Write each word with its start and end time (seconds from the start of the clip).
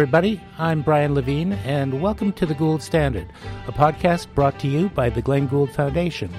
Everybody. 0.00 0.40
I'm 0.56 0.80
Brian 0.80 1.14
Levine, 1.14 1.52
and 1.52 2.00
welcome 2.00 2.32
to 2.32 2.46
The 2.46 2.54
Gould 2.54 2.82
Standard, 2.82 3.30
a 3.66 3.72
podcast 3.72 4.34
brought 4.34 4.58
to 4.60 4.66
you 4.66 4.88
by 4.88 5.10
the 5.10 5.20
Glenn 5.20 5.46
Gould 5.46 5.70
Foundation. 5.72 6.32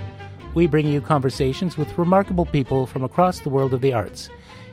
We 0.55 0.65
bring 0.65 0.87
you 0.87 0.99
conversations 0.99 1.77
with 1.77 1.95
remarkable 1.95 2.47
people 2.47 2.87
from 2.87 3.03
across 3.03 3.39
the 3.39 3.51
world 3.51 3.75
of 3.75 3.81
the 3.81 3.93
arts. 3.93 4.31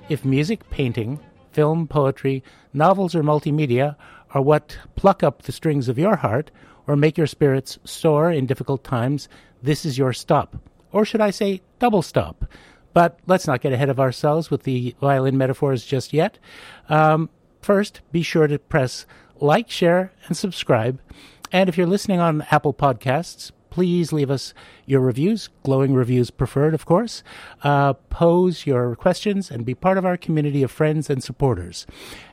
If 0.09 0.25
music, 0.25 0.71
painting, 0.71 1.21
film, 1.53 1.87
poetry, 1.87 2.43
novels, 2.73 3.15
or 3.15 3.23
multimedia 3.23 3.95
are 4.31 4.41
what 4.41 4.79
pluck 4.97 5.23
up 5.23 5.43
the 5.43 5.53
strings 5.53 5.91
of 5.91 5.99
your 5.99 6.17
heart 6.17 6.51
or 6.87 6.97
make 6.97 7.19
your 7.19 7.27
spirits 7.27 7.79
soar 7.85 8.33
in 8.33 8.47
difficult 8.47 8.85
times, 8.85 9.29
this 9.63 9.85
is 9.85 9.99
your 9.99 10.15
stop. 10.15 10.57
Or 10.93 11.05
should 11.05 11.21
I 11.21 11.29
say, 11.29 11.61
double 11.79 12.01
stop? 12.01 12.47
But 12.95 13.19
let's 13.27 13.47
not 13.47 13.61
get 13.61 13.75
ahead 13.75 13.91
of 13.91 14.01
ourselves 14.01 14.51
with 14.51 14.63
the 14.63 14.97
violin 14.99 15.37
metaphors 15.37 15.85
just 15.85 16.15
yet. 16.15 16.39
Um, 16.89 17.29
first, 17.69 18.01
be 18.11 18.23
sure 18.23 18.47
to 18.47 18.59
press 18.59 19.05
like, 19.41 19.69
share, 19.69 20.11
and 20.27 20.35
subscribe. 20.35 20.99
And 21.53 21.69
if 21.69 21.77
you're 21.77 21.87
listening 21.87 22.19
on 22.19 22.47
Apple 22.51 22.73
Podcasts, 22.73 23.53
please 23.69 24.11
leave 24.11 24.31
us 24.31 24.55
your 24.87 25.03
reviews, 25.03 25.51
glowing 25.65 25.93
reviews 25.93 26.31
preferred, 26.31 26.73
of 26.73 26.87
course. 26.87 27.23
Uh, 27.63 27.93
pose 27.93 28.65
your 28.65 28.97
questions 28.97 29.51
and 29.51 29.67
be 29.67 29.75
part 29.75 29.99
of 29.99 30.07
our 30.07 30.17
community 30.17 30.63
of 30.63 30.71
friends 30.71 31.11
and 31.11 31.23
supporters. 31.23 31.87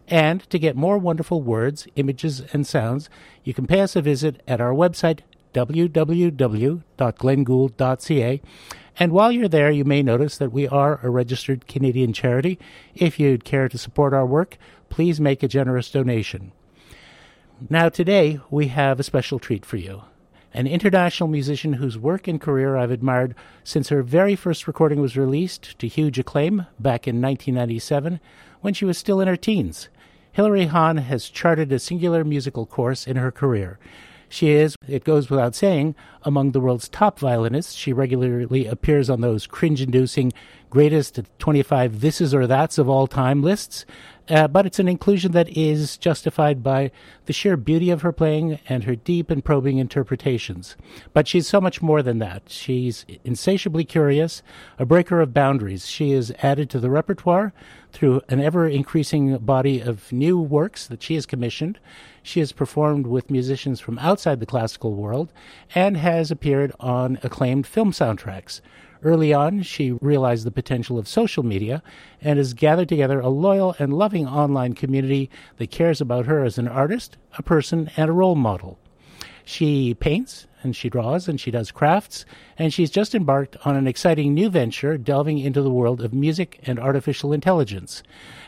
And 0.07 0.49
to 0.49 0.57
get 0.57 0.77
more 0.77 0.97
wonderful 0.97 1.41
words, 1.41 1.85
images, 1.97 2.41
and 2.53 2.65
sounds, 2.65 3.09
you 3.43 3.53
can 3.53 3.67
pay 3.67 3.81
us 3.81 3.97
a 3.97 4.01
visit 4.01 4.41
at 4.47 4.61
our 4.61 4.71
website, 4.71 5.19
www.glengould.ca. 5.53 8.41
And 8.97 9.11
while 9.11 9.31
you're 9.31 9.49
there, 9.49 9.71
you 9.71 9.83
may 9.83 10.01
notice 10.01 10.37
that 10.37 10.53
we 10.53 10.69
are 10.69 11.01
a 11.03 11.09
registered 11.09 11.67
Canadian 11.67 12.13
charity. 12.13 12.57
If 12.93 13.19
you'd 13.19 13.43
care 13.43 13.67
to 13.67 13.77
support 13.77 14.13
our 14.13 14.25
work, 14.25 14.57
please 14.89 15.19
make 15.19 15.43
a 15.43 15.47
generous 15.47 15.89
donation. 15.89 16.51
Now, 17.69 17.89
today, 17.89 18.39
we 18.49 18.67
have 18.67 18.99
a 18.99 19.03
special 19.03 19.39
treat 19.39 19.65
for 19.65 19.77
you. 19.77 20.03
An 20.53 20.67
international 20.67 21.27
musician 21.27 21.73
whose 21.73 21.97
work 21.97 22.27
and 22.27 22.39
career 22.39 22.77
I've 22.77 22.91
admired 22.91 23.35
since 23.63 23.89
her 23.89 24.03
very 24.03 24.35
first 24.35 24.67
recording 24.67 25.01
was 25.01 25.17
released 25.17 25.77
to 25.79 25.87
huge 25.87 26.17
acclaim 26.17 26.65
back 26.79 27.07
in 27.07 27.21
1997 27.21 28.19
when 28.61 28.73
she 28.73 28.85
was 28.85 28.97
still 28.97 29.19
in 29.19 29.27
her 29.27 29.35
teens. 29.35 29.89
Hilary 30.31 30.65
Hahn 30.65 30.97
has 30.97 31.29
charted 31.29 31.71
a 31.71 31.79
singular 31.79 32.23
musical 32.23 32.65
course 32.65 33.07
in 33.07 33.15
her 33.15 33.31
career. 33.31 33.79
She 34.27 34.49
is, 34.49 34.75
it 34.87 35.03
goes 35.03 35.29
without 35.29 35.55
saying, 35.55 35.95
among 36.23 36.51
the 36.51 36.59
world's 36.59 36.89
top 36.89 37.19
violinists. 37.19 37.73
She 37.73 37.93
regularly 37.93 38.65
appears 38.65 39.09
on 39.09 39.21
those 39.21 39.47
cringe 39.47 39.81
inducing 39.81 40.33
greatest 40.69 41.21
25 41.39 41.93
thises 41.93 42.33
or 42.33 42.47
that's 42.47 42.77
of 42.77 42.89
all 42.89 43.07
time 43.07 43.41
lists. 43.41 43.85
Uh, 44.27 44.47
but 44.47 44.65
it's 44.65 44.79
an 44.79 44.87
inclusion 44.87 45.33
that 45.33 45.49
is 45.55 45.97
justified 45.97 46.63
by 46.63 46.89
the 47.25 47.33
sheer 47.33 47.55
beauty 47.55 47.91
of 47.91 48.01
her 48.01 48.11
playing 48.11 48.59
and 48.67 48.85
her 48.85 48.95
deep 48.95 49.29
and 49.29 49.45
probing 49.45 49.77
interpretations. 49.77 50.75
But 51.13 51.27
she's 51.27 51.47
so 51.47 51.61
much 51.61 51.81
more 51.81 52.01
than 52.01 52.17
that. 52.19 52.43
She's 52.47 53.05
insatiably 53.23 53.85
curious, 53.85 54.41
a 54.79 54.85
breaker 54.85 55.21
of 55.21 55.33
boundaries. 55.33 55.87
She 55.87 56.11
is 56.11 56.33
added 56.41 56.71
to 56.71 56.79
the 56.79 56.89
repertoire 56.89 57.53
through 57.91 58.21
an 58.27 58.41
ever 58.41 58.67
increasing 58.67 59.37
body 59.37 59.79
of 59.79 60.11
new 60.11 60.39
works 60.39 60.87
that 60.87 61.03
she 61.03 61.13
has 61.13 61.27
commissioned. 61.27 61.79
She 62.23 62.39
has 62.39 62.51
performed 62.51 63.05
with 63.05 63.29
musicians 63.29 63.79
from 63.79 63.99
outside 63.99 64.39
the 64.39 64.47
classical 64.47 64.95
world 64.95 65.31
and 65.75 65.97
has 65.97 66.31
appeared 66.31 66.73
on 66.79 67.19
acclaimed 67.21 67.67
film 67.67 67.91
soundtracks. 67.91 68.59
Early 69.05 69.35
on, 69.35 69.61
she 69.61 69.91
realized 69.91 70.47
the 70.47 70.51
potential 70.51 70.97
of 70.97 71.07
social 71.07 71.43
media 71.43 71.83
and 72.21 72.39
has 72.39 72.55
gathered 72.55 72.89
together 72.89 73.19
a 73.19 73.29
loyal 73.29 73.75
and 73.77 73.93
loving 73.93 74.27
online 74.27 74.73
community 74.73 75.29
that 75.57 75.69
cares 75.69 76.01
about 76.01 76.25
her 76.25 76.43
as 76.43 76.57
an 76.57 76.67
artist, 76.67 77.15
a 77.37 77.43
person, 77.43 77.91
and 77.95 78.09
a 78.09 78.13
role 78.13 78.33
model. 78.33 78.79
She 79.43 79.93
paints 79.93 80.47
and 80.63 80.75
she 80.75 80.89
draws 80.89 81.27
and 81.27 81.39
she 81.39 81.51
does 81.51 81.69
crafts, 81.69 82.25
and 82.57 82.73
she's 82.73 82.89
just 82.89 83.13
embarked 83.13 83.55
on 83.63 83.75
an 83.75 83.85
exciting 83.85 84.33
new 84.33 84.49
venture 84.49 84.97
delving 84.97 85.37
into 85.37 85.61
the 85.61 85.69
world 85.69 86.01
of 86.01 86.11
music 86.11 86.59
and 86.63 86.79
artificial 86.79 87.31
intelligence. 87.31 88.01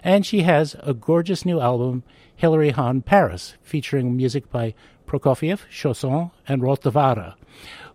And 0.04 0.26
she 0.26 0.42
has 0.42 0.76
a 0.80 0.96
gorgeous 0.96 1.46
new 1.46 1.62
album, 1.62 2.02
Hilary 2.36 2.72
Hahn 2.72 3.04
Paris, 3.04 3.54
featuring 3.62 4.18
music 4.18 4.50
by 4.50 4.74
Prokofiev, 5.06 5.68
Chausson, 5.70 6.32
and 6.48 6.64
Rautavaara. 6.64 7.36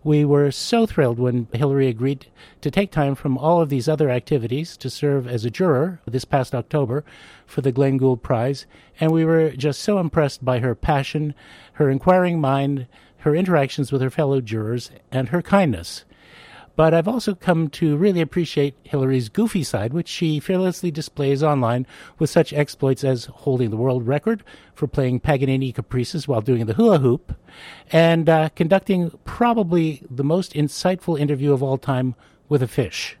We 0.05 0.25
were 0.25 0.51
so 0.51 0.85
thrilled 0.85 1.17
when 1.17 1.47
Hilary 1.53 1.87
agreed 1.87 2.27
to 2.59 2.69
take 2.69 2.91
time 2.91 3.15
from 3.15 3.37
all 3.37 3.61
of 3.61 3.69
these 3.69 3.87
other 3.87 4.09
activities 4.09 4.75
to 4.77 4.89
serve 4.89 5.25
as 5.25 5.45
a 5.45 5.49
juror 5.49 6.01
this 6.05 6.25
past 6.25 6.53
October 6.53 7.05
for 7.45 7.61
the 7.61 7.71
Glenn 7.71 7.95
Gould 7.95 8.21
Prize, 8.21 8.65
and 8.99 9.11
we 9.11 9.23
were 9.23 9.51
just 9.51 9.81
so 9.81 9.99
impressed 9.99 10.43
by 10.43 10.59
her 10.59 10.75
passion, 10.75 11.33
her 11.73 11.89
inquiring 11.89 12.41
mind, 12.41 12.87
her 13.19 13.33
interactions 13.33 13.93
with 13.93 14.01
her 14.01 14.09
fellow 14.09 14.41
jurors, 14.41 14.91
and 15.09 15.29
her 15.29 15.41
kindness. 15.41 16.03
But 16.75 16.93
I've 16.93 17.07
also 17.07 17.35
come 17.35 17.69
to 17.69 17.95
really 17.95 18.21
appreciate 18.21 18.75
Hilary's 18.83 19.29
goofy 19.29 19.63
side, 19.63 19.93
which 19.93 20.07
she 20.07 20.39
fearlessly 20.39 20.89
displays 20.89 21.43
online 21.43 21.85
with 22.17 22.31
such 22.31 22.51
exploits 22.51 23.03
as 23.03 23.25
holding 23.25 23.69
the 23.69 23.77
world 23.77 24.07
record 24.07 24.43
for 24.73 24.87
playing 24.87 25.19
Paganini 25.19 25.71
caprices 25.71 26.27
while 26.27 26.41
doing 26.41 26.65
the 26.65 26.73
hula 26.73 26.97
hoop, 26.97 27.35
and 27.91 28.27
uh, 28.27 28.49
conducting 28.55 29.11
probably 29.23 30.03
the 30.09 30.23
most 30.23 30.53
insightful 30.53 31.19
interview 31.19 31.53
of 31.53 31.61
all 31.61 31.77
time 31.77 32.15
with 32.49 32.63
a 32.63 32.67
fish. 32.67 33.17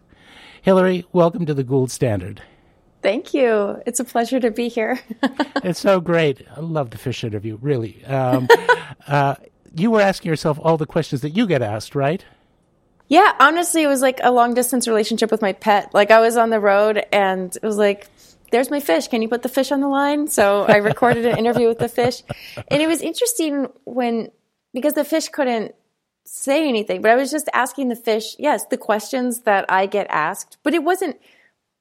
Hilary, 0.63 1.05
welcome 1.11 1.45
to 1.45 1.53
the 1.53 1.63
Gould 1.63 1.91
Standard. 1.91 2.41
Thank 3.03 3.33
you. 3.33 3.81
It's 3.85 3.99
a 3.99 4.05
pleasure 4.05 4.39
to 4.39 4.49
be 4.49 4.69
here. 4.69 4.99
it's 5.57 5.79
so 5.79 5.99
great. 5.99 6.41
I 6.55 6.61
love 6.61 6.89
the 6.89 6.97
fish 6.97 7.23
interview, 7.23 7.57
really. 7.61 8.03
Um, 8.05 8.47
uh, 9.07 9.35
you 9.75 9.91
were 9.91 10.01
asking 10.01 10.29
yourself 10.29 10.57
all 10.61 10.77
the 10.77 10.85
questions 10.85 11.21
that 11.21 11.31
you 11.31 11.45
get 11.45 11.61
asked, 11.61 11.95
right? 11.95 12.23
Yeah, 13.13 13.31
honestly, 13.39 13.83
it 13.83 13.87
was 13.87 14.01
like 14.01 14.21
a 14.23 14.31
long 14.31 14.55
distance 14.55 14.87
relationship 14.87 15.29
with 15.29 15.39
my 15.39 15.53
pet. 15.53 15.93
Like 15.93 16.09
I 16.09 16.19
was 16.19 16.35
on 16.35 16.49
the 16.49 16.59
road 16.59 17.05
and 17.11 17.55
it 17.55 17.61
was 17.61 17.77
like, 17.77 18.07
there's 18.49 18.71
my 18.71 18.79
fish. 18.79 19.07
Can 19.07 19.21
you 19.21 19.29
put 19.29 19.43
the 19.43 19.49
fish 19.49 19.71
on 19.71 19.81
the 19.81 19.87
line? 19.87 20.27
So 20.27 20.63
I 20.63 20.77
recorded 20.77 21.27
an 21.27 21.37
interview 21.37 21.67
with 21.67 21.77
the 21.77 21.87
fish. 21.87 22.23
And 22.69 22.81
it 22.81 22.87
was 22.87 23.01
interesting 23.01 23.67
when, 23.83 24.31
because 24.73 24.95
the 24.95 25.03
fish 25.03 25.29
couldn't 25.29 25.75
say 26.25 26.67
anything, 26.67 27.03
but 27.03 27.11
I 27.11 27.15
was 27.15 27.29
just 27.29 27.47
asking 27.53 27.89
the 27.89 27.95
fish, 27.95 28.35
yes, 28.39 28.65
the 28.65 28.77
questions 28.77 29.41
that 29.41 29.65
I 29.69 29.85
get 29.85 30.07
asked, 30.09 30.57
but 30.63 30.73
it 30.73 30.83
wasn't 30.83 31.17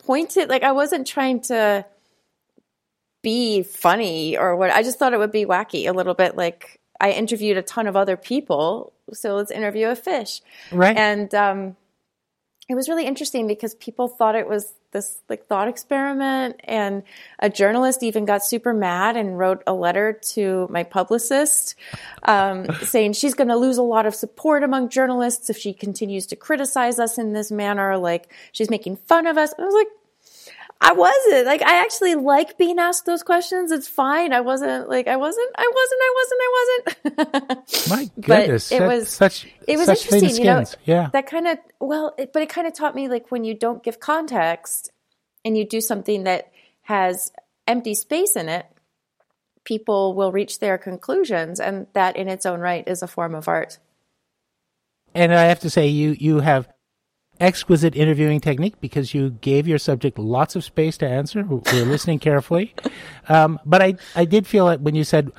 pointed, 0.04 0.50
like 0.50 0.64
I 0.64 0.72
wasn't 0.72 1.06
trying 1.06 1.40
to 1.44 1.86
be 3.22 3.62
funny 3.62 4.36
or 4.36 4.54
what. 4.54 4.70
I 4.70 4.82
just 4.82 4.98
thought 4.98 5.14
it 5.14 5.18
would 5.18 5.32
be 5.32 5.46
wacky 5.46 5.88
a 5.88 5.92
little 5.92 6.12
bit 6.12 6.36
like 6.36 6.78
I 7.02 7.10
interviewed 7.10 7.56
a 7.56 7.62
ton 7.62 7.88
of 7.88 7.96
other 7.96 8.16
people, 8.16 8.92
so 9.12 9.34
let's 9.34 9.50
interview 9.50 9.88
a 9.88 9.96
fish. 9.96 10.40
Right. 10.70 10.96
And 10.96 11.34
um, 11.34 11.76
it 12.68 12.76
was 12.76 12.88
really 12.88 13.06
interesting 13.06 13.48
because 13.48 13.74
people 13.74 14.06
thought 14.06 14.36
it 14.36 14.48
was 14.48 14.72
this 14.92 15.18
like 15.28 15.46
thought 15.46 15.66
experiment, 15.66 16.60
and 16.62 17.02
a 17.40 17.50
journalist 17.50 18.04
even 18.04 18.24
got 18.24 18.44
super 18.44 18.72
mad 18.72 19.16
and 19.16 19.36
wrote 19.36 19.64
a 19.66 19.72
letter 19.72 20.12
to 20.34 20.68
my 20.70 20.84
publicist 20.84 21.74
um, 22.22 22.66
saying 22.82 23.14
she's 23.14 23.34
going 23.34 23.48
to 23.48 23.56
lose 23.56 23.78
a 23.78 23.82
lot 23.82 24.06
of 24.06 24.14
support 24.14 24.62
among 24.62 24.88
journalists 24.88 25.50
if 25.50 25.56
she 25.56 25.72
continues 25.72 26.26
to 26.26 26.36
criticize 26.36 27.00
us 27.00 27.18
in 27.18 27.32
this 27.32 27.50
manner. 27.50 27.98
Like 27.98 28.32
she's 28.52 28.70
making 28.70 28.96
fun 28.96 29.26
of 29.26 29.36
us. 29.36 29.52
I 29.58 29.62
was 29.62 29.74
like, 29.74 29.88
I 30.84 30.92
wasn't 30.94 31.46
like 31.46 31.62
I 31.62 31.80
actually 31.80 32.16
like 32.16 32.58
being 32.58 32.80
asked 32.80 33.06
those 33.06 33.22
questions. 33.22 33.70
It's 33.70 33.86
fine. 33.86 34.32
I 34.32 34.40
wasn't 34.40 34.88
like 34.88 35.06
I 35.06 35.16
wasn't. 35.16 35.48
I 35.56 35.72
wasn't. 35.74 36.00
I 36.02 36.14
wasn't. 36.18 36.40
I 36.42 37.56
wasn't. 37.56 37.88
My 37.88 38.10
goodness, 38.20 38.68
but 38.68 38.82
it 38.82 38.86
was 38.88 39.08
such. 39.08 39.46
It 39.68 39.76
was 39.76 39.86
such 39.86 40.12
interesting. 40.12 40.44
You 40.44 40.50
know, 40.50 40.64
yeah. 40.84 41.10
That 41.12 41.28
kind 41.28 41.46
of 41.46 41.58
well, 41.78 42.14
it, 42.18 42.32
but 42.32 42.42
it 42.42 42.48
kind 42.48 42.66
of 42.66 42.74
taught 42.74 42.96
me 42.96 43.08
like 43.08 43.30
when 43.30 43.44
you 43.44 43.54
don't 43.54 43.84
give 43.84 44.00
context 44.00 44.90
and 45.44 45.56
you 45.56 45.64
do 45.64 45.80
something 45.80 46.24
that 46.24 46.50
has 46.82 47.30
empty 47.68 47.94
space 47.94 48.34
in 48.34 48.48
it, 48.48 48.66
people 49.62 50.14
will 50.14 50.32
reach 50.32 50.58
their 50.58 50.78
conclusions, 50.78 51.60
and 51.60 51.86
that 51.92 52.16
in 52.16 52.26
its 52.26 52.44
own 52.44 52.58
right 52.58 52.86
is 52.88 53.02
a 53.02 53.06
form 53.06 53.36
of 53.36 53.46
art. 53.46 53.78
And 55.14 55.32
I 55.32 55.44
have 55.44 55.60
to 55.60 55.70
say, 55.70 55.86
you 55.86 56.16
you 56.18 56.40
have 56.40 56.71
exquisite 57.42 57.96
interviewing 57.96 58.40
technique 58.40 58.80
because 58.80 59.12
you 59.12 59.30
gave 59.30 59.66
your 59.66 59.78
subject 59.78 60.18
lots 60.18 60.54
of 60.54 60.64
space 60.64 60.96
to 60.98 61.08
answer. 61.08 61.42
We're 61.44 61.84
listening 61.84 62.20
carefully. 62.20 62.74
Um, 63.28 63.58
but 63.66 63.82
I, 63.82 63.96
I 64.14 64.24
did 64.24 64.46
feel 64.46 64.66
that 64.66 64.80
when 64.80 64.94
you 64.94 65.04
said, 65.04 65.32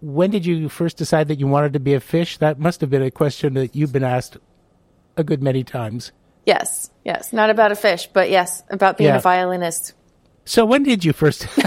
when 0.00 0.30
did 0.30 0.46
you 0.46 0.68
first 0.68 0.96
decide 0.96 1.28
that 1.28 1.38
you 1.38 1.46
wanted 1.46 1.74
to 1.74 1.80
be 1.80 1.94
a 1.94 2.00
fish? 2.00 2.38
That 2.38 2.58
must 2.58 2.80
have 2.80 2.90
been 2.90 3.02
a 3.02 3.10
question 3.10 3.54
that 3.54 3.76
you've 3.76 3.92
been 3.92 4.02
asked 4.02 4.38
a 5.16 5.22
good 5.22 5.42
many 5.42 5.62
times. 5.62 6.10
Yes, 6.46 6.90
yes. 7.04 7.32
Not 7.32 7.50
about 7.50 7.70
a 7.70 7.76
fish, 7.76 8.08
but 8.12 8.30
yes, 8.30 8.64
about 8.70 8.96
being 8.98 9.10
yeah. 9.10 9.18
a 9.18 9.20
violinist. 9.20 9.92
So 10.44 10.64
when 10.64 10.82
did 10.82 11.04
you 11.04 11.12
first? 11.12 11.46
no, 11.56 11.66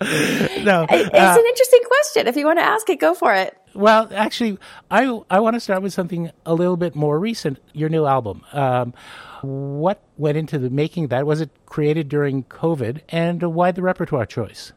it's 0.00 1.14
uh, 1.14 1.36
an 1.38 1.46
interesting 1.46 1.82
question. 1.86 2.26
If 2.26 2.36
you 2.36 2.46
want 2.46 2.58
to 2.58 2.64
ask 2.64 2.88
it, 2.90 2.98
go 2.98 3.14
for 3.14 3.32
it. 3.32 3.56
Well, 3.74 4.08
actually, 4.14 4.58
I 4.90 5.20
I 5.30 5.40
want 5.40 5.54
to 5.54 5.60
start 5.60 5.82
with 5.82 5.92
something 5.92 6.30
a 6.46 6.54
little 6.54 6.76
bit 6.76 6.94
more 6.94 7.18
recent. 7.18 7.58
Your 7.72 7.88
new 7.88 8.06
album. 8.06 8.42
Um, 8.52 8.94
what 9.42 10.02
went 10.16 10.38
into 10.38 10.58
the 10.58 10.70
making 10.70 11.08
that? 11.08 11.26
Was 11.26 11.40
it 11.40 11.50
created 11.66 12.08
during 12.08 12.44
COVID, 12.44 13.00
and 13.08 13.42
why 13.42 13.72
the 13.72 13.82
repertoire 13.82 14.26
choice? 14.26 14.72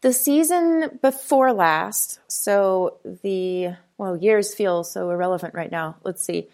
The 0.00 0.12
season 0.12 0.98
before 1.02 1.52
last, 1.52 2.20
so 2.28 2.98
the, 3.22 3.74
well, 3.96 4.16
years 4.16 4.54
feel 4.54 4.84
so 4.84 5.10
irrelevant 5.10 5.54
right 5.54 5.70
now. 5.70 5.96
Let's 6.04 6.24
see. 6.24 6.48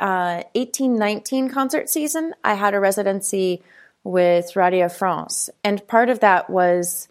Uh, 0.00 0.44
1819 0.54 1.50
concert 1.50 1.90
season, 1.90 2.34
I 2.42 2.54
had 2.54 2.72
a 2.72 2.80
residency 2.80 3.62
with 4.02 4.56
Radio 4.56 4.88
France. 4.88 5.50
And 5.62 5.86
part 5.86 6.08
of 6.08 6.20
that 6.20 6.48
was 6.48 7.08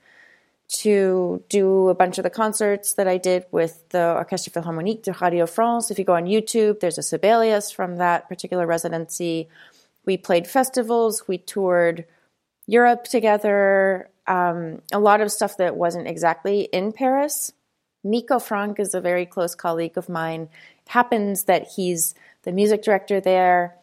to 0.67 1.43
do 1.49 1.89
a 1.89 1.95
bunch 1.95 2.17
of 2.17 2.23
the 2.23 2.29
concerts 2.29 2.93
that 2.93 3.07
I 3.07 3.17
did 3.17 3.45
with 3.51 3.87
the 3.89 4.13
Orchestre 4.13 4.49
Philharmonique 4.49 5.03
de 5.03 5.13
Radio 5.13 5.45
France. 5.45 5.91
If 5.91 5.99
you 5.99 6.05
go 6.05 6.15
on 6.15 6.25
YouTube, 6.25 6.79
there's 6.79 6.97
a 6.97 7.03
Sibelius 7.03 7.71
from 7.71 7.97
that 7.97 8.27
particular 8.27 8.65
residency. 8.65 9.47
We 10.05 10.17
played 10.17 10.47
festivals, 10.47 11.27
we 11.27 11.37
toured 11.37 12.05
Europe 12.67 13.03
together, 13.03 14.09
um, 14.27 14.81
a 14.91 14.99
lot 14.99 15.21
of 15.21 15.31
stuff 15.31 15.57
that 15.57 15.75
wasn't 15.75 16.07
exactly 16.07 16.61
in 16.61 16.91
Paris. 16.91 17.53
Mikko 18.03 18.39
Franck 18.39 18.79
is 18.79 18.93
a 18.93 19.01
very 19.01 19.25
close 19.25 19.55
colleague 19.55 19.97
of 19.97 20.09
mine. 20.09 20.49
It 20.85 20.89
happens 20.89 21.43
that 21.43 21.67
he's 21.75 22.15
the 22.43 22.51
music 22.51 22.83
director 22.83 23.19
there, 23.19 23.75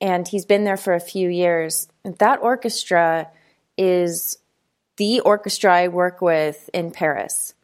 and 0.00 0.26
he's 0.26 0.46
been 0.46 0.64
there 0.64 0.78
for 0.78 0.94
a 0.94 1.00
few 1.00 1.28
years. 1.28 1.88
That 2.04 2.40
orchestra 2.42 3.28
is 3.76 4.38
the 5.00 5.20
orchestra 5.20 5.74
I 5.74 5.88
work 5.88 6.20
with 6.20 6.68
in 6.74 6.90
Paris. 6.90 7.54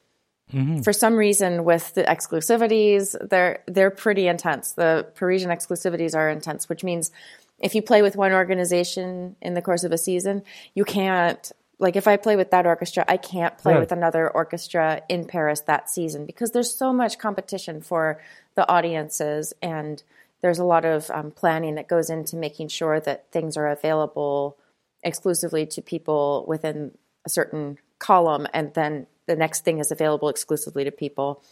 Mm-hmm. 0.54 0.80
For 0.80 0.94
some 0.94 1.16
reason, 1.16 1.64
with 1.64 1.92
the 1.92 2.02
exclusivities, 2.02 3.14
they're 3.28 3.62
they're 3.66 3.90
pretty 3.90 4.26
intense. 4.26 4.72
The 4.72 5.06
Parisian 5.16 5.50
exclusivities 5.50 6.16
are 6.16 6.30
intense, 6.30 6.66
which 6.66 6.82
means 6.82 7.10
if 7.58 7.74
you 7.74 7.82
play 7.82 8.00
with 8.00 8.16
one 8.16 8.32
organization 8.32 9.36
in 9.42 9.52
the 9.52 9.60
course 9.60 9.84
of 9.84 9.92
a 9.92 9.98
season, 9.98 10.44
you 10.74 10.86
can't 10.86 11.52
like 11.78 11.94
if 11.94 12.08
I 12.08 12.16
play 12.16 12.36
with 12.36 12.52
that 12.52 12.64
orchestra, 12.64 13.04
I 13.06 13.18
can't 13.18 13.58
play 13.58 13.74
right. 13.74 13.80
with 13.80 13.92
another 13.92 14.30
orchestra 14.30 15.02
in 15.10 15.26
Paris 15.26 15.60
that 15.66 15.90
season 15.90 16.24
because 16.24 16.52
there's 16.52 16.74
so 16.74 16.90
much 16.90 17.18
competition 17.18 17.82
for 17.82 18.18
the 18.54 18.66
audiences 18.66 19.52
and 19.60 20.02
there's 20.40 20.58
a 20.58 20.64
lot 20.64 20.86
of 20.86 21.10
um, 21.10 21.32
planning 21.32 21.74
that 21.74 21.86
goes 21.86 22.08
into 22.08 22.34
making 22.34 22.68
sure 22.68 22.98
that 23.00 23.30
things 23.30 23.58
are 23.58 23.68
available 23.68 24.56
exclusively 25.02 25.66
to 25.66 25.82
people 25.82 26.46
within 26.48 26.92
a 27.26 27.28
certain 27.28 27.78
column, 27.98 28.46
and 28.54 28.72
then 28.72 29.06
the 29.26 29.36
next 29.36 29.64
thing 29.64 29.78
is 29.78 29.90
available 29.90 30.30
exclusively 30.30 30.84
to 30.84 30.90
people, 30.90 31.42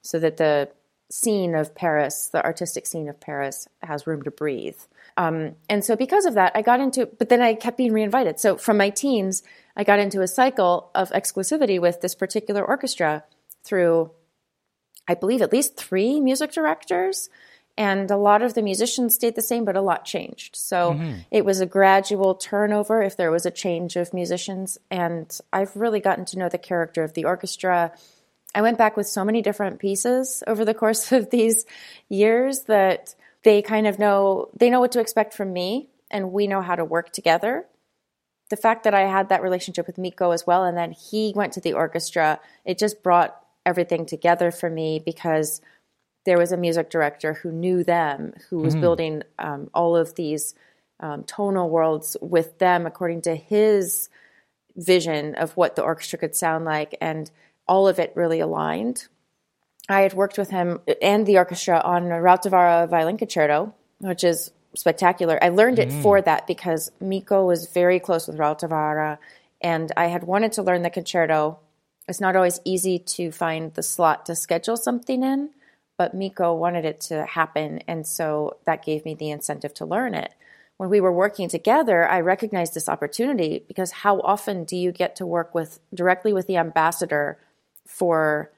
so 0.00 0.18
that 0.18 0.38
the 0.38 0.70
scene 1.10 1.54
of 1.54 1.74
Paris, 1.74 2.30
the 2.32 2.42
artistic 2.42 2.86
scene 2.86 3.08
of 3.08 3.20
Paris, 3.20 3.68
has 3.82 4.06
room 4.06 4.22
to 4.22 4.30
breathe. 4.30 4.78
Um, 5.16 5.56
and 5.68 5.84
so, 5.84 5.96
because 5.96 6.24
of 6.24 6.34
that, 6.34 6.52
I 6.54 6.62
got 6.62 6.80
into, 6.80 7.06
but 7.06 7.28
then 7.28 7.42
I 7.42 7.54
kept 7.54 7.76
being 7.76 7.92
reinvited. 7.92 8.40
So, 8.40 8.56
from 8.56 8.78
my 8.78 8.90
teens, 8.90 9.42
I 9.76 9.84
got 9.84 9.98
into 9.98 10.22
a 10.22 10.28
cycle 10.28 10.90
of 10.94 11.10
exclusivity 11.10 11.80
with 11.80 12.00
this 12.00 12.14
particular 12.14 12.64
orchestra 12.64 13.24
through, 13.64 14.10
I 15.06 15.14
believe, 15.14 15.42
at 15.42 15.52
least 15.52 15.76
three 15.76 16.20
music 16.20 16.52
directors 16.52 17.28
and 17.76 18.10
a 18.10 18.16
lot 18.16 18.42
of 18.42 18.54
the 18.54 18.62
musicians 18.62 19.14
stayed 19.14 19.34
the 19.34 19.42
same, 19.42 19.64
but 19.64 19.76
a 19.76 19.80
lot 19.80 20.04
changed. 20.04 20.54
So 20.54 20.92
mm-hmm. 20.92 21.20
it 21.30 21.44
was 21.44 21.60
a 21.60 21.66
gradual 21.66 22.36
turnover 22.36 23.02
if 23.02 23.16
there 23.16 23.32
was 23.32 23.46
a 23.46 23.50
change 23.50 23.96
of 23.96 24.14
musicians. 24.14 24.78
And 24.90 25.36
I've 25.52 25.74
really 25.74 26.00
gotten 26.00 26.24
to 26.26 26.38
know 26.38 26.48
the 26.48 26.58
character 26.58 27.02
of 27.02 27.14
the 27.14 27.24
orchestra. 27.24 27.92
I 28.54 28.62
went 28.62 28.78
back 28.78 28.96
with 28.96 29.08
so 29.08 29.24
many 29.24 29.42
different 29.42 29.80
pieces 29.80 30.44
over 30.46 30.64
the 30.64 30.74
course 30.74 31.10
of 31.12 31.30
these 31.30 31.66
years 32.08 32.60
that 32.64 33.14
they 33.42 33.60
kind 33.60 33.86
of 33.86 33.98
know 33.98 34.48
they 34.56 34.70
know 34.70 34.80
what 34.80 34.92
to 34.92 35.00
expect 35.00 35.34
from 35.34 35.52
me 35.52 35.88
and 36.10 36.32
we 36.32 36.46
know 36.46 36.62
how 36.62 36.76
to 36.76 36.84
work 36.84 37.12
together. 37.12 37.66
The 38.50 38.56
fact 38.56 38.84
that 38.84 38.94
I 38.94 39.02
had 39.02 39.30
that 39.30 39.42
relationship 39.42 39.86
with 39.86 39.98
Mikko 39.98 40.30
as 40.30 40.46
well 40.46 40.64
and 40.64 40.78
then 40.78 40.92
he 40.92 41.32
went 41.34 41.54
to 41.54 41.60
the 41.60 41.72
orchestra, 41.72 42.38
it 42.64 42.78
just 42.78 43.02
brought 43.02 43.36
everything 43.66 44.06
together 44.06 44.50
for 44.50 44.70
me 44.70 45.02
because 45.04 45.60
there 46.24 46.38
was 46.38 46.52
a 46.52 46.56
music 46.56 46.90
director 46.90 47.34
who 47.34 47.52
knew 47.52 47.84
them, 47.84 48.32
who 48.48 48.58
was 48.58 48.74
mm-hmm. 48.74 48.80
building 48.80 49.22
um, 49.38 49.70
all 49.74 49.96
of 49.96 50.14
these 50.14 50.54
um, 51.00 51.24
tonal 51.24 51.68
worlds 51.68 52.16
with 52.20 52.58
them 52.58 52.86
according 52.86 53.22
to 53.22 53.34
his 53.34 54.08
vision 54.76 55.34
of 55.34 55.56
what 55.56 55.76
the 55.76 55.82
orchestra 55.82 56.18
could 56.18 56.34
sound 56.34 56.64
like, 56.64 56.96
and 57.00 57.30
all 57.68 57.86
of 57.86 57.98
it 57.98 58.12
really 58.14 58.40
aligned. 58.40 59.06
I 59.88 60.00
had 60.00 60.14
worked 60.14 60.38
with 60.38 60.50
him 60.50 60.80
and 61.02 61.26
the 61.26 61.36
orchestra 61.36 61.80
on 61.84 62.04
a 62.06 62.16
Rautavaara 62.16 62.88
violin 62.88 63.18
concerto, 63.18 63.74
which 63.98 64.24
is 64.24 64.50
spectacular. 64.74 65.38
I 65.42 65.50
learned 65.50 65.78
it 65.78 65.90
mm. 65.90 66.02
for 66.02 66.22
that 66.22 66.46
because 66.46 66.90
Mikko 67.00 67.46
was 67.46 67.66
very 67.68 68.00
close 68.00 68.26
with 68.26 68.38
Rautavaara, 68.38 69.18
and 69.60 69.92
I 69.96 70.06
had 70.06 70.24
wanted 70.24 70.52
to 70.52 70.62
learn 70.62 70.82
the 70.82 70.90
concerto. 70.90 71.58
It's 72.08 72.20
not 72.20 72.34
always 72.34 72.60
easy 72.64 72.98
to 72.98 73.30
find 73.30 73.74
the 73.74 73.82
slot 73.82 74.26
to 74.26 74.34
schedule 74.34 74.76
something 74.76 75.22
in 75.22 75.50
but 75.96 76.14
Mikko 76.14 76.54
wanted 76.54 76.84
it 76.84 77.00
to 77.02 77.24
happen. 77.24 77.80
And 77.86 78.06
so 78.06 78.56
that 78.64 78.84
gave 78.84 79.04
me 79.04 79.14
the 79.14 79.30
incentive 79.30 79.74
to 79.74 79.86
learn 79.86 80.14
it. 80.14 80.32
When 80.76 80.90
we 80.90 81.00
were 81.00 81.12
working 81.12 81.48
together, 81.48 82.08
I 82.08 82.20
recognized 82.20 82.74
this 82.74 82.88
opportunity 82.88 83.64
because 83.68 83.92
how 83.92 84.20
often 84.20 84.64
do 84.64 84.76
you 84.76 84.90
get 84.90 85.16
to 85.16 85.26
work 85.26 85.54
with 85.54 85.78
directly 85.94 86.32
with 86.32 86.48
the 86.48 86.56
ambassador 86.56 87.38
for 87.86 88.50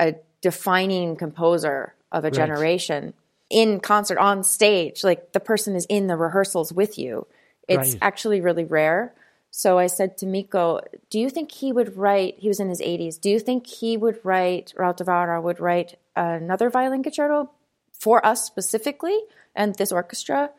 a 0.00 0.16
defining 0.40 1.14
composer 1.16 1.94
of 2.10 2.24
a 2.24 2.26
right. 2.26 2.34
generation 2.34 3.14
in 3.50 3.78
concert 3.78 4.18
on 4.18 4.42
stage? 4.42 5.04
Like 5.04 5.32
the 5.32 5.38
person 5.38 5.76
is 5.76 5.86
in 5.88 6.08
the 6.08 6.16
rehearsals 6.16 6.72
with 6.72 6.98
you. 6.98 7.28
It's 7.68 7.92
right. 7.92 7.98
actually 8.02 8.40
really 8.40 8.64
rare. 8.64 9.14
So 9.52 9.78
I 9.78 9.86
said 9.86 10.16
to 10.18 10.26
Mikko, 10.26 10.80
Do 11.08 11.20
you 11.20 11.30
think 11.30 11.52
he 11.52 11.72
would 11.72 11.96
write? 11.96 12.36
He 12.38 12.48
was 12.48 12.58
in 12.60 12.68
his 12.68 12.80
80s. 12.80 13.20
Do 13.20 13.30
you 13.30 13.38
think 13.38 13.66
he 13.66 13.96
would 13.96 14.18
write, 14.24 14.72
Rautavaara 14.76 15.42
would 15.42 15.60
write 15.60 15.96
another 16.20 16.70
violin 16.70 17.02
concerto 17.02 17.50
for 17.92 18.24
us 18.24 18.44
specifically 18.44 19.18
and 19.54 19.74
this 19.74 19.92
orchestra? 19.92 20.50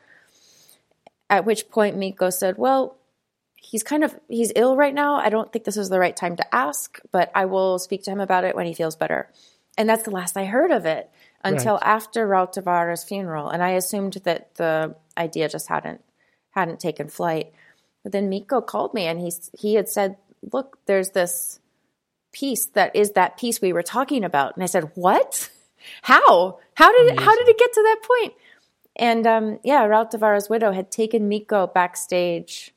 At 1.29 1.45
which 1.45 1.69
point 1.69 1.97
Mikko 1.97 2.29
said, 2.29 2.57
Well, 2.57 2.97
he's 3.55 3.83
kind 3.83 4.03
of 4.03 4.13
he's 4.27 4.51
ill 4.55 4.75
right 4.75 4.93
now. 4.93 5.15
I 5.15 5.29
don't 5.29 5.51
think 5.51 5.63
this 5.63 5.77
is 5.77 5.89
the 5.89 5.99
right 5.99 6.15
time 6.15 6.35
to 6.35 6.55
ask, 6.55 6.99
but 7.11 7.31
I 7.33 7.45
will 7.45 7.79
speak 7.79 8.03
to 8.03 8.11
him 8.11 8.19
about 8.19 8.43
it 8.43 8.55
when 8.55 8.65
he 8.65 8.73
feels 8.73 8.95
better. 8.95 9.29
And 9.77 9.87
that's 9.87 10.03
the 10.03 10.11
last 10.11 10.35
I 10.35 10.45
heard 10.45 10.71
of 10.71 10.85
it 10.85 11.09
until 11.43 11.75
right. 11.75 11.83
after 11.83 12.27
Rautavaara's 12.27 13.05
funeral. 13.05 13.49
And 13.49 13.63
I 13.63 13.71
assumed 13.71 14.13
that 14.25 14.55
the 14.55 14.95
idea 15.17 15.47
just 15.47 15.69
hadn't 15.69 16.01
hadn't 16.49 16.81
taken 16.81 17.07
flight. 17.07 17.53
But 18.03 18.11
then 18.11 18.29
Mikko 18.29 18.61
called 18.61 18.93
me 18.93 19.05
and 19.05 19.19
he 19.19 19.31
he 19.57 19.75
had 19.75 19.87
said, 19.87 20.17
"Look, 20.51 20.79
there's 20.85 21.11
this 21.11 21.60
piece 22.31 22.65
that 22.67 22.95
is 22.95 23.11
that 23.11 23.37
piece 23.37 23.61
we 23.61 23.73
were 23.73 23.83
talking 23.83 24.23
about." 24.23 24.55
And 24.55 24.63
I 24.63 24.67
said, 24.67 24.91
"What? 24.95 25.49
How? 26.03 26.59
How 26.75 26.91
did 26.91 27.13
it, 27.13 27.19
how 27.19 27.35
did 27.35 27.47
it 27.47 27.57
get 27.57 27.73
to 27.73 27.81
that 27.81 27.99
point?" 28.07 28.33
And 28.95 29.25
um, 29.25 29.59
yeah, 29.63 29.85
Rautavaara's 29.87 30.49
widow 30.49 30.71
had 30.71 30.91
taken 30.91 31.27
Mikko 31.27 31.67
backstage 31.67 32.73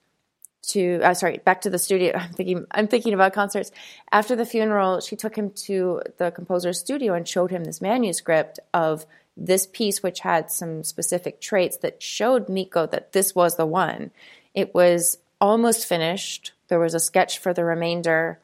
to 0.69 1.01
uh, 1.03 1.15
sorry 1.15 1.39
back 1.39 1.63
to 1.63 1.71
the 1.71 1.79
studio. 1.79 2.13
I'm 2.19 2.33
thinking 2.33 2.67
I'm 2.71 2.89
thinking 2.89 3.15
about 3.15 3.33
concerts. 3.33 3.71
After 4.11 4.37
the 4.37 4.47
funeral, 4.47 5.01
she 5.01 5.17
took 5.17 5.37
him 5.37 5.51
to 5.67 6.03
the 6.19 6.31
composer's 6.31 6.79
studio 6.79 7.15
and 7.15 7.27
showed 7.27 7.51
him 7.51 7.65
this 7.65 7.81
manuscript 7.81 8.61
of 8.73 9.07
this 9.37 9.67
piece, 9.67 10.03
which 10.03 10.21
had 10.21 10.51
some 10.51 10.85
specific 10.85 11.41
traits 11.41 11.79
that 11.79 12.03
showed 12.03 12.49
Mikko 12.49 12.87
that 12.87 13.13
this 13.13 13.35
was 13.35 13.57
the 13.57 13.67
one. 13.67 14.11
It 14.55 14.75
was 14.75 15.19
almost 15.41 15.87
finished. 15.87 16.53
There 16.69 16.79
was 16.79 16.95
a 16.95 17.01
sketch 17.01 17.39
for 17.39 17.53
the 17.53 17.65
remainder. 17.65 18.39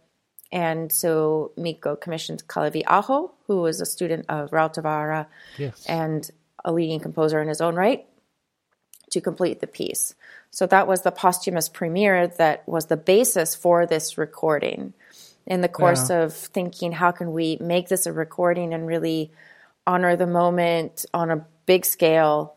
And 0.53 0.91
so 0.91 1.53
Mikko 1.57 1.97
commissioned 1.97 2.47
Kalevi 2.49 2.83
Aho, 2.87 3.33
who 3.47 3.63
was 3.63 3.81
a 3.81 3.87
student 3.87 4.27
of 4.29 4.51
Rautavaara 4.51 5.27
yes. 5.57 5.85
and 5.87 6.29
a 6.65 6.73
leading 6.73 7.01
composer 7.01 7.41
in 7.41 7.49
his 7.49 7.61
own 7.61 7.77
right, 7.77 8.05
to 9.11 9.21
complete 9.21 9.61
the 9.61 9.67
piece. 9.67 10.15
So 10.51 10.67
that 10.67 10.89
was 10.89 11.03
the 11.03 11.13
posthumous 11.13 11.69
premiere 11.69 12.27
that 12.27 12.67
was 12.69 12.87
the 12.87 12.97
basis 12.97 13.55
for 13.55 13.87
this 13.87 14.19
recording. 14.19 14.93
In 15.47 15.63
the 15.63 15.69
course 15.69 16.11
yeah. 16.11 16.23
of 16.23 16.35
thinking, 16.35 16.93
how 16.93 17.11
can 17.13 17.33
we 17.33 17.57
make 17.61 17.89
this 17.89 18.07
a 18.07 18.13
recording 18.13 18.75
and 18.75 18.87
really 18.87 19.33
honor 19.87 20.17
the 20.17 20.27
moment 20.27 21.07
on 21.15 21.31
a 21.31 21.47
big 21.67 21.85
scale 21.85 22.57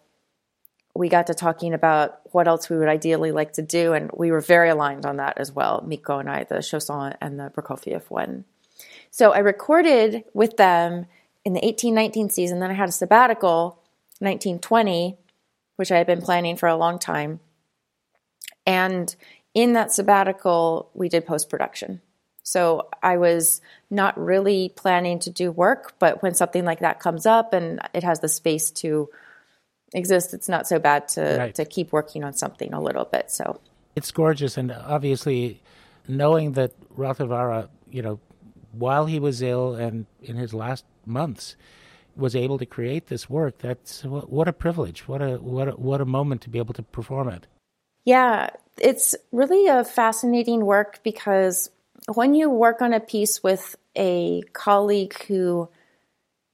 we 0.96 1.10
got 1.10 1.28
to 1.28 1.34
talking 1.34 1.74
about 1.74 2.20
what 2.32 2.48
else 2.48 2.70
we 2.70 2.78
would 2.78 2.88
ideally 2.88 3.32
like 3.32 3.54
to 3.54 3.62
do, 3.62 3.94
and 3.94 4.12
we 4.16 4.32
were 4.32 4.42
very 4.42 4.70
aligned 4.70 5.06
on 5.06 5.18
that 5.18 5.38
as 5.38 5.52
well. 5.52 5.84
Mikko 5.86 6.20
and 6.20 6.30
I, 6.30 6.44
the 6.44 6.56
Chausson 6.56 7.16
and 7.20 7.40
the 7.40 7.52
Prokofiev 7.56 8.10
one. 8.10 8.46
So 9.10 9.32
I 9.32 9.40
recorded 9.40 10.24
with 10.34 10.58
them 10.58 11.06
in 11.46 11.54
the 11.54 11.62
1819 11.62 12.30
season. 12.30 12.60
Then 12.60 12.72
I 12.72 12.76
had 12.76 12.90
a 12.90 12.94
sabbatical, 12.94 13.80
1920, 14.20 15.18
which 15.76 15.92
I 15.92 15.98
had 15.98 16.08
been 16.08 16.22
planning 16.22 16.58
for 16.58 16.70
a 16.70 16.76
long 16.76 17.00
time. 17.00 17.40
And 18.66 19.14
in 19.54 19.74
that 19.74 19.92
sabbatical, 19.92 20.90
we 20.94 21.10
did 21.10 21.26
post 21.26 21.50
production. 21.50 22.02
So 22.44 22.90
I 23.02 23.18
was 23.18 23.62
not 23.90 24.18
really 24.20 24.70
planning 24.76 25.20
to 25.20 25.30
do 25.30 25.52
work, 25.52 25.94
but 25.98 26.22
when 26.22 26.36
something 26.36 26.66
like 26.66 26.80
that 26.80 27.00
comes 27.00 27.26
up 27.26 27.54
and 27.54 27.80
it 27.94 28.04
has 28.04 28.20
the 28.20 28.28
space 28.28 28.70
to 28.72 29.10
exist, 29.94 30.34
it's 30.34 30.50
not 30.50 30.68
so 30.68 30.80
bad 30.80 31.08
to 31.10 31.36
right. 31.40 31.56
to 31.56 31.66
keep 31.66 31.92
working 31.92 32.24
on 32.24 32.34
something 32.34 32.74
a 32.74 32.82
little 32.82 33.06
bit. 33.06 33.32
So 33.32 33.60
it's 33.96 34.12
gorgeous, 34.12 34.58
and 34.58 34.72
obviously, 34.72 35.62
knowing 36.08 36.54
that 36.54 36.72
Rautavaara, 36.98 37.70
you 37.90 38.02
know, 38.02 38.20
while 38.72 39.06
he 39.06 39.20
was 39.20 39.42
ill 39.42 39.76
and 39.76 40.06
in 40.22 40.36
his 40.36 40.54
last 40.54 40.86
months, 41.06 41.56
was 42.16 42.36
able 42.36 42.58
to 42.58 42.66
create 42.66 43.08
this 43.08 43.30
work. 43.30 43.60
That's 43.60 44.04
what 44.04 44.48
a 44.48 44.54
privilege. 44.54 45.08
What 45.08 45.22
a 45.22 45.38
what 45.38 45.68
a, 45.68 45.72
what 45.72 46.02
a 46.02 46.06
moment 46.06 46.42
to 46.42 46.50
be 46.50 46.60
able 46.60 46.74
to 46.76 46.84
perform 46.84 47.30
it. 47.30 47.48
Yeah, 48.06 48.50
it's 48.80 49.16
really 49.32 49.68
a 49.68 49.84
fascinating 49.84 50.66
work 50.66 51.00
because 51.04 51.70
when 52.14 52.34
you 52.34 52.50
work 52.50 52.82
on 52.82 52.94
a 52.94 53.00
piece 53.00 53.42
with 53.42 53.76
a 53.96 54.42
colleague 54.54 55.18
who 55.24 55.70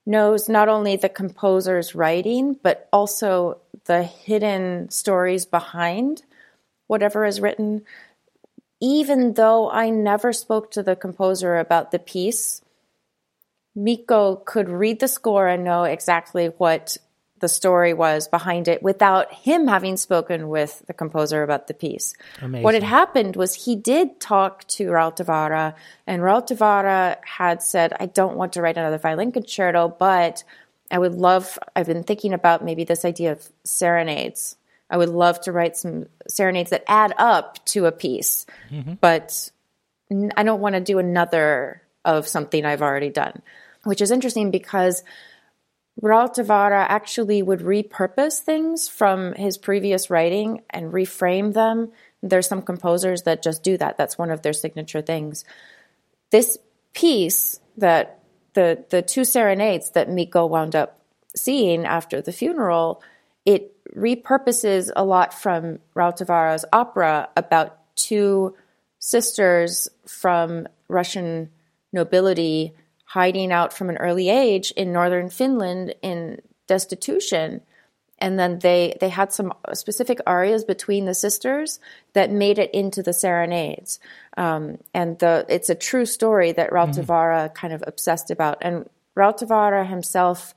knows 0.06 0.48
not 0.48 0.68
only 0.68 0.96
the 0.96 1.08
composer's 1.08 1.94
writing, 1.94 2.56
but 2.62 2.88
also 2.92 3.60
the 3.84 4.02
hidden 4.02 4.90
stories 4.90 5.46
behind 5.46 6.22
whatever 6.86 7.24
is 7.24 7.40
written. 7.40 7.82
Even 8.80 9.34
though 9.34 9.70
I 9.70 9.90
never 9.90 10.32
spoke 10.32 10.70
to 10.72 10.82
the 10.82 10.96
composer 10.96 11.58
about 11.58 11.90
the 11.90 11.98
piece, 11.98 12.62
Mikko 13.74 14.36
could 14.36 14.68
read 14.68 15.00
the 15.00 15.08
score 15.08 15.46
and 15.46 15.64
know 15.64 15.84
exactly 15.84 16.46
what 16.46 16.96
the 17.40 17.48
story 17.48 17.92
was 17.92 18.28
behind 18.28 18.68
it 18.68 18.82
without 18.82 19.32
him 19.32 19.66
having 19.66 19.96
spoken 19.96 20.48
with 20.48 20.82
the 20.86 20.94
composer 20.94 21.42
about 21.42 21.66
the 21.66 21.74
piece. 21.74 22.14
Amazing. 22.40 22.62
What 22.62 22.74
had 22.74 22.82
happened 22.82 23.36
was 23.36 23.54
he 23.54 23.76
did 23.76 24.20
talk 24.20 24.66
to 24.68 24.88
Rautavaara, 24.88 25.74
and 26.06 26.22
Rautavaara 26.22 27.16
had 27.24 27.62
said, 27.62 27.94
I 27.98 28.06
don't 28.06 28.36
want 28.36 28.52
to 28.54 28.62
write 28.62 28.76
another 28.76 28.98
violin 28.98 29.32
concerto, 29.32 29.88
but 29.88 30.44
I 30.90 30.98
would 30.98 31.14
love, 31.14 31.58
I've 31.74 31.86
been 31.86 32.04
thinking 32.04 32.32
about 32.32 32.64
maybe 32.64 32.84
this 32.84 33.04
idea 33.04 33.32
of 33.32 33.48
serenades. 33.64 34.56
I 34.90 34.96
would 34.96 35.08
love 35.08 35.40
to 35.42 35.52
write 35.52 35.76
some 35.76 36.06
serenades 36.28 36.70
that 36.70 36.84
add 36.88 37.14
up 37.16 37.64
to 37.66 37.86
a 37.86 37.92
piece, 37.92 38.44
mm-hmm. 38.70 38.94
but 39.00 39.50
I 40.36 40.42
don't 40.42 40.60
want 40.60 40.74
to 40.74 40.80
do 40.80 40.98
another 40.98 41.82
of 42.04 42.26
something 42.26 42.64
I've 42.64 42.82
already 42.82 43.10
done, 43.10 43.40
which 43.84 44.00
is 44.00 44.10
interesting 44.10 44.50
because 44.50 45.04
Rautavaara 46.02 46.86
actually 46.88 47.42
would 47.42 47.60
repurpose 47.60 48.38
things 48.38 48.88
from 48.88 49.34
his 49.34 49.58
previous 49.58 50.08
writing 50.08 50.62
and 50.70 50.92
reframe 50.92 51.52
them. 51.52 51.92
There's 52.22 52.48
some 52.48 52.62
composers 52.62 53.22
that 53.22 53.42
just 53.42 53.62
do 53.62 53.76
that. 53.78 53.98
That's 53.98 54.16
one 54.16 54.30
of 54.30 54.42
their 54.42 54.52
signature 54.52 55.02
things. 55.02 55.44
This 56.30 56.58
piece 56.94 57.60
that 57.76 58.20
the 58.54 58.84
the 58.90 59.02
two 59.02 59.24
serenades 59.24 59.90
that 59.90 60.08
Mikko 60.08 60.46
wound 60.46 60.74
up 60.74 61.00
seeing 61.36 61.84
after 61.84 62.20
the 62.20 62.32
funeral, 62.32 63.02
it 63.44 63.72
repurposes 63.94 64.90
a 64.96 65.04
lot 65.04 65.34
from 65.34 65.78
Rautavaara's 65.94 66.64
opera 66.72 67.28
about 67.36 67.78
two 67.96 68.56
sisters 68.98 69.88
from 70.06 70.66
Russian 70.88 71.50
nobility 71.92 72.74
hiding 73.10 73.50
out 73.50 73.72
from 73.72 73.90
an 73.90 73.96
early 73.96 74.28
age 74.28 74.70
in 74.76 74.92
northern 74.92 75.28
Finland 75.28 75.92
in 76.00 76.40
destitution. 76.68 77.60
And 78.18 78.38
then 78.38 78.60
they, 78.60 78.96
they 79.00 79.08
had 79.08 79.32
some 79.32 79.52
specific 79.72 80.20
arias 80.28 80.62
between 80.62 81.06
the 81.06 81.14
sisters 81.14 81.80
that 82.12 82.30
made 82.30 82.60
it 82.60 82.72
into 82.72 83.02
the 83.02 83.12
serenades. 83.12 83.98
Um, 84.36 84.78
and 84.94 85.18
the, 85.18 85.44
it's 85.48 85.68
a 85.68 85.74
true 85.74 86.06
story 86.06 86.52
that 86.52 86.70
Rautavaara 86.70 87.46
mm-hmm. 87.46 87.54
kind 87.54 87.72
of 87.72 87.82
obsessed 87.84 88.30
about. 88.30 88.58
And 88.60 88.88
Rautavaara 89.16 89.88
himself 89.88 90.54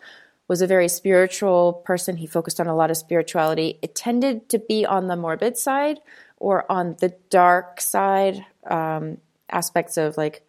was 0.48 0.62
a 0.62 0.68
very 0.68 0.90
spiritual 0.90 1.74
person. 1.74 2.18
He 2.18 2.28
focused 2.28 2.60
on 2.60 2.68
a 2.68 2.76
lot 2.76 2.92
of 2.92 2.98
spirituality. 2.98 3.80
It 3.82 3.96
tended 3.96 4.48
to 4.50 4.60
be 4.60 4.86
on 4.86 5.08
the 5.08 5.16
morbid 5.16 5.58
side 5.58 6.02
or 6.38 6.72
on 6.72 6.98
the 7.00 7.16
dark 7.32 7.82
side, 7.82 8.46
um, 8.70 9.18
aspects 9.50 9.98
of 9.98 10.18
like 10.18 10.48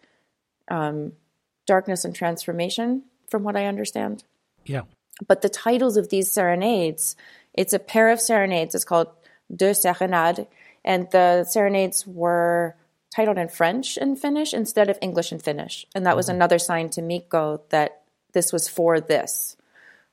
um, 0.67 1.13
darkness 1.65 2.05
and 2.05 2.15
transformation, 2.15 3.03
from 3.29 3.43
what 3.43 3.55
I 3.55 3.65
understand. 3.65 4.23
Yeah. 4.65 4.83
But 5.27 5.41
the 5.41 5.49
titles 5.49 5.97
of 5.97 6.09
these 6.09 6.31
serenades, 6.31 7.15
it's 7.53 7.73
a 7.73 7.79
pair 7.79 8.09
of 8.09 8.19
serenades. 8.19 8.75
It's 8.75 8.83
called 8.83 9.07
Deux 9.53 9.73
Serenades, 9.73 10.47
and 10.83 11.09
the 11.11 11.43
serenades 11.45 12.05
were 12.05 12.75
titled 13.15 13.37
in 13.37 13.47
French 13.47 13.97
and 13.97 14.19
Finnish 14.19 14.53
instead 14.53 14.89
of 14.89 14.99
English 15.01 15.31
and 15.31 15.41
Finnish. 15.41 15.87
And 15.95 16.05
that 16.05 16.17
was 16.17 16.27
mm-hmm. 16.27 16.35
another 16.35 16.59
sign 16.59 16.89
to 16.91 17.01
Mikko 17.01 17.61
that 17.69 18.01
this 18.33 18.51
was 18.51 18.67
for 18.67 18.99
this. 18.99 19.55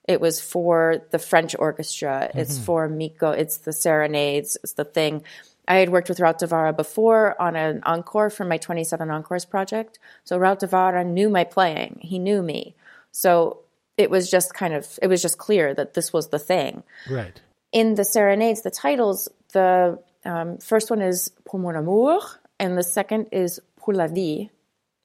It 0.07 0.21
was 0.21 0.41
for 0.41 1.03
the 1.11 1.19
French 1.19 1.57
orchestra. 1.59 2.29
Mm-hmm. 2.29 2.39
It's 2.39 2.59
for 2.59 2.89
Mikko. 2.89 3.33
It's 3.33 3.59
the 3.59 3.73
serenades. 3.73 4.57
It's 4.63 4.75
the 4.75 4.85
thing. 4.85 5.25
I 5.73 5.77
had 5.77 5.89
worked 5.89 6.11
with 6.11 6.19
Rautavaara 6.19 6.77
before 6.77 7.41
on 7.41 7.57
an 7.57 7.83
encore 7.85 8.29
from 8.29 8.49
my 8.49 8.59
27 8.59 9.11
Encores 9.11 9.47
project. 9.47 9.99
So 10.23 10.39
Rautavaara 10.39 11.07
knew 11.07 11.31
my 11.31 11.45
playing. 11.45 11.99
He 12.03 12.19
knew 12.19 12.43
me. 12.43 12.77
So 13.11 13.61
it 13.97 14.11
was 14.11 14.31
just 14.31 14.53
kind 14.53 14.75
of, 14.75 14.99
it 15.01 15.07
was 15.07 15.23
just 15.23 15.39
clear 15.39 15.73
that 15.73 15.95
this 15.95 16.13
was 16.13 16.29
the 16.29 16.39
thing. 16.39 16.83
Right. 17.09 17.41
In 17.73 17.95
the 17.95 18.05
serenades, 18.05 18.61
the 18.61 18.71
titles, 18.71 19.31
the 19.55 19.99
um, 20.27 20.59
first 20.59 20.91
one 20.91 21.01
is 21.01 21.33
Pour 21.47 21.59
mon 21.59 21.75
amour, 21.75 22.21
and 22.61 22.77
the 22.77 22.83
second 22.83 23.29
is 23.33 23.59
Pour 23.79 23.95
la 23.95 24.09
vie. 24.09 24.51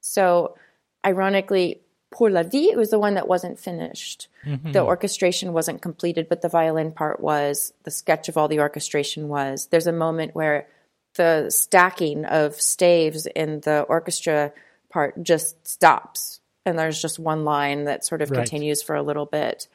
So 0.02 0.58
ironically, 1.06 1.80
Pour 2.12 2.30
la 2.30 2.44
vie 2.44 2.70
it 2.72 2.78
was 2.78 2.90
the 2.90 3.00
one 3.00 3.16
that 3.16 3.28
wasn't 3.28 3.60
finished. 3.60 4.28
Mm-hmm. 4.46 4.72
The 4.72 4.84
orchestration 4.84 5.54
wasn't 5.54 5.82
completed, 5.82 6.30
but 6.30 6.42
the 6.42 6.50
violin 6.50 6.92
part 6.92 7.20
was. 7.20 7.74
The 7.84 7.92
sketch 7.92 8.30
of 8.30 8.38
all 8.38 8.48
the 8.48 8.60
orchestration 8.60 9.28
was. 9.28 9.68
There's 9.68 9.88
a 9.88 9.94
moment 9.94 10.36
where 10.36 10.68
the 11.16 11.50
stacking 11.50 12.26
of 12.26 12.56
staves 12.56 13.26
in 13.26 13.60
the 13.62 13.82
orchestra 13.82 14.54
part 14.90 15.22
just 15.22 15.68
stops, 15.68 16.40
and 16.66 16.78
there's 16.78 17.02
just 17.02 17.20
one 17.20 17.44
line 17.44 17.86
that 17.86 18.06
sort 18.06 18.22
of 18.22 18.32
right. 18.32 18.38
continues 18.38 18.82
for 18.82 18.96
a 18.96 19.04
little 19.04 19.26
bit. 19.26 19.68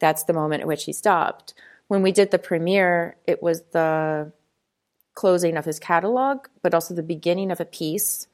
That's 0.00 0.24
the 0.24 0.32
moment 0.32 0.62
at 0.62 0.68
which 0.68 0.84
he 0.84 0.92
stopped. 0.92 1.54
When 1.88 2.02
we 2.02 2.12
did 2.12 2.30
the 2.30 2.38
premiere, 2.38 3.16
it 3.26 3.42
was 3.42 3.62
the 3.72 4.32
closing 5.14 5.56
of 5.56 5.64
his 5.64 5.80
catalog, 5.80 6.46
but 6.62 6.74
also 6.74 6.94
the 6.94 7.02
beginning 7.02 7.50
of 7.50 7.60
a 7.60 7.64
piece 7.64 8.27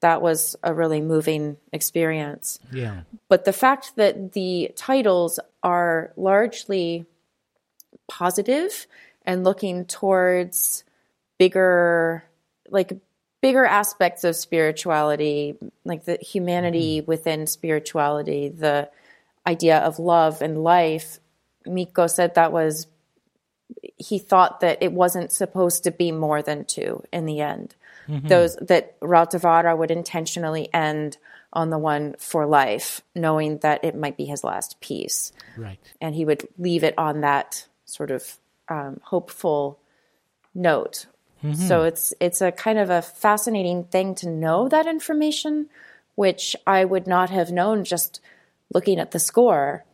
that 0.00 0.20
was 0.22 0.56
a 0.62 0.74
really 0.74 1.00
moving 1.00 1.56
experience. 1.72 2.58
Yeah. 2.72 3.02
But 3.28 3.44
the 3.44 3.52
fact 3.52 3.96
that 3.96 4.32
the 4.32 4.72
titles 4.76 5.40
are 5.62 6.12
largely 6.16 7.06
positive 8.08 8.86
and 9.24 9.44
looking 9.44 9.84
towards 9.84 10.84
bigger 11.38 12.24
like 12.68 12.92
bigger 13.40 13.64
aspects 13.64 14.24
of 14.24 14.34
spirituality, 14.34 15.56
like 15.84 16.04
the 16.04 16.16
humanity 16.16 17.00
mm-hmm. 17.00 17.06
within 17.06 17.46
spirituality, 17.46 18.48
the 18.48 18.90
idea 19.46 19.78
of 19.78 19.98
love 19.98 20.42
and 20.42 20.62
life. 20.62 21.20
Mikko 21.64 22.06
said 22.06 22.34
that 22.34 22.52
was 22.52 22.86
he 23.96 24.18
thought 24.18 24.60
that 24.60 24.82
it 24.82 24.92
wasn't 24.92 25.32
supposed 25.32 25.84
to 25.84 25.90
be 25.90 26.12
more 26.12 26.42
than 26.42 26.64
two 26.64 27.02
in 27.12 27.26
the 27.26 27.40
end 27.40 27.74
mm-hmm. 28.08 28.26
those 28.28 28.56
that 28.56 28.98
Rautavaara 29.00 29.76
would 29.76 29.90
intentionally 29.90 30.68
end 30.72 31.18
on 31.52 31.70
the 31.70 31.78
one 31.78 32.14
for 32.18 32.46
life, 32.46 33.00
knowing 33.14 33.58
that 33.58 33.84
it 33.84 33.96
might 33.96 34.16
be 34.16 34.24
his 34.24 34.44
last 34.44 34.80
piece. 34.80 35.32
Right. 35.56 35.78
And 36.00 36.14
he 36.14 36.24
would 36.24 36.46
leave 36.58 36.84
it 36.84 36.94
on 36.98 37.22
that 37.22 37.66
sort 37.84 38.10
of 38.10 38.38
um, 38.68 39.00
hopeful 39.02 39.78
note. 40.54 41.06
Mm-hmm. 41.42 41.66
So 41.66 41.84
it's 41.84 42.12
it's 42.20 42.40
a 42.40 42.52
kind 42.52 42.78
of 42.78 42.90
a 42.90 43.02
fascinating 43.02 43.84
thing 43.84 44.14
to 44.16 44.30
know 44.30 44.68
that 44.68 44.86
information, 44.86 45.68
which 46.14 46.56
I 46.66 46.84
would 46.84 47.06
not 47.06 47.30
have 47.30 47.52
known 47.52 47.84
just 47.84 48.20
looking 48.72 48.98
at 48.98 49.12
the 49.12 49.18
score. 49.18 49.84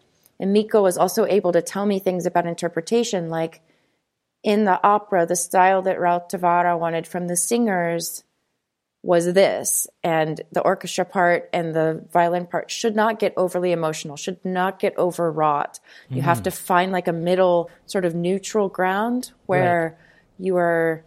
And 0.41 0.53
Mikko 0.53 0.83
was 0.83 0.99
also 0.99 1.27
able 1.27 1.53
to 1.53 1.63
tell 1.63 1.87
me 1.87 1.99
things 1.99 2.27
about 2.27 2.47
interpretation, 2.47 3.29
like 3.29 3.61
in 4.43 4.65
the 4.65 4.83
opera, 4.85 5.27
the 5.27 5.37
style 5.37 5.83
that 5.83 5.99
Rautavaara 5.99 6.79
wanted 6.79 7.07
from 7.07 7.29
the 7.29 7.37
singers 7.37 8.25
was 9.05 9.33
this, 9.33 9.89
and 10.05 10.41
the 10.53 10.61
orchestra 10.61 11.05
part 11.05 11.51
and 11.53 11.75
the 11.75 12.05
violin 12.13 12.47
part 12.47 12.71
should 12.71 12.95
not 12.95 13.19
get 13.19 13.35
overly 13.37 13.73
emotional, 13.73 14.17
should 14.17 14.43
not 14.45 14.79
get 14.79 14.97
overwrought. 14.97 15.81
You 16.09 16.19
mm-hmm. 16.19 16.25
have 16.25 16.45
to 16.45 16.53
find 16.53 16.93
like 16.93 17.09
a 17.09 17.13
middle, 17.13 17.69
sort 17.87 18.05
of 18.05 18.15
neutral 18.15 18.69
ground 18.69 19.33
where 19.47 19.97
right. 19.99 20.47
you 20.47 20.57
are 20.57 21.05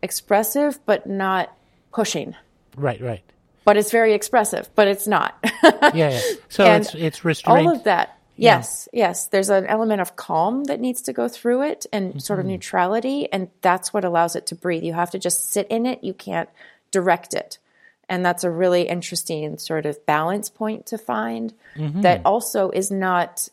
expressive 0.00 0.78
but 0.86 1.08
not 1.08 1.52
pushing. 1.92 2.36
Right, 2.76 3.00
right. 3.00 3.24
But 3.64 3.78
it's 3.78 3.90
very 3.90 4.12
expressive, 4.12 4.68
but 4.76 4.86
it's 4.86 5.08
not. 5.08 5.36
yeah, 5.62 5.90
yeah. 5.94 6.20
So 6.48 6.64
it's 6.64 6.94
it's 6.94 7.24
restrained. 7.24 7.68
All 7.68 7.74
of 7.74 7.84
that 7.84 8.18
Yes, 8.36 8.88
yes. 8.92 9.28
There's 9.28 9.50
an 9.50 9.66
element 9.66 10.00
of 10.00 10.16
calm 10.16 10.64
that 10.64 10.80
needs 10.80 11.02
to 11.02 11.12
go 11.12 11.28
through 11.28 11.62
it 11.62 11.86
and 11.92 12.10
mm-hmm. 12.10 12.18
sort 12.18 12.40
of 12.40 12.46
neutrality. 12.46 13.32
And 13.32 13.48
that's 13.60 13.92
what 13.92 14.04
allows 14.04 14.34
it 14.34 14.46
to 14.46 14.54
breathe. 14.54 14.82
You 14.82 14.92
have 14.92 15.12
to 15.12 15.18
just 15.18 15.50
sit 15.50 15.68
in 15.68 15.86
it, 15.86 16.02
you 16.02 16.14
can't 16.14 16.48
direct 16.90 17.34
it. 17.34 17.58
And 18.08 18.24
that's 18.24 18.44
a 18.44 18.50
really 18.50 18.82
interesting 18.82 19.56
sort 19.58 19.86
of 19.86 20.04
balance 20.04 20.50
point 20.50 20.86
to 20.86 20.98
find 20.98 21.54
mm-hmm. 21.76 22.02
that 22.02 22.22
also 22.24 22.70
is 22.70 22.90
not, 22.90 23.48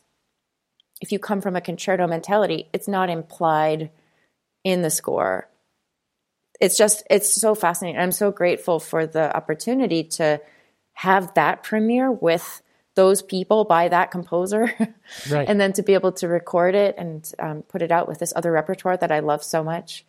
if 1.00 1.12
you 1.12 1.18
come 1.18 1.40
from 1.40 1.56
a 1.56 1.60
concerto 1.60 2.06
mentality, 2.06 2.68
it's 2.72 2.88
not 2.88 3.08
implied 3.08 3.90
in 4.62 4.82
the 4.82 4.90
score. 4.90 5.48
It's 6.60 6.76
just, 6.76 7.02
it's 7.08 7.32
so 7.32 7.54
fascinating. 7.54 8.00
I'm 8.00 8.12
so 8.12 8.30
grateful 8.30 8.78
for 8.78 9.06
the 9.06 9.34
opportunity 9.34 10.04
to 10.04 10.40
have 10.92 11.34
that 11.34 11.62
premiere 11.62 12.12
with 12.12 12.62
those 12.94 13.22
people 13.22 13.64
by 13.64 13.88
that 13.88 14.10
composer 14.10 14.70
Right. 15.30 15.48
and 15.48 15.60
then 15.60 15.72
to 15.74 15.82
be 15.82 15.94
able 15.94 16.12
to 16.12 16.28
record 16.28 16.74
it 16.74 16.94
and 16.98 17.30
um, 17.38 17.62
put 17.62 17.80
it 17.82 17.90
out 17.90 18.06
with 18.08 18.18
this 18.18 18.32
other 18.36 18.52
repertoire 18.52 18.96
that 18.98 19.10
i 19.10 19.20
love 19.20 19.42
so 19.42 19.62
much 19.64 20.04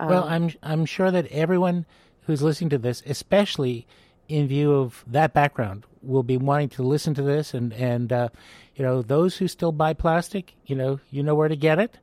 Well, 0.00 0.24
I'm 0.24 0.50
I'm 0.62 0.86
sure 0.86 1.10
that 1.12 1.26
everyone 1.30 1.86
who's 2.26 2.42
listening 2.42 2.70
to 2.70 2.78
this, 2.78 3.02
especially 3.06 3.86
in 4.28 4.48
view 4.48 4.72
of 4.74 5.04
that 5.06 5.32
background, 5.32 5.84
will 6.02 6.24
be 6.24 6.36
wanting 6.36 6.70
to 6.70 6.82
listen 6.82 7.14
to 7.14 7.22
this, 7.22 7.54
and 7.54 7.72
and 7.72 8.10
uh, 8.12 8.28
you 8.74 8.82
know 8.84 9.02
those 9.02 9.36
who 9.38 9.46
still 9.46 9.70
buy 9.70 9.92
plastic, 9.94 10.54
you 10.66 10.74
know 10.74 10.98
you 11.10 11.22
know 11.22 11.36
where 11.36 11.48
to 11.48 11.54
get 11.56 11.78
it. 11.78 11.98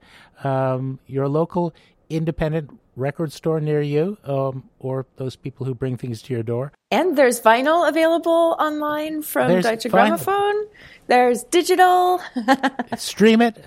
Um, 0.46 1.00
your 1.06 1.28
local 1.28 1.74
independent 2.10 2.70
record 3.02 3.32
store 3.34 3.60
near 3.60 3.82
you, 3.82 4.18
um, 4.24 4.64
or 4.80 5.06
those 5.18 5.36
people 5.36 5.66
who 5.66 5.74
bring 5.76 5.98
things 5.98 6.22
to 6.24 6.34
your 6.34 6.44
door. 6.44 6.72
and 6.92 7.18
there's 7.18 7.42
vinyl 7.42 7.88
available 7.90 8.56
online 8.60 9.22
from 9.22 9.50
There's 9.50 9.66
Deutsche. 9.66 9.86
Grammophon. 9.92 10.64
There's 11.08 11.44
digital. 11.44 12.22
stream 12.98 13.42
it, 13.42 13.58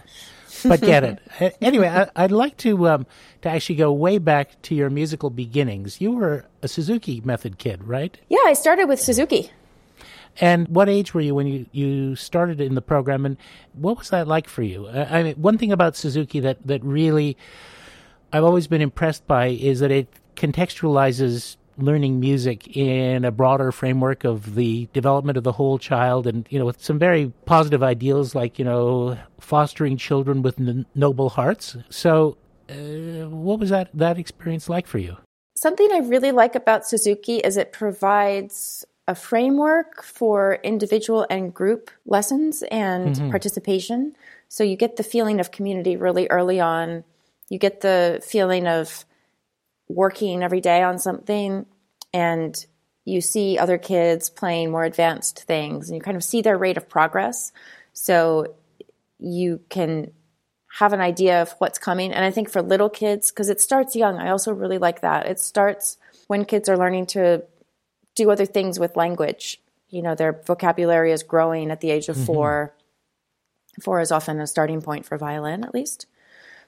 but 0.65 0.81
get 0.81 1.05
it. 1.05 1.19
Anyway, 1.61 1.89
I, 1.89 2.09
I'd 2.17 2.33
like 2.33 2.57
to 2.59 2.89
um, 2.89 3.07
to 3.43 3.49
actually 3.51 3.75
go 3.77 3.93
way 3.93 4.17
back 4.19 4.63
to 4.63 4.75
your 4.75 4.89
musical 4.89 5.29
beginnings. 5.31 6.01
You 6.01 6.13
were 6.13 6.47
a 6.63 6.69
Suzuki 6.69 7.21
Method 7.25 7.59
kid, 7.59 7.85
right? 7.85 8.17
yeah, 8.31 8.39
I 8.47 8.55
started 8.55 8.87
with 8.89 9.01
Suzuki. 9.01 9.51
And 10.41 10.67
what 10.69 10.89
age 10.89 11.15
were 11.15 11.21
you 11.21 11.35
when 11.35 11.47
you, 11.47 11.67
you 11.71 12.17
started 12.17 12.61
in 12.61 12.75
the 12.75 12.83
program, 12.83 13.25
and 13.25 13.37
what 13.75 13.99
was 13.99 14.11
that 14.11 14.27
like 14.27 14.49
for 14.49 14.63
you? 14.63 14.89
I 14.89 15.21
I 15.21 15.23
mean, 15.23 15.37
one 15.37 15.59
thing 15.59 15.71
about 15.71 15.95
Suzuki 15.97 16.41
that, 16.41 16.67
that 16.67 16.83
really 16.83 17.37
I've 18.35 18.43
always 18.43 18.67
been 18.67 18.83
impressed 18.83 19.29
by 19.29 19.47
is 19.47 19.79
that 19.79 19.93
it 19.93 20.09
contextualizes 20.35 21.57
learning 21.79 22.19
music 22.19 22.77
in 22.77 23.25
a 23.25 23.31
broader 23.31 23.71
framework 23.71 24.25
of 24.25 24.57
the 24.57 24.89
development 24.93 25.39
of 25.39 25.45
the 25.45 25.53
whole 25.53 25.79
child, 25.79 26.27
and 26.27 26.45
you 26.51 26.59
know, 26.59 26.65
with 26.65 26.83
some 26.83 26.99
very 26.99 27.33
positive 27.47 27.85
ideals 27.85 28.35
like 28.35 28.59
you 28.59 28.65
know 28.65 29.17
fostering 29.39 29.97
children 29.97 30.43
with 30.43 30.59
n- 30.59 30.85
noble 30.97 31.29
hearts. 31.29 31.77
So, 31.91 32.37
uh, 32.69 33.29
what 33.29 33.61
was 33.61 33.71
that 33.71 33.91
that 33.95 34.19
experience 34.19 34.69
like 34.69 34.89
for 34.89 34.99
you? 34.99 35.17
Something 35.57 35.91
I 35.93 35.99
really 35.99 36.33
like 36.33 36.57
about 36.57 36.85
Suzuki 36.85 37.37
is 37.37 37.57
it 37.57 37.73
provides 37.73 38.85
a 39.07 39.15
framework 39.15 40.03
for 40.03 40.59
individual 40.65 41.25
and 41.31 41.55
group 41.55 41.89
lessons 42.05 42.65
and 42.65 43.31
participation. 43.31 44.17
So 44.49 44.65
you 44.65 44.77
get 44.77 44.97
the 44.97 45.05
feeling 45.05 45.39
of 45.39 45.53
community 45.53 45.97
really 45.97 46.27
early 46.29 46.59
on. 46.59 47.05
You 47.55 47.61
get 47.61 47.83
the 47.83 48.21
feeling 48.27 48.67
of 48.67 49.05
working 49.89 50.43
every 50.43 50.61
day 50.61 50.83
on 50.83 50.99
something 50.99 51.67
and 52.13 52.67
you 53.05 53.21
see 53.21 53.59
other 53.59 53.79
kids 53.79 54.29
playing 54.29 54.73
more 54.73 54.83
advanced 54.83 55.45
things 55.45 55.89
and 55.89 55.95
you 55.95 56.03
kind 56.03 56.17
of 56.17 56.25
see 56.25 56.43
their 56.43 56.59
rate 56.59 56.77
of 56.77 56.89
progress. 56.89 57.53
So 57.93 58.57
you 59.21 59.61
can 59.69 60.11
have 60.81 60.93
an 60.93 61.01
idea 61.01 61.43
of 61.43 61.55
what's 61.59 61.79
coming. 61.79 62.13
And 62.13 62.25
I 62.25 62.33
think 62.33 62.51
for 62.51 62.61
little 62.61 62.91
kids, 62.91 63.31
because 63.31 63.49
it 63.49 63.61
starts 63.61 63.95
young, 63.95 64.19
I 64.19 64.31
also 64.31 64.53
really 64.53 64.79
like 64.79 65.03
that. 65.03 65.27
It 65.27 65.39
starts 65.39 65.97
when 66.27 66.47
kids 66.47 66.69
are 66.69 66.77
learning 66.77 67.07
to 67.07 67.45
do 68.17 68.33
other 68.33 68.47
things 68.47 68.81
with 68.81 68.97
language. 68.97 69.61
You 69.91 70.03
know, 70.03 70.17
their 70.17 70.43
vocabulary 70.45 71.13
is 71.13 71.23
growing 71.23 71.71
at 71.71 71.81
the 71.81 71.93
age 71.93 72.09
of 72.09 72.17
mm-hmm. 72.17 72.27
four. 72.27 72.75
Four 73.81 74.01
is 74.01 74.11
often 74.11 74.41
a 74.41 74.49
starting 74.49 74.83
point 74.83 75.07
for 75.07 75.17
violin, 75.17 75.63
at 75.63 75.73
least. 75.73 76.07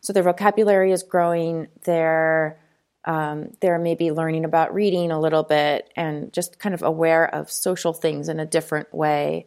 So 0.00 0.12
their 0.12 0.22
vocabulary 0.22 0.92
is 0.92 1.02
growing. 1.02 1.68
They're 1.84 2.58
um, 3.04 3.52
they're 3.60 3.78
maybe 3.78 4.10
learning 4.10 4.44
about 4.44 4.74
reading 4.74 5.12
a 5.12 5.20
little 5.20 5.44
bit 5.44 5.90
and 5.94 6.32
just 6.32 6.58
kind 6.58 6.74
of 6.74 6.82
aware 6.82 7.32
of 7.32 7.50
social 7.50 7.92
things 7.92 8.28
in 8.28 8.40
a 8.40 8.46
different 8.46 8.92
way. 8.92 9.46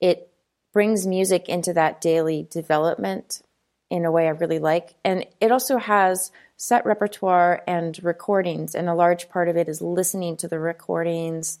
It 0.00 0.30
brings 0.72 1.06
music 1.06 1.48
into 1.48 1.74
that 1.74 2.00
daily 2.00 2.48
development 2.50 3.42
in 3.90 4.04
a 4.06 4.10
way 4.10 4.26
I 4.26 4.30
really 4.30 4.58
like. 4.58 4.94
And 5.04 5.26
it 5.40 5.52
also 5.52 5.76
has 5.76 6.32
set 6.56 6.86
repertoire 6.86 7.62
and 7.66 8.02
recordings, 8.02 8.74
and 8.74 8.88
a 8.88 8.94
large 8.94 9.28
part 9.28 9.48
of 9.48 9.56
it 9.56 9.68
is 9.68 9.82
listening 9.82 10.36
to 10.38 10.48
the 10.48 10.58
recordings, 10.58 11.58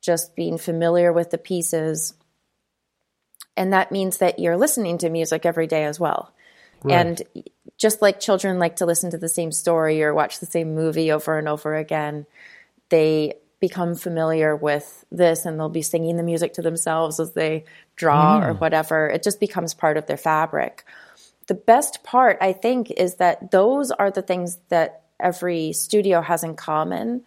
just 0.00 0.34
being 0.34 0.58
familiar 0.58 1.12
with 1.12 1.30
the 1.30 1.38
pieces. 1.38 2.14
And 3.56 3.72
that 3.72 3.92
means 3.92 4.18
that 4.18 4.38
you're 4.38 4.56
listening 4.56 4.98
to 4.98 5.10
music 5.10 5.44
every 5.44 5.66
day 5.66 5.84
as 5.84 6.00
well. 6.00 6.32
And 6.86 7.22
just 7.76 8.02
like 8.02 8.20
children 8.20 8.58
like 8.58 8.76
to 8.76 8.86
listen 8.86 9.10
to 9.10 9.18
the 9.18 9.28
same 9.28 9.52
story 9.52 10.02
or 10.02 10.14
watch 10.14 10.40
the 10.40 10.46
same 10.46 10.74
movie 10.74 11.10
over 11.10 11.38
and 11.38 11.48
over 11.48 11.74
again, 11.74 12.26
they 12.88 13.34
become 13.60 13.94
familiar 13.94 14.54
with 14.54 15.04
this 15.10 15.44
and 15.44 15.58
they'll 15.58 15.68
be 15.68 15.82
singing 15.82 16.16
the 16.16 16.22
music 16.22 16.54
to 16.54 16.62
themselves 16.62 17.18
as 17.18 17.32
they 17.32 17.64
draw 17.96 18.40
mm. 18.40 18.48
or 18.48 18.54
whatever. 18.54 19.08
It 19.08 19.22
just 19.22 19.40
becomes 19.40 19.74
part 19.74 19.96
of 19.96 20.06
their 20.06 20.16
fabric. 20.16 20.84
The 21.48 21.54
best 21.54 22.04
part, 22.04 22.38
I 22.40 22.52
think, 22.52 22.90
is 22.90 23.16
that 23.16 23.50
those 23.50 23.90
are 23.90 24.10
the 24.10 24.22
things 24.22 24.58
that 24.68 25.02
every 25.18 25.72
studio 25.72 26.20
has 26.20 26.44
in 26.44 26.54
common, 26.54 27.22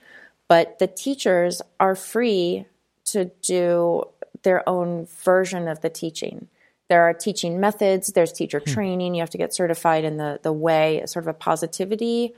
but 0.47 0.79
the 0.79 0.87
teachers 0.87 1.61
are 1.79 1.95
free 1.95 2.65
to 3.05 3.31
do 3.41 4.03
their 4.43 4.67
own 4.67 5.07
version 5.23 5.67
of 5.67 5.81
the 5.81 5.89
teaching. 5.89 6.47
There 6.91 7.03
are 7.03 7.13
teaching 7.13 7.61
methods, 7.61 8.07
there's 8.07 8.33
teacher 8.33 8.59
hmm. 8.59 8.69
training, 8.69 9.15
you 9.15 9.21
have 9.21 9.29
to 9.29 9.37
get 9.37 9.53
certified 9.53 10.03
in 10.03 10.17
the, 10.17 10.41
the 10.43 10.51
way, 10.51 11.01
sort 11.05 11.23
of 11.23 11.29
a 11.29 11.33
positivity 11.33 12.33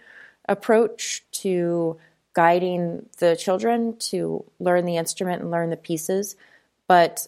approach 0.48 1.24
to 1.42 1.98
guiding 2.34 3.08
the 3.18 3.36
children 3.36 3.98
to 3.98 4.46
learn 4.60 4.86
the 4.86 4.98
instrument 4.98 5.42
and 5.42 5.50
learn 5.50 5.72
the 5.72 5.76
pieces. 5.76 6.36
But 6.88 7.28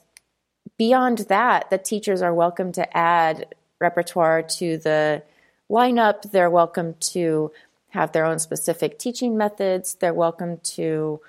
beyond 0.77 1.17
that, 1.29 1.71
the 1.71 1.79
teachers 1.79 2.21
are 2.21 2.31
welcome 2.31 2.71
to 2.73 2.95
add 2.95 3.55
repertoire 3.81 4.43
to 4.43 4.77
the 4.77 5.23
lineup. 5.67 6.29
They're 6.29 6.51
welcome 6.51 6.93
to 7.11 7.51
have 7.89 8.11
their 8.11 8.25
own 8.25 8.38
specific 8.38 8.99
teaching 8.99 9.35
methods. 9.35 9.95
They're 9.95 10.13
welcome 10.13 10.59
to 10.75 11.21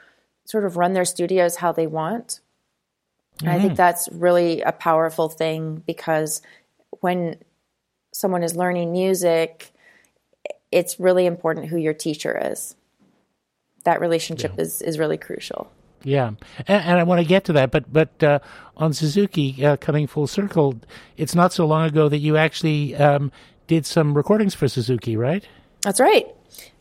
sort 0.44 0.66
of 0.66 0.76
run 0.76 0.92
their 0.92 1.06
studios 1.06 1.56
how 1.56 1.72
they 1.72 1.86
want. 1.86 2.40
And 3.40 3.50
I 3.50 3.60
think 3.60 3.76
that's 3.76 4.08
really 4.12 4.62
a 4.62 4.72
powerful 4.72 5.28
thing 5.28 5.82
because 5.86 6.40
when 7.00 7.36
someone 8.12 8.42
is 8.42 8.56
learning 8.56 8.92
music, 8.92 9.72
it's 10.72 10.98
really 10.98 11.26
important 11.26 11.66
who 11.66 11.76
your 11.76 11.94
teacher 11.94 12.38
is. 12.50 12.74
That 13.84 14.00
relationship 14.00 14.58
is, 14.58 14.82
is 14.82 14.98
really 14.98 15.18
crucial. 15.18 15.70
Yeah, 16.02 16.28
and, 16.66 16.84
and 16.84 16.98
I 16.98 17.02
want 17.02 17.20
to 17.20 17.26
get 17.26 17.44
to 17.46 17.52
that, 17.54 17.70
but 17.70 17.92
but 17.92 18.22
uh, 18.22 18.38
on 18.76 18.92
Suzuki, 18.92 19.64
uh, 19.64 19.76
coming 19.76 20.06
full 20.06 20.26
circle, 20.26 20.76
it's 21.16 21.34
not 21.34 21.52
so 21.52 21.66
long 21.66 21.84
ago 21.86 22.08
that 22.08 22.18
you 22.18 22.36
actually 22.36 22.94
um, 22.94 23.32
did 23.66 23.86
some 23.86 24.14
recordings 24.14 24.54
for 24.54 24.68
Suzuki, 24.68 25.16
right? 25.16 25.44
That's 25.82 25.98
right. 25.98 26.26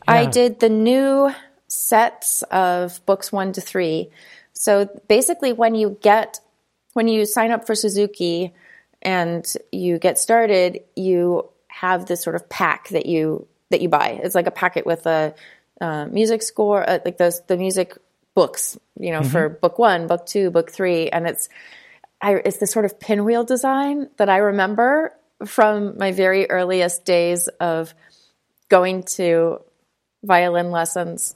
I 0.06 0.26
did 0.26 0.60
the 0.60 0.68
new 0.68 1.32
sets 1.66 2.42
of 2.52 3.04
books 3.06 3.32
one 3.32 3.52
to 3.54 3.60
three. 3.60 4.10
So 4.52 4.88
basically, 5.08 5.52
when 5.52 5.74
you 5.74 5.98
get 6.00 6.38
when 6.96 7.08
you 7.08 7.26
sign 7.26 7.50
up 7.50 7.66
for 7.66 7.74
Suzuki 7.74 8.54
and 9.02 9.46
you 9.70 9.98
get 9.98 10.18
started, 10.18 10.80
you 10.96 11.46
have 11.68 12.06
this 12.06 12.22
sort 12.22 12.36
of 12.36 12.48
pack 12.48 12.88
that 12.88 13.04
you 13.04 13.46
that 13.68 13.82
you 13.82 13.90
buy. 13.90 14.18
It's 14.22 14.34
like 14.34 14.46
a 14.46 14.50
packet 14.50 14.86
with 14.86 15.04
a 15.04 15.34
uh, 15.78 16.06
music 16.06 16.42
score, 16.42 16.88
uh, 16.88 17.00
like 17.04 17.18
those 17.18 17.42
the 17.48 17.58
music 17.58 17.98
books, 18.34 18.78
you 18.98 19.12
know, 19.12 19.20
for 19.22 19.50
book 19.50 19.78
one, 19.78 20.06
book 20.06 20.24
two, 20.24 20.50
book 20.50 20.72
three, 20.72 21.10
and 21.10 21.26
it's 21.26 21.50
I, 22.22 22.36
it's 22.36 22.56
this 22.56 22.72
sort 22.72 22.86
of 22.86 22.98
pinwheel 22.98 23.44
design 23.44 24.08
that 24.16 24.30
I 24.30 24.38
remember 24.38 25.12
from 25.44 25.98
my 25.98 26.12
very 26.12 26.48
earliest 26.48 27.04
days 27.04 27.48
of 27.60 27.92
going 28.70 29.02
to 29.02 29.60
violin 30.24 30.70
lessons. 30.70 31.34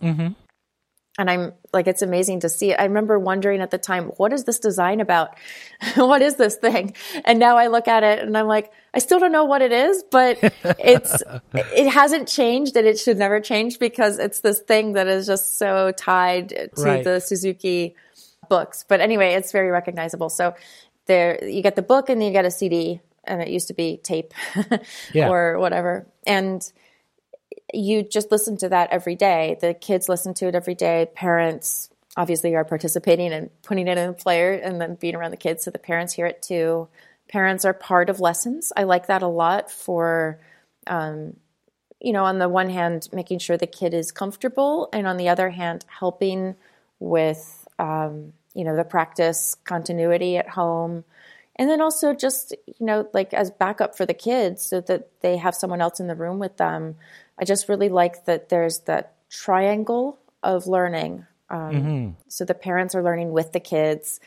And 1.21 1.29
I'm 1.29 1.53
like, 1.75 1.87
it's 1.87 2.01
amazing 2.01 2.41
to 2.41 2.49
see 2.49 2.71
it. 2.71 2.81
I 2.81 2.85
remember 2.85 3.19
wondering 3.19 3.61
at 3.61 3.71
the 3.71 3.77
time, 3.77 4.05
what 4.17 4.33
is 4.33 4.45
this 4.45 4.59
design 4.59 5.01
about? 5.01 5.37
what 5.97 6.23
is 6.23 6.37
this 6.37 6.57
thing? 6.57 6.95
And 7.27 7.39
now 7.39 7.59
I 7.59 7.67
look 7.67 7.89
at 7.89 8.03
it 8.03 8.21
and 8.21 8.37
I'm 8.39 8.47
like, 8.47 8.73
I 8.95 9.01
still 9.01 9.19
don't 9.19 9.31
know 9.31 9.45
what 9.45 9.61
it 9.61 9.71
is, 9.71 10.03
but 10.11 10.39
it's, 10.79 11.23
it 11.53 11.91
hasn't 11.91 12.27
changed 12.27 12.75
and 12.75 12.87
it 12.87 12.99
should 12.99 13.19
never 13.19 13.39
change 13.39 13.79
because 13.79 14.19
it's 14.19 14.41
this 14.41 14.61
thing 14.61 14.95
that 14.95 15.09
is 15.09 15.27
just 15.27 15.59
so 15.59 15.93
tied 15.93 16.49
to 16.49 16.71
Right. 16.79 17.05
the 17.05 17.21
Suzuki 17.21 17.95
books. 18.49 18.87
But 18.89 19.01
anyway, 19.01 19.35
it's 19.35 19.53
very 19.53 19.71
recognizable. 19.71 20.31
So 20.31 20.55
there, 21.05 21.45
you 21.47 21.63
get 21.63 21.77
the 21.77 21.83
book 21.83 22.09
and 22.09 22.19
then 22.19 22.29
you 22.29 22.33
get 22.33 22.47
a 22.47 22.51
CD 22.51 23.03
and 23.25 23.43
it 23.43 23.49
used 23.49 23.69
to 23.69 23.75
be 23.75 23.99
tape 23.99 24.33
Yeah. 25.13 25.29
or 25.31 25.59
whatever. 25.59 26.07
And 26.27 26.67
you 27.73 28.03
just 28.03 28.31
listen 28.31 28.57
to 28.59 28.69
that 28.69 28.91
every 28.91 29.15
day. 29.15 29.59
The 29.61 29.75
kids 29.75 30.09
listen 30.09 30.35
to 30.35 30.49
it 30.49 30.55
every 30.55 30.75
day. 30.75 31.09
Parents 31.15 31.91
obviously 32.17 32.55
are 32.55 32.65
participating 32.65 33.33
and 33.33 33.51
putting 33.63 33.87
it 33.87 33.97
in 33.97 34.11
a 34.11 34.13
player 34.13 34.53
and 34.53 34.81
then 34.81 34.97
being 34.97 35.15
around 35.15 35.31
the 35.31 35.37
kids 35.37 35.65
so 35.65 35.71
the 35.71 35.79
parents 35.79 36.13
hear 36.13 36.27
it 36.27 36.43
too. 36.43 36.89
Parents 37.29 37.65
are 37.65 37.73
part 37.73 38.11
of 38.11 38.19
lessons. 38.21 38.73
I 38.77 38.83
like 38.83 39.07
that 39.07 39.23
a 39.23 39.29
lot 39.29 39.71
for 39.71 40.41
um, 40.87 41.37
you 42.01 42.13
know, 42.13 42.25
on 42.25 42.39
the 42.39 42.49
one 42.49 42.71
hand, 42.71 43.09
making 43.13 43.39
sure 43.39 43.59
the 43.59 43.67
kid 43.67 43.93
is 43.93 44.11
comfortable, 44.11 44.89
and 44.91 45.07
on 45.07 45.19
the 45.19 45.29
other 45.29 45.51
hand, 45.51 45.85
helping 45.87 46.55
with 46.99 47.69
um, 47.79 48.33
you 48.55 48.65
know, 48.65 48.77
the 48.77 48.85
practice 48.85 49.57
continuity 49.65 50.37
at 50.37 50.49
home. 50.49 51.05
And 51.57 51.69
then 51.69 51.81
also 51.81 52.15
just, 52.15 52.55
you 52.67 52.87
know, 52.87 53.09
like 53.13 53.35
as 53.35 53.51
backup 53.51 53.97
for 53.97 54.07
the 54.07 54.15
kids 54.15 54.65
so 54.65 54.81
that 54.83 55.09
they 55.21 55.37
have 55.37 55.55
someone 55.55 55.81
else 55.81 56.01
in 56.01 56.07
the 56.07 56.15
room 56.15 56.39
with 56.39 56.57
them. 56.57 56.97
I 57.41 57.45
just 57.45 57.69
really 57.69 57.89
like 57.89 58.27
that 58.27 58.49
there's 58.51 58.81
that 58.81 59.15
triangle 59.31 60.19
of 60.43 60.67
learning. 60.67 61.27
Um, 61.49 61.73
mm-hmm. 61.73 62.11
So 62.29 62.45
the 62.45 62.55
parents 62.55 62.95
are 62.95 63.03
learning 63.03 63.33
with 63.33 63.53
the 63.53 63.61
kids. 63.61 64.21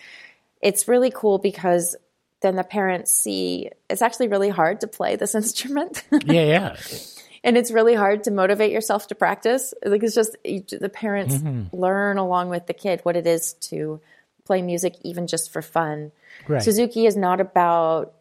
It's 0.62 0.88
really 0.88 1.12
cool 1.12 1.38
because 1.38 1.96
then 2.42 2.56
the 2.56 2.64
parents 2.64 3.12
see 3.12 3.70
it's 3.90 4.02
actually 4.02 4.28
really 4.28 4.50
hard 4.50 4.82
to 4.82 4.88
play 4.88 5.16
this 5.16 5.36
instrument. 5.42 6.04
yeah, 6.26 6.44
yeah. 6.44 6.76
and 7.44 7.58
it's 7.58 7.72
really 7.72 7.94
hard 7.94 8.24
to 8.24 8.32
motivate 8.32 8.72
yourself 8.72 9.08
to 9.08 9.16
practice. 9.16 9.74
Like 9.86 10.04
it's 10.04 10.16
just 10.16 10.36
the 10.44 10.92
parents 10.92 11.36
mm-hmm. 11.36 11.76
learn 11.76 12.18
along 12.18 12.50
with 12.50 12.68
the 12.68 12.74
kid 12.74 13.02
what 13.04 13.16
it 13.16 13.28
is 13.28 13.54
to 13.54 14.02
play 14.46 14.62
music, 14.62 14.96
even 15.04 15.28
just 15.28 15.52
for 15.52 15.62
fun. 15.62 16.12
Right. 16.48 16.62
Suzuki 16.62 17.06
is 17.06 17.16
not 17.16 17.40
about 17.40 18.14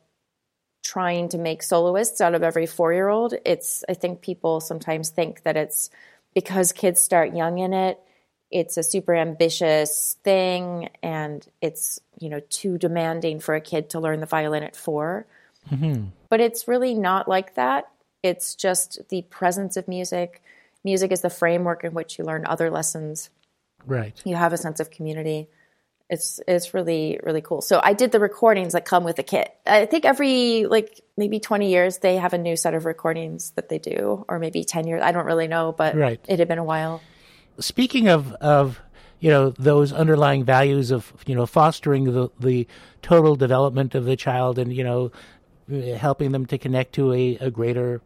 trying 0.82 1.28
to 1.30 1.38
make 1.38 1.62
soloists 1.62 2.20
out 2.20 2.34
of 2.34 2.42
every 2.42 2.66
four 2.66 2.92
year 2.92 3.08
old. 3.08 3.34
It's 3.44 3.84
I 3.88 3.94
think 3.94 4.20
people 4.20 4.60
sometimes 4.60 5.10
think 5.10 5.42
that 5.42 5.56
it's 5.56 5.90
because 6.34 6.72
kids 6.72 7.00
start 7.00 7.34
young 7.34 7.58
in 7.58 7.72
it 7.72 7.98
it's 8.52 8.76
a 8.76 8.82
super 8.82 9.14
ambitious 9.14 10.16
thing 10.22 10.90
and 11.02 11.46
it's 11.60 11.98
you 12.20 12.28
know 12.28 12.40
too 12.50 12.78
demanding 12.78 13.40
for 13.40 13.54
a 13.54 13.60
kid 13.60 13.90
to 13.90 13.98
learn 13.98 14.20
the 14.20 14.26
violin 14.26 14.62
at 14.62 14.76
4 14.76 15.26
mm-hmm. 15.70 16.04
but 16.28 16.40
it's 16.40 16.68
really 16.68 16.94
not 16.94 17.26
like 17.26 17.54
that. 17.54 17.88
It's 18.22 18.54
just 18.54 19.00
the 19.08 19.22
presence 19.22 19.76
of 19.76 19.88
music. 19.88 20.42
Music 20.84 21.10
is 21.10 21.22
the 21.22 21.30
framework 21.30 21.82
in 21.82 21.92
which 21.92 22.18
you 22.18 22.24
learn 22.24 22.46
other 22.46 22.70
lessons. 22.70 23.30
Right. 23.84 24.20
You 24.24 24.36
have 24.36 24.52
a 24.52 24.58
sense 24.58 24.78
of 24.78 24.90
community 24.90 25.48
it's 26.12 26.40
it's 26.46 26.74
really 26.74 27.18
really 27.22 27.40
cool. 27.40 27.62
So 27.62 27.80
i 27.82 27.94
did 27.94 28.12
the 28.12 28.20
recordings 28.20 28.74
that 28.74 28.84
come 28.84 29.02
with 29.02 29.16
the 29.16 29.22
kit. 29.22 29.50
I 29.66 29.86
think 29.86 30.04
every 30.04 30.66
like 30.66 31.00
maybe 31.16 31.40
20 31.40 31.70
years 31.70 31.98
they 31.98 32.16
have 32.16 32.34
a 32.34 32.38
new 32.38 32.54
set 32.54 32.74
of 32.74 32.84
recordings 32.84 33.52
that 33.52 33.70
they 33.70 33.78
do 33.78 34.24
or 34.28 34.38
maybe 34.38 34.62
10 34.62 34.86
years. 34.86 35.02
I 35.02 35.10
don't 35.12 35.24
really 35.24 35.48
know 35.48 35.72
but 35.72 35.96
right. 35.96 36.20
it 36.28 36.38
had 36.38 36.48
been 36.48 36.58
a 36.58 36.64
while. 36.64 37.00
Speaking 37.58 38.08
of 38.08 38.32
of 38.34 38.78
you 39.20 39.30
know 39.30 39.50
those 39.50 39.90
underlying 39.92 40.44
values 40.44 40.90
of 40.90 41.12
you 41.26 41.34
know 41.34 41.46
fostering 41.46 42.04
the 42.04 42.28
the 42.38 42.68
total 43.00 43.34
development 43.34 43.94
of 43.94 44.04
the 44.04 44.16
child 44.16 44.58
and 44.58 44.70
you 44.70 44.84
know 44.84 45.10
helping 45.96 46.32
them 46.32 46.44
to 46.44 46.58
connect 46.58 46.92
to 46.94 47.12
a, 47.14 47.36
a 47.36 47.50
greater 47.50 48.02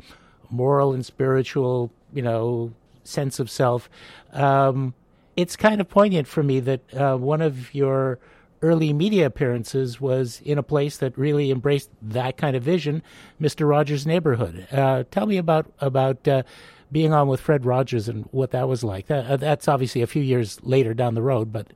moral 0.49 0.93
and 0.93 1.05
spiritual 1.05 1.91
you 2.13 2.23
know 2.23 2.73
sense 3.03 3.41
of 3.41 3.51
self 3.51 3.91
um, 4.33 4.95
it's 5.37 5.57
kind 5.57 5.81
of 5.81 5.89
poignant 5.89 6.27
for 6.27 6.43
me 6.43 6.61
that 6.61 6.95
uh, 6.95 7.17
one 7.17 7.43
of 7.43 7.75
your 7.75 8.19
early 8.63 8.93
media 8.93 9.27
appearances 9.27 10.01
was 10.01 10.41
in 10.45 10.59
a 10.59 10.63
place 10.63 10.97
that 10.97 11.17
really 11.17 11.51
embraced 11.51 11.91
that 12.03 12.37
kind 12.37 12.57
of 12.57 12.63
vision, 12.63 13.03
Mister 13.39 13.67
Rogers' 13.67 14.07
Neighborhood. 14.07 14.67
Uh, 14.73 15.05
tell 15.11 15.27
me 15.27 15.37
about 15.37 15.67
about 15.79 16.27
uh, 16.27 16.43
being 16.91 17.13
on 17.13 17.29
with 17.29 17.41
Fred 17.41 17.65
Rogers 17.65 18.09
and 18.09 18.29
what 18.31 18.53
that 18.53 18.69
was 18.69 18.83
like. 18.83 19.07
That, 19.07 19.27
uh, 19.27 19.37
that's 19.37 19.69
obviously 19.69 20.03
a 20.03 20.07
few 20.07 20.23
years 20.23 20.59
later 20.63 20.95
down 20.95 21.15
the 21.15 21.23
road, 21.23 21.53
but. 21.53 21.73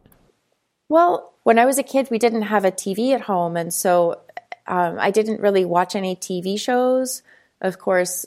Well, 0.88 1.34
when 1.44 1.58
I 1.58 1.66
was 1.66 1.78
a 1.78 1.84
kid, 1.84 2.08
we 2.10 2.18
didn't 2.18 2.42
have 2.42 2.64
a 2.64 2.72
TV 2.72 3.12
at 3.12 3.22
home, 3.22 3.56
and 3.56 3.72
so 3.72 4.20
um, 4.66 4.96
I 4.98 5.10
didn't 5.10 5.40
really 5.40 5.64
watch 5.64 5.94
any 5.94 6.16
TV 6.16 6.58
shows. 6.58 7.22
Of 7.60 7.78
course, 7.78 8.26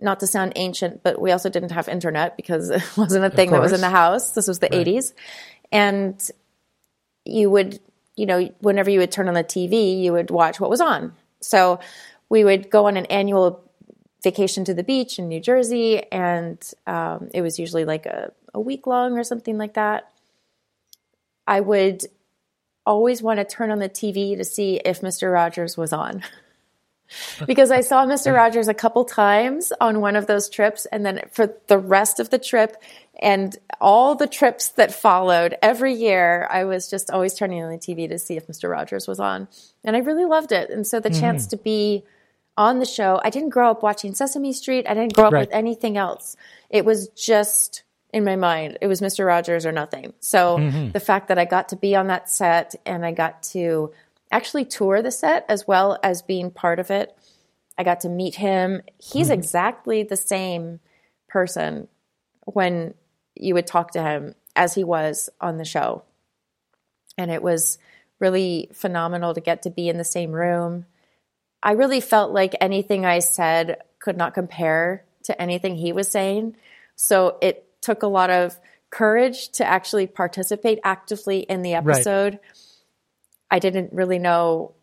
not 0.00 0.20
to 0.20 0.26
sound 0.26 0.52
ancient, 0.56 1.02
but 1.02 1.20
we 1.20 1.30
also 1.30 1.48
didn't 1.48 1.72
have 1.72 1.88
internet 1.88 2.36
because 2.36 2.70
it 2.70 2.96
wasn't 2.96 3.24
a 3.24 3.30
thing 3.30 3.50
that 3.50 3.60
was 3.60 3.72
in 3.72 3.80
the 3.80 3.90
house. 3.90 4.32
This 4.32 4.48
was 4.48 4.58
the 4.58 4.68
right. 4.72 4.86
80s. 4.86 5.12
And 5.72 6.30
you 7.24 7.50
would, 7.50 7.80
you 8.16 8.26
know, 8.26 8.50
whenever 8.60 8.90
you 8.90 8.98
would 9.00 9.12
turn 9.12 9.28
on 9.28 9.34
the 9.34 9.44
TV, 9.44 10.00
you 10.00 10.12
would 10.12 10.30
watch 10.30 10.60
what 10.60 10.70
was 10.70 10.80
on. 10.80 11.14
So 11.40 11.80
we 12.28 12.44
would 12.44 12.70
go 12.70 12.86
on 12.86 12.96
an 12.96 13.06
annual 13.06 13.62
vacation 14.22 14.64
to 14.64 14.74
the 14.74 14.82
beach 14.82 15.18
in 15.18 15.28
New 15.28 15.40
Jersey, 15.40 16.02
and 16.10 16.58
um, 16.86 17.28
it 17.34 17.42
was 17.42 17.58
usually 17.58 17.84
like 17.84 18.06
a, 18.06 18.32
a 18.54 18.60
week 18.60 18.86
long 18.86 19.18
or 19.18 19.24
something 19.24 19.58
like 19.58 19.74
that. 19.74 20.10
I 21.46 21.60
would 21.60 22.04
always 22.86 23.22
want 23.22 23.38
to 23.38 23.44
turn 23.44 23.70
on 23.70 23.78
the 23.78 23.88
TV 23.88 24.36
to 24.36 24.44
see 24.44 24.80
if 24.84 25.00
Mr. 25.00 25.32
Rogers 25.32 25.76
was 25.76 25.92
on. 25.92 26.22
because 27.46 27.70
I 27.70 27.80
saw 27.80 28.06
Mr. 28.06 28.34
Rogers 28.34 28.68
a 28.68 28.74
couple 28.74 29.04
times 29.04 29.72
on 29.80 30.00
one 30.00 30.16
of 30.16 30.26
those 30.26 30.48
trips. 30.48 30.86
And 30.86 31.04
then 31.04 31.22
for 31.32 31.54
the 31.66 31.78
rest 31.78 32.20
of 32.20 32.30
the 32.30 32.38
trip 32.38 32.76
and 33.20 33.56
all 33.80 34.14
the 34.14 34.26
trips 34.26 34.68
that 34.70 34.92
followed 34.92 35.56
every 35.62 35.94
year, 35.94 36.48
I 36.50 36.64
was 36.64 36.90
just 36.90 37.10
always 37.10 37.34
turning 37.34 37.62
on 37.62 37.70
the 37.70 37.78
TV 37.78 38.08
to 38.08 38.18
see 38.18 38.36
if 38.36 38.46
Mr. 38.46 38.70
Rogers 38.70 39.06
was 39.06 39.20
on. 39.20 39.48
And 39.84 39.96
I 39.96 40.00
really 40.00 40.24
loved 40.24 40.52
it. 40.52 40.70
And 40.70 40.86
so 40.86 41.00
the 41.00 41.10
mm. 41.10 41.20
chance 41.20 41.46
to 41.48 41.56
be 41.56 42.04
on 42.56 42.78
the 42.78 42.86
show. 42.86 43.20
I 43.24 43.30
didn't 43.30 43.50
grow 43.50 43.70
up 43.70 43.82
watching 43.82 44.14
Sesame 44.14 44.52
Street. 44.52 44.86
I 44.88 44.94
didn't 44.94 45.14
grow 45.14 45.26
up 45.26 45.32
right. 45.32 45.48
with 45.48 45.54
anything 45.54 45.96
else. 45.96 46.36
It 46.70 46.84
was 46.84 47.08
just 47.08 47.82
in 48.12 48.24
my 48.24 48.36
mind. 48.36 48.78
It 48.80 48.86
was 48.86 49.00
Mr. 49.00 49.26
Rogers 49.26 49.66
or 49.66 49.72
nothing. 49.72 50.12
So 50.20 50.58
mm-hmm. 50.58 50.90
the 50.90 51.00
fact 51.00 51.28
that 51.28 51.38
I 51.38 51.46
got 51.46 51.70
to 51.70 51.76
be 51.76 51.96
on 51.96 52.06
that 52.08 52.30
set 52.30 52.76
and 52.86 53.04
I 53.04 53.12
got 53.12 53.42
to 53.44 53.92
actually 54.34 54.64
tour 54.64 55.02
the 55.02 55.10
set 55.10 55.46
as 55.48 55.66
well 55.66 55.98
as 56.02 56.22
being 56.22 56.50
part 56.50 56.78
of 56.78 56.90
it. 56.90 57.16
I 57.78 57.84
got 57.84 58.00
to 58.00 58.08
meet 58.08 58.34
him. 58.34 58.82
He's 58.98 59.26
mm-hmm. 59.26 59.34
exactly 59.34 60.02
the 60.02 60.16
same 60.16 60.80
person 61.28 61.88
when 62.44 62.94
you 63.34 63.54
would 63.54 63.66
talk 63.66 63.92
to 63.92 64.02
him 64.02 64.34
as 64.54 64.74
he 64.74 64.84
was 64.84 65.30
on 65.40 65.56
the 65.56 65.64
show. 65.64 66.04
And 67.16 67.30
it 67.30 67.42
was 67.42 67.78
really 68.20 68.68
phenomenal 68.72 69.34
to 69.34 69.40
get 69.40 69.62
to 69.62 69.70
be 69.70 69.88
in 69.88 69.98
the 69.98 70.04
same 70.04 70.32
room 70.32 70.86
I 71.64 71.72
really 71.72 72.02
felt 72.02 72.30
like 72.30 72.54
anything 72.60 73.06
I 73.06 73.20
said 73.20 73.78
could 73.98 74.18
not 74.18 74.34
compare 74.34 75.02
to 75.24 75.40
anything 75.40 75.76
he 75.76 75.94
was 75.94 76.08
saying. 76.08 76.56
So 76.94 77.38
it 77.40 77.66
took 77.80 78.02
a 78.02 78.06
lot 78.06 78.28
of 78.28 78.60
courage 78.90 79.48
to 79.52 79.64
actually 79.64 80.06
participate 80.06 80.78
actively 80.84 81.38
in 81.38 81.62
the 81.62 81.72
episode. 81.72 82.34
Right. 82.34 82.40
I 83.50 83.58
didn't 83.58 83.92
really 83.92 84.18
know 84.18 84.74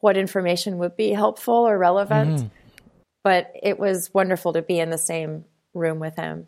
what 0.00 0.16
information 0.16 0.78
would 0.78 0.96
be 0.96 1.10
helpful 1.10 1.54
or 1.54 1.78
relevant, 1.78 2.38
mm-hmm. 2.38 2.46
but 3.22 3.52
it 3.62 3.78
was 3.78 4.12
wonderful 4.12 4.52
to 4.54 4.62
be 4.62 4.78
in 4.78 4.90
the 4.90 4.98
same 4.98 5.44
room 5.74 5.98
with 5.98 6.16
him. 6.16 6.46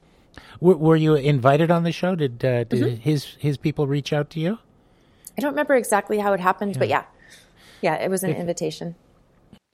W- 0.61 0.79
were 0.79 0.96
you 0.96 1.14
invited 1.14 1.70
on 1.70 1.83
the 1.83 1.92
show? 1.92 2.14
Did 2.14 2.44
uh, 2.44 2.64
did 2.64 2.83
mm-hmm. 2.83 2.96
his 2.96 3.25
his 3.38 3.57
people 3.57 3.87
reach 3.87 4.12
out 4.12 4.31
to 4.31 4.40
you? 4.40 4.59
I 5.37 5.42
don't 5.42 5.53
remember 5.53 5.75
exactly 5.75 6.18
how 6.18 6.33
it 6.33 6.40
happened, 6.40 6.72
yeah. 6.72 6.79
but 6.79 6.88
yeah, 6.88 7.05
yeah, 7.83 7.94
it 7.96 8.11
was 8.11 8.22
an 8.22 8.31
if, 8.31 8.38
invitation. 8.38 8.94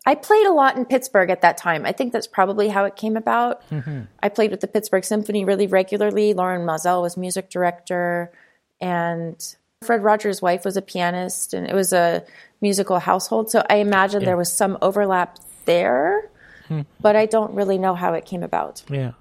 I 0.05 0.16
played 0.16 0.46
a 0.46 0.53
lot 0.53 0.77
in 0.77 0.85
Pittsburgh 0.85 1.31
at 1.31 1.42
that 1.42 1.57
time. 1.57 1.87
I 1.87 1.92
think 1.92 2.12
that's 2.12 2.27
probably 2.27 2.68
how 2.68 2.85
it 2.85 2.96
came 2.96 3.16
about. 3.16 3.68
Mm-hmm. 3.70 4.03
I 4.20 4.29
played 4.29 4.51
with 4.51 4.61
the 4.61 4.66
Pittsburgh 4.66 5.05
Symphony 5.05 5.44
really 5.44 5.68
regularly. 5.68 6.35
Lorin 6.35 6.66
Maazel 6.66 7.03
was 7.03 7.16
music 7.16 7.51
director, 7.51 8.33
and 8.81 9.57
Fred 9.83 10.03
Rogers' 10.03 10.40
wife 10.40 10.64
was 10.64 10.77
a 10.77 10.83
pianist, 10.83 11.55
and 11.55 11.66
it 11.66 11.75
was 11.75 11.92
a 11.92 12.25
musical 12.61 12.99
household. 12.99 13.51
So 13.51 13.62
I 13.68 13.77
imagine 13.77 14.21
yeah. 14.21 14.27
there 14.27 14.37
was 14.37 14.53
some 14.53 14.79
overlap 14.83 15.38
there, 15.64 16.31
mm-hmm. 16.64 16.83
but 17.01 17.16
I 17.16 17.27
don't 17.27 17.55
really 17.55 17.79
know 17.79 17.95
how 17.95 18.14
it 18.14 18.25
came 18.25 18.42
about. 18.42 18.83
Yeah. 18.88 19.12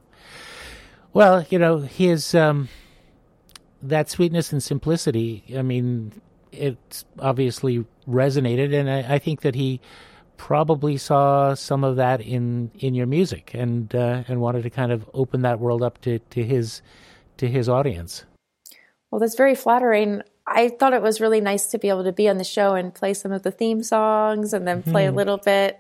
Well, 1.13 1.45
you 1.50 1.60
know, 1.60 1.80
his 1.80 2.34
um, 2.34 2.69
that 3.82 4.10
sweetness 4.10 4.52
and 4.52 4.63
simplicity. 4.63 5.43
I 5.58 5.62
mean, 5.62 6.13
it's 6.52 7.06
obviously 7.19 7.86
resonated, 8.08 8.74
and 8.74 8.89
I, 8.89 9.15
I 9.15 9.19
think 9.19 9.41
that 9.41 9.56
he 9.56 9.82
probably 10.38 10.97
saw 10.97 11.54
some 11.54 11.84
of 11.84 11.97
that 11.97 12.21
in 12.21 12.71
in 12.80 12.95
your 12.95 13.08
music 13.08 13.52
and 13.54 13.93
uh, 13.93 14.24
and 14.28 14.41
wanted 14.41 14.63
to 14.63 14.69
kind 14.69 14.91
of 14.91 15.10
open 15.13 15.41
that 15.41 15.60
world 15.60 15.84
up 15.84 16.02
to 16.02 16.19
to 16.19 16.43
his 16.43 16.82
to 17.38 17.47
his 17.47 17.67
audience. 17.67 18.26
Well, 19.10 19.19
that's 19.19 19.36
very 19.36 19.56
flattering. 19.56 20.21
I 20.54 20.70
thought 20.70 20.94
it 20.94 21.02
was 21.02 21.22
really 21.22 21.42
nice 21.42 21.68
to 21.68 21.78
be 21.78 21.90
able 21.90 22.04
to 22.04 22.12
be 22.12 22.30
on 22.30 22.38
the 22.38 22.44
show 22.44 22.76
and 22.76 22.94
play 22.94 23.14
some 23.14 23.32
of 23.32 23.44
the 23.44 23.52
theme 23.52 23.84
songs 23.84 24.54
and 24.54 24.68
then 24.68 24.84
play 24.84 25.04
mm. 25.04 25.06
a 25.06 25.10
mm-hmm. 25.10 25.18
little 25.18 25.38
bit. 25.38 25.80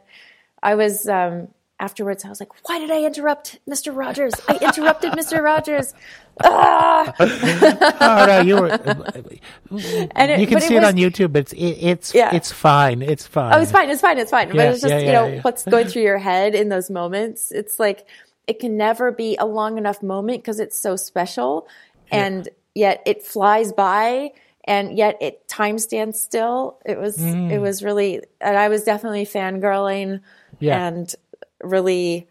I 0.63 0.75
was 0.75 1.07
um, 1.07 1.47
afterwards, 1.81 2.23
I 2.23 2.29
was 2.29 2.39
like, 2.39 2.69
why 2.69 2.79
did 2.79 2.91
I 2.91 3.03
interrupt 3.03 3.59
Mr. 3.67 3.93
Rogers? 3.95 4.33
I 4.47 4.57
interrupted 4.61 5.13
Mr. 5.13 5.43
Rogers. 5.43 5.93
Ah! 6.43 7.13
oh, 7.19 8.25
no, 8.25 8.41
you 8.41 8.55
were. 8.55 8.69
and 8.69 10.31
it, 10.31 10.39
you 10.39 10.47
can 10.47 10.61
see 10.61 10.75
it, 10.75 10.79
was, 10.79 10.87
on 10.87 10.95
YouTube. 10.95 11.35
It's 11.35 11.51
it, 11.51 11.59
it's 11.59 12.15
yeah. 12.15 12.33
it's 12.33 12.51
fine. 12.51 13.03
It's 13.03 13.27
fine. 13.27 13.53
Oh, 13.53 13.61
it's 13.61 13.71
fine. 13.71 13.89
It's 13.91 14.01
fine. 14.01 14.17
It's 14.17 14.31
fine. 14.31 14.47
Yeah, 14.47 14.53
but 14.53 14.67
it's 14.69 14.81
just 14.81 14.91
yeah, 14.91 14.99
you 14.99 15.11
know 15.11 15.39
what's 15.41 15.65
going 15.65 15.87
through 15.87 16.03
your 16.03 16.17
head 16.17 16.55
in 16.55 16.69
those 16.69 16.89
moments. 16.89 17.51
It's 17.51 17.79
like 17.79 18.07
it 18.47 18.59
can 18.59 18.75
never 18.75 19.11
be 19.11 19.35
a 19.37 19.45
long 19.45 19.77
enough 19.77 20.01
moment 20.01 20.41
because 20.41 20.59
it's 20.59 20.79
so 20.79 20.95
special, 20.95 21.67
and 22.11 22.47
yet 22.73 23.03
it 23.05 23.23
flies 23.23 23.71
by 23.73 24.31
and 24.65 24.97
yet 24.97 25.17
it 25.21 25.47
time 25.47 25.79
stands 25.79 26.19
still. 26.19 26.79
It 26.85 26.99
was 26.99 27.17
mm. 27.17 27.51
it 27.51 27.59
was 27.59 27.83
really, 27.83 28.21
and 28.39 28.57
I 28.57 28.69
was 28.69 28.83
definitely 28.83 29.25
fangirling, 29.25 30.21
yeah. 30.59 30.87
and 30.87 31.13
really 31.61 32.27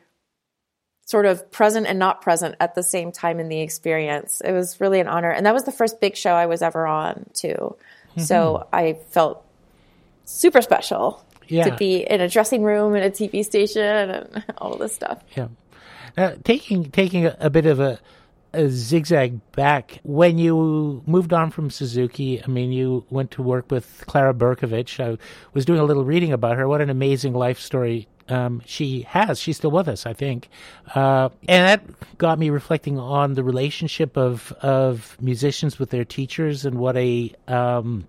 sort 1.10 1.26
of 1.26 1.50
present 1.50 1.88
and 1.88 1.98
not 1.98 2.22
present 2.22 2.54
at 2.60 2.76
the 2.76 2.84
same 2.84 3.10
time 3.10 3.40
in 3.40 3.48
the 3.48 3.60
experience. 3.60 4.40
It 4.44 4.52
was 4.52 4.80
really 4.80 5.00
an 5.00 5.08
honor. 5.08 5.30
And 5.30 5.44
that 5.44 5.52
was 5.52 5.64
the 5.64 5.72
first 5.72 6.00
big 6.00 6.16
show 6.16 6.34
I 6.34 6.46
was 6.46 6.62
ever 6.62 6.86
on, 6.86 7.26
too. 7.34 7.48
Mm-hmm. 8.10 8.20
So 8.20 8.68
I 8.72 8.92
felt 8.92 9.44
super 10.24 10.62
special 10.62 11.24
yeah. 11.48 11.64
to 11.64 11.76
be 11.76 12.08
in 12.08 12.20
a 12.20 12.28
dressing 12.28 12.62
room 12.62 12.94
and 12.94 13.04
a 13.04 13.10
TV 13.10 13.44
station 13.44 13.82
and 13.82 14.44
all 14.58 14.76
this 14.76 14.94
stuff. 14.94 15.20
Yeah. 15.36 15.48
Now, 16.16 16.34
taking 16.44 16.90
taking 16.90 17.26
a, 17.26 17.36
a 17.40 17.50
bit 17.50 17.66
of 17.66 17.80
a, 17.80 17.92
a, 17.92 17.98
zigzag 18.68 19.40
back, 19.52 20.00
when 20.02 20.38
you 20.38 21.02
moved 21.06 21.32
on 21.32 21.50
from 21.50 21.70
Suzuki, 21.70 22.42
I 22.42 22.46
mean, 22.46 22.72
you 22.72 23.04
went 23.10 23.30
to 23.32 23.42
work 23.42 23.70
with 23.70 24.04
Klara 24.06 24.34
Berkovich. 24.34 24.98
I 24.98 25.18
was 25.52 25.64
doing 25.64 25.80
a 25.80 25.84
little 25.84 26.04
reading 26.04 26.32
about 26.32 26.56
her. 26.56 26.66
What 26.66 26.80
an 26.80 26.90
amazing 26.90 27.32
life 27.32 27.60
story 27.60 28.08
um, 28.28 28.62
she 28.64 29.02
has. 29.02 29.38
She's 29.38 29.56
still 29.56 29.70
with 29.70 29.88
us, 29.88 30.06
I 30.06 30.12
think, 30.12 30.48
uh, 30.94 31.30
and 31.48 31.66
that 31.66 32.18
got 32.18 32.38
me 32.38 32.50
reflecting 32.50 32.98
on 32.98 33.34
the 33.34 33.44
relationship 33.44 34.16
of 34.16 34.52
of 34.60 35.16
musicians 35.20 35.78
with 35.78 35.90
their 35.90 36.04
teachers 36.04 36.64
and 36.64 36.78
what 36.78 36.96
a 36.96 37.34
um, 37.48 38.06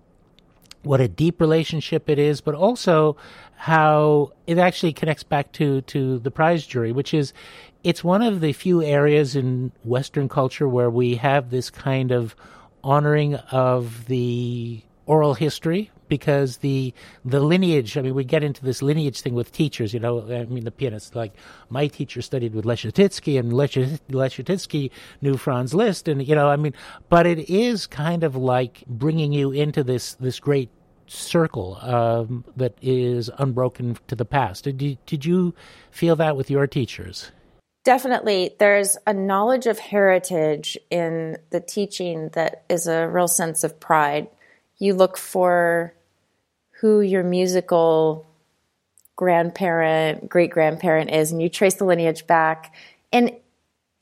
what 0.82 1.00
a 1.00 1.08
deep 1.08 1.40
relationship 1.40 2.08
it 2.08 2.18
is, 2.18 2.40
but 2.40 2.54
also 2.54 3.16
how 3.56 4.32
it 4.46 4.58
actually 4.58 4.92
connects 4.92 5.22
back 5.22 5.52
to 5.52 5.82
to 5.82 6.18
the 6.20 6.30
prize 6.30 6.66
jury, 6.66 6.92
which 6.92 7.14
is 7.14 7.32
it's 7.84 8.04
one 8.04 8.22
of 8.22 8.40
the 8.40 8.52
few 8.52 8.82
areas 8.82 9.34
in 9.36 9.72
Western 9.84 10.28
culture 10.28 10.68
where 10.68 10.90
we 10.90 11.16
have 11.16 11.50
this 11.50 11.70
kind 11.70 12.12
of 12.12 12.36
honoring 12.84 13.34
of 13.34 14.06
the 14.06 14.82
oral 15.06 15.34
history 15.34 15.90
because 16.08 16.58
the 16.58 16.92
the 17.24 17.40
lineage. 17.40 17.96
I 17.96 18.02
mean, 18.02 18.14
we 18.14 18.24
get 18.24 18.44
into 18.44 18.64
this 18.64 18.82
lineage 18.82 19.20
thing 19.20 19.34
with 19.34 19.50
teachers. 19.50 19.94
You 19.94 20.00
know, 20.00 20.20
I 20.30 20.44
mean, 20.44 20.64
the 20.64 20.70
pianists 20.70 21.14
like 21.14 21.32
my 21.70 21.86
teacher 21.86 22.22
studied 22.22 22.54
with 22.54 22.64
Leschetizky, 22.64 23.38
and 23.38 23.52
Leschetizky 23.52 24.90
knew 25.20 25.36
Franz 25.36 25.74
Liszt, 25.74 26.08
and 26.08 26.26
you 26.26 26.34
know, 26.34 26.48
I 26.48 26.56
mean, 26.56 26.74
but 27.08 27.26
it 27.26 27.50
is 27.50 27.86
kind 27.86 28.24
of 28.24 28.36
like 28.36 28.84
bringing 28.86 29.32
you 29.32 29.52
into 29.52 29.82
this 29.82 30.14
this 30.14 30.38
great 30.38 30.70
circle 31.06 31.78
um, 31.82 32.44
that 32.56 32.74
is 32.80 33.30
unbroken 33.38 33.98
to 34.06 34.14
the 34.14 34.24
past. 34.24 34.64
Did 34.64 34.80
you, 34.80 34.96
did 35.04 35.24
you 35.24 35.54
feel 35.90 36.16
that 36.16 36.36
with 36.36 36.50
your 36.50 36.66
teachers? 36.66 37.32
Definitely. 37.84 38.54
There's 38.58 38.96
a 39.06 39.12
knowledge 39.12 39.66
of 39.66 39.78
heritage 39.78 40.78
in 40.90 41.36
the 41.50 41.60
teaching 41.60 42.28
that 42.30 42.64
is 42.68 42.86
a 42.86 43.08
real 43.08 43.28
sense 43.28 43.64
of 43.64 43.80
pride. 43.80 44.28
You 44.78 44.94
look 44.94 45.18
for 45.18 45.92
who 46.80 47.00
your 47.00 47.24
musical 47.24 48.26
grandparent, 49.16 50.28
great 50.28 50.50
grandparent 50.50 51.10
is, 51.10 51.32
and 51.32 51.42
you 51.42 51.48
trace 51.48 51.74
the 51.74 51.84
lineage 51.84 52.26
back. 52.26 52.74
And 53.12 53.32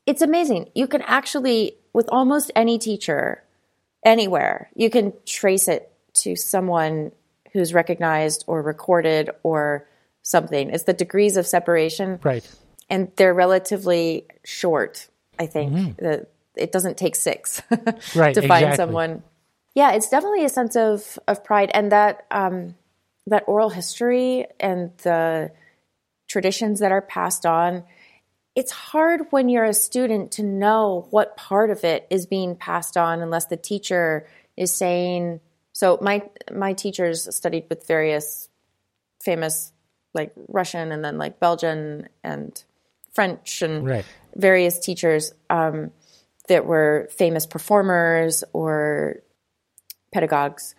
it's 0.06 0.22
amazing. 0.22 0.70
You 0.74 0.86
can 0.86 1.02
actually, 1.02 1.76
with 1.92 2.08
almost 2.10 2.50
any 2.54 2.78
teacher, 2.78 3.42
anywhere, 4.04 4.70
you 4.74 4.90
can 4.90 5.12
trace 5.26 5.68
it 5.68 5.92
to 6.14 6.36
someone 6.36 7.12
who's 7.52 7.74
recognized 7.74 8.44
or 8.46 8.62
recorded 8.62 9.30
or 9.42 9.86
something. 10.22 10.70
It's 10.70 10.84
the 10.84 10.92
degrees 10.92 11.36
of 11.36 11.46
separation. 11.46 12.18
Right. 12.22 12.48
And 12.90 13.10
they're 13.16 13.32
relatively 13.32 14.26
short, 14.44 15.08
I 15.38 15.46
think. 15.46 15.72
Mm-hmm. 15.72 16.24
it 16.56 16.72
doesn't 16.72 16.98
take 16.98 17.14
six 17.14 17.62
right, 18.14 18.34
to 18.34 18.42
find 18.42 18.64
exactly. 18.64 18.76
someone 18.76 19.22
yeah, 19.74 19.92
it's 19.92 20.10
definitely 20.10 20.44
a 20.44 20.48
sense 20.48 20.76
of 20.76 21.18
of 21.28 21.44
pride, 21.44 21.70
and 21.72 21.92
that 21.92 22.26
um, 22.30 22.74
that 23.26 23.44
oral 23.46 23.70
history 23.70 24.46
and 24.58 24.90
the 24.98 25.52
traditions 26.28 26.80
that 26.80 26.92
are 26.92 27.02
passed 27.02 27.46
on. 27.46 27.84
It's 28.56 28.72
hard 28.72 29.26
when 29.30 29.48
you're 29.48 29.64
a 29.64 29.72
student 29.72 30.32
to 30.32 30.42
know 30.42 31.06
what 31.10 31.36
part 31.36 31.70
of 31.70 31.84
it 31.84 32.06
is 32.10 32.26
being 32.26 32.56
passed 32.56 32.96
on 32.96 33.22
unless 33.22 33.46
the 33.46 33.56
teacher 33.56 34.26
is 34.56 34.74
saying. 34.74 35.40
So 35.72 35.98
my 36.02 36.28
my 36.52 36.72
teachers 36.72 37.32
studied 37.34 37.66
with 37.70 37.86
various 37.86 38.48
famous 39.22 39.72
like 40.14 40.32
Russian 40.48 40.90
and 40.90 41.04
then 41.04 41.16
like 41.16 41.38
Belgian 41.38 42.08
and 42.24 42.62
French 43.12 43.62
and 43.62 43.86
right. 43.86 44.04
various 44.34 44.78
teachers 44.78 45.32
um, 45.48 45.90
that 46.48 46.66
were 46.66 47.08
famous 47.12 47.46
performers 47.46 48.44
or 48.52 49.22
pedagogues. 50.12 50.74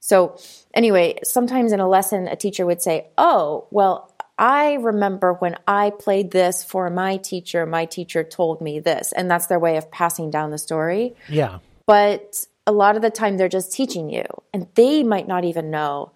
So, 0.00 0.38
anyway, 0.74 1.18
sometimes 1.22 1.72
in 1.72 1.80
a 1.80 1.88
lesson, 1.88 2.28
a 2.28 2.36
teacher 2.36 2.66
would 2.66 2.82
say, 2.82 3.08
Oh, 3.16 3.66
well, 3.70 4.14
I 4.38 4.74
remember 4.74 5.32
when 5.32 5.56
I 5.66 5.90
played 5.90 6.30
this 6.30 6.64
for 6.64 6.90
my 6.90 7.18
teacher, 7.18 7.66
my 7.66 7.86
teacher 7.86 8.24
told 8.24 8.60
me 8.60 8.80
this. 8.80 9.12
And 9.12 9.30
that's 9.30 9.46
their 9.46 9.58
way 9.60 9.76
of 9.76 9.90
passing 9.90 10.30
down 10.30 10.50
the 10.50 10.58
story. 10.58 11.14
Yeah. 11.28 11.60
But 11.86 12.46
a 12.66 12.72
lot 12.72 12.96
of 12.96 13.02
the 13.02 13.10
time, 13.10 13.36
they're 13.36 13.48
just 13.48 13.72
teaching 13.72 14.10
you, 14.10 14.24
and 14.52 14.66
they 14.74 15.02
might 15.02 15.28
not 15.28 15.44
even 15.44 15.70
know 15.70 16.12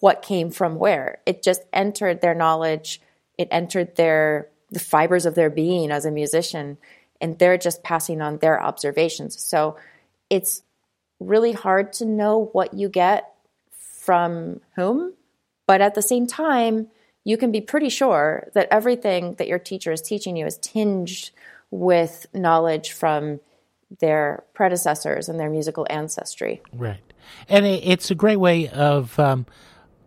what 0.00 0.22
came 0.22 0.50
from 0.50 0.76
where. 0.76 1.20
It 1.26 1.42
just 1.42 1.62
entered 1.72 2.20
their 2.20 2.34
knowledge, 2.34 3.00
it 3.36 3.48
entered 3.50 3.96
their 3.96 4.48
the 4.70 4.80
fibers 4.80 5.26
of 5.26 5.34
their 5.34 5.50
being 5.50 5.90
as 5.90 6.04
a 6.04 6.10
musician, 6.10 6.78
and 7.20 7.38
they're 7.38 7.58
just 7.58 7.82
passing 7.82 8.20
on 8.20 8.38
their 8.38 8.62
observations. 8.62 9.40
So 9.40 9.76
it's 10.30 10.62
really 11.20 11.52
hard 11.52 11.92
to 11.94 12.04
know 12.04 12.50
what 12.52 12.74
you 12.74 12.88
get 12.88 13.32
from 13.70 14.60
whom, 14.76 15.14
but 15.66 15.80
at 15.80 15.94
the 15.94 16.02
same 16.02 16.26
time, 16.26 16.88
you 17.24 17.36
can 17.36 17.52
be 17.52 17.60
pretty 17.60 17.88
sure 17.88 18.48
that 18.54 18.68
everything 18.70 19.34
that 19.34 19.48
your 19.48 19.58
teacher 19.58 19.92
is 19.92 20.00
teaching 20.00 20.36
you 20.36 20.46
is 20.46 20.56
tinged 20.58 21.30
with 21.70 22.26
knowledge 22.32 22.92
from 22.92 23.40
their 24.00 24.44
predecessors 24.54 25.28
and 25.28 25.38
their 25.38 25.50
musical 25.50 25.86
ancestry. 25.90 26.62
Right, 26.72 27.02
and 27.48 27.66
it's 27.66 28.10
a 28.10 28.14
great 28.14 28.36
way 28.36 28.68
of 28.68 29.18
um, 29.18 29.46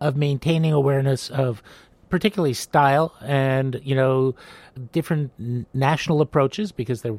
of 0.00 0.16
maintaining 0.16 0.72
awareness 0.72 1.30
of 1.30 1.62
particularly 2.12 2.52
style 2.52 3.14
and 3.22 3.80
you 3.82 3.94
know 3.94 4.34
different 4.92 5.32
national 5.72 6.20
approaches 6.20 6.70
because 6.70 7.00
there 7.00 7.18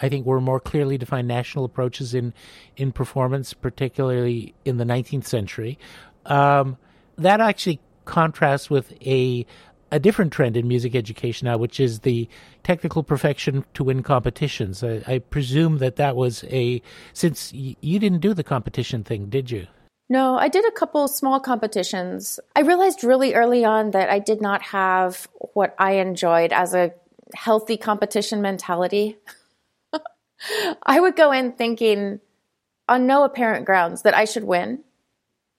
I 0.00 0.08
think 0.08 0.24
were 0.24 0.40
more 0.40 0.58
clearly 0.58 0.96
defined 0.96 1.28
national 1.28 1.66
approaches 1.66 2.14
in 2.14 2.32
in 2.74 2.90
performance, 2.90 3.52
particularly 3.52 4.54
in 4.64 4.78
the 4.78 4.84
19th 4.84 5.26
century. 5.26 5.78
Um, 6.24 6.78
that 7.18 7.42
actually 7.42 7.80
contrasts 8.06 8.70
with 8.70 8.94
a 9.04 9.44
a 9.92 9.98
different 9.98 10.32
trend 10.32 10.56
in 10.56 10.66
music 10.66 10.94
education 10.94 11.44
now, 11.44 11.58
which 11.58 11.78
is 11.78 12.00
the 12.00 12.26
technical 12.62 13.02
perfection 13.02 13.66
to 13.74 13.84
win 13.84 14.02
competitions. 14.02 14.82
I, 14.82 15.02
I 15.06 15.18
presume 15.18 15.78
that 15.78 15.96
that 15.96 16.16
was 16.16 16.44
a 16.44 16.80
since 17.12 17.52
y- 17.52 17.76
you 17.82 17.98
didn't 17.98 18.20
do 18.20 18.32
the 18.32 18.44
competition 18.44 19.04
thing, 19.04 19.26
did 19.26 19.50
you? 19.50 19.66
No, 20.10 20.36
I 20.36 20.48
did 20.48 20.66
a 20.66 20.72
couple 20.72 21.06
small 21.06 21.38
competitions. 21.38 22.40
I 22.56 22.62
realized 22.62 23.04
really 23.04 23.34
early 23.34 23.64
on 23.64 23.92
that 23.92 24.10
I 24.10 24.18
did 24.18 24.42
not 24.42 24.60
have 24.62 25.28
what 25.54 25.72
I 25.78 25.92
enjoyed 25.92 26.52
as 26.52 26.74
a 26.74 26.92
healthy 27.32 27.76
competition 27.76 28.42
mentality. 28.42 29.18
I 30.82 30.98
would 30.98 31.14
go 31.14 31.30
in 31.30 31.52
thinking 31.52 32.18
on 32.88 33.06
no 33.06 33.22
apparent 33.22 33.66
grounds 33.66 34.02
that 34.02 34.14
I 34.14 34.24
should 34.24 34.42
win, 34.42 34.82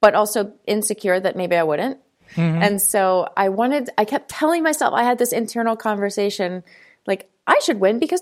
but 0.02 0.16
also 0.16 0.52
insecure 0.68 1.18
that 1.18 1.38
maybe 1.38 1.56
I 1.56 1.64
wouldn't. 1.64 2.00
Mm-hmm. 2.36 2.62
And 2.62 2.82
so 2.82 3.30
I 3.38 3.48
wanted, 3.48 3.90
I 3.98 4.04
kept 4.04 4.30
telling 4.30 4.64
myself, 4.64 4.94
I 4.94 5.04
had 5.04 5.18
this 5.18 5.32
internal 5.32 5.78
conversation 5.78 6.66
like, 7.08 7.31
I 7.48 7.60
should 7.64 7.80
win 7.80 8.00
because 8.00 8.22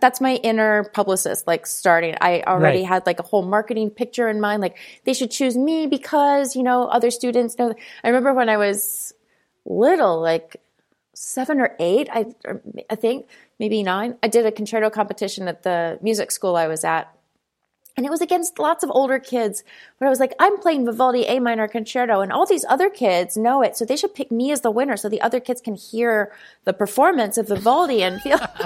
that's 0.00 0.20
my 0.20 0.36
inner 0.36 0.84
publicist, 0.84 1.46
like 1.46 1.66
starting. 1.66 2.14
I 2.20 2.42
already 2.46 2.80
right. 2.80 2.88
had 2.88 3.06
like 3.06 3.18
a 3.18 3.24
whole 3.24 3.42
marketing 3.42 3.90
picture 3.90 4.28
in 4.28 4.40
mind. 4.40 4.62
Like, 4.62 4.78
they 5.04 5.12
should 5.12 5.30
choose 5.30 5.56
me 5.56 5.86
because, 5.86 6.54
you 6.54 6.62
know, 6.62 6.84
other 6.84 7.10
students 7.10 7.58
know. 7.58 7.74
I 8.04 8.08
remember 8.08 8.32
when 8.32 8.48
I 8.48 8.56
was 8.56 9.12
little, 9.64 10.20
like 10.20 10.62
seven 11.14 11.60
or 11.60 11.76
eight, 11.80 12.08
I, 12.12 12.26
I 12.88 12.94
think, 12.94 13.26
maybe 13.58 13.82
nine. 13.82 14.16
I 14.22 14.28
did 14.28 14.46
a 14.46 14.52
concerto 14.52 14.88
competition 14.88 15.48
at 15.48 15.64
the 15.64 15.98
music 16.00 16.30
school 16.30 16.56
I 16.56 16.68
was 16.68 16.84
at. 16.84 17.12
And 17.96 18.06
it 18.06 18.10
was 18.10 18.20
against 18.20 18.58
lots 18.58 18.84
of 18.84 18.90
older 18.90 19.18
kids, 19.18 19.64
but 19.98 20.06
I 20.06 20.08
was 20.08 20.20
like, 20.20 20.34
I'm 20.38 20.58
playing 20.58 20.86
Vivaldi 20.86 21.24
A 21.24 21.38
minor 21.40 21.68
concerto, 21.68 22.20
and 22.20 22.32
all 22.32 22.46
these 22.46 22.64
other 22.68 22.88
kids 22.88 23.36
know 23.36 23.62
it, 23.62 23.76
so 23.76 23.84
they 23.84 23.96
should 23.96 24.14
pick 24.14 24.30
me 24.30 24.52
as 24.52 24.60
the 24.60 24.70
winner, 24.70 24.96
so 24.96 25.08
the 25.08 25.20
other 25.20 25.40
kids 25.40 25.60
can 25.60 25.74
hear 25.74 26.32
the 26.64 26.72
performance 26.72 27.36
of 27.36 27.48
Vivaldi 27.48 28.02
and 28.02 28.20
feel. 28.22 28.38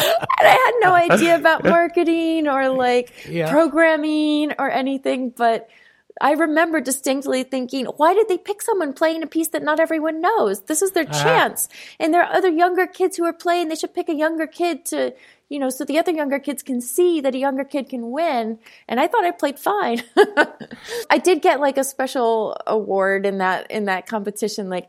and 0.00 0.46
I 0.46 0.50
had 0.50 0.72
no 0.80 0.92
idea 0.94 1.36
about 1.36 1.64
marketing 1.64 2.48
or 2.48 2.68
like 2.68 3.12
yeah. 3.28 3.50
programming 3.50 4.52
or 4.58 4.70
anything, 4.70 5.30
but 5.30 5.68
I 6.20 6.32
remember 6.32 6.80
distinctly 6.80 7.42
thinking, 7.44 7.86
why 7.86 8.14
did 8.14 8.28
they 8.28 8.38
pick 8.38 8.62
someone 8.62 8.92
playing 8.92 9.22
a 9.22 9.26
piece 9.26 9.48
that 9.48 9.62
not 9.62 9.80
everyone 9.80 10.20
knows? 10.20 10.62
This 10.62 10.82
is 10.82 10.92
their 10.92 11.08
uh-huh. 11.08 11.22
chance. 11.22 11.68
And 11.98 12.12
there 12.12 12.22
are 12.22 12.32
other 12.32 12.48
younger 12.48 12.86
kids 12.86 13.16
who 13.16 13.24
are 13.24 13.32
playing. 13.32 13.68
They 13.68 13.76
should 13.76 13.94
pick 13.94 14.08
a 14.08 14.14
younger 14.14 14.46
kid 14.46 14.84
to, 14.86 15.14
you 15.48 15.58
know, 15.58 15.70
so 15.70 15.84
the 15.84 15.98
other 15.98 16.12
younger 16.12 16.38
kids 16.38 16.62
can 16.62 16.80
see 16.80 17.20
that 17.20 17.34
a 17.34 17.38
younger 17.38 17.64
kid 17.64 17.88
can 17.88 18.10
win. 18.10 18.58
And 18.86 19.00
I 19.00 19.06
thought 19.06 19.24
I 19.24 19.30
played 19.30 19.58
fine. 19.58 20.02
I 21.10 21.18
did 21.18 21.40
get 21.42 21.60
like 21.60 21.78
a 21.78 21.84
special 21.84 22.56
award 22.66 23.24
in 23.24 23.38
that, 23.38 23.70
in 23.70 23.86
that 23.86 24.06
competition. 24.06 24.68
Like, 24.68 24.88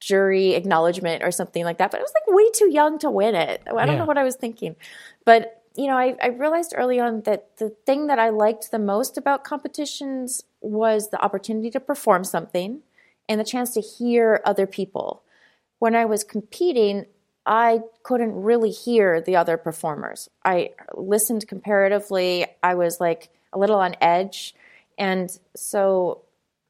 jury 0.00 0.52
acknowledgement 0.52 1.22
or 1.24 1.30
something 1.30 1.64
like 1.64 1.78
that. 1.78 1.90
But 1.90 2.00
I 2.00 2.02
was 2.02 2.12
like 2.14 2.36
way 2.36 2.50
too 2.50 2.70
young 2.70 2.98
to 2.98 3.10
win 3.10 3.34
it. 3.34 3.62
I 3.66 3.70
don't 3.86 3.88
Yeah. 3.94 4.00
know 4.00 4.04
what 4.04 4.18
I 4.18 4.22
was 4.24 4.36
thinking. 4.36 4.76
But, 5.24 5.62
you 5.76 5.86
know, 5.86 5.96
I, 5.96 6.14
I 6.22 6.26
realized 6.28 6.74
early 6.76 7.00
on 7.00 7.22
that 7.22 7.56
the 7.56 7.70
thing 7.86 8.06
that 8.08 8.18
I 8.18 8.28
liked 8.28 8.70
the 8.70 8.78
most 8.78 9.16
about 9.16 9.44
competitions 9.44 10.42
was 10.60 11.08
the 11.08 11.22
opportunity 11.24 11.70
to 11.70 11.80
perform 11.80 12.24
something 12.24 12.80
and 13.28 13.40
the 13.40 13.44
chance 13.44 13.72
to 13.74 13.80
hear 13.80 14.42
other 14.44 14.66
people. 14.66 15.22
When 15.78 15.94
I 15.94 16.04
was 16.04 16.22
competing, 16.22 17.06
I 17.46 17.80
couldn't 18.02 18.34
really 18.42 18.70
hear 18.70 19.20
the 19.20 19.36
other 19.36 19.56
performers. 19.56 20.30
I 20.44 20.70
listened 20.94 21.46
comparatively. 21.46 22.46
I 22.62 22.74
was 22.74 23.00
like 23.00 23.28
a 23.52 23.58
little 23.58 23.78
on 23.78 23.96
edge. 24.00 24.54
And 24.98 25.36
so 25.54 26.22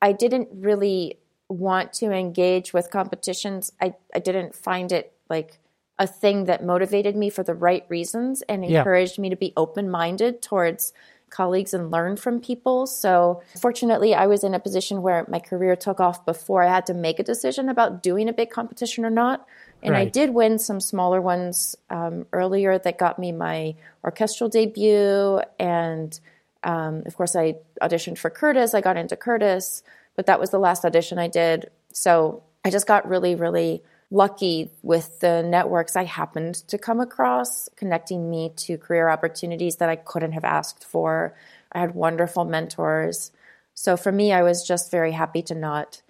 I 0.03 0.13
didn't 0.13 0.49
really 0.53 1.19
want 1.49 1.93
to 1.95 2.11
engage 2.11 2.73
with 2.73 2.91
competitions. 2.91 3.73
I, 3.81 3.95
I 4.15 4.19
didn't 4.19 4.55
find 4.55 4.91
it 4.91 5.13
like 5.31 5.59
a 5.99 6.07
thing 6.07 6.47
that 6.47 6.65
motivated 6.65 7.15
me 7.15 7.31
for 7.31 7.45
the 7.45 7.55
right 7.55 7.85
reasons 7.89 8.43
and 8.43 8.65
Yeah. 8.65 8.79
encouraged 8.79 9.19
me 9.19 9.31
to 9.31 9.37
be 9.37 9.53
open 9.57 9.89
minded 9.91 10.43
towards 10.43 10.93
colleagues 11.31 11.75
and 11.75 11.91
learn 11.91 12.17
from 12.17 12.41
people. 12.41 12.87
So, 12.87 13.43
fortunately, 13.61 14.15
I 14.15 14.27
was 14.27 14.45
in 14.45 14.55
a 14.55 14.61
position 14.61 15.03
where 15.03 15.25
my 15.29 15.41
career 15.41 15.75
took 15.77 16.01
off 16.01 16.25
before 16.25 16.63
I 16.63 16.69
had 16.69 16.87
to 16.87 16.95
make 16.95 17.19
a 17.19 17.25
decision 17.25 17.69
about 17.69 18.03
doing 18.03 18.29
a 18.29 18.33
big 18.33 18.51
competition 18.51 19.05
or 19.05 19.11
not. 19.11 19.47
And 19.85 19.97
I 19.97 20.05
did 20.07 20.31
win 20.31 20.59
some 20.59 20.81
smaller 20.81 21.20
ones 21.20 21.77
um, 21.90 22.27
earlier 22.33 22.79
that 22.79 22.99
got 22.99 23.18
me 23.18 23.33
my 23.33 23.75
orchestral 24.03 24.49
debut. 24.49 25.40
And 25.59 26.18
um, 26.62 27.03
of 27.07 27.16
course, 27.16 27.37
I 27.37 27.57
auditioned 27.83 28.18
for 28.18 28.31
Curtis. 28.31 28.75
I 28.75 28.81
got 28.81 28.97
into 28.97 29.16
Curtis, 29.16 29.83
but 30.16 30.27
that 30.27 30.40
was 30.40 30.51
the 30.51 30.59
last 30.59 30.85
audition 30.85 31.18
I 31.18 31.29
did. 31.29 31.70
So 31.92 32.42
I 32.64 32.70
just 32.70 32.87
got 32.87 33.09
really, 33.09 33.35
really 33.35 33.83
lucky 34.11 34.70
with 34.83 35.20
the 35.20 35.42
networks 35.42 35.97
I 35.97 36.05
happened 36.05 36.55
to 36.68 36.79
come 36.79 37.01
across, 37.01 37.68
connecting 37.77 38.31
me 38.31 38.53
to 38.57 38.79
career 38.79 39.09
opportunities 39.09 39.77
that 39.77 39.88
I 39.88 39.97
couldn't 39.97 40.33
have 40.33 40.44
asked 40.44 40.85
for. 40.85 41.35
I 41.73 41.81
had 41.81 41.94
wonderful 41.94 42.44
mentors. 42.44 43.33
So 43.75 43.97
for 43.97 44.12
me, 44.12 44.33
I 44.33 44.42
was 44.42 44.66
just 44.66 44.90
very 44.90 45.12
happy 45.12 45.42
to 45.42 45.55
not 45.55 46.01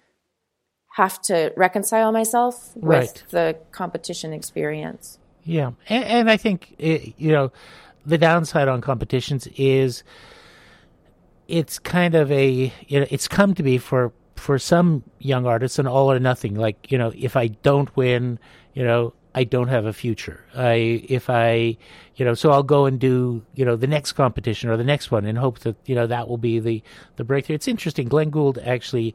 have 0.95 1.21
to 1.21 1.51
reconcile 1.57 2.11
myself 2.11 2.71
with 2.75 2.83
Right. 2.85 3.23
the 3.29 3.57
competition 3.71 4.31
experience. 4.33 5.19
Yeah, 5.43 5.71
and, 5.89 6.03
and 6.05 6.31
I 6.31 6.37
think 6.37 6.75
eh, 6.79 7.11
you 7.17 7.31
know 7.31 7.51
the 8.05 8.17
downside 8.17 8.67
on 8.67 8.81
competitions 8.81 9.47
is 9.57 10.03
it's 11.47 11.77
kind 11.79 12.15
of 12.15 12.31
a 12.31 12.71
you 12.87 12.99
know 12.99 13.05
it's 13.11 13.27
come 13.27 13.53
to 13.55 13.63
be 13.63 13.77
for 13.77 14.11
for 14.35 14.57
some 14.57 15.03
young 15.19 15.45
artists 15.45 15.79
an 15.79 15.87
all 15.87 16.11
or 16.11 16.19
nothing. 16.19 16.55
Like 16.55 16.91
you 16.91 16.97
know, 16.97 17.11
if 17.15 17.35
I 17.35 17.47
don't 17.47 17.95
win, 17.95 18.39
you 18.73 18.83
know, 18.83 19.13
I 19.37 19.43
don't 19.43 19.67
have 19.67 19.85
a 19.85 19.91
future. 19.91 20.45
I 20.55 21.03
if 21.09 21.29
I 21.29 21.75
you 22.15 22.23
know, 22.23 22.33
so 22.33 22.51
I'll 22.51 22.63
go 22.63 22.85
and 22.85 22.97
do 22.97 23.43
you 23.53 23.65
know 23.65 23.75
the 23.75 23.85
next 23.85 24.13
competition 24.13 24.69
or 24.69 24.77
the 24.77 24.85
next 24.85 25.11
one 25.11 25.25
in 25.25 25.35
hope 25.35 25.59
that 25.59 25.75
you 25.85 25.93
know 25.93 26.07
that 26.07 26.29
will 26.29 26.37
be 26.37 26.59
the 26.59 26.81
the 27.17 27.25
breakthrough. 27.25 27.55
It's 27.55 27.67
interesting. 27.67 28.07
Glenn 28.07 28.29
Gould 28.29 28.57
actually 28.59 29.13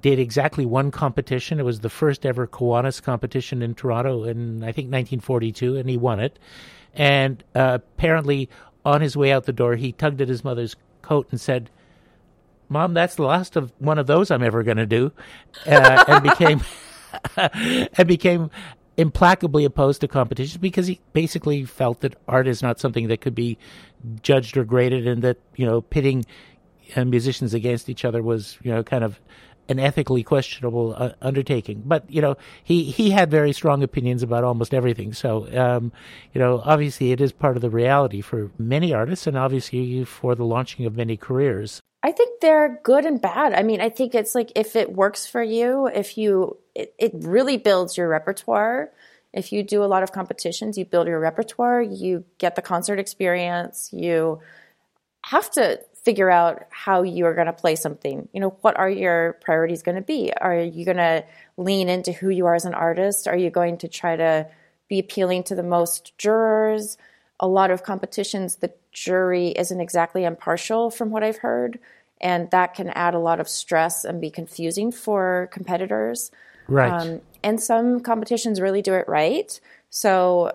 did 0.00 0.18
exactly 0.18 0.66
one 0.66 0.90
competition. 0.90 1.58
It 1.58 1.64
was 1.64 1.80
the 1.80 1.88
first 1.88 2.26
ever 2.26 2.46
Kiwanis 2.46 3.02
competition 3.02 3.62
in 3.62 3.74
Toronto 3.74 4.24
in 4.24 4.62
I 4.62 4.72
think 4.72 4.92
1942, 4.92 5.76
and 5.76 5.88
he 5.88 5.96
won 5.96 6.20
it. 6.20 6.38
And 6.92 7.42
uh, 7.54 7.78
apparently, 7.96 8.50
on 8.84 9.00
his 9.00 9.16
way 9.16 9.32
out 9.32 9.44
the 9.44 9.54
door, 9.54 9.76
he 9.76 9.92
tugged 9.92 10.20
at 10.20 10.28
his 10.28 10.44
mother's 10.44 10.76
coat 11.00 11.28
and 11.30 11.40
said, 11.40 11.70
"Mom, 12.68 12.92
that's 12.92 13.14
the 13.14 13.22
last 13.22 13.56
of 13.56 13.72
one 13.78 13.98
of 13.98 14.06
those 14.06 14.30
I'm 14.30 14.42
ever 14.42 14.62
going 14.62 14.76
to 14.76 14.86
do," 14.86 15.12
uh, 15.66 16.04
and 16.08 16.22
became 16.22 16.60
and 17.96 18.06
became 18.06 18.50
implacably 18.96 19.64
opposed 19.64 20.00
to 20.00 20.08
competition 20.08 20.60
because 20.60 20.86
he 20.86 21.00
basically 21.12 21.64
felt 21.64 22.00
that 22.00 22.16
art 22.28 22.46
is 22.46 22.62
not 22.62 22.78
something 22.78 23.08
that 23.08 23.20
could 23.20 23.34
be 23.34 23.58
judged 24.22 24.56
or 24.56 24.64
graded, 24.64 25.06
and 25.06 25.22
that 25.22 25.38
you 25.56 25.66
know 25.66 25.80
pitting 25.80 26.24
uh, 26.96 27.04
musicians 27.04 27.54
against 27.54 27.88
each 27.88 28.04
other 28.04 28.22
was 28.22 28.58
you 28.62 28.72
know 28.72 28.82
kind 28.82 29.04
of 29.04 29.20
an 29.68 29.78
ethically 29.78 30.22
questionable 30.22 30.94
uh, 30.96 31.12
undertaking. 31.22 31.82
But 31.84 32.10
you 32.10 32.20
know 32.20 32.36
he 32.62 32.84
he 32.84 33.10
had 33.10 33.30
very 33.30 33.52
strong 33.52 33.82
opinions 33.82 34.22
about 34.22 34.44
almost 34.44 34.74
everything. 34.74 35.12
So 35.12 35.48
um, 35.58 35.92
you 36.32 36.40
know 36.40 36.62
obviously 36.64 37.12
it 37.12 37.20
is 37.20 37.32
part 37.32 37.56
of 37.56 37.62
the 37.62 37.70
reality 37.70 38.20
for 38.20 38.50
many 38.58 38.92
artists, 38.92 39.26
and 39.26 39.36
obviously 39.36 40.04
for 40.04 40.34
the 40.34 40.44
launching 40.44 40.86
of 40.86 40.96
many 40.96 41.16
careers. 41.16 41.80
I 42.02 42.12
think 42.12 42.40
they're 42.40 42.80
good 42.82 43.04
and 43.04 43.20
bad. 43.20 43.52
I 43.54 43.62
mean, 43.62 43.80
I 43.80 43.88
think 43.88 44.14
it's 44.14 44.34
like 44.34 44.52
if 44.56 44.74
it 44.74 44.92
works 44.92 45.26
for 45.26 45.42
you, 45.42 45.86
if 45.86 46.18
you, 46.18 46.58
it, 46.74 46.94
it 46.98 47.12
really 47.14 47.56
builds 47.56 47.96
your 47.96 48.08
repertoire. 48.08 48.90
If 49.32 49.52
you 49.52 49.62
do 49.62 49.84
a 49.84 49.86
lot 49.86 50.02
of 50.02 50.12
competitions, 50.12 50.76
you 50.76 50.84
build 50.84 51.06
your 51.06 51.20
repertoire, 51.20 51.80
you 51.80 52.24
get 52.38 52.56
the 52.56 52.62
concert 52.62 52.98
experience, 52.98 53.90
you 53.92 54.40
have 55.24 55.50
to 55.52 55.80
figure 56.04 56.30
out 56.30 56.64
how 56.70 57.02
you 57.02 57.26
are 57.26 57.34
going 57.34 57.46
to 57.46 57.52
play 57.52 57.76
something. 57.76 58.28
You 58.32 58.40
know, 58.40 58.56
what 58.60 58.76
are 58.76 58.90
your 58.90 59.34
priorities 59.34 59.82
going 59.82 59.94
to 59.94 60.02
be? 60.02 60.32
Are 60.32 60.58
you 60.58 60.84
going 60.84 60.96
to 60.96 61.24
lean 61.56 61.88
into 61.88 62.12
who 62.12 62.28
you 62.28 62.46
are 62.46 62.56
as 62.56 62.64
an 62.64 62.74
artist? 62.74 63.28
Are 63.28 63.36
you 63.36 63.50
going 63.50 63.78
to 63.78 63.88
try 63.88 64.16
to 64.16 64.48
be 64.88 64.98
appealing 64.98 65.44
to 65.44 65.54
the 65.54 65.62
most 65.62 66.18
jurors? 66.18 66.98
A 67.38 67.46
lot 67.46 67.70
of 67.70 67.84
competitions, 67.84 68.56
the 68.56 68.72
jury 68.92 69.48
isn't 69.48 69.80
exactly 69.80 70.24
impartial 70.24 70.90
from 70.90 71.10
what 71.10 71.22
I've 71.22 71.38
heard, 71.38 71.78
and 72.20 72.50
that 72.50 72.74
can 72.74 72.90
add 72.90 73.14
a 73.14 73.18
lot 73.18 73.40
of 73.40 73.48
stress 73.48 74.04
and 74.04 74.20
be 74.20 74.30
confusing 74.30 74.92
for 74.92 75.48
competitors. 75.52 76.30
Right. 76.68 76.92
Um, 76.92 77.20
and 77.42 77.60
some 77.60 78.00
competitions 78.00 78.60
really 78.60 78.82
do 78.82 78.94
it 78.94 79.08
right. 79.08 79.58
So 79.90 80.52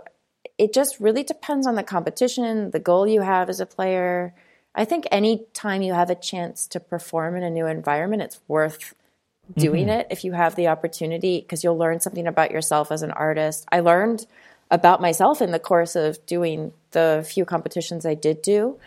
it 0.58 0.74
just 0.74 1.00
really 1.00 1.24
depends 1.24 1.68
on 1.68 1.76
the 1.76 1.84
competition, 1.84 2.72
the 2.72 2.80
goal 2.80 3.08
you 3.08 3.22
have 3.22 3.50
as 3.50 3.60
a 3.60 3.66
player. 3.66 4.34
I 4.74 4.86
think 4.86 5.08
any 5.12 5.46
time 5.54 5.82
you 5.82 5.94
have 5.94 6.10
a 6.10 6.16
chance 6.16 6.68
to 6.68 6.80
perform 6.80 7.36
in 7.36 7.44
a 7.44 7.50
new 7.50 7.68
environment, 7.68 8.22
it's 8.22 8.40
worth 8.48 8.94
doing 9.56 9.90
it 9.90 10.08
if 10.10 10.24
you 10.24 10.34
have 10.34 10.56
the 10.56 10.68
opportunity 10.68 11.40
because 11.42 11.64
you'll 11.64 11.78
learn 11.78 12.00
something 12.00 12.28
about 12.28 12.52
yourself 12.52 12.92
as 12.92 13.02
an 13.02 13.12
artist. 13.12 13.66
I 13.72 13.80
learned 13.80 14.26
about 14.70 15.02
myself 15.02 15.42
in 15.42 15.52
the 15.52 15.60
course 15.60 15.96
of 15.96 16.24
doing 16.26 16.74
the 16.92 17.26
few 17.28 17.46
competitions 17.46 18.06
I 18.06 18.16
did 18.16 18.42
do, 18.42 18.78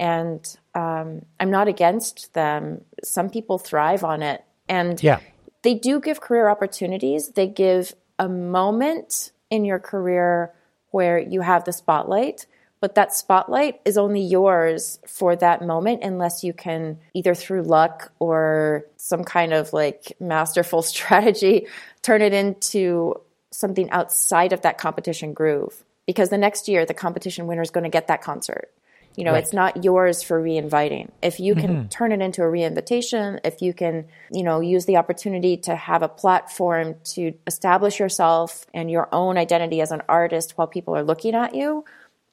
and 0.00 0.56
um, 0.74 1.22
I'm 1.38 1.50
not 1.50 1.68
against 1.68 2.34
them. 2.34 2.84
Some 3.04 3.30
people 3.30 3.58
thrive 3.58 4.04
on 4.04 4.22
it, 4.22 4.44
and 4.68 5.02
yeah. 5.02 5.20
they 5.62 5.74
do 5.74 6.00
give 6.00 6.20
career 6.20 6.48
opportunities. 6.48 7.30
They 7.30 7.46
give 7.46 7.94
a 8.18 8.28
moment 8.28 9.32
in 9.50 9.64
your 9.64 9.78
career 9.78 10.52
where 10.90 11.18
you 11.18 11.42
have 11.42 11.64
the 11.64 11.72
spotlight, 11.72 12.46
but 12.80 12.94
that 12.94 13.14
spotlight 13.14 13.80
is 13.84 13.98
only 13.98 14.20
yours 14.20 14.98
for 15.06 15.36
that 15.36 15.62
moment 15.62 16.02
unless 16.02 16.44
you 16.44 16.52
can 16.52 16.98
either 17.14 17.34
through 17.34 17.62
luck 17.62 18.12
or 18.18 18.84
some 18.96 19.24
kind 19.24 19.52
of 19.52 19.72
like 19.72 20.12
masterful 20.20 20.82
strategy 20.94 21.66
turn 22.02 22.22
it 22.22 22.32
into 22.32 23.14
something 23.50 23.90
outside 23.90 24.52
of 24.52 24.62
that 24.62 24.78
competition 24.78 25.32
groove. 25.32 25.84
Because 26.06 26.30
the 26.30 26.38
next 26.38 26.68
year 26.68 26.86
the 26.86 26.94
competition 26.94 27.46
winner 27.46 27.62
is 27.62 27.70
going 27.70 27.84
to 27.84 27.90
get 27.90 28.08
that 28.08 28.22
concert. 28.22 28.70
You 29.16 29.24
know, 29.24 29.32
Right. 29.32 29.42
it's 29.42 29.52
not 29.52 29.82
yours 29.82 30.22
for 30.22 30.40
reinviting. 30.40 31.10
If 31.22 31.40
you 31.40 31.56
can 31.56 31.70
mm-hmm. 31.70 31.88
turn 31.88 32.12
it 32.12 32.20
into 32.20 32.42
a 32.42 32.46
reinvitation, 32.46 33.40
if 33.42 33.60
you 33.60 33.74
can, 33.74 34.06
you 34.30 34.44
know, 34.44 34.60
use 34.60 34.84
the 34.86 34.96
opportunity 34.96 35.56
to 35.58 35.74
have 35.74 36.02
a 36.02 36.08
platform 36.08 36.94
to 37.14 37.34
establish 37.46 37.98
yourself 37.98 38.64
and 38.72 38.88
your 38.88 39.08
own 39.12 39.36
identity 39.36 39.80
as 39.80 39.90
an 39.90 40.02
artist 40.08 40.56
while 40.56 40.68
people 40.68 40.94
are 40.94 41.02
looking 41.02 41.34
at 41.34 41.56
you, 41.56 41.84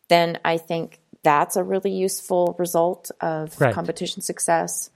then 0.10 0.38
I 0.46 0.58
think 0.58 1.00
that's 1.24 1.56
a 1.56 1.64
really 1.64 1.92
useful 1.92 2.56
result 2.60 3.10
of 3.20 3.60
Right. 3.60 3.74
competition 3.74 4.22
success. 4.22 4.92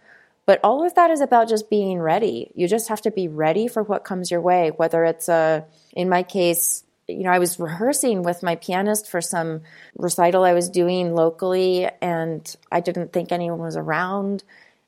But 0.50 0.62
all 0.64 0.84
of 0.84 0.96
that 0.96 1.12
is 1.12 1.22
about 1.22 1.48
just 1.48 1.70
being 1.70 2.00
ready. 2.00 2.52
You 2.56 2.68
just 2.68 2.88
have 2.90 3.04
to 3.04 3.12
be 3.12 3.28
ready 3.28 3.68
for 3.68 3.84
what 3.84 4.04
comes 4.04 4.32
your 4.32 4.42
way, 4.42 4.72
whether 4.72 5.06
it's 5.06 5.30
a, 5.30 5.64
in 5.94 6.10
my 6.10 6.24
case, 6.24 6.84
you 7.08 7.20
know, 7.20 7.30
I 7.30 7.38
was 7.38 7.60
rehearsing 7.60 8.24
with 8.24 8.42
my 8.42 8.56
pianist 8.56 9.12
for 9.12 9.22
some 9.22 9.62
recital 9.96 10.44
I 10.44 10.54
was 10.54 10.72
doing 10.72 11.14
locally, 11.14 11.88
and 12.02 12.56
I 12.72 12.80
didn't 12.80 13.14
think 13.14 13.32
anyone 13.32 13.60
was 13.60 13.78
around. 13.78 14.44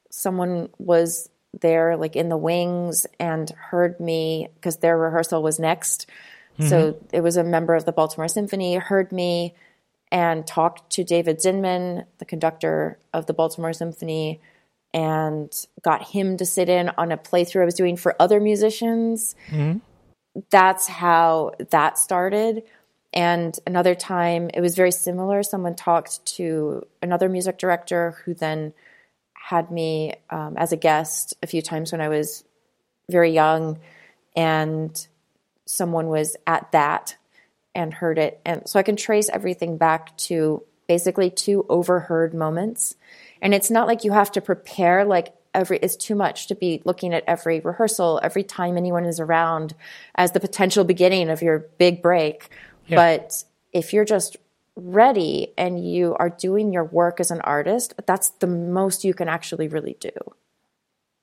Someone 0.10 0.70
was 0.80 1.30
there, 1.60 1.96
like 1.96 2.16
in 2.16 2.30
the 2.30 2.38
wings, 2.38 3.06
and 3.20 3.48
heard 3.52 4.00
me 4.00 4.48
because 4.56 4.78
their 4.78 4.98
rehearsal 4.98 5.44
was 5.44 5.60
next. 5.60 6.08
So 6.58 6.94
mm-hmm. 6.94 7.06
it 7.14 7.22
was 7.22 7.38
a 7.38 7.44
member 7.44 7.76
of 7.76 7.86
the 7.86 7.92
Baltimore 7.92 8.28
Symphony, 8.28 8.78
heard 8.78 9.12
me 9.12 9.54
and 10.12 10.48
talked 10.48 10.94
to 10.94 11.04
David 11.04 11.38
Zinman, 11.38 12.06
the 12.18 12.26
conductor 12.26 12.98
of 13.14 13.28
the 13.28 13.34
Baltimore 13.34 13.74
Symphony, 13.74 14.42
and 14.94 15.52
got 15.82 16.04
him 16.04 16.38
to 16.38 16.46
sit 16.46 16.70
in 16.70 16.90
on 16.98 17.12
a 17.12 17.18
playthrough 17.18 17.62
I 17.62 17.66
was 17.66 17.76
doing 17.76 17.98
for 17.98 18.16
other 18.20 18.40
musicians. 18.40 19.36
That's 20.50 20.88
how 20.88 21.52
that 21.72 21.98
started. 21.98 22.64
And 23.14 23.58
another 23.68 23.96
time, 23.96 24.50
it 24.54 24.62
was 24.62 24.76
very 24.76 24.92
similar. 24.92 25.44
Someone 25.44 25.76
talked 25.76 26.26
to 26.38 26.88
another 27.02 27.28
music 27.28 27.58
director 27.58 28.18
who 28.24 28.34
then 28.34 28.74
had 29.34 29.70
me 29.70 30.14
um, 30.30 30.56
as 30.56 30.72
a 30.72 30.78
guest 30.78 31.34
a 31.44 31.48
few 31.48 31.62
times 31.62 31.92
when 31.92 32.00
I 32.00 32.08
was 32.08 32.46
very 33.10 33.32
young. 33.32 33.80
And 34.36 35.08
someone 35.66 36.08
was 36.08 36.38
at 36.48 36.72
that 36.72 37.18
and 37.76 37.94
heard 37.94 38.18
it. 38.18 38.40
And 38.46 38.68
so 38.68 38.80
I 38.80 38.84
can 38.84 38.96
trace 38.96 39.30
everything 39.30 39.78
back 39.78 40.16
to 40.18 40.64
basically 40.92 41.30
two 41.30 41.66
overheard 41.70 42.34
moments. 42.34 42.96
And 43.42 43.54
it's 43.54 43.72
not 43.72 43.88
like 43.88 44.04
you 44.04 44.12
have 44.12 44.30
to 44.34 44.42
prepare 44.42 45.06
like 45.06 45.34
every 45.54 45.78
it's 45.78 45.96
too 45.96 46.16
much 46.16 46.48
to 46.48 46.56
be 46.56 46.82
looking 46.84 47.14
at 47.14 47.24
every 47.28 47.62
rehearsal, 47.62 48.20
every 48.22 48.44
time 48.44 48.76
anyone 48.76 49.06
is 49.06 49.18
around 49.18 49.74
as 50.16 50.34
the 50.34 50.42
potential 50.42 50.84
beginning 50.84 51.30
of 51.30 51.42
your 51.42 51.60
big 51.78 52.02
break. 52.02 52.50
Yeah. 52.88 52.98
But 52.98 53.46
if 53.72 53.94
you're 53.94 54.04
just 54.04 54.36
ready 54.76 55.54
and 55.58 55.74
you 55.90 56.14
are 56.20 56.30
doing 56.30 56.74
your 56.74 56.84
work 56.84 57.22
as 57.22 57.32
an 57.32 57.40
artist, 57.40 57.94
that's 58.06 58.32
the 58.44 58.48
most 58.48 59.06
you 59.06 59.14
can 59.14 59.30
actually 59.30 59.70
really 59.70 59.96
do. 59.98 60.12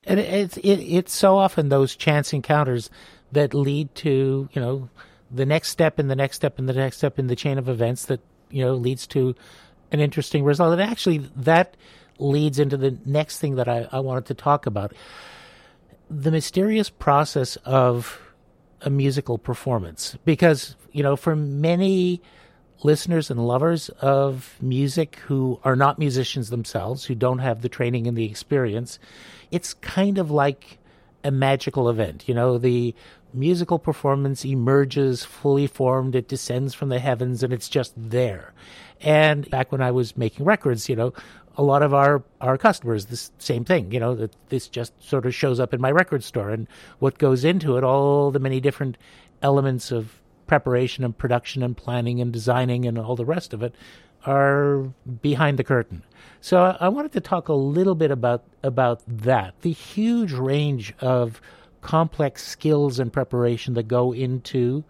And 0.05 0.19
it's 0.19 0.57
it, 0.57 0.79
it's 0.99 1.13
so 1.13 1.37
often 1.37 1.69
those 1.69 1.95
chance 1.95 2.33
encounters 2.33 2.89
that 3.33 3.53
lead 3.53 3.95
to 3.97 4.49
you 4.51 4.63
know 4.63 4.89
the 5.31 5.45
next 5.45 5.69
step 5.69 5.99
and 5.99 6.11
the 6.11 6.17
next 6.17 6.37
step 6.37 6.59
and 6.59 6.67
the 6.67 6.73
next 6.73 6.97
step 6.97 7.19
in 7.19 7.27
the 7.27 7.37
chain 7.37 7.59
of 7.59 7.69
events 7.69 8.07
that 8.07 8.21
you 8.51 8.65
know 8.65 8.75
leads 8.75 9.07
to 9.09 9.35
an 9.93 10.01
interesting 10.01 10.45
result. 10.45 10.73
And 10.73 10.83
actually, 10.83 11.19
that 11.37 11.77
leads 12.19 12.59
into 12.59 12.77
the 12.77 12.97
next 13.05 13.39
thing 13.39 13.57
that 13.57 13.69
I, 13.69 13.89
I 13.93 14.01
wanted 14.01 14.27
to 14.27 14.35
talk 14.35 14.67
about 14.67 14.93
the 16.11 16.31
mysterious 16.31 16.91
process 16.91 17.57
of 17.65 18.21
a 18.83 18.91
musical 18.91 19.39
performance. 19.39 20.17
Because, 20.25 20.77
you 20.93 21.03
know, 21.03 21.17
for 21.17 21.37
many 21.37 22.23
listeners 22.83 23.31
and 23.31 23.45
lovers 23.47 23.89
of 24.01 24.57
music 24.61 25.17
who 25.17 25.61
are 25.65 25.77
not 25.77 25.99
musicians 25.99 26.51
themselves, 26.51 27.05
who 27.05 27.15
don't 27.15 27.41
have 27.41 27.63
the 27.63 27.69
training 27.69 28.07
and 28.07 28.17
the 28.17 28.25
experience, 28.25 28.99
it's 29.51 29.75
kind 29.75 30.19
of 30.19 30.31
like 30.31 30.79
a 31.25 31.31
magical 31.31 31.89
event. 31.89 32.29
You 32.29 32.35
know, 32.35 32.59
the 32.59 32.95
musical 33.33 33.79
performance 33.79 34.45
emerges 34.45 35.25
fully 35.25 35.67
formed, 35.67 36.15
it 36.15 36.29
descends 36.29 36.75
from 36.75 36.89
the 36.89 36.99
heavens, 36.99 37.43
and 37.43 37.53
it's 37.53 37.69
just 37.69 37.93
there. 37.97 38.53
And 39.01 39.49
back 39.51 39.71
when 39.71 39.81
I 39.81 39.91
was 39.91 40.17
making 40.17 40.45
records, 40.45 40.89
you 40.89 40.97
know, 40.97 41.13
a 41.57 41.63
lot 41.63 41.83
of 41.83 41.93
our, 41.93 42.23
our 42.41 42.57
customers, 42.57 43.07
this 43.07 43.33
same 43.39 43.65
thing, 43.65 43.93
you 43.93 44.01
know, 44.01 44.15
that 44.15 44.35
this 44.49 44.69
just 44.69 44.93
sort 45.03 45.27
of 45.27 45.35
shows 45.35 45.59
up 45.59 45.75
in 45.75 45.81
my 45.81 45.91
record 45.91 46.23
store 46.23 46.51
and 46.51 46.69
what 47.01 47.19
goes 47.19 47.45
into 47.45 47.77
it, 47.77 47.85
all 47.85 48.31
the 48.31 48.39
many 48.39 48.61
different 48.61 48.97
elements 49.43 49.91
of 49.91 50.21
preparation 50.47 51.05
and 51.05 51.19
production 51.19 51.63
and 51.63 51.77
planning 51.77 52.21
and 52.21 52.33
designing 52.33 52.87
and 52.87 52.99
all 52.99 53.17
the 53.17 53.25
rest 53.25 53.53
of 53.53 53.63
it 53.63 53.75
are 54.25 54.93
behind 55.21 55.59
the 55.59 55.65
curtain. 55.65 56.03
So 56.41 56.77
I 56.81 56.89
wanted 56.89 57.13
to 57.13 57.21
talk 57.21 57.49
a 57.49 57.55
little 57.55 57.95
bit 57.95 58.11
about 58.11 58.45
about 58.63 59.03
that, 59.07 59.61
the 59.63 59.73
huge 59.73 60.33
range 60.33 60.95
of 61.01 61.41
complex 61.81 62.47
skills 62.47 62.99
and 62.99 63.13
preparation 63.13 63.75
that 63.75 63.89
go 63.89 64.13
into 64.13 64.85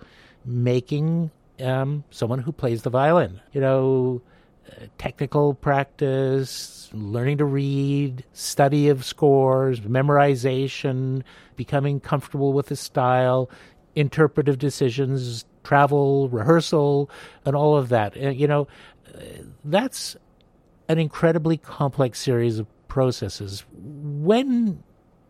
making 0.44 1.30
um, 1.60 2.04
someone 2.10 2.38
who 2.38 2.52
plays 2.52 2.82
the 2.82 2.90
violin. 2.90 3.40
You 3.52 3.60
know, 3.60 4.22
uh, 4.68 4.86
technical 4.98 5.54
practice, 5.54 6.90
learning 6.92 7.38
to 7.38 7.44
read, 7.44 8.24
study 8.32 8.88
of 8.88 9.04
scores, 9.04 9.80
memorization, 9.80 11.22
becoming 11.56 12.00
comfortable 12.00 12.52
with 12.52 12.66
the 12.66 12.76
style, 12.76 13.50
interpretive 13.94 14.58
decisions, 14.58 15.44
travel, 15.64 16.28
rehearsal, 16.28 17.10
and 17.44 17.54
all 17.54 17.76
of 17.76 17.88
that. 17.88 18.16
Uh, 18.16 18.30
you 18.30 18.46
know, 18.46 18.68
uh, 19.14 19.20
that's 19.64 20.16
an 20.88 20.98
incredibly 20.98 21.56
complex 21.56 22.18
series 22.18 22.58
of 22.58 22.66
processes. 22.88 23.64
When 23.72 24.82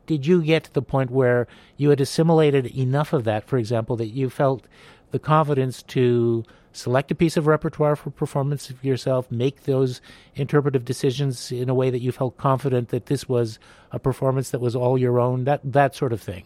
did 0.09 0.27
you 0.27 0.43
get 0.43 0.65
to 0.65 0.73
the 0.75 0.83
point 0.83 1.13
where 1.13 1.47
you 1.77 1.91
had 1.91 2.01
assimilated 2.01 2.67
enough 2.67 3.13
of 3.13 3.23
that, 3.25 3.45
for 3.47 3.59
example, 3.59 3.95
that 3.97 4.09
you 4.09 4.29
felt 4.29 4.67
the 5.13 5.19
confidence 5.21 5.83
to 5.85 6.45
select 6.73 7.11
a 7.11 7.15
piece 7.15 7.37
of 7.37 7.47
repertoire 7.47 7.95
for 7.95 8.11
performance 8.11 8.71
of 8.71 8.83
yourself, 8.85 9.31
make 9.31 9.65
those 9.65 10.01
interpretive 10.35 10.85
decisions 10.85 11.53
in 11.53 11.69
a 11.69 11.75
way 11.75 11.91
that 11.91 12.01
you 12.01 12.11
felt 12.11 12.37
confident 12.37 12.89
that 12.89 13.07
this 13.07 13.29
was 13.29 13.59
a 13.93 13.99
performance 13.99 14.51
that 14.51 14.61
was 14.61 14.75
all 14.75 14.99
your 14.99 15.21
own, 15.21 15.45
that 15.45 15.61
that 15.65 15.95
sort 15.95 16.13
of 16.13 16.21
thing. 16.21 16.45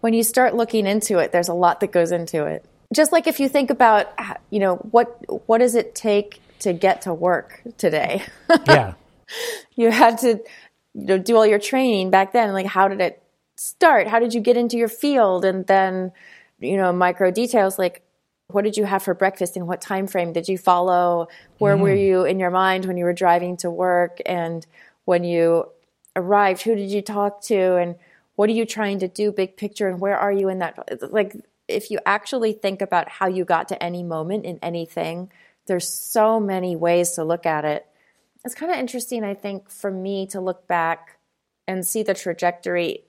When 0.00 0.14
you 0.14 0.22
start 0.22 0.54
looking 0.54 0.86
into 0.86 1.18
it, 1.18 1.32
there's 1.32 1.48
a 1.48 1.54
lot 1.54 1.80
that 1.80 1.92
goes 1.92 2.12
into 2.12 2.44
it. 2.44 2.64
Just 2.94 3.12
like 3.12 3.26
if 3.26 3.40
you 3.40 3.48
think 3.48 3.70
about, 3.70 4.06
you 4.50 4.58
know, 4.58 4.76
what 4.76 5.08
what 5.46 5.58
does 5.58 5.74
it 5.74 5.94
take 5.94 6.40
to 6.60 6.72
get 6.72 7.02
to 7.02 7.14
work 7.14 7.62
today? 7.78 8.22
Yeah. 8.66 8.94
you 9.76 9.90
had 9.90 10.16
to 10.18 10.40
you 10.94 11.06
know 11.06 11.18
do 11.18 11.36
all 11.36 11.46
your 11.46 11.58
training 11.58 12.10
back 12.10 12.32
then 12.32 12.52
like 12.52 12.66
how 12.66 12.88
did 12.88 13.00
it 13.00 13.22
start? 13.56 14.06
How 14.06 14.18
did 14.18 14.34
you 14.34 14.40
get 14.40 14.56
into 14.56 14.76
your 14.76 14.88
field? 14.88 15.44
And 15.44 15.66
then 15.66 16.12
you 16.58 16.76
know 16.76 16.92
micro 16.92 17.30
details 17.30 17.78
like 17.78 18.02
what 18.48 18.64
did 18.64 18.76
you 18.76 18.84
have 18.84 19.02
for 19.02 19.12
breakfast 19.12 19.56
and 19.56 19.66
what 19.66 19.80
time 19.80 20.06
frame 20.06 20.32
did 20.32 20.48
you 20.48 20.56
follow? 20.56 21.28
Where 21.58 21.76
mm. 21.76 21.80
were 21.80 21.94
you 21.94 22.24
in 22.24 22.38
your 22.38 22.50
mind 22.50 22.86
when 22.86 22.96
you 22.96 23.04
were 23.04 23.12
driving 23.12 23.58
to 23.58 23.70
work 23.70 24.18
and 24.24 24.66
when 25.04 25.22
you 25.22 25.68
arrived? 26.16 26.62
Who 26.62 26.74
did 26.74 26.90
you 26.90 27.02
talk 27.02 27.42
to? 27.44 27.76
And 27.76 27.96
what 28.36 28.48
are 28.48 28.54
you 28.54 28.64
trying 28.64 29.00
to 29.00 29.08
do 29.08 29.32
big 29.32 29.56
picture? 29.56 29.88
And 29.88 30.00
where 30.00 30.16
are 30.16 30.32
you 30.32 30.48
in 30.48 30.60
that 30.60 31.12
like 31.12 31.36
if 31.68 31.90
you 31.90 31.98
actually 32.06 32.54
think 32.54 32.80
about 32.80 33.10
how 33.10 33.28
you 33.28 33.44
got 33.44 33.68
to 33.68 33.82
any 33.82 34.02
moment 34.02 34.46
in 34.46 34.58
anything 34.62 35.30
there's 35.68 35.88
so 35.88 36.40
many 36.40 36.74
ways 36.74 37.12
to 37.12 37.22
look 37.22 37.46
at 37.46 37.64
it 37.64 37.86
it's 38.44 38.54
kind 38.54 38.72
of 38.72 38.78
interesting 38.78 39.24
i 39.24 39.34
think 39.34 39.70
for 39.70 39.90
me 39.90 40.26
to 40.26 40.40
look 40.40 40.66
back 40.66 41.18
and 41.66 41.86
see 41.86 42.02
the 42.02 42.14
trajectory 42.14 43.04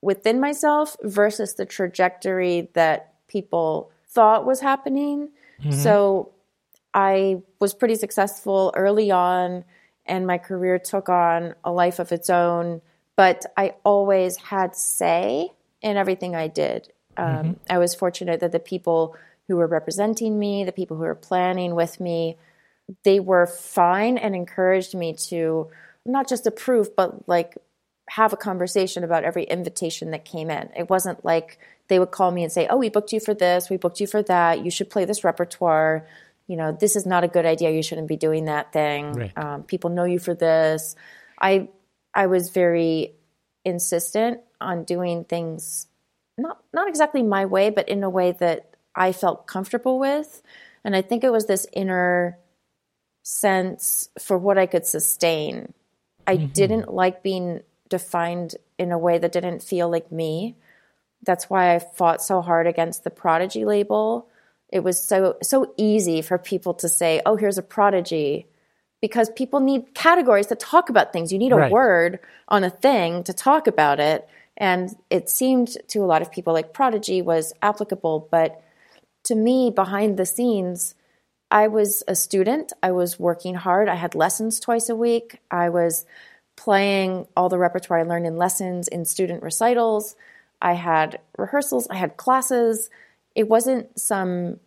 within 0.00 0.38
myself 0.38 0.96
versus 1.02 1.54
the 1.54 1.64
trajectory 1.64 2.68
that 2.74 3.14
people 3.26 3.90
thought 4.06 4.46
was 4.46 4.60
happening. 4.60 5.30
Mm-hmm. 5.60 5.72
So 5.72 6.32
I 6.92 7.42
was 7.58 7.74
pretty 7.74 7.96
successful 7.96 8.72
early 8.76 9.10
on, 9.10 9.64
and 10.06 10.26
my 10.26 10.38
career 10.38 10.78
took 10.78 11.08
on 11.08 11.54
a 11.64 11.72
life 11.72 11.98
of 11.98 12.12
its 12.12 12.30
own. 12.30 12.82
But 13.16 13.46
I 13.56 13.74
always 13.84 14.36
had 14.36 14.76
say 14.76 15.50
in 15.80 15.96
everything 15.96 16.36
I 16.36 16.48
did. 16.48 16.92
Um, 17.16 17.26
mm-hmm. 17.26 17.52
I 17.70 17.78
was 17.78 17.94
fortunate 17.94 18.40
that 18.40 18.52
the 18.52 18.60
people 18.60 19.16
who 19.48 19.56
were 19.56 19.66
representing 19.66 20.38
me, 20.38 20.64
the 20.64 20.72
people 20.72 20.96
who 20.96 21.04
were 21.04 21.14
planning 21.14 21.74
with 21.74 21.98
me, 21.98 22.36
they 23.04 23.20
were 23.20 23.46
fine 23.46 24.18
and 24.18 24.34
encouraged 24.34 24.94
me 24.94 25.14
to 25.28 25.70
not 26.04 26.28
just 26.28 26.46
approve, 26.46 26.94
but 26.96 27.28
like 27.28 27.56
have 28.10 28.32
a 28.32 28.36
conversation 28.36 29.04
about 29.04 29.24
every 29.24 29.44
invitation 29.44 30.10
that 30.10 30.24
came 30.24 30.50
in. 30.50 30.68
It 30.76 30.90
wasn't 30.90 31.24
like 31.24 31.58
they 31.88 31.98
would 31.98 32.10
call 32.10 32.30
me 32.30 32.42
and 32.42 32.52
say, 32.52 32.66
"Oh, 32.68 32.76
we 32.76 32.90
booked 32.90 33.12
you 33.12 33.20
for 33.20 33.34
this, 33.34 33.70
we 33.70 33.76
booked 33.76 34.00
you 34.00 34.06
for 34.06 34.22
that. 34.24 34.64
You 34.64 34.70
should 34.70 34.90
play 34.90 35.04
this 35.04 35.24
repertoire. 35.24 36.06
You 36.46 36.56
know, 36.56 36.72
this 36.72 36.96
is 36.96 37.06
not 37.06 37.24
a 37.24 37.28
good 37.28 37.46
idea. 37.46 37.70
You 37.70 37.82
shouldn't 37.82 38.08
be 38.08 38.16
doing 38.16 38.44
that 38.46 38.72
thing. 38.72 39.12
Right. 39.12 39.38
Um, 39.38 39.62
people 39.62 39.90
know 39.90 40.04
you 40.04 40.18
for 40.18 40.34
this." 40.34 40.94
I 41.40 41.68
I 42.12 42.26
was 42.26 42.50
very 42.50 43.14
insistent 43.64 44.40
on 44.60 44.84
doing 44.84 45.24
things 45.24 45.86
not 46.36 46.62
not 46.72 46.88
exactly 46.88 47.22
my 47.22 47.46
way, 47.46 47.70
but 47.70 47.88
in 47.88 48.02
a 48.02 48.10
way 48.10 48.32
that 48.32 48.74
I 48.94 49.12
felt 49.12 49.46
comfortable 49.46 49.98
with, 49.98 50.42
and 50.84 50.94
I 50.94 51.02
think 51.02 51.24
it 51.24 51.30
was 51.30 51.46
this 51.46 51.66
inner 51.72 52.38
sense 53.24 54.10
for 54.20 54.38
what 54.38 54.58
I 54.58 54.66
could 54.66 54.86
sustain. 54.86 55.72
I 56.26 56.36
mm-hmm. 56.36 56.52
didn't 56.52 56.94
like 56.94 57.22
being 57.22 57.62
defined 57.88 58.54
in 58.78 58.92
a 58.92 58.98
way 58.98 59.18
that 59.18 59.32
didn't 59.32 59.62
feel 59.62 59.88
like 59.90 60.12
me. 60.12 60.56
That's 61.24 61.48
why 61.50 61.74
I 61.74 61.78
fought 61.78 62.22
so 62.22 62.42
hard 62.42 62.66
against 62.66 63.02
the 63.02 63.10
prodigy 63.10 63.64
label. 63.64 64.28
It 64.70 64.80
was 64.80 65.02
so 65.02 65.36
so 65.42 65.72
easy 65.76 66.20
for 66.22 66.38
people 66.38 66.74
to 66.74 66.88
say, 66.88 67.20
"Oh, 67.24 67.36
here's 67.36 67.58
a 67.58 67.62
prodigy." 67.62 68.46
Because 69.00 69.28
people 69.30 69.60
need 69.60 69.94
categories 69.94 70.46
to 70.46 70.54
talk 70.54 70.88
about 70.88 71.12
things. 71.12 71.32
You 71.32 71.38
need 71.38 71.52
a 71.52 71.56
right. 71.56 71.72
word 71.72 72.20
on 72.48 72.64
a 72.64 72.70
thing 72.70 73.22
to 73.24 73.34
talk 73.34 73.66
about 73.66 74.00
it. 74.00 74.26
And 74.56 74.96
it 75.10 75.28
seemed 75.28 75.76
to 75.88 75.98
a 75.98 76.06
lot 76.06 76.22
of 76.22 76.32
people 76.32 76.54
like 76.54 76.72
prodigy 76.72 77.20
was 77.20 77.52
applicable, 77.60 78.28
but 78.30 78.62
to 79.24 79.34
me 79.34 79.70
behind 79.70 80.16
the 80.16 80.24
scenes, 80.24 80.94
I 81.54 81.68
was 81.68 82.02
a 82.08 82.16
student. 82.16 82.72
I 82.82 82.90
was 82.90 83.20
working 83.20 83.54
hard. 83.54 83.88
I 83.88 83.94
had 83.94 84.16
lessons 84.16 84.58
twice 84.58 84.88
a 84.88 84.96
week. 84.96 85.38
I 85.52 85.68
was 85.68 86.04
playing 86.56 87.28
all 87.36 87.48
the 87.48 87.60
repertoire 87.60 88.00
I 88.00 88.02
learned 88.02 88.26
in 88.26 88.36
lessons, 88.36 88.88
in 88.88 89.04
student 89.04 89.40
recitals. 89.40 90.16
I 90.60 90.72
had 90.72 91.20
rehearsals, 91.38 91.86
I 91.88 91.94
had 91.94 92.16
classes. 92.16 92.90
It 93.36 93.48
wasn't 93.48 94.00
some, 94.00 94.58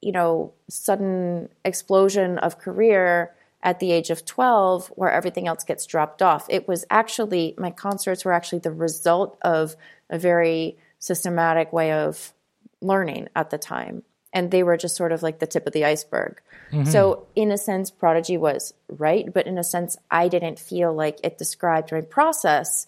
you 0.00 0.12
know, 0.12 0.54
sudden 0.70 1.50
explosion 1.62 2.38
of 2.38 2.58
career 2.58 3.34
at 3.62 3.78
the 3.78 3.92
age 3.92 4.08
of 4.08 4.24
12 4.24 4.88
where 4.96 5.12
everything 5.12 5.46
else 5.46 5.62
gets 5.62 5.84
dropped 5.84 6.22
off. 6.22 6.46
It 6.48 6.66
was 6.66 6.86
actually, 6.88 7.54
my 7.58 7.70
concerts 7.70 8.24
were 8.24 8.32
actually 8.32 8.60
the 8.60 8.72
result 8.72 9.36
of 9.42 9.76
a 10.08 10.18
very 10.18 10.78
systematic 11.00 11.70
way 11.70 11.92
of 11.92 12.32
learning 12.80 13.28
at 13.36 13.50
the 13.50 13.58
time. 13.58 14.04
And 14.34 14.50
they 14.50 14.62
were 14.62 14.76
just 14.76 14.96
sort 14.96 15.12
of 15.12 15.22
like 15.22 15.38
the 15.38 15.46
tip 15.46 15.66
of 15.66 15.72
the 15.72 15.86
iceberg. 15.86 16.40
Mm-hmm. 16.70 16.90
So, 16.90 17.26
in 17.34 17.50
a 17.50 17.56
sense, 17.56 17.90
Prodigy 17.90 18.36
was 18.36 18.74
right, 18.88 19.32
but 19.32 19.46
in 19.46 19.56
a 19.56 19.64
sense, 19.64 19.96
I 20.10 20.28
didn't 20.28 20.58
feel 20.58 20.92
like 20.92 21.20
it 21.22 21.38
described 21.38 21.92
my 21.92 22.02
process 22.02 22.86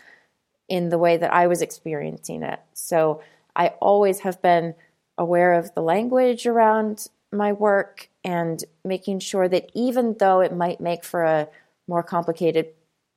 in 0.68 0.88
the 0.88 0.98
way 0.98 1.16
that 1.16 1.32
I 1.32 1.46
was 1.46 1.62
experiencing 1.62 2.42
it. 2.42 2.60
So, 2.74 3.22
I 3.54 3.68
always 3.80 4.20
have 4.20 4.42
been 4.42 4.74
aware 5.16 5.54
of 5.54 5.72
the 5.74 5.82
language 5.82 6.46
around 6.46 7.06
my 7.32 7.52
work 7.52 8.08
and 8.24 8.62
making 8.84 9.20
sure 9.20 9.48
that 9.48 9.70
even 9.74 10.16
though 10.18 10.40
it 10.40 10.54
might 10.54 10.80
make 10.80 11.04
for 11.04 11.22
a 11.22 11.48
more 11.86 12.02
complicated 12.02 12.68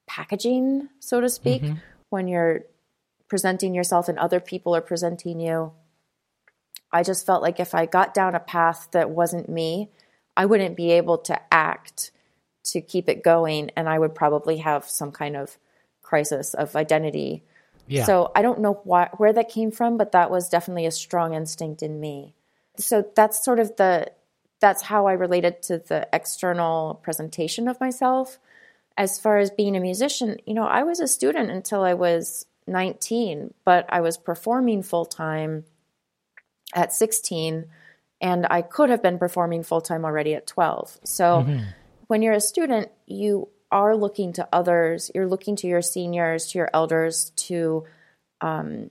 packaging, 0.07 0.89
so 0.99 1.19
to 1.19 1.30
speak, 1.30 1.63
mm-hmm. 1.63 1.75
when 2.09 2.27
you're 2.27 2.61
presenting 3.27 3.73
yourself 3.73 4.07
and 4.07 4.17
other 4.17 4.39
people 4.39 4.75
are 4.75 4.82
presenting 4.82 5.39
you, 5.39 5.71
I 6.91 7.03
just 7.03 7.25
felt 7.25 7.41
like 7.41 7.59
if 7.59 7.75
I 7.75 7.85
got 7.85 8.13
down 8.13 8.35
a 8.35 8.39
path 8.39 8.87
that 8.91 9.09
wasn't 9.09 9.49
me, 9.49 9.89
I 10.35 10.45
wouldn't 10.45 10.75
be 10.75 10.91
able 10.91 11.17
to 11.19 11.39
act 11.53 12.11
to 12.65 12.81
keep 12.81 13.09
it 13.09 13.23
going 13.23 13.71
and 13.75 13.87
I 13.87 13.99
would 13.99 14.15
probably 14.15 14.57
have 14.57 14.85
some 14.85 15.11
kind 15.11 15.35
of 15.35 15.57
crisis 16.01 16.53
of 16.53 16.75
identity. 16.75 17.43
Yeah. 17.87 18.05
So 18.05 18.31
I 18.35 18.41
don't 18.41 18.59
know 18.59 18.81
why, 18.83 19.09
where 19.17 19.33
that 19.33 19.49
came 19.49 19.71
from, 19.71 19.97
but 19.97 20.11
that 20.11 20.31
was 20.31 20.49
definitely 20.49 20.85
a 20.85 20.91
strong 20.91 21.33
instinct 21.33 21.81
in 21.81 21.99
me. 21.99 22.33
So 22.77 23.05
that's 23.15 23.43
sort 23.43 23.59
of 23.59 23.75
the 23.77 24.11
that's 24.59 24.81
how 24.81 25.05
I 25.07 25.13
related 25.13 25.61
to 25.63 25.77
the 25.77 26.07
external 26.11 26.99
presentation 27.01 27.67
of 27.67 27.79
myself. 27.79 28.39
As 28.97 29.17
far 29.17 29.37
as 29.37 29.51
being 29.51 29.77
a 29.77 29.79
musician, 29.79 30.37
you 30.45 30.53
know, 30.53 30.65
I 30.65 30.83
was 30.83 30.99
a 30.99 31.07
student 31.07 31.49
until 31.49 31.81
I 31.81 31.93
was 31.93 32.45
19, 32.67 33.53
but 33.63 33.85
I 33.87 34.01
was 34.01 34.17
performing 34.17 34.83
full 34.83 35.05
time 35.05 35.63
at 36.74 36.93
16 36.93 37.65
and 38.22 38.45
I 38.49 38.61
could 38.61 38.89
have 38.89 39.01
been 39.01 39.17
performing 39.17 39.63
full 39.63 39.82
time 39.82 40.05
already 40.05 40.36
at 40.36 40.47
12. 40.47 40.99
So 41.03 41.43
mm-hmm. 41.43 41.63
when 42.07 42.22
you're 42.22 42.34
a 42.34 42.41
student, 42.41 42.89
you 43.05 43.49
are 43.72 43.95
looking 43.95 44.34
to 44.34 44.47
others, 44.51 45.11
you're 45.13 45.28
looking 45.28 45.55
to 45.57 45.67
your 45.67 45.82
seniors, 45.82 46.47
to 46.47 46.57
your 46.57 46.70
elders 46.74 47.32
to 47.36 47.86
um, 48.41 48.89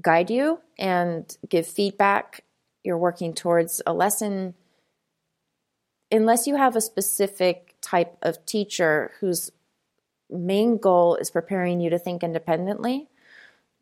guide 0.00 0.30
you 0.30 0.60
and 0.78 1.36
give 1.48 1.66
feedback. 1.66 2.44
You're 2.82 2.98
working 2.98 3.34
towards 3.34 3.80
a 3.86 3.92
lesson. 3.92 4.54
Unless 6.10 6.46
you 6.46 6.56
have 6.56 6.74
a 6.74 6.80
specific 6.80 7.76
type 7.80 8.16
of 8.22 8.44
teacher 8.44 9.12
whose 9.20 9.50
main 10.30 10.78
goal 10.78 11.16
is 11.16 11.30
preparing 11.30 11.80
you 11.80 11.90
to 11.90 11.98
think 11.98 12.24
independently, 12.24 13.08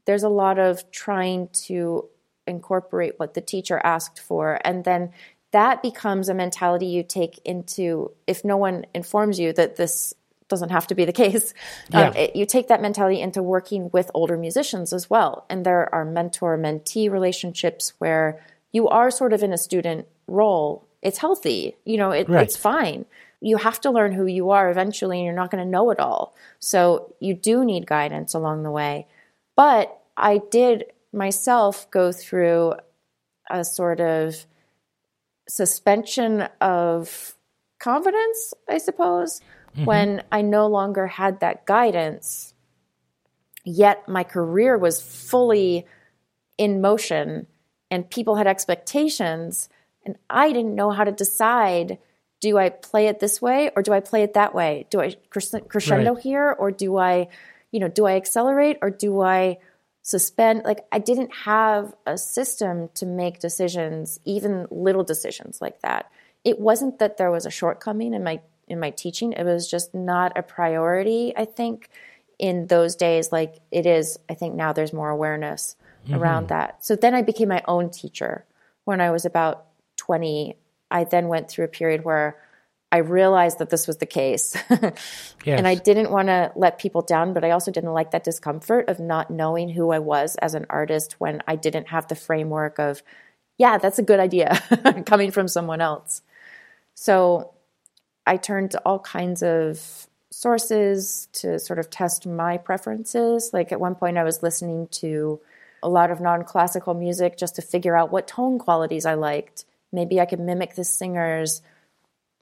there's 0.07 0.23
a 0.23 0.29
lot 0.29 0.59
of 0.59 0.91
trying 0.91 1.49
to 1.49 2.09
incorporate 2.51 3.15
what 3.19 3.35
the 3.35 3.41
teacher 3.41 3.81
asked 3.83 4.21
for. 4.21 4.61
And 4.65 4.85
then 4.85 5.13
that 5.53 5.83
becomes 5.83 6.29
a 6.29 6.35
mentality 6.35 6.87
you 6.87 7.03
take 7.03 7.41
into, 7.45 8.13
if 8.27 8.45
no 8.45 8.57
one 8.57 8.87
informs 8.95 9.41
you 9.41 9.53
that 9.55 9.77
this 9.77 10.15
doesn't 10.49 10.71
have 10.71 10.87
to 10.89 10.95
be 10.95 11.05
the 11.05 11.13
case, 11.13 11.55
um, 11.93 12.01
yeah. 12.01 12.09
um, 12.09 12.17
it, 12.17 12.37
you 12.37 12.45
take 12.45 12.69
that 12.69 12.83
mentality 12.83 13.21
into 13.21 13.43
working 13.43 13.89
with 13.93 14.11
older 14.13 14.37
musicians 14.37 14.93
as 14.93 15.09
well. 15.09 15.47
And 15.49 15.65
there 15.65 15.93
are 15.95 16.05
mentor 16.05 16.59
mentee 16.59 17.11
relationships 17.11 17.95
where 17.99 18.45
you 18.73 18.89
are 18.89 19.11
sort 19.11 19.33
of 19.33 19.43
in 19.43 19.53
a 19.53 19.59
student 19.59 20.07
role. 20.27 20.87
It's 21.03 21.19
healthy, 21.19 21.77
you 21.85 21.97
know, 21.97 22.11
it, 22.11 22.29
right. 22.29 22.43
it's 22.43 22.57
fine. 22.57 23.07
You 23.41 23.57
have 23.57 23.81
to 23.83 23.91
learn 23.91 24.13
who 24.13 24.27
you 24.27 24.51
are 24.51 24.71
eventually, 24.71 25.19
and 25.19 25.25
you're 25.25 25.35
not 25.35 25.51
going 25.51 25.65
to 25.65 25.71
know 25.71 25.91
it 25.91 25.99
all. 25.99 26.35
So 26.59 27.15
you 27.21 27.33
do 27.33 27.65
need 27.65 27.87
guidance 27.87 28.35
along 28.35 28.65
the 28.65 28.71
way. 28.71 29.07
But 29.57 29.99
I 30.15 30.43
did 30.51 30.85
myself 31.13 31.91
go 31.91 32.13
through 32.13 32.75
a 33.51 33.65
sort 33.65 34.01
of 34.01 34.47
suspension 35.49 36.49
of 36.61 37.35
confidence, 37.79 38.55
I 38.69 38.79
suppose, 38.79 39.41
mm-hmm. 39.75 39.85
when 39.85 40.23
I 40.31 40.43
no 40.43 40.69
longer 40.69 41.07
had 41.07 41.41
that 41.41 41.67
guidance, 41.67 42.55
yet 43.65 44.09
my 44.09 44.23
career 44.23 44.79
was 44.79 45.03
fully 45.03 45.87
in 46.57 46.81
motion 46.81 47.47
and 47.91 48.09
people 48.09 48.37
had 48.37 48.47
expectations, 48.47 49.69
and 50.05 50.17
I 50.29 50.53
didn't 50.53 50.77
know 50.77 50.91
how 50.91 51.05
to 51.05 51.13
decide 51.13 51.99
do 52.41 52.57
I 52.57 52.71
play 52.71 53.09
it 53.09 53.21
this 53.21 53.43
way 53.43 53.71
or 53.77 53.83
do 53.83 53.93
I 53.93 54.01
play 54.01 54.23
it 54.23 54.35
that 54.35 54.55
way? 54.55 54.87
Do 54.91 55.01
I 55.01 55.15
crescendo 55.29 56.15
right. 56.15 56.23
here 56.23 56.57
or 56.59 56.71
do 56.71 56.97
I, 56.97 57.29
you 57.71 57.81
know, 57.81 57.89
do 57.89 58.07
I 58.07 58.17
accelerate 58.17 58.79
or 58.81 58.89
do 58.89 59.21
I 59.21 59.59
suspend 60.03 60.63
like 60.65 60.85
i 60.93 60.99
didn't 60.99 61.33
have 61.35 61.95
a 62.07 62.17
system 62.17 62.89
to 62.95 63.05
make 63.05 63.39
decisions 63.39 64.19
even 64.25 64.67
little 64.71 65.05
decisions 65.05 65.61
like 65.61 65.81
that. 65.83 66.11
It 66.43 66.59
wasn't 66.59 66.99
that 67.01 67.19
there 67.19 67.31
was 67.31 67.45
a 67.45 67.51
shortcoming 67.51 68.15
in 68.15 68.25
my 68.25 68.41
in 68.67 68.81
my 68.81 68.91
teaching. 68.91 69.33
It 69.33 69.45
was 69.45 69.71
just 69.71 69.95
not 69.95 70.39
a 70.39 70.43
priority 70.43 71.35
i 71.37 71.45
think 71.45 71.91
in 72.39 72.67
those 72.69 72.97
days. 72.97 73.31
Like 73.31 73.57
it 73.71 73.87
is 73.87 74.19
i 74.29 74.35
think 74.35 74.55
now 74.55 74.73
there's 74.73 74.93
more 74.93 75.11
awareness 75.11 75.77
mm-hmm. 76.05 76.15
around 76.15 76.49
that. 76.49 76.85
So 76.85 76.97
then 76.97 77.15
i 77.15 77.23
became 77.23 77.49
my 77.49 77.63
own 77.69 77.91
teacher 77.91 78.45
when 78.85 79.01
i 79.01 79.11
was 79.11 79.25
about 79.25 79.67
20 79.99 80.57
i 80.91 81.05
then 81.05 81.29
went 81.29 81.49
through 81.51 81.67
a 81.67 81.69
period 81.69 82.05
where 82.05 82.37
I 82.93 82.99
realized 82.99 83.59
that 83.59 83.70
this 83.70 83.86
was 83.86 83.99
the 83.99 84.07
case. 84.07 84.57
yes. 84.70 84.95
And 85.47 85.66
I 85.66 85.76
didn't 85.76 86.11
want 86.11 86.28
to 86.28 86.53
let 86.57 86.78
people 86.78 87.03
down, 87.03 87.32
but 87.32 87.45
I 87.45 87.51
also 87.51 87.70
didn't 87.70 87.93
like 87.93 88.11
that 88.11 88.24
discomfort 88.24 88.88
of 88.88 88.99
not 88.99 89.30
knowing 89.30 89.68
who 89.68 89.91
I 89.91 90.01
was 90.01 90.34
as 90.36 90.55
an 90.55 90.66
artist 90.68 91.16
when 91.18 91.41
I 91.47 91.57
didn't 91.57 91.88
have 91.88 92.09
the 92.09 92.16
framework 92.16 92.78
of, 92.78 93.03
yeah, 93.59 93.78
that's 93.78 93.99
a 93.99 94.03
good 94.03 94.18
idea 94.18 94.61
coming 95.07 95.30
from 95.30 95.47
someone 95.47 95.80
else. 95.80 96.22
So 96.95 97.53
I 98.26 98.36
turned 98.36 98.72
to 98.72 98.80
all 98.80 98.99
kinds 98.99 99.43
of 99.43 100.09
sources 100.30 101.28
to 101.32 101.59
sort 101.59 101.78
of 101.78 101.91
test 101.91 102.26
my 102.26 102.57
preferences. 102.57 103.51
Like 103.53 103.72
at 103.72 103.80
one 103.80 103.95
point, 103.95 104.18
I 104.18 104.24
was 104.24 104.43
listening 104.43 104.88
to 104.93 105.41
a 105.82 105.88
lot 105.88 106.11
of 106.11 106.20
non 106.20 106.45
classical 106.45 106.95
music 106.95 107.36
just 107.36 107.57
to 107.57 107.62
figure 107.62 107.97
out 107.97 108.11
what 108.11 108.26
tone 108.26 108.59
qualities 108.59 109.07
I 109.07 109.14
liked. 109.14 109.64
Maybe 109.93 110.20
I 110.20 110.26
could 110.26 110.41
mimic 110.41 110.74
the 110.74 110.84
singer's 110.84 111.62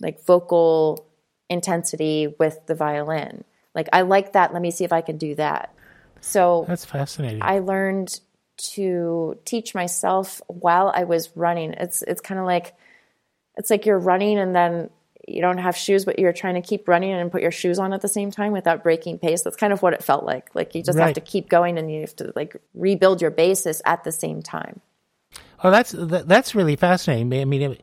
like 0.00 0.24
vocal 0.24 1.06
intensity 1.48 2.34
with 2.38 2.66
the 2.66 2.74
violin. 2.74 3.44
Like 3.74 3.88
I 3.92 4.02
like 4.02 4.32
that. 4.32 4.52
Let 4.52 4.62
me 4.62 4.70
see 4.70 4.84
if 4.84 4.92
I 4.92 5.00
can 5.00 5.18
do 5.18 5.34
that. 5.36 5.74
So 6.20 6.64
that's 6.66 6.84
fascinating. 6.84 7.42
I 7.42 7.60
learned 7.60 8.20
to 8.74 9.38
teach 9.44 9.74
myself 9.74 10.42
while 10.48 10.92
I 10.94 11.04
was 11.04 11.30
running. 11.36 11.74
It's 11.74 12.02
it's 12.02 12.20
kind 12.20 12.40
of 12.40 12.46
like 12.46 12.74
it's 13.56 13.70
like 13.70 13.86
you're 13.86 13.98
running 13.98 14.38
and 14.38 14.54
then 14.54 14.90
you 15.26 15.42
don't 15.42 15.58
have 15.58 15.76
shoes, 15.76 16.04
but 16.04 16.18
you're 16.18 16.32
trying 16.32 16.54
to 16.54 16.62
keep 16.62 16.88
running 16.88 17.12
and 17.12 17.30
put 17.30 17.42
your 17.42 17.50
shoes 17.50 17.78
on 17.78 17.92
at 17.92 18.00
the 18.00 18.08
same 18.08 18.30
time 18.30 18.52
without 18.52 18.82
breaking 18.82 19.18
pace. 19.18 19.42
That's 19.42 19.56
kind 19.56 19.72
of 19.72 19.82
what 19.82 19.92
it 19.92 20.02
felt 20.02 20.24
like. 20.24 20.54
Like 20.54 20.74
you 20.74 20.82
just 20.82 20.98
right. 20.98 21.06
have 21.06 21.14
to 21.14 21.20
keep 21.20 21.48
going 21.48 21.78
and 21.78 21.92
you 21.92 22.00
have 22.00 22.16
to 22.16 22.32
like 22.34 22.56
rebuild 22.74 23.20
your 23.20 23.30
basis 23.30 23.82
at 23.84 24.04
the 24.04 24.12
same 24.12 24.42
time. 24.42 24.80
Oh, 25.62 25.70
that's 25.70 25.94
that's 25.96 26.54
really 26.54 26.76
fascinating. 26.76 27.40
I 27.40 27.44
mean, 27.44 27.76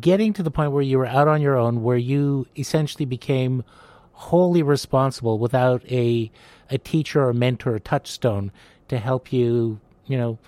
getting 0.00 0.32
to 0.34 0.42
the 0.42 0.50
point 0.50 0.72
where 0.72 0.82
you 0.82 0.98
were 0.98 1.06
out 1.06 1.28
on 1.28 1.40
your 1.40 1.56
own, 1.56 1.82
where 1.82 1.96
you 1.96 2.46
essentially 2.56 3.06
became 3.06 3.64
wholly 4.12 4.62
responsible 4.62 5.38
without 5.38 5.82
a 5.90 6.30
a 6.70 6.78
teacher 6.78 7.26
or 7.26 7.32
mentor 7.32 7.74
or 7.74 7.78
touchstone 7.78 8.52
to 8.88 8.98
help 8.98 9.32
you, 9.32 9.80
you 10.06 10.18
know, 10.18 10.38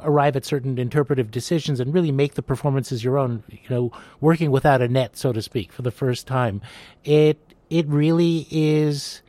arrive 0.00 0.36
at 0.36 0.44
certain 0.44 0.78
interpretive 0.78 1.30
decisions 1.30 1.80
and 1.80 1.94
really 1.94 2.12
make 2.12 2.34
the 2.34 2.42
performances 2.42 3.02
your 3.02 3.16
own. 3.16 3.42
You 3.48 3.70
know, 3.70 3.92
working 4.20 4.50
without 4.50 4.82
a 4.82 4.88
net, 4.88 5.16
so 5.16 5.32
to 5.32 5.40
speak, 5.40 5.72
for 5.72 5.82
the 5.82 5.90
first 5.90 6.26
time. 6.26 6.60
It 7.04 7.38
it 7.70 7.86
really 7.88 8.46
is 8.50 9.22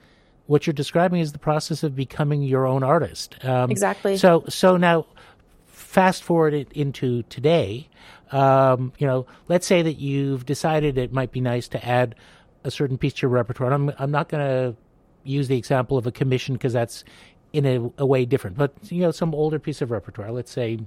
what 0.47 0.65
you're 0.65 0.73
describing 0.73 1.19
is 1.19 1.31
the 1.31 1.39
process 1.39 1.83
of 1.83 1.95
becoming 1.95 2.41
your 2.41 2.65
own 2.65 2.83
artist. 2.83 3.43
Um, 3.45 3.71
exactly. 3.71 4.17
So 4.17 4.43
so 4.49 4.75
now 4.75 5.05
fast 5.97 6.21
forward 6.21 6.53
it 6.53 6.71
into 6.73 7.23
today, 7.23 7.89
um, 8.31 8.93
you 8.99 9.07
know, 9.07 9.25
let's 9.47 9.65
say 9.65 9.81
that 9.81 9.93
you've 9.93 10.45
decided 10.45 10.95
it 10.95 11.11
might 11.11 11.31
be 11.31 11.41
nice 11.41 11.67
to 11.67 11.83
add 11.83 12.13
a 12.63 12.69
certain 12.69 12.99
piece 12.99 13.13
to 13.13 13.23
your 13.23 13.31
repertoire. 13.31 13.73
I'm, 13.73 13.91
I'm 13.97 14.11
not 14.11 14.29
going 14.29 14.45
to 14.45 14.75
use 15.23 15.47
the 15.47 15.57
example 15.57 15.97
of 15.97 16.05
a 16.05 16.11
commission 16.11 16.53
because 16.53 16.71
that's 16.71 17.03
in 17.51 17.65
a, 17.65 17.91
a, 17.97 18.05
way 18.05 18.25
different, 18.25 18.57
but 18.57 18.75
you 18.83 19.01
know, 19.01 19.09
some 19.09 19.33
older 19.33 19.57
piece 19.57 19.81
of 19.81 19.89
repertoire. 19.89 20.31
Let's 20.31 20.51
say, 20.51 20.77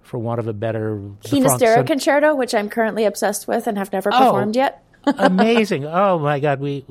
for 0.00 0.16
want 0.18 0.40
of 0.40 0.48
a 0.48 0.54
better, 0.54 0.96
Ginastera 1.24 1.86
Concerto, 1.86 2.34
which 2.34 2.54
I'm 2.54 2.70
currently 2.70 3.04
obsessed 3.04 3.46
with 3.46 3.66
and 3.66 3.76
have 3.76 3.92
never 3.92 4.08
oh, 4.14 4.18
performed 4.18 4.56
yet. 4.56 4.82
Amazing! 5.06 5.84
Oh 5.84 6.18
my 6.18 6.40
God, 6.40 6.60
we 6.60 6.84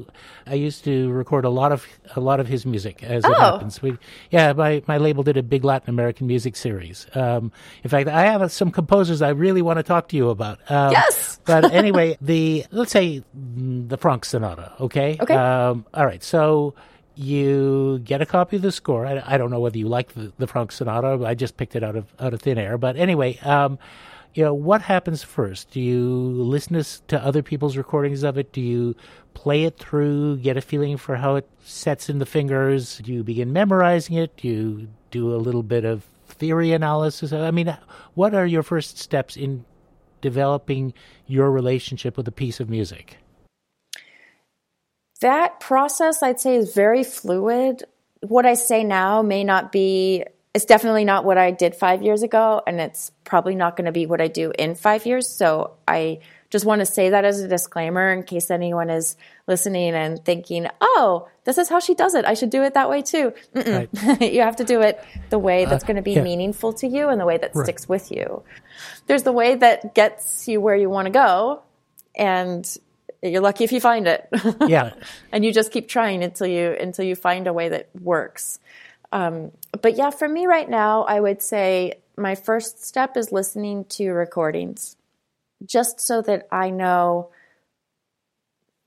I 0.46 0.56
used 0.56 0.84
to 0.84 1.10
record 1.12 1.46
a 1.46 1.50
lot 1.50 1.72
of 1.72 1.86
a 2.16 2.20
lot 2.20 2.40
of 2.40 2.48
his 2.48 2.66
music 2.66 3.04
as 3.04 3.24
oh. 3.26 3.32
it 3.32 3.38
happens. 3.38 3.82
We 3.82 3.98
yeah, 4.30 4.54
my 4.54 4.84
my 4.88 4.98
label 4.98 5.24
did 5.24 5.38
a 5.38 5.44
big 5.44 5.64
Latin 5.64 5.90
American 5.90 6.28
music 6.28 6.56
series. 6.56 7.08
Um, 7.16 7.52
in 7.84 7.90
fact, 7.90 8.10
I 8.10 8.24
have 8.24 8.52
some 8.52 8.72
composers 8.72 9.22
I 9.22 9.30
really 9.30 9.62
want 9.62 9.78
to 9.78 9.84
talk 9.84 10.10
to 10.10 10.18
you 10.18 10.30
about. 10.30 10.60
Um, 10.70 10.92
yes. 10.92 11.40
but 11.46 11.72
anyway, 11.72 12.18
the 12.22 12.66
let's 12.72 12.92
say 12.92 13.24
the 13.34 13.98
Franck 13.98 14.26
Sonata. 14.26 14.74
Okay. 14.80 15.18
Okay. 15.20 15.34
Um, 15.34 15.86
all 15.94 16.06
right. 16.06 16.24
So 16.24 16.74
you 17.16 18.00
get 18.00 18.22
a 18.22 18.26
copy 18.26 18.58
of 18.58 18.62
the 18.62 18.72
score. 18.72 19.06
I, 19.06 19.22
I 19.26 19.38
don't 19.38 19.52
know 19.52 19.60
whether 19.60 19.78
you 19.78 19.88
like 19.88 20.14
the, 20.14 20.34
the 20.38 20.48
Franck 20.48 20.72
Sonata. 20.72 21.24
I 21.26 21.36
just 21.36 21.58
picked 21.58 21.76
it 21.76 21.84
out 21.84 21.96
of 21.96 22.14
out 22.20 22.34
of 22.34 22.42
thin 22.42 22.58
air. 22.58 22.78
But 22.78 22.98
anyway. 22.98 23.38
Um, 23.40 23.80
you 24.34 24.44
know, 24.44 24.54
what 24.54 24.82
happens 24.82 25.24
first? 25.24 25.72
Do 25.72 25.82
you 25.82 26.06
listen 26.06 26.82
to 27.08 27.24
other 27.24 27.44
people's 27.44 27.76
recordings 27.76 28.24
of 28.24 28.38
it? 28.38 28.54
Do 28.54 28.62
you 28.62 28.96
play 29.34 29.66
it 29.66 29.78
through, 29.78 30.38
get 30.38 30.58
a 30.58 30.62
feeling 30.62 30.98
for 30.98 31.16
how 31.16 31.36
it 31.36 31.50
sets 31.64 32.10
in 32.10 32.20
the 32.20 32.26
fingers? 32.26 33.00
Do 33.00 33.12
you 33.12 33.24
begin 33.24 33.52
memorizing 33.52 34.16
it? 34.16 34.38
Do 34.38 34.48
you 34.48 34.88
do 35.10 35.36
a 35.36 35.38
little 35.38 35.64
bit 35.64 35.84
of 35.84 36.04
theory 36.28 36.72
analysis? 36.72 37.34
I 37.34 37.52
mean, 37.52 37.78
what 38.14 38.34
are 38.34 38.46
your 38.46 38.64
first 38.64 38.98
steps 38.98 39.36
in 39.36 39.66
developing 40.22 40.94
your 41.28 41.52
relationship 41.52 42.16
with 42.16 42.28
a 42.28 42.32
piece 42.32 42.60
of 42.60 42.70
music? 42.70 43.18
That 45.20 45.60
process, 45.60 46.24
I'd 46.24 46.40
say, 46.40 46.56
is 46.56 46.74
very 46.74 47.04
fluid. 47.04 47.84
What 48.22 48.46
I 48.46 48.54
say 48.54 48.84
now 48.84 49.22
may 49.22 49.44
not 49.44 49.72
be, 49.72 50.24
it's 50.54 50.66
definitely 50.66 51.06
not 51.06 51.24
what 51.24 51.38
I 51.38 51.52
did 51.52 51.76
five 51.76 52.02
years 52.02 52.24
ago, 52.24 52.62
and 52.68 52.82
it's 52.82 53.12
probably 53.24 53.56
not 53.56 53.78
going 53.78 53.86
to 53.86 53.92
be 53.92 54.06
what 54.06 54.20
I 54.20 54.28
do 54.28 54.52
in 54.58 54.76
five 54.76 55.06
years. 55.06 55.30
So 55.30 55.74
I 55.88 56.20
just 56.50 56.66
want 56.66 56.80
to 56.80 56.86
say 56.86 57.12
that 57.12 57.24
as 57.24 57.40
a 57.40 57.48
disclaimer 57.48 58.12
in 58.12 58.24
case 58.24 58.52
anyone 58.52 58.90
is 58.90 59.16
listening 59.48 59.94
and 59.94 60.24
thinking, 60.24 60.68
oh, 60.82 61.30
this 61.46 61.58
is 61.58 61.70
how 61.70 61.80
she 61.80 61.96
does 61.96 62.14
it. 62.14 62.26
I 62.26 62.34
should 62.34 62.50
do 62.50 62.64
it 62.64 62.74
that 62.74 62.90
way 62.90 63.02
too. 63.02 63.34
Right. 63.56 63.90
you 64.22 64.42
have 64.42 64.58
to 64.58 64.66
do 64.66 64.82
it 64.82 65.02
the 65.30 65.40
way 65.40 65.64
that's 65.64 65.86
uh, 65.86 65.88
going 65.88 65.96
to 65.96 66.02
be 66.02 66.14
yeah. 66.14 66.24
meaningful 66.24 66.74
to 66.74 66.88
you 66.88 67.08
and 67.08 67.20
the 67.20 67.26
way 67.26 67.38
that 67.38 67.56
right. 67.56 67.64
sticks 67.64 67.88
with 67.88 68.12
you. 68.12 68.44
There's 69.08 69.24
the 69.24 69.32
way 69.32 69.56
that 69.56 69.96
gets 69.96 70.50
you 70.50 70.60
where 70.60 70.76
you 70.76 70.90
want 70.90 71.06
to 71.06 71.12
go, 71.12 71.62
and 72.14 72.68
you're 73.24 73.42
lucky 73.42 73.64
if 73.64 73.72
you 73.72 73.80
find 73.80 74.06
it. 74.08 74.28
yeah. 74.68 74.92
and 75.32 75.46
you 75.46 75.54
just 75.54 75.72
keep 75.72 75.88
trying 75.88 76.22
until 76.24 76.48
you 76.48 76.76
until 76.78 77.06
you 77.06 77.16
find 77.16 77.48
a 77.48 77.54
way 77.54 77.70
that 77.70 77.90
works. 78.02 78.60
Um, 79.12 79.52
but 79.82 79.98
yeah, 79.98 80.10
for 80.10 80.28
me 80.28 80.46
right 80.46 80.70
now, 80.70 81.04
I 81.04 81.20
would 81.20 81.42
say 81.42 81.96
my 82.18 82.36
first 82.36 82.86
step 82.86 83.18
is 83.18 83.32
listening 83.32 83.86
to 83.86 84.12
recordings, 84.12 84.96
just 85.66 86.00
so 86.00 86.22
that 86.22 86.48
I 86.52 86.70
know 86.70 87.30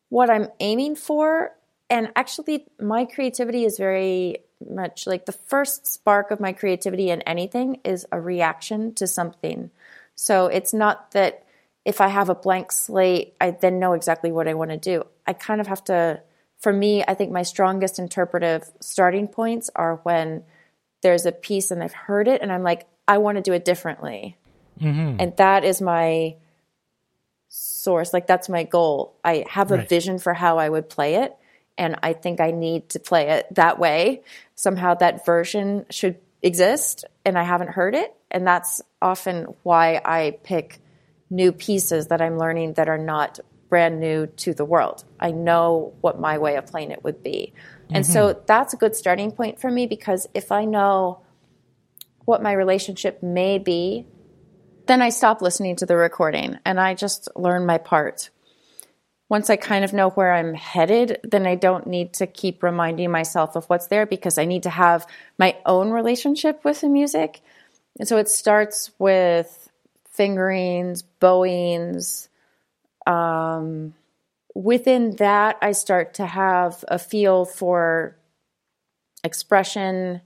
what 0.09 0.31
I'm 0.31 0.49
aiming 0.61 0.97
for. 0.97 1.53
And 1.91 2.11
actually, 2.17 2.67
my 2.81 3.05
creativity 3.05 3.65
is 3.65 3.77
very 3.77 4.39
much 4.69 5.07
like 5.07 5.27
the 5.27 5.33
first 5.33 5.87
spark 5.87 6.31
of 6.31 6.41
my 6.41 6.53
creativity 6.53 7.11
in 7.11 7.21
anything 7.23 7.81
is 7.85 8.07
a 8.11 8.21
reaction 8.21 8.95
to 8.95 9.07
something. 9.07 9.71
So 10.15 10.47
it's 10.47 10.73
not 10.73 11.11
that 11.11 11.45
if 11.85 12.01
I 12.01 12.09
have 12.09 12.31
a 12.31 12.35
blank 12.35 12.73
slate, 12.73 13.35
I 13.41 13.51
then 13.51 13.79
know 13.79 13.93
exactly 13.93 14.33
what 14.33 14.49
I 14.49 14.55
want 14.55 14.71
to 14.71 14.77
do. 14.77 15.05
I 15.27 15.35
kind 15.35 15.61
of 15.61 15.67
have 15.67 15.85
to, 15.85 16.23
for 16.65 16.73
me, 16.73 17.05
I 17.07 17.13
think 17.13 17.31
my 17.31 17.43
strongest 17.43 17.99
interpretive 17.99 18.65
starting 18.81 19.29
points 19.29 19.69
are 19.77 19.97
when 19.97 20.45
there's 21.03 21.27
a 21.27 21.33
piece 21.33 21.71
and 21.71 21.83
I've 21.83 21.93
heard 21.93 22.27
it 22.27 22.41
and 22.41 22.51
I'm 22.51 22.63
like, 22.63 22.87
I 23.07 23.19
want 23.19 23.37
to 23.37 23.43
do 23.43 23.53
it 23.53 23.67
differently. 23.67 24.39
Mm-hmm. 24.81 25.17
And 25.21 25.37
that 25.37 25.65
is 25.65 25.83
my 25.83 26.37
source. 27.51 28.15
Like, 28.15 28.27
that's 28.27 28.49
my 28.49 28.63
goal. 28.63 29.15
I 29.23 29.45
have 29.51 29.73
a 29.73 29.77
right. 29.77 29.89
vision 29.89 30.19
for 30.19 30.33
how 30.33 30.57
I 30.57 30.67
would 30.67 30.89
play 30.89 31.17
it. 31.17 31.37
And 31.77 31.97
I 32.03 32.15
think 32.15 32.41
I 32.41 32.51
need 32.51 32.89
to 32.91 32.99
play 32.99 33.29
it 33.29 33.55
that 33.57 33.79
way. 33.79 34.23
Somehow 34.55 34.95
that 34.95 35.27
version 35.27 35.85
should 35.91 36.17
exist 36.41 37.05
and 37.27 37.37
I 37.37 37.43
haven't 37.43 37.73
heard 37.73 37.95
it. 37.95 38.15
And 38.31 38.47
that's 38.47 38.81
often 39.03 39.55
why 39.65 40.01
I 40.03 40.39
pick 40.43 40.81
new 41.29 41.53
pieces 41.53 42.07
that 42.07 42.23
I'm 42.23 42.39
learning 42.39 42.75
that 42.75 42.89
are 42.89 42.97
not 42.97 43.39
brand 43.75 43.99
new 43.99 44.29
to 44.29 44.55
the 44.55 44.65
world. 44.65 45.03
I 45.19 45.33
know 45.33 45.95
what 46.01 46.21
my 46.21 46.39
way 46.39 46.55
of 46.55 46.65
playing 46.65 46.93
it 46.93 47.03
would 47.03 47.25
be. 47.25 47.53
And 47.91 48.05
mm-hmm. 48.05 48.13
so 48.13 48.41
that's 48.47 48.73
a 48.73 48.77
good 48.77 48.95
starting 48.95 49.33
point 49.33 49.61
for 49.61 49.69
me 49.69 49.89
because 49.89 50.29
if 50.33 50.53
I 50.53 50.65
know 50.65 51.23
what 52.25 52.41
my 52.41 52.53
relationship 52.53 53.21
may 53.21 53.59
be, 53.59 54.07
then 54.87 55.03
I 55.03 55.09
stop 55.09 55.43
listening 55.43 55.75
to 55.77 55.87
the 55.87 55.97
recording 55.97 56.57
and 56.65 56.79
I 56.79 56.95
just 56.95 57.29
learn 57.35 57.67
my 57.67 57.79
part. 57.79 58.31
Once 59.29 59.51
I 59.51 59.57
kind 59.57 59.85
of 59.85 59.93
know 59.93 60.11
where 60.11 60.33
I'm 60.33 60.55
headed, 60.55 61.19
then 61.25 61.45
I 61.45 61.57
don't 61.57 61.89
need 61.89 62.13
to 62.13 62.29
keep 62.29 62.63
reminding 62.63 63.11
myself 63.11 63.57
of 63.57 63.65
what's 63.65 63.89
there 63.89 64.07
because 64.07 64.39
I 64.39 64.45
need 64.45 64.63
to 64.63 64.71
have 64.71 65.05
my 65.37 65.57
own 65.67 65.91
relationship 65.91 66.65
with 66.65 66.81
the 66.81 66.89
music. 66.89 67.41
And 67.99 68.07
so 68.07 68.19
it 68.19 68.29
starts 68.29 68.93
with 69.01 69.69
fingerings, 70.13 71.03
bowings. 71.03 72.29
Um, 73.07 73.95
within 74.55 75.17
that, 75.17 75.57
I 75.61 75.73
start 75.73 76.15
to 76.15 76.27
have 76.27 76.85
a 76.89 76.99
feel 76.99 77.45
for 77.45 78.17
expression 79.23 80.21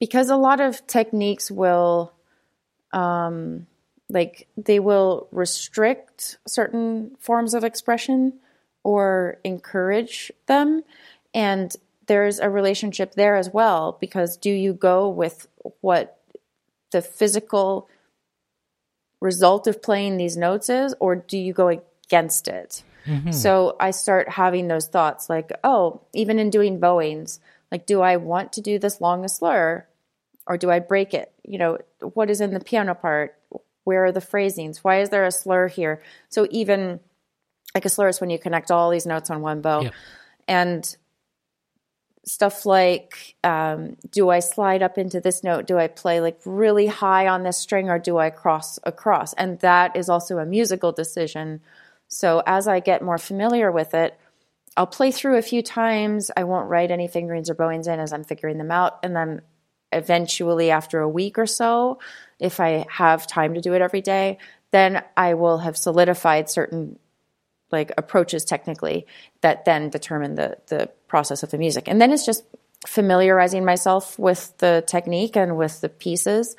because 0.00 0.30
a 0.30 0.36
lot 0.36 0.60
of 0.60 0.86
techniques 0.86 1.50
will, 1.50 2.12
um, 2.92 3.66
like, 4.08 4.48
they 4.56 4.78
will 4.78 5.28
restrict 5.32 6.38
certain 6.46 7.16
forms 7.18 7.52
of 7.52 7.64
expression 7.64 8.40
or 8.84 9.38
encourage 9.44 10.32
them. 10.46 10.82
And 11.34 11.74
there's 12.06 12.38
a 12.38 12.48
relationship 12.48 13.14
there 13.14 13.36
as 13.36 13.50
well 13.52 13.98
because 14.00 14.36
do 14.36 14.50
you 14.50 14.72
go 14.72 15.08
with 15.08 15.46
what 15.80 16.18
the 16.90 17.02
physical 17.02 17.88
result 19.20 19.66
of 19.66 19.82
playing 19.82 20.16
these 20.16 20.36
notes 20.36 20.68
is, 20.68 20.94
or 21.00 21.16
do 21.16 21.36
you 21.36 21.52
go 21.52 21.68
against 22.08 22.48
it? 22.48 22.82
Mm-hmm. 23.06 23.32
So 23.32 23.76
I 23.80 23.90
start 23.90 24.28
having 24.28 24.68
those 24.68 24.86
thoughts 24.86 25.30
like, 25.30 25.50
oh, 25.64 26.02
even 26.12 26.38
in 26.38 26.50
doing 26.50 26.80
bowings, 26.80 27.40
like, 27.70 27.86
do 27.86 28.00
I 28.00 28.16
want 28.16 28.52
to 28.54 28.60
do 28.60 28.78
this 28.78 29.00
long 29.00 29.24
a 29.24 29.28
slur 29.28 29.86
or 30.46 30.56
do 30.56 30.70
I 30.70 30.78
break 30.78 31.14
it? 31.14 31.32
You 31.44 31.58
know, 31.58 31.78
what 32.00 32.30
is 32.30 32.40
in 32.40 32.52
the 32.52 32.60
piano 32.60 32.94
part? 32.94 33.36
Where 33.84 34.06
are 34.06 34.12
the 34.12 34.20
phrasings? 34.20 34.84
Why 34.84 35.00
is 35.00 35.10
there 35.10 35.24
a 35.24 35.32
slur 35.32 35.68
here? 35.68 36.02
So 36.28 36.46
even 36.50 37.00
like 37.74 37.84
a 37.84 37.88
slur 37.88 38.08
is 38.08 38.20
when 38.20 38.30
you 38.30 38.38
connect 38.38 38.70
all 38.70 38.90
these 38.90 39.06
notes 39.06 39.30
on 39.30 39.40
one 39.40 39.60
bow. 39.60 39.90
And 40.46 40.96
stuff 42.24 42.66
like 42.66 43.36
um, 43.42 43.96
do 44.10 44.28
I 44.28 44.40
slide 44.40 44.82
up 44.82 44.98
into 44.98 45.20
this 45.20 45.42
note? 45.42 45.66
Do 45.66 45.78
I 45.78 45.88
play 45.88 46.20
like 46.20 46.38
really 46.44 46.86
high 46.86 47.26
on 47.26 47.42
this 47.42 47.56
string 47.56 47.88
or 47.88 47.98
do 47.98 48.18
I 48.18 48.30
cross 48.30 48.78
across? 48.84 49.32
And 49.34 49.58
that 49.60 49.96
is 49.96 50.08
also 50.08 50.38
a 50.38 50.46
musical 50.46 50.92
decision. 50.92 51.60
So 52.08 52.42
as 52.46 52.66
I 52.66 52.80
get 52.80 53.02
more 53.02 53.18
familiar 53.18 53.70
with 53.70 53.94
it, 53.94 54.18
I'll 54.76 54.86
play 54.86 55.10
through 55.10 55.36
a 55.36 55.42
few 55.42 55.62
times. 55.62 56.30
I 56.36 56.44
won't 56.44 56.68
write 56.68 56.90
any 56.90 57.08
fingerings 57.08 57.50
or 57.50 57.54
bowings 57.54 57.86
in 57.86 58.00
as 58.00 58.12
I'm 58.12 58.24
figuring 58.24 58.58
them 58.58 58.70
out. 58.70 58.98
And 59.02 59.14
then 59.14 59.42
eventually, 59.92 60.70
after 60.70 61.00
a 61.00 61.08
week 61.08 61.38
or 61.38 61.46
so, 61.46 61.98
if 62.38 62.60
I 62.60 62.86
have 62.90 63.26
time 63.26 63.54
to 63.54 63.60
do 63.60 63.74
it 63.74 63.82
every 63.82 64.00
day, 64.00 64.38
then 64.70 65.02
I 65.16 65.34
will 65.34 65.58
have 65.58 65.76
solidified 65.76 66.48
certain 66.48 66.98
like 67.70 67.92
approaches 67.98 68.44
technically 68.44 69.06
that 69.42 69.64
then 69.64 69.90
determine 69.90 70.34
the 70.34 70.58
the 70.68 70.90
process 71.06 71.42
of 71.42 71.50
the 71.50 71.58
music. 71.58 71.88
And 71.88 72.00
then 72.00 72.12
it's 72.12 72.24
just 72.24 72.44
familiarizing 72.86 73.64
myself 73.64 74.18
with 74.18 74.56
the 74.58 74.84
technique 74.86 75.36
and 75.36 75.56
with 75.56 75.80
the 75.80 75.88
pieces. 75.88 76.56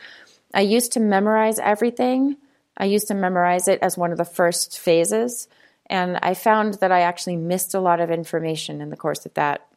I 0.53 0.61
used 0.61 0.93
to 0.93 0.99
memorize 0.99 1.59
everything. 1.59 2.37
I 2.79 2.85
used 2.85 3.07
to 3.09 3.13
memorize 3.13 3.67
it 3.67 3.79
as 3.81 3.97
one 3.97 4.11
of 4.11 4.17
the 4.17 4.25
first 4.25 4.79
phases. 4.79 5.47
And 5.87 6.17
I 6.21 6.33
found 6.33 6.75
that 6.75 6.91
I 6.91 7.01
actually 7.01 7.35
missed 7.35 7.73
a 7.73 7.79
lot 7.79 7.99
of 7.99 8.11
information 8.11 8.79
in 8.79 8.89
the 8.89 8.97
course 8.97 9.25
of 9.25 9.33
that. 9.33 9.67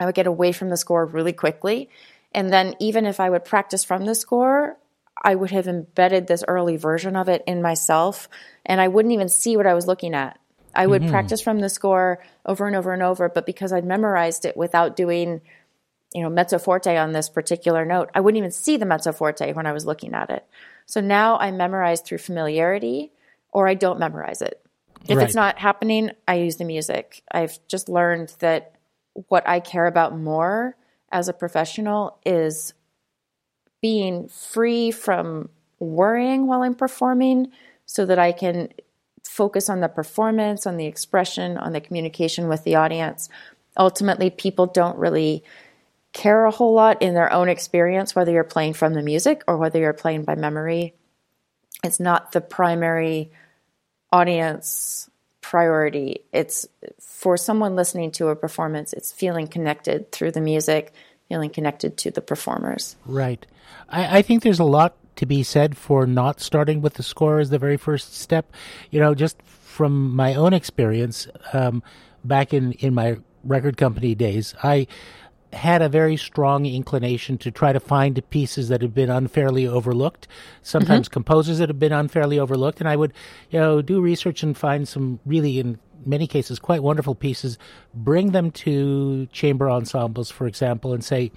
I 0.00 0.06
would 0.06 0.14
get 0.14 0.26
away 0.26 0.52
from 0.52 0.70
the 0.70 0.76
score 0.76 1.04
really 1.04 1.34
quickly. 1.34 1.90
And 2.32 2.52
then, 2.52 2.74
even 2.78 3.06
if 3.06 3.20
I 3.20 3.28
would 3.28 3.44
practice 3.44 3.84
from 3.84 4.06
the 4.06 4.14
score, 4.14 4.78
I 5.22 5.34
would 5.34 5.50
have 5.50 5.68
embedded 5.68 6.26
this 6.26 6.44
early 6.48 6.76
version 6.76 7.16
of 7.16 7.28
it 7.28 7.44
in 7.46 7.60
myself, 7.60 8.28
and 8.64 8.80
I 8.80 8.88
wouldn't 8.88 9.12
even 9.12 9.28
see 9.28 9.56
what 9.56 9.66
I 9.66 9.74
was 9.74 9.86
looking 9.86 10.14
at. 10.14 10.38
I 10.74 10.86
would 10.86 11.02
mm-hmm. 11.02 11.10
practice 11.10 11.40
from 11.40 11.58
the 11.58 11.68
score 11.68 12.24
over 12.46 12.66
and 12.66 12.76
over 12.76 12.92
and 12.92 13.02
over, 13.02 13.28
but 13.28 13.44
because 13.44 13.72
I'd 13.72 13.84
memorized 13.84 14.44
it 14.44 14.56
without 14.56 14.96
doing, 14.96 15.40
you 16.14 16.22
know, 16.22 16.30
mezzo 16.30 16.58
forte 16.58 16.96
on 16.96 17.12
this 17.12 17.28
particular 17.28 17.84
note, 17.84 18.10
I 18.14 18.20
wouldn't 18.20 18.38
even 18.38 18.52
see 18.52 18.76
the 18.76 18.86
mezzo 18.86 19.12
forte 19.12 19.52
when 19.52 19.66
I 19.66 19.72
was 19.72 19.84
looking 19.84 20.14
at 20.14 20.30
it. 20.30 20.46
So 20.90 21.00
now 21.00 21.38
I 21.38 21.52
memorize 21.52 22.00
through 22.00 22.18
familiarity 22.18 23.12
or 23.52 23.68
I 23.68 23.74
don't 23.74 24.00
memorize 24.00 24.42
it. 24.42 24.60
If 25.08 25.16
right. 25.16 25.24
it's 25.24 25.36
not 25.36 25.56
happening, 25.56 26.10
I 26.26 26.34
use 26.34 26.56
the 26.56 26.64
music. 26.64 27.22
I've 27.30 27.60
just 27.68 27.88
learned 27.88 28.34
that 28.40 28.74
what 29.28 29.46
I 29.46 29.60
care 29.60 29.86
about 29.86 30.18
more 30.18 30.76
as 31.12 31.28
a 31.28 31.32
professional 31.32 32.18
is 32.26 32.74
being 33.80 34.26
free 34.26 34.90
from 34.90 35.50
worrying 35.78 36.48
while 36.48 36.62
I'm 36.62 36.74
performing 36.74 37.52
so 37.86 38.04
that 38.06 38.18
I 38.18 38.32
can 38.32 38.70
focus 39.22 39.70
on 39.70 39.78
the 39.78 39.88
performance, 39.88 40.66
on 40.66 40.76
the 40.76 40.86
expression, 40.86 41.56
on 41.56 41.72
the 41.72 41.80
communication 41.80 42.48
with 42.48 42.64
the 42.64 42.74
audience. 42.74 43.28
Ultimately, 43.78 44.28
people 44.28 44.66
don't 44.66 44.98
really 44.98 45.44
care 46.12 46.44
a 46.44 46.50
whole 46.50 46.74
lot 46.74 47.02
in 47.02 47.14
their 47.14 47.32
own 47.32 47.48
experience 47.48 48.14
whether 48.14 48.32
you're 48.32 48.44
playing 48.44 48.74
from 48.74 48.94
the 48.94 49.02
music 49.02 49.42
or 49.46 49.56
whether 49.56 49.78
you're 49.78 49.92
playing 49.92 50.24
by 50.24 50.34
memory. 50.34 50.94
It's 51.84 52.00
not 52.00 52.32
the 52.32 52.40
primary 52.40 53.30
audience 54.12 55.08
priority. 55.40 56.24
It's 56.32 56.66
for 57.00 57.36
someone 57.36 57.76
listening 57.76 58.12
to 58.12 58.28
a 58.28 58.36
performance, 58.36 58.92
it's 58.92 59.12
feeling 59.12 59.46
connected 59.46 60.12
through 60.12 60.32
the 60.32 60.40
music, 60.40 60.92
feeling 61.28 61.50
connected 61.50 61.96
to 61.98 62.10
the 62.10 62.20
performers. 62.20 62.96
Right. 63.06 63.44
I, 63.88 64.18
I 64.18 64.22
think 64.22 64.42
there's 64.42 64.60
a 64.60 64.64
lot 64.64 64.96
to 65.16 65.26
be 65.26 65.42
said 65.42 65.76
for 65.76 66.06
not 66.06 66.40
starting 66.40 66.80
with 66.80 66.94
the 66.94 67.02
score 67.02 67.40
as 67.40 67.50
the 67.50 67.58
very 67.58 67.76
first 67.76 68.14
step. 68.14 68.52
You 68.90 69.00
know, 69.00 69.14
just 69.14 69.40
from 69.42 70.14
my 70.14 70.34
own 70.34 70.52
experience, 70.52 71.28
um, 71.52 71.82
back 72.24 72.52
in, 72.52 72.72
in 72.72 72.94
my 72.94 73.18
record 73.44 73.76
company 73.76 74.14
days, 74.14 74.54
I 74.62 74.86
had 75.52 75.82
a 75.82 75.88
very 75.88 76.16
strong 76.16 76.64
inclination 76.64 77.36
to 77.38 77.50
try 77.50 77.72
to 77.72 77.80
find 77.80 78.22
pieces 78.30 78.68
that 78.68 78.82
had 78.82 78.94
been 78.94 79.10
unfairly 79.10 79.66
overlooked, 79.66 80.28
sometimes 80.62 81.08
mm-hmm. 81.08 81.14
composers 81.14 81.58
that 81.58 81.68
have 81.68 81.78
been 81.78 81.92
unfairly 81.92 82.38
overlooked. 82.38 82.80
And 82.80 82.88
I 82.88 82.96
would, 82.96 83.12
you 83.50 83.58
know, 83.58 83.82
do 83.82 84.00
research 84.00 84.42
and 84.42 84.56
find 84.56 84.86
some 84.86 85.18
really, 85.26 85.58
in 85.58 85.78
many 86.06 86.26
cases, 86.26 86.58
quite 86.58 86.82
wonderful 86.82 87.14
pieces, 87.14 87.58
bring 87.92 88.30
them 88.30 88.50
to 88.52 89.26
chamber 89.32 89.68
ensembles, 89.68 90.30
for 90.30 90.46
example, 90.46 90.92
and 90.92 91.04
say, 91.04 91.32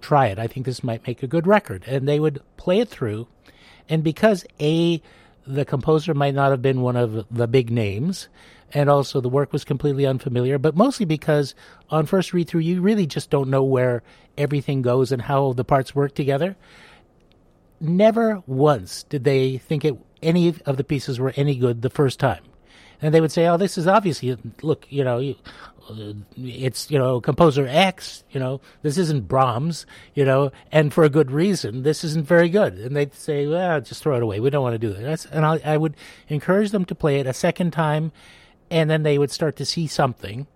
try 0.00 0.26
it. 0.26 0.38
I 0.38 0.46
think 0.46 0.66
this 0.66 0.82
might 0.82 1.06
make 1.06 1.22
a 1.22 1.28
good 1.28 1.46
record. 1.46 1.84
And 1.86 2.08
they 2.08 2.18
would 2.18 2.42
play 2.56 2.80
it 2.80 2.88
through. 2.88 3.28
And 3.88 4.02
because 4.02 4.44
A, 4.60 5.00
the 5.46 5.64
composer 5.64 6.14
might 6.14 6.34
not 6.34 6.50
have 6.50 6.62
been 6.62 6.80
one 6.80 6.96
of 6.96 7.26
the 7.30 7.46
big 7.46 7.70
names, 7.70 8.28
and 8.72 8.88
also 8.88 9.20
the 9.20 9.28
work 9.28 9.52
was 9.52 9.64
completely 9.64 10.06
unfamiliar, 10.06 10.58
but 10.58 10.76
mostly 10.76 11.06
because 11.06 11.54
on 11.88 12.06
first 12.06 12.32
read 12.32 12.48
through, 12.48 12.60
you 12.60 12.80
really 12.80 13.06
just 13.06 13.30
don't 13.30 13.50
know 13.50 13.62
where 13.62 14.02
everything 14.38 14.82
goes 14.82 15.12
and 15.12 15.22
how 15.22 15.52
the 15.52 15.64
parts 15.64 15.94
work 15.94 16.14
together. 16.14 16.56
Never 17.80 18.42
once 18.46 19.04
did 19.04 19.24
they 19.24 19.58
think 19.58 19.84
it, 19.84 19.96
any 20.22 20.54
of 20.66 20.76
the 20.76 20.84
pieces 20.84 21.18
were 21.18 21.32
any 21.36 21.56
good 21.56 21.82
the 21.82 21.90
first 21.90 22.20
time. 22.20 22.42
And 23.02 23.14
they 23.14 23.20
would 23.20 23.32
say, 23.32 23.46
oh, 23.46 23.56
this 23.56 23.78
is 23.78 23.86
obviously, 23.86 24.36
look, 24.60 24.86
you 24.90 25.02
know, 25.02 25.34
it's, 26.36 26.90
you 26.90 26.98
know, 26.98 27.20
composer 27.20 27.66
X, 27.66 28.24
you 28.30 28.38
know, 28.38 28.60
this 28.82 28.98
isn't 28.98 29.26
Brahms, 29.26 29.86
you 30.14 30.24
know, 30.24 30.52
and 30.70 30.92
for 30.92 31.04
a 31.04 31.08
good 31.08 31.30
reason, 31.30 31.82
this 31.82 32.04
isn't 32.04 32.26
very 32.26 32.50
good. 32.50 32.74
And 32.74 32.94
they'd 32.94 33.14
say, 33.14 33.46
well, 33.46 33.80
just 33.80 34.02
throw 34.02 34.16
it 34.16 34.22
away. 34.22 34.38
We 34.38 34.50
don't 34.50 34.62
want 34.62 34.74
to 34.74 34.78
do 34.78 34.92
that. 34.92 35.26
And 35.32 35.46
I, 35.46 35.60
I 35.64 35.76
would 35.78 35.96
encourage 36.28 36.72
them 36.72 36.84
to 36.84 36.94
play 36.94 37.20
it 37.20 37.26
a 37.26 37.32
second 37.32 37.72
time 37.72 38.12
and 38.70 38.88
then 38.88 39.02
they 39.02 39.18
would 39.18 39.30
start 39.30 39.56
to 39.56 39.64
see 39.64 39.86
something. 39.86 40.46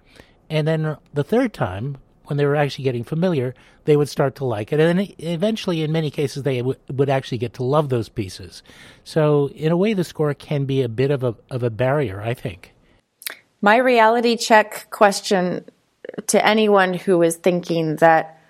And 0.49 0.67
then 0.69 0.97
the 1.13 1.25
third 1.25 1.53
time, 1.53 1.99
when 2.27 2.37
they 2.37 2.47
were 2.47 2.57
actually 2.57 2.85
getting 2.85 3.05
familiar, 3.05 3.55
they 3.85 3.97
would 3.97 4.09
start 4.09 4.37
to 4.37 4.45
like 4.45 4.73
it. 4.73 4.81
And 4.81 4.99
then 4.99 5.09
eventually, 5.19 5.83
in 5.83 5.93
many 5.93 6.11
cases, 6.11 6.43
they 6.43 6.59
w- 6.59 6.79
would 6.91 7.11
actually 7.11 7.39
get 7.39 7.55
to 7.55 7.65
love 7.65 7.89
those 7.89 8.09
pieces. 8.09 8.63
So, 9.05 9.49
in 9.49 9.73
a 9.73 9.77
way, 9.77 9.93
the 9.93 10.05
score 10.05 10.33
can 10.33 10.65
be 10.65 10.83
a 10.83 10.89
bit 10.89 11.11
of 11.11 11.23
a, 11.23 11.35
of 11.51 11.63
a 11.63 11.71
barrier, 11.71 12.23
I 12.23 12.35
think. 12.35 12.73
My 13.61 13.77
reality 13.77 14.37
check 14.37 14.89
question 14.91 15.65
to 16.27 16.47
anyone 16.47 16.95
who 16.95 17.23
is 17.23 17.37
thinking 17.37 17.97
that 17.97 18.41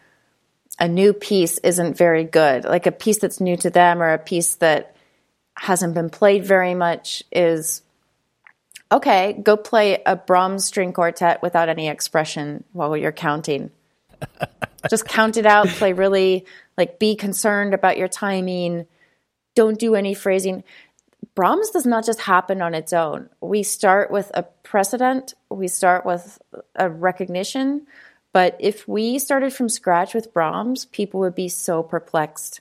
a 0.78 0.88
new 0.88 1.12
piece 1.12 1.58
isn't 1.58 1.96
very 1.96 2.24
good, 2.24 2.64
like 2.64 2.86
a 2.86 2.92
piece 2.92 3.18
that's 3.18 3.40
new 3.40 3.56
to 3.58 3.70
them 3.70 4.02
or 4.02 4.12
a 4.12 4.18
piece 4.18 4.56
that 4.56 4.96
hasn't 5.56 5.94
been 5.94 6.10
played 6.10 6.44
very 6.44 6.74
much, 6.74 7.22
is 7.30 7.82
okay, 8.90 9.32
go 9.42 9.56
play 9.56 10.02
a 10.04 10.16
Brahms 10.16 10.64
string 10.64 10.92
quartet 10.92 11.42
without 11.42 11.68
any 11.68 11.88
expression 11.88 12.64
while 12.72 12.96
you're 12.96 13.12
counting. 13.12 13.70
Just 14.90 15.06
count 15.06 15.36
it 15.36 15.46
out, 15.46 15.68
play 15.68 15.92
really, 15.92 16.44
like, 16.76 16.98
be 16.98 17.16
concerned 17.16 17.74
about 17.74 17.96
your 17.96 18.08
timing. 18.08 18.86
Don't 19.54 19.78
do 19.78 19.94
any 19.94 20.14
phrasing. 20.14 20.62
Brahms 21.34 21.70
does 21.70 21.86
not 21.86 22.04
just 22.04 22.20
happen 22.20 22.62
on 22.62 22.74
its 22.74 22.92
own. 22.92 23.28
We 23.40 23.62
start 23.62 24.10
with 24.10 24.30
a 24.34 24.42
precedent, 24.42 25.34
we 25.48 25.68
start 25.68 26.04
with 26.04 26.38
a 26.76 26.88
recognition. 26.88 27.86
But 28.32 28.56
if 28.58 28.86
we 28.86 29.18
started 29.18 29.52
from 29.52 29.68
scratch 29.68 30.12
with 30.12 30.34
Brahms, 30.34 30.86
people 30.86 31.20
would 31.20 31.34
be 31.34 31.48
so 31.48 31.82
perplexed. 31.82 32.60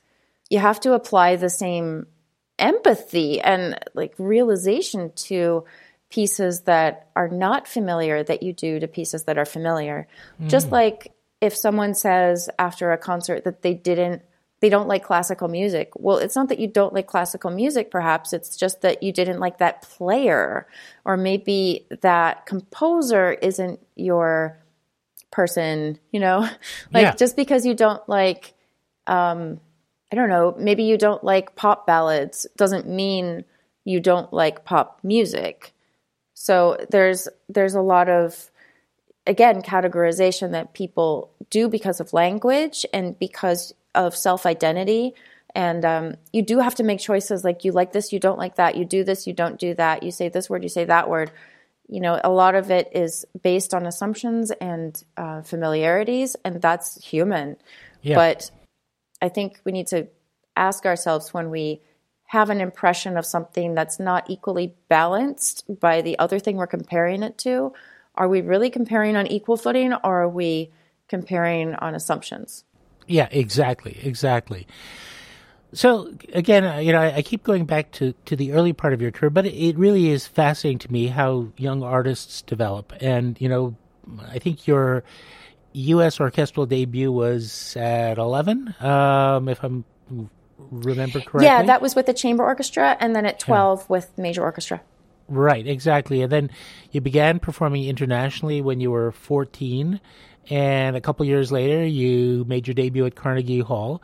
You 0.50 0.60
have 0.60 0.80
to 0.82 0.94
apply 0.94 1.36
the 1.36 1.50
same 1.50 2.08
empathy 2.60 3.42
and 3.42 3.80
like 3.96 4.14
realization 4.18 5.12
to 5.16 5.66
pieces 6.14 6.61
that 6.61 7.07
are 7.16 7.28
not 7.28 7.68
familiar 7.68 8.24
that 8.24 8.43
you 8.43 8.53
do 8.53 8.80
to 8.80 8.88
pieces 8.88 9.24
that 9.24 9.39
are 9.39 9.45
familiar. 9.45 10.07
Mm. 10.39 10.47
Just 10.47 10.72
like 10.72 11.11
if 11.41 11.55
someone 11.55 11.95
says 11.95 12.51
after 12.59 12.91
a 12.91 12.99
concert 12.99 13.45
that 13.45 13.64
they 13.64 13.74
didn't 13.74 14.22
they 14.59 14.70
don't 14.70 14.88
like 14.88 15.03
classical 15.03 15.47
music. 15.47 15.89
Well, 15.95 16.20
it's 16.20 16.36
not 16.36 16.49
that 16.49 16.59
you 16.59 16.68
don't 16.68 16.93
like 16.93 17.07
classical 17.07 17.49
music 17.49 17.89
perhaps, 17.89 18.32
it's 18.32 18.55
just 18.55 18.82
that 18.82 19.01
you 19.01 19.11
didn't 19.11 19.39
like 19.39 19.57
that 19.57 19.82
player 19.82 20.68
or 21.03 21.18
maybe 21.18 21.88
that 22.01 22.45
composer 22.45 23.32
isn't 23.32 23.80
your 23.95 24.59
person, 25.32 25.97
you 26.11 26.20
know? 26.20 26.41
like 26.93 27.01
yeah. 27.01 27.16
just 27.16 27.36
because 27.36 27.66
you 27.66 27.74
don't 27.74 28.07
like 28.07 28.53
um 29.07 29.59
I 30.11 30.16
don't 30.16 30.30
know, 30.30 30.53
maybe 30.59 30.84
you 30.84 30.99
don't 30.99 31.24
like 31.24 31.55
pop 31.55 31.88
ballads 31.88 32.45
doesn't 32.55 32.88
mean 32.88 33.45
you 33.84 33.99
don't 33.99 34.32
like 34.32 34.64
pop 34.64 34.99
music. 35.01 35.74
So 36.44 36.76
there's 36.89 37.30
there's 37.48 37.74
a 37.74 37.80
lot 37.80 38.10
of 38.10 38.52
again 39.26 39.62
categorization 39.62 40.52
that 40.52 40.74
people 40.74 41.32
do 41.50 41.70
because 41.70 42.02
of 42.02 42.12
language 42.12 42.86
and 42.91 43.18
because 43.18 43.74
of 43.96 44.14
self 44.14 44.46
identity. 44.46 45.14
And 45.56 45.86
um, 45.86 46.16
you 46.34 46.41
do 46.41 46.60
have 46.60 46.76
to 46.76 46.84
make 46.84 47.00
choices 47.00 47.46
like 47.46 47.64
you 47.64 47.72
like 47.72 47.94
this, 47.94 48.12
you 48.12 48.20
don't 48.20 48.38
like 48.38 48.56
that, 48.56 48.76
you 48.76 48.84
do 48.84 49.06
this, 49.06 49.26
you 49.26 49.32
don't 49.32 49.58
do 49.58 49.74
that, 49.76 50.04
you 50.04 50.12
say 50.12 50.28
this 50.28 50.50
word, 50.50 50.64
you 50.64 50.70
say 50.70 50.84
that 50.84 51.10
word. 51.10 51.32
You 51.88 52.02
know, 52.02 52.20
a 52.22 52.30
lot 52.30 52.56
of 52.56 52.70
it 52.72 52.89
is 52.91 53.24
based 53.41 53.74
on 53.74 53.86
assumptions 53.86 54.52
and 54.52 55.02
uh, 55.16 55.44
familiarities, 55.44 56.36
and 56.44 56.62
that's 56.62 57.02
human. 57.06 57.56
Yeah. 58.02 58.16
But 58.16 58.52
I 59.22 59.30
think 59.30 59.62
we 59.64 59.72
need 59.72 59.88
to 59.88 60.08
ask 60.58 60.86
ourselves 60.86 61.34
when 61.34 61.50
we 61.50 61.80
have 62.34 62.50
an 62.50 62.60
impression 62.60 63.16
of 63.16 63.28
something 63.28 63.76
that's 63.76 64.00
not 64.00 64.28
equally 64.28 64.74
balanced 64.90 65.64
by 65.80 66.02
the 66.02 66.18
other 66.18 66.40
thing 66.40 66.58
we're 66.58 66.66
comparing 66.66 67.22
it 67.22 67.38
to, 67.38 67.72
are 68.16 68.28
we 68.28 68.42
really 68.42 68.72
comparing 68.72 69.16
on 69.16 69.28
equal 69.28 69.56
footing 69.56 69.94
or 69.94 70.24
are 70.24 70.28
we 70.28 70.72
comparing 71.08 71.76
on 71.76 71.94
assumptions? 71.94 72.64
Yeah, 73.06 73.28
exactly, 73.30 74.00
exactly. 74.02 74.66
So 75.74 76.12
again, 76.34 76.66
uh, 76.66 76.78
you 76.78 76.92
know, 76.92 77.02
I, 77.02 77.18
I, 77.18 77.22
keep 77.22 77.44
going 77.44 77.66
back 77.66 77.92
to, 77.94 78.14
to 78.26 78.36
the 78.36 78.54
early 78.54 78.74
part 78.74 78.94
of 78.94 79.02
your 79.02 79.12
career, 79.12 79.30
but 79.30 79.46
it, 79.46 79.54
it 79.54 79.78
really 79.78 80.10
is 80.10 80.26
fascinating 80.26 80.80
to 80.80 80.92
me 80.92 81.10
how 81.10 81.50
young 81.56 81.84
artists 81.84 82.42
develop. 82.42 82.94
And 83.00 83.40
you 83.40 83.48
know, 83.48 83.76
I 84.28 84.40
think 84.40 84.66
your 84.66 85.04
U.S. 85.74 86.20
orchestral 86.20 86.66
debut 86.66 87.12
was 87.12 87.78
at 87.78 88.18
eleven, 88.18 88.74
um, 88.80 89.50
if 89.50 89.64
I'm 89.64 89.86
remember 90.72 91.20
correctly? 91.20 91.45
Yeah, 91.45 91.64
that 91.64 91.82
was 91.82 91.95
with 91.95 92.05
the 92.05 92.14
chamber 92.14 92.43
orchestra, 92.43 92.97
and 92.99 93.16
then 93.16 93.26
at 93.26 93.39
12 93.39 93.80
yeah. 93.80 93.86
with 93.89 94.18
major 94.18 94.41
orchestra. 94.41 94.82
Right, 95.28 95.66
exactly. 95.66 96.22
And 96.22 96.32
then 96.32 96.51
you 96.91 97.01
began 97.01 97.39
performing 97.39 97.86
internationally 97.86 98.61
when 98.61 98.80
you 98.80 98.91
were 98.91 99.11
14, 99.11 99.99
and 100.49 100.95
a 100.95 101.01
couple 101.01 101.26
years 101.26 101.51
later, 101.51 101.86
you 101.86 102.45
made 102.47 102.68
your 102.68 102.74
debut 102.74 103.05
at 103.05 103.16
Carnegie 103.16 103.61
Hall. 103.61 104.01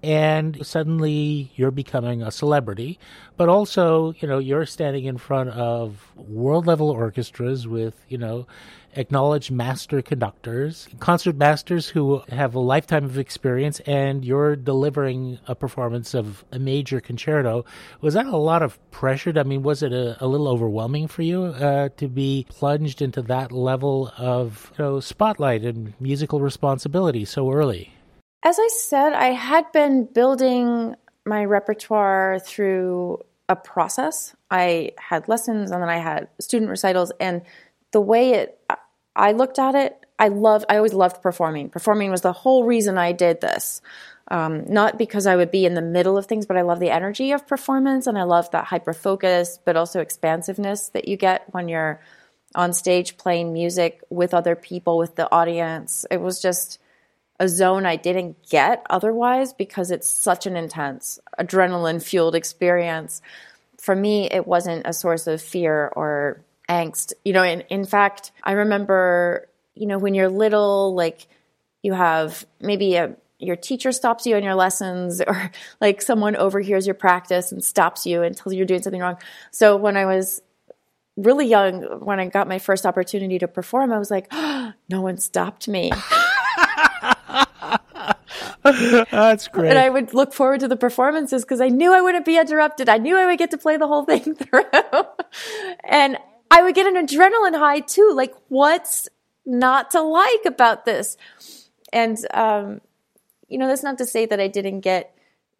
And 0.00 0.64
suddenly 0.64 1.50
you're 1.56 1.72
becoming 1.72 2.22
a 2.22 2.30
celebrity, 2.30 3.00
but 3.36 3.48
also, 3.48 4.14
you 4.20 4.28
know, 4.28 4.38
you're 4.38 4.64
standing 4.64 5.06
in 5.06 5.18
front 5.18 5.50
of 5.50 6.12
world 6.14 6.68
level 6.68 6.88
orchestras 6.90 7.66
with, 7.66 8.00
you 8.08 8.16
know, 8.16 8.46
acknowledged 8.98 9.50
master 9.50 10.02
conductors, 10.02 10.88
concert 10.98 11.36
masters 11.36 11.88
who 11.88 12.20
have 12.28 12.54
a 12.54 12.58
lifetime 12.58 13.04
of 13.04 13.16
experience, 13.16 13.80
and 13.80 14.24
you're 14.24 14.56
delivering 14.56 15.38
a 15.46 15.54
performance 15.54 16.14
of 16.14 16.44
a 16.52 16.58
major 16.58 17.00
concerto. 17.00 17.64
Was 18.00 18.14
that 18.14 18.26
a 18.26 18.36
lot 18.36 18.62
of 18.62 18.78
pressure? 18.90 19.32
I 19.36 19.44
mean, 19.44 19.62
was 19.62 19.82
it 19.82 19.92
a, 19.92 20.22
a 20.22 20.26
little 20.26 20.48
overwhelming 20.48 21.06
for 21.06 21.22
you 21.22 21.44
uh, 21.44 21.90
to 21.96 22.08
be 22.08 22.44
plunged 22.48 23.00
into 23.00 23.22
that 23.22 23.52
level 23.52 24.12
of 24.18 24.72
you 24.76 24.84
know, 24.84 25.00
spotlight 25.00 25.62
and 25.62 25.94
musical 26.00 26.40
responsibility 26.40 27.24
so 27.24 27.52
early? 27.52 27.92
As 28.42 28.58
I 28.58 28.68
said, 28.68 29.12
I 29.12 29.28
had 29.28 29.70
been 29.72 30.04
building 30.12 30.94
my 31.24 31.44
repertoire 31.44 32.38
through 32.40 33.22
a 33.48 33.56
process. 33.56 34.34
I 34.50 34.92
had 34.98 35.28
lessons 35.28 35.70
and 35.70 35.82
then 35.82 35.88
I 35.88 35.98
had 35.98 36.28
student 36.40 36.70
recitals 36.70 37.12
and 37.20 37.42
the 37.92 38.00
way 38.00 38.32
it 38.32 38.58
I 39.18 39.32
looked 39.32 39.58
at 39.58 39.74
it, 39.74 40.06
I 40.18 40.28
loved 40.28 40.64
I 40.68 40.76
always 40.76 40.94
loved 40.94 41.22
performing. 41.22 41.68
Performing 41.68 42.10
was 42.10 42.22
the 42.22 42.32
whole 42.32 42.64
reason 42.64 42.96
I 42.96 43.12
did 43.12 43.40
this. 43.40 43.82
Um, 44.30 44.64
not 44.70 44.98
because 44.98 45.26
I 45.26 45.36
would 45.36 45.50
be 45.50 45.64
in 45.64 45.74
the 45.74 45.82
middle 45.82 46.18
of 46.18 46.26
things, 46.26 46.44
but 46.44 46.56
I 46.56 46.62
love 46.62 46.80
the 46.80 46.90
energy 46.90 47.32
of 47.32 47.46
performance 47.46 48.06
and 48.06 48.18
I 48.18 48.24
love 48.24 48.50
that 48.50 48.66
hyper 48.66 48.92
focus, 48.92 49.58
but 49.64 49.76
also 49.76 50.00
expansiveness 50.00 50.90
that 50.90 51.08
you 51.08 51.16
get 51.16 51.46
when 51.52 51.68
you're 51.68 52.00
on 52.54 52.72
stage 52.72 53.16
playing 53.16 53.52
music 53.52 54.02
with 54.10 54.34
other 54.34 54.54
people, 54.54 54.98
with 54.98 55.16
the 55.16 55.30
audience. 55.32 56.04
It 56.10 56.20
was 56.20 56.42
just 56.42 56.78
a 57.40 57.48
zone 57.48 57.86
I 57.86 57.96
didn't 57.96 58.48
get 58.48 58.84
otherwise 58.90 59.52
because 59.52 59.90
it's 59.90 60.08
such 60.08 60.46
an 60.46 60.56
intense 60.56 61.18
adrenaline 61.38 62.02
fueled 62.02 62.34
experience. 62.34 63.22
For 63.78 63.94
me, 63.94 64.28
it 64.28 64.46
wasn't 64.46 64.86
a 64.86 64.92
source 64.92 65.26
of 65.26 65.40
fear 65.40 65.90
or 65.94 66.42
angst. 66.68 67.12
You 67.24 67.32
know, 67.32 67.42
in, 67.42 67.62
in 67.62 67.84
fact, 67.84 68.32
I 68.42 68.52
remember, 68.52 69.48
you 69.74 69.86
know, 69.86 69.98
when 69.98 70.14
you're 70.14 70.28
little, 70.28 70.94
like 70.94 71.26
you 71.82 71.92
have 71.92 72.46
maybe 72.60 72.96
a 72.96 73.16
your 73.40 73.56
teacher 73.56 73.92
stops 73.92 74.26
you 74.26 74.36
in 74.36 74.42
your 74.42 74.56
lessons 74.56 75.20
or 75.26 75.50
like 75.80 76.02
someone 76.02 76.36
overhears 76.36 76.86
your 76.86 76.94
practice 76.94 77.52
and 77.52 77.62
stops 77.62 78.06
you 78.06 78.22
and 78.22 78.36
until 78.36 78.52
you're 78.52 78.66
doing 78.66 78.82
something 78.82 79.00
wrong. 79.00 79.18
So 79.50 79.76
when 79.76 79.96
I 79.96 80.06
was 80.06 80.42
really 81.16 81.46
young, 81.46 81.82
when 82.00 82.20
I 82.20 82.26
got 82.26 82.48
my 82.48 82.58
first 82.58 82.86
opportunity 82.86 83.38
to 83.38 83.48
perform, 83.48 83.92
I 83.92 83.98
was 83.98 84.10
like, 84.10 84.26
oh, 84.30 84.72
no 84.88 85.00
one 85.00 85.18
stopped 85.18 85.68
me. 85.68 85.92
That's 88.62 89.48
great. 89.48 89.70
And 89.70 89.78
I 89.78 89.88
would 89.88 90.14
look 90.14 90.34
forward 90.34 90.60
to 90.60 90.68
the 90.68 90.76
performances 90.76 91.42
because 91.42 91.60
I 91.60 91.68
knew 91.68 91.92
I 91.92 92.00
wouldn't 92.00 92.24
be 92.24 92.38
interrupted. 92.38 92.88
I 92.88 92.98
knew 92.98 93.16
I 93.16 93.26
would 93.26 93.38
get 93.38 93.50
to 93.52 93.58
play 93.58 93.76
the 93.76 93.86
whole 93.86 94.04
thing 94.04 94.34
through. 94.34 94.64
and 95.84 96.18
I 96.50 96.62
would 96.62 96.74
get 96.74 96.86
an 96.86 97.06
adrenaline 97.06 97.58
high 97.58 97.80
too. 97.80 98.12
Like, 98.14 98.34
what's 98.48 99.08
not 99.44 99.90
to 99.92 100.02
like 100.02 100.44
about 100.46 100.84
this? 100.84 101.16
And, 101.92 102.16
um, 102.34 102.80
you 103.48 103.58
know, 103.58 103.66
that's 103.66 103.82
not 103.82 103.98
to 103.98 104.06
say 104.06 104.26
that 104.26 104.40
I 104.40 104.48
didn't 104.48 104.80
get, 104.80 105.14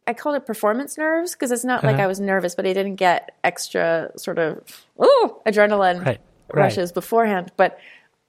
I 0.07 0.15
called 0.15 0.37
it 0.37 0.47
performance 0.47 0.97
nerves 0.97 1.33
because 1.33 1.51
it's 1.51 1.65
not 1.65 1.85
uh-huh. 1.85 1.93
like 1.93 2.01
I 2.01 2.07
was 2.07 2.21
nervous, 2.21 2.55
but 2.55 2.67
I 2.67 2.73
didn't 2.73 2.97
get 2.97 3.37
extra 3.45 4.11
sort 4.17 4.39
of, 4.39 4.63
ooh, 5.03 5.37
adrenaline 5.47 6.05
right. 6.05 6.21
rushes 6.53 6.91
right. 6.91 6.95
beforehand. 6.95 7.53
But 7.57 7.79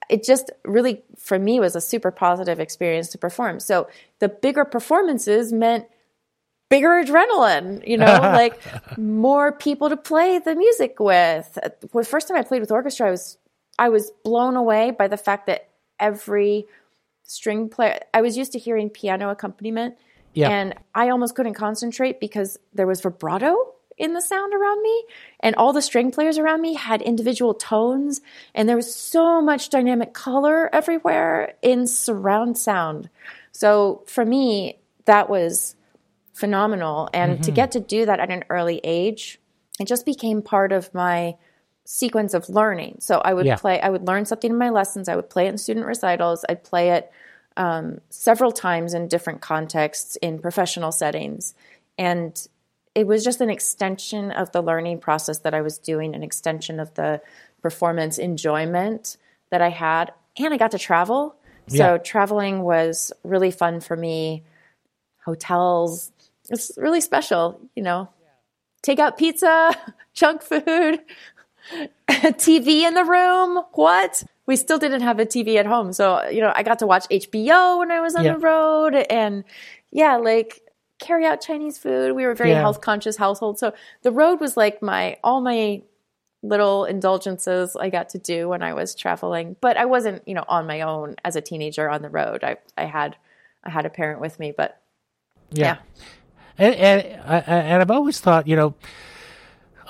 it 0.08 0.24
just 0.24 0.50
really, 0.64 1.02
for 1.16 1.38
me, 1.38 1.60
was 1.60 1.76
a 1.76 1.80
super 1.80 2.10
positive 2.10 2.58
experience 2.58 3.08
to 3.10 3.18
perform. 3.18 3.60
So 3.60 3.88
the 4.18 4.28
bigger 4.28 4.64
performances 4.64 5.52
meant 5.52 5.86
bigger 6.70 7.02
adrenaline, 7.04 7.86
you 7.86 7.98
know, 7.98 8.06
like 8.22 8.58
more 8.96 9.52
people 9.52 9.90
to 9.90 9.96
play 9.96 10.38
the 10.38 10.54
music 10.54 10.98
with. 10.98 11.58
The 11.80 12.04
first 12.04 12.28
time 12.28 12.38
I 12.38 12.42
played 12.42 12.60
with 12.60 12.70
orchestra, 12.70 13.08
I 13.08 13.10
was 13.10 13.36
I 13.78 13.88
was 13.90 14.10
blown 14.24 14.56
away 14.56 14.90
by 14.90 15.08
the 15.08 15.16
fact 15.16 15.46
that 15.46 15.68
every 15.98 16.66
string 17.24 17.68
player 17.68 18.00
I 18.14 18.22
was 18.22 18.36
used 18.36 18.52
to 18.52 18.58
hearing 18.58 18.90
piano 18.90 19.30
accompaniment 19.30 19.96
yeah. 20.32 20.50
and 20.50 20.74
I 20.94 21.10
almost 21.10 21.34
couldn't 21.34 21.54
concentrate 21.54 22.20
because 22.20 22.58
there 22.72 22.86
was 22.86 23.00
vibrato 23.00 23.56
in 23.96 24.14
the 24.14 24.20
sound 24.20 24.52
around 24.52 24.82
me 24.82 25.04
and 25.40 25.54
all 25.54 25.72
the 25.72 25.82
string 25.82 26.10
players 26.10 26.38
around 26.38 26.60
me 26.60 26.74
had 26.74 27.02
individual 27.02 27.54
tones 27.54 28.20
and 28.54 28.68
there 28.68 28.76
was 28.76 28.92
so 28.92 29.40
much 29.40 29.68
dynamic 29.68 30.12
color 30.12 30.74
everywhere 30.74 31.54
in 31.62 31.86
surround 31.86 32.58
sound 32.58 33.08
so 33.52 34.02
for 34.06 34.24
me 34.24 34.80
that 35.04 35.30
was 35.30 35.76
phenomenal 36.40 37.08
and 37.12 37.34
mm-hmm. 37.34 37.42
to 37.42 37.50
get 37.50 37.72
to 37.72 37.80
do 37.80 38.06
that 38.06 38.20
at 38.20 38.30
an 38.30 38.44
early 38.50 38.80
age 38.82 39.38
it 39.78 39.86
just 39.86 40.04
became 40.04 40.42
part 40.42 40.72
of 40.72 40.92
my 40.94 41.36
sequence 41.84 42.34
of 42.34 42.48
learning 42.48 42.96
so 43.00 43.18
i 43.20 43.32
would 43.32 43.46
yeah. 43.46 43.56
play 43.56 43.80
i 43.80 43.88
would 43.88 44.06
learn 44.06 44.24
something 44.24 44.50
in 44.50 44.58
my 44.58 44.70
lessons 44.70 45.08
i 45.08 45.16
would 45.16 45.30
play 45.30 45.46
it 45.46 45.50
in 45.50 45.58
student 45.58 45.86
recitals 45.86 46.44
i'd 46.48 46.64
play 46.64 46.90
it 46.90 47.10
um, 47.56 48.00
several 48.08 48.52
times 48.52 48.94
in 48.94 49.08
different 49.08 49.40
contexts 49.40 50.16
in 50.16 50.38
professional 50.38 50.92
settings 50.92 51.54
and 51.98 52.48
it 52.94 53.06
was 53.06 53.24
just 53.24 53.40
an 53.40 53.50
extension 53.50 54.30
of 54.32 54.50
the 54.52 54.62
learning 54.62 54.98
process 54.98 55.38
that 55.40 55.54
I 55.54 55.62
was 55.62 55.78
doing, 55.78 56.14
an 56.14 56.22
extension 56.22 56.80
of 56.80 56.94
the 56.94 57.20
performance 57.62 58.18
enjoyment 58.18 59.16
that 59.50 59.62
I 59.62 59.68
had. 59.68 60.12
And 60.38 60.52
I 60.52 60.56
got 60.56 60.72
to 60.72 60.78
travel. 60.78 61.36
So 61.68 61.76
yeah. 61.76 61.98
traveling 61.98 62.62
was 62.62 63.12
really 63.22 63.50
fun 63.50 63.80
for 63.80 63.96
me. 63.96 64.44
Hotels, 65.24 66.10
it's 66.50 66.72
really 66.76 67.00
special, 67.00 67.60
you 67.74 67.82
know. 67.82 68.08
Take 68.82 68.98
out 68.98 69.16
pizza, 69.16 69.74
junk 70.14 70.42
food, 70.42 71.00
TV 72.08 72.82
in 72.82 72.94
the 72.94 73.04
room. 73.04 73.62
What? 73.72 74.24
We 74.46 74.56
still 74.56 74.78
didn't 74.78 75.02
have 75.02 75.20
a 75.20 75.26
TV 75.26 75.56
at 75.56 75.66
home. 75.66 75.92
So, 75.92 76.28
you 76.28 76.40
know, 76.40 76.52
I 76.54 76.62
got 76.62 76.80
to 76.80 76.86
watch 76.86 77.06
HBO 77.08 77.78
when 77.78 77.90
I 77.90 78.00
was 78.00 78.16
on 78.16 78.24
yeah. 78.24 78.32
the 78.32 78.38
road. 78.38 78.94
And 78.94 79.44
yeah, 79.92 80.16
like 80.16 80.60
carry 80.98 81.24
out 81.24 81.40
Chinese 81.40 81.78
food. 81.78 82.16
We 82.16 82.24
were 82.24 82.32
a 82.32 82.36
very 82.36 82.50
yeah. 82.50 82.60
health 82.60 82.80
conscious 82.80 83.16
household. 83.16 83.58
So 83.58 83.72
the 84.02 84.10
road 84.10 84.40
was 84.40 84.56
like 84.56 84.82
my 84.82 85.18
all 85.22 85.40
my 85.40 85.82
little 86.42 86.84
indulgences 86.86 87.76
I 87.76 87.90
got 87.90 88.08
to 88.10 88.18
do 88.18 88.48
when 88.48 88.62
I 88.62 88.74
was 88.74 88.94
traveling. 88.94 89.56
But 89.60 89.76
I 89.76 89.84
wasn't, 89.84 90.26
you 90.26 90.34
know, 90.34 90.44
on 90.48 90.66
my 90.66 90.80
own 90.80 91.16
as 91.24 91.36
a 91.36 91.40
teenager 91.40 91.88
on 91.88 92.02
the 92.02 92.10
road. 92.10 92.42
I 92.42 92.56
I 92.76 92.86
had 92.86 93.16
I 93.62 93.70
had 93.70 93.86
a 93.86 93.90
parent 93.90 94.20
with 94.20 94.38
me, 94.40 94.52
but 94.56 94.80
yeah. 95.52 95.64
yeah. 95.64 96.02
And, 96.60 96.74
and, 96.74 97.22
and 97.48 97.82
I've 97.82 97.90
always 97.90 98.20
thought, 98.20 98.46
you 98.46 98.54
know, 98.54 98.74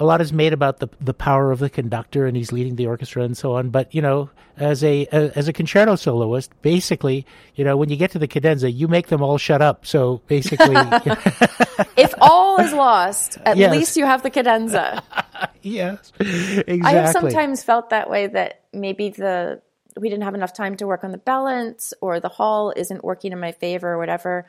a 0.00 0.04
lot 0.04 0.20
is 0.22 0.32
made 0.32 0.54
about 0.54 0.78
the 0.78 0.88
the 0.98 1.12
power 1.12 1.52
of 1.52 1.58
the 1.58 1.68
conductor 1.68 2.24
and 2.26 2.34
he's 2.34 2.52
leading 2.52 2.76
the 2.76 2.86
orchestra 2.86 3.22
and 3.22 3.36
so 3.36 3.54
on. 3.54 3.68
But 3.68 3.94
you 3.94 4.00
know, 4.00 4.30
as 4.56 4.82
a, 4.82 5.06
a 5.12 5.36
as 5.36 5.46
a 5.46 5.52
concerto 5.52 5.94
soloist, 5.94 6.50
basically, 6.62 7.26
you 7.54 7.64
know, 7.64 7.76
when 7.76 7.90
you 7.90 7.96
get 7.96 8.12
to 8.12 8.18
the 8.18 8.26
cadenza, 8.26 8.70
you 8.70 8.88
make 8.88 9.08
them 9.08 9.22
all 9.22 9.36
shut 9.36 9.60
up. 9.60 9.84
So 9.84 10.22
basically, 10.26 10.74
if 11.96 12.14
all 12.20 12.58
is 12.60 12.72
lost, 12.72 13.36
at 13.44 13.58
yes. 13.58 13.72
least 13.72 13.96
you 13.98 14.06
have 14.06 14.22
the 14.22 14.30
cadenza. 14.30 15.02
yes, 15.62 16.12
exactly. 16.18 16.82
I 16.82 16.92
have 16.92 17.10
sometimes 17.10 17.62
felt 17.62 17.90
that 17.90 18.08
way 18.08 18.26
that 18.26 18.62
maybe 18.72 19.10
the 19.10 19.60
we 19.98 20.08
didn't 20.08 20.24
have 20.24 20.34
enough 20.34 20.54
time 20.54 20.76
to 20.76 20.86
work 20.86 21.04
on 21.04 21.10
the 21.10 21.18
balance 21.18 21.92
or 22.00 22.20
the 22.20 22.28
hall 22.28 22.72
isn't 22.74 23.04
working 23.04 23.32
in 23.32 23.40
my 23.40 23.52
favor 23.52 23.92
or 23.92 23.98
whatever. 23.98 24.46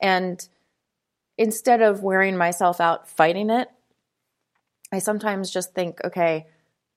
And 0.00 0.48
instead 1.38 1.82
of 1.82 2.02
wearing 2.02 2.36
myself 2.36 2.80
out 2.80 3.08
fighting 3.08 3.50
it, 3.50 3.68
I 4.92 4.98
sometimes 4.98 5.50
just 5.50 5.74
think, 5.74 5.98
okay, 6.04 6.46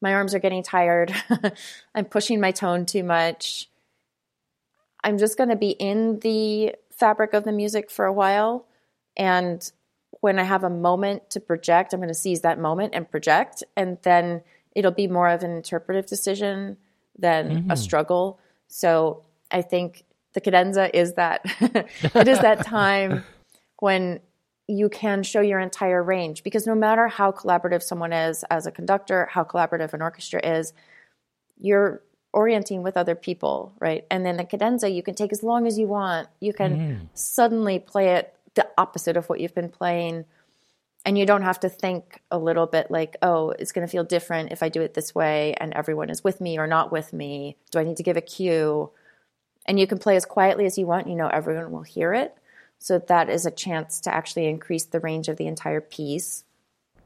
my 0.02 0.14
arms 0.14 0.36
are 0.36 0.40
getting 0.40 0.64
tired. 0.64 1.14
I'm 1.96 2.06
pushing 2.06 2.40
my 2.42 2.52
tone 2.52 2.86
too 2.86 3.04
much. 3.04 3.70
I'm 5.04 5.18
just 5.18 5.38
going 5.38 5.50
to 5.50 5.56
be 5.56 5.70
in 5.70 6.20
the 6.20 6.76
fabric 6.92 7.34
of 7.34 7.44
the 7.44 7.52
music 7.52 7.90
for 7.90 8.06
a 8.06 8.14
while. 8.14 8.66
And 9.16 9.72
when 10.22 10.40
I 10.40 10.44
have 10.44 10.64
a 10.64 10.70
moment 10.70 11.30
to 11.32 11.40
project, 11.40 11.94
I'm 11.94 12.00
going 12.00 12.10
to 12.10 12.14
seize 12.14 12.42
that 12.42 12.60
moment 12.60 12.94
and 12.96 13.10
project. 13.10 13.64
And 13.78 13.98
then 14.02 14.42
it'll 14.76 14.92
be 14.92 15.08
more 15.08 15.30
of 15.30 15.44
an 15.44 15.52
interpretive 15.52 16.06
decision 16.06 16.78
than 17.18 17.50
mm-hmm. 17.50 17.72
a 17.72 17.78
struggle. 17.78 18.40
So 18.68 19.24
I 19.52 19.62
think 19.62 20.04
the 20.34 20.42
cadenza 20.42 20.94
is 20.94 21.14
that 21.14 21.42
it 21.62 22.28
is 22.28 22.40
that 22.40 22.66
time 22.66 23.24
when 23.80 24.20
you 24.68 24.90
can 24.90 25.22
show 25.24 25.42
your 25.42 25.60
entire 25.60 26.02
range 26.02 26.44
because 26.44 26.66
no 26.66 26.74
matter 26.76 27.08
how 27.08 27.32
collaborative 27.32 27.84
someone 27.84 28.14
is 28.14 28.44
as 28.50 28.66
a 28.66 28.72
conductor, 28.72 29.28
how 29.32 29.44
collaborative 29.44 29.94
an 29.94 30.02
orchestra 30.02 30.40
is, 30.44 30.74
you're 31.60 32.02
orienting 32.34 32.84
with 32.84 32.98
other 32.98 33.16
people, 33.16 33.74
right? 33.80 34.06
And 34.12 34.26
then 34.26 34.38
the 34.38 34.44
cadenza 34.44 34.90
you 34.90 35.04
can 35.04 35.16
take 35.16 35.32
as 35.32 35.44
long 35.44 35.68
as 35.68 35.78
you 35.78 35.88
want. 35.88 36.28
You 36.40 36.54
can 36.54 36.78
mm. 36.78 37.08
suddenly 37.14 37.80
play 37.80 38.16
it 38.16 38.36
the 38.56 38.68
opposite 38.78 39.18
of 39.18 39.30
what 39.30 39.40
you've 39.40 39.56
been 39.56 39.70
playing. 39.70 40.26
And 41.06 41.18
you 41.18 41.26
don't 41.26 41.44
have 41.44 41.60
to 41.60 41.70
think 41.70 42.22
a 42.32 42.40
little 42.40 42.66
bit 42.66 42.90
like, 42.90 43.16
oh, 43.22 43.52
it's 43.52 43.72
going 43.72 43.86
to 43.88 43.92
feel 43.92 44.04
different 44.04 44.52
if 44.52 44.64
I 44.64 44.70
do 44.70 44.82
it 44.82 44.96
this 44.96 45.14
way 45.14 45.54
and 45.54 45.72
everyone 45.74 46.10
is 46.10 46.24
with 46.24 46.42
me 46.42 46.58
or 46.58 46.66
not 46.66 46.92
with 46.92 47.14
me. 47.14 47.58
Do 47.72 47.80
I 47.80 47.84
need 47.84 47.98
to 47.98 48.04
give 48.04 48.18
a 48.18 48.22
cue? 48.22 48.90
And 49.68 49.80
you 49.80 49.86
can 49.86 50.00
play 50.00 50.16
as 50.16 50.26
quietly 50.26 50.66
as 50.66 50.78
you 50.78 50.88
want. 50.88 51.08
You 51.08 51.16
know, 51.16 51.28
everyone 51.28 51.72
will 51.72 51.84
hear 51.84 52.14
it. 52.14 52.36
So 52.80 53.00
that 53.00 53.30
is 53.30 53.46
a 53.46 53.52
chance 53.52 54.00
to 54.02 54.14
actually 54.14 54.48
increase 54.48 54.86
the 54.86 55.00
range 55.00 55.28
of 55.28 55.38
the 55.38 55.48
entire 55.48 55.82
piece. 55.82 56.44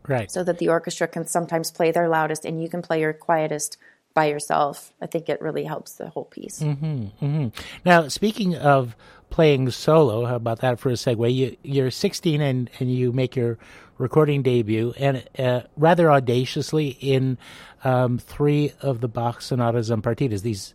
Right. 0.08 0.32
So 0.32 0.44
that 0.44 0.58
the 0.58 0.70
orchestra 0.70 1.08
can 1.08 1.28
sometimes 1.28 1.72
play 1.72 1.92
their 1.92 2.10
loudest 2.10 2.46
and 2.46 2.62
you 2.62 2.70
can 2.70 2.82
play 2.82 3.02
your 3.02 3.14
quietest 3.14 3.78
by 4.14 4.26
yourself. 4.26 4.94
I 5.02 5.06
think 5.06 5.30
it 5.30 5.42
really 5.42 5.64
helps 5.64 5.94
the 5.94 6.10
whole 6.10 6.26
piece. 6.26 6.60
Mm-hmm, 6.60 7.26
mm-hmm. 7.26 7.48
Now, 7.86 8.08
speaking 8.08 8.56
of 8.56 8.96
playing 9.30 9.70
solo, 9.70 10.26
how 10.26 10.36
about 10.36 10.60
that 10.62 10.80
for 10.80 10.90
a 10.90 10.94
segue? 10.94 11.34
You, 11.34 11.56
you're 11.64 11.92
16 11.92 12.42
and, 12.42 12.70
and 12.80 12.94
you 12.94 13.12
make 13.12 13.36
your 13.36 13.58
recording 14.00 14.42
debut, 14.42 14.94
and 14.98 15.24
uh, 15.38 15.62
rather 15.78 16.12
audaciously 16.12 16.98
in 17.02 17.38
um, 17.84 18.18
three 18.18 18.74
of 18.82 19.02
the 19.02 19.08
Bach 19.08 19.42
sonatas 19.42 19.90
and 19.90 20.02
partitas. 20.02 20.42
These 20.42 20.74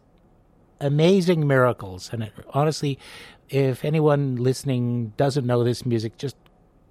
amazing 0.81 1.47
miracles, 1.47 2.11
and 2.13 2.25
it, 2.25 2.33
honestly, 2.51 2.99
if 3.55 3.85
anyone 3.85 4.37
listening 4.37 5.13
doesn't 5.17 5.47
know 5.47 5.63
this 5.63 5.87
music, 5.87 6.19
just 6.19 6.37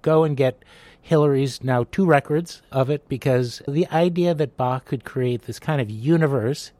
go 0.00 0.24
and 0.24 0.36
get 0.36 0.64
Hilary's 1.02 1.62
now 1.62 1.84
two 1.92 2.06
records 2.06 2.62
of 2.72 2.88
it 2.88 3.06
because 3.08 3.60
the 3.68 3.86
idea 3.88 4.32
that 4.34 4.56
Bach 4.56 4.86
could 4.86 5.04
create 5.04 5.42
this 5.42 5.58
kind 5.58 5.80
of 5.80 5.90
universe 5.90 6.72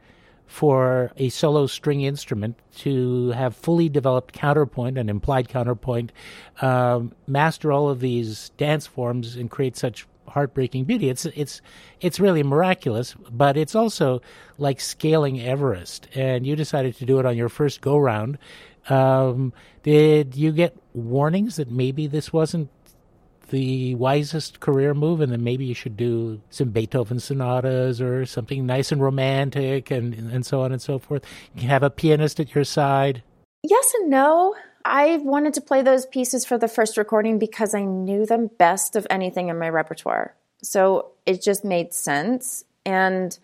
for 0.47 1.13
a 1.19 1.29
solo 1.29 1.67
string 1.67 2.01
instrument 2.01 2.57
to 2.77 3.31
have 3.33 3.55
fully 3.55 3.91
developed 3.91 4.33
counterpoint 4.33 4.97
and 4.97 5.11
implied 5.11 5.49
counterpoint, 5.49 6.13
um, 6.63 7.13
master 7.27 7.71
all 7.71 7.91
of 7.91 8.01
these 8.01 8.51
dance 8.57 8.87
forms, 8.87 9.37
and 9.37 9.51
create 9.51 9.77
such 9.77 10.07
heartbreaking 10.29 10.85
beauty. 10.85 11.11
It's 11.11 11.27
it's 11.27 11.61
it's 12.01 12.19
really 12.19 12.43
miraculous, 12.43 13.15
but 13.31 13.59
it's 13.59 13.75
also 13.75 14.23
like 14.57 14.81
scaling 14.81 15.41
Everest. 15.41 16.09
And 16.15 16.47
you 16.47 16.57
decided 16.57 16.97
to 16.97 17.05
do 17.05 17.19
it 17.19 17.27
on 17.27 17.37
your 17.37 17.49
first 17.51 17.81
go 17.81 17.99
round, 17.99 18.39
um, 18.89 19.53
did 19.83 20.37
you 20.37 20.53
get 20.53 20.77
warnings 20.93 21.57
that 21.57 21.71
maybe 21.71 22.07
this 22.07 22.33
wasn't 22.33 22.71
the 23.51 23.95
wisest 23.95 24.61
career 24.61 24.95
move 24.95 25.21
and 25.21 25.31
then 25.31 25.45
maybe 25.45 25.65
you 25.65 25.75
should 25.75 25.97
do 25.97 26.41
some 26.51 26.71
Beethoven 26.71 27.21
sonatas 27.21 28.01
or 28.01 28.27
something 28.27 28.67
nice 28.67 28.91
and 28.91 29.03
romantic 29.03 29.91
and, 29.91 30.15
and 30.15 30.47
so 30.47 30.63
on 30.63 30.73
and 30.73 30.81
so 30.81 30.99
forth? 30.99 31.25
You 31.55 31.61
can 31.61 31.71
have 31.71 31.83
a 31.83 31.91
pianist 31.91 32.41
at 32.41 32.55
your 32.55 32.65
side? 32.65 33.23
Yes 33.63 33.95
and 33.95 34.11
no. 34.11 34.55
I 34.85 35.17
wanted 35.19 35.55
to 35.55 35.63
play 35.63 35.83
those 35.83 36.05
pieces 36.05 36.45
for 36.45 36.59
the 36.59 36.69
first 36.69 36.97
recording 36.97 37.39
because 37.39 37.75
I 37.75 37.85
knew 37.85 38.27
them 38.27 38.51
best 38.59 38.97
of 38.97 39.07
anything 39.09 39.49
in 39.49 39.59
my 39.59 39.69
repertoire. 39.69 40.35
So 40.63 41.13
it 41.25 41.43
just 41.43 41.65
made 41.65 41.95
sense. 41.95 42.65
And 42.85 43.39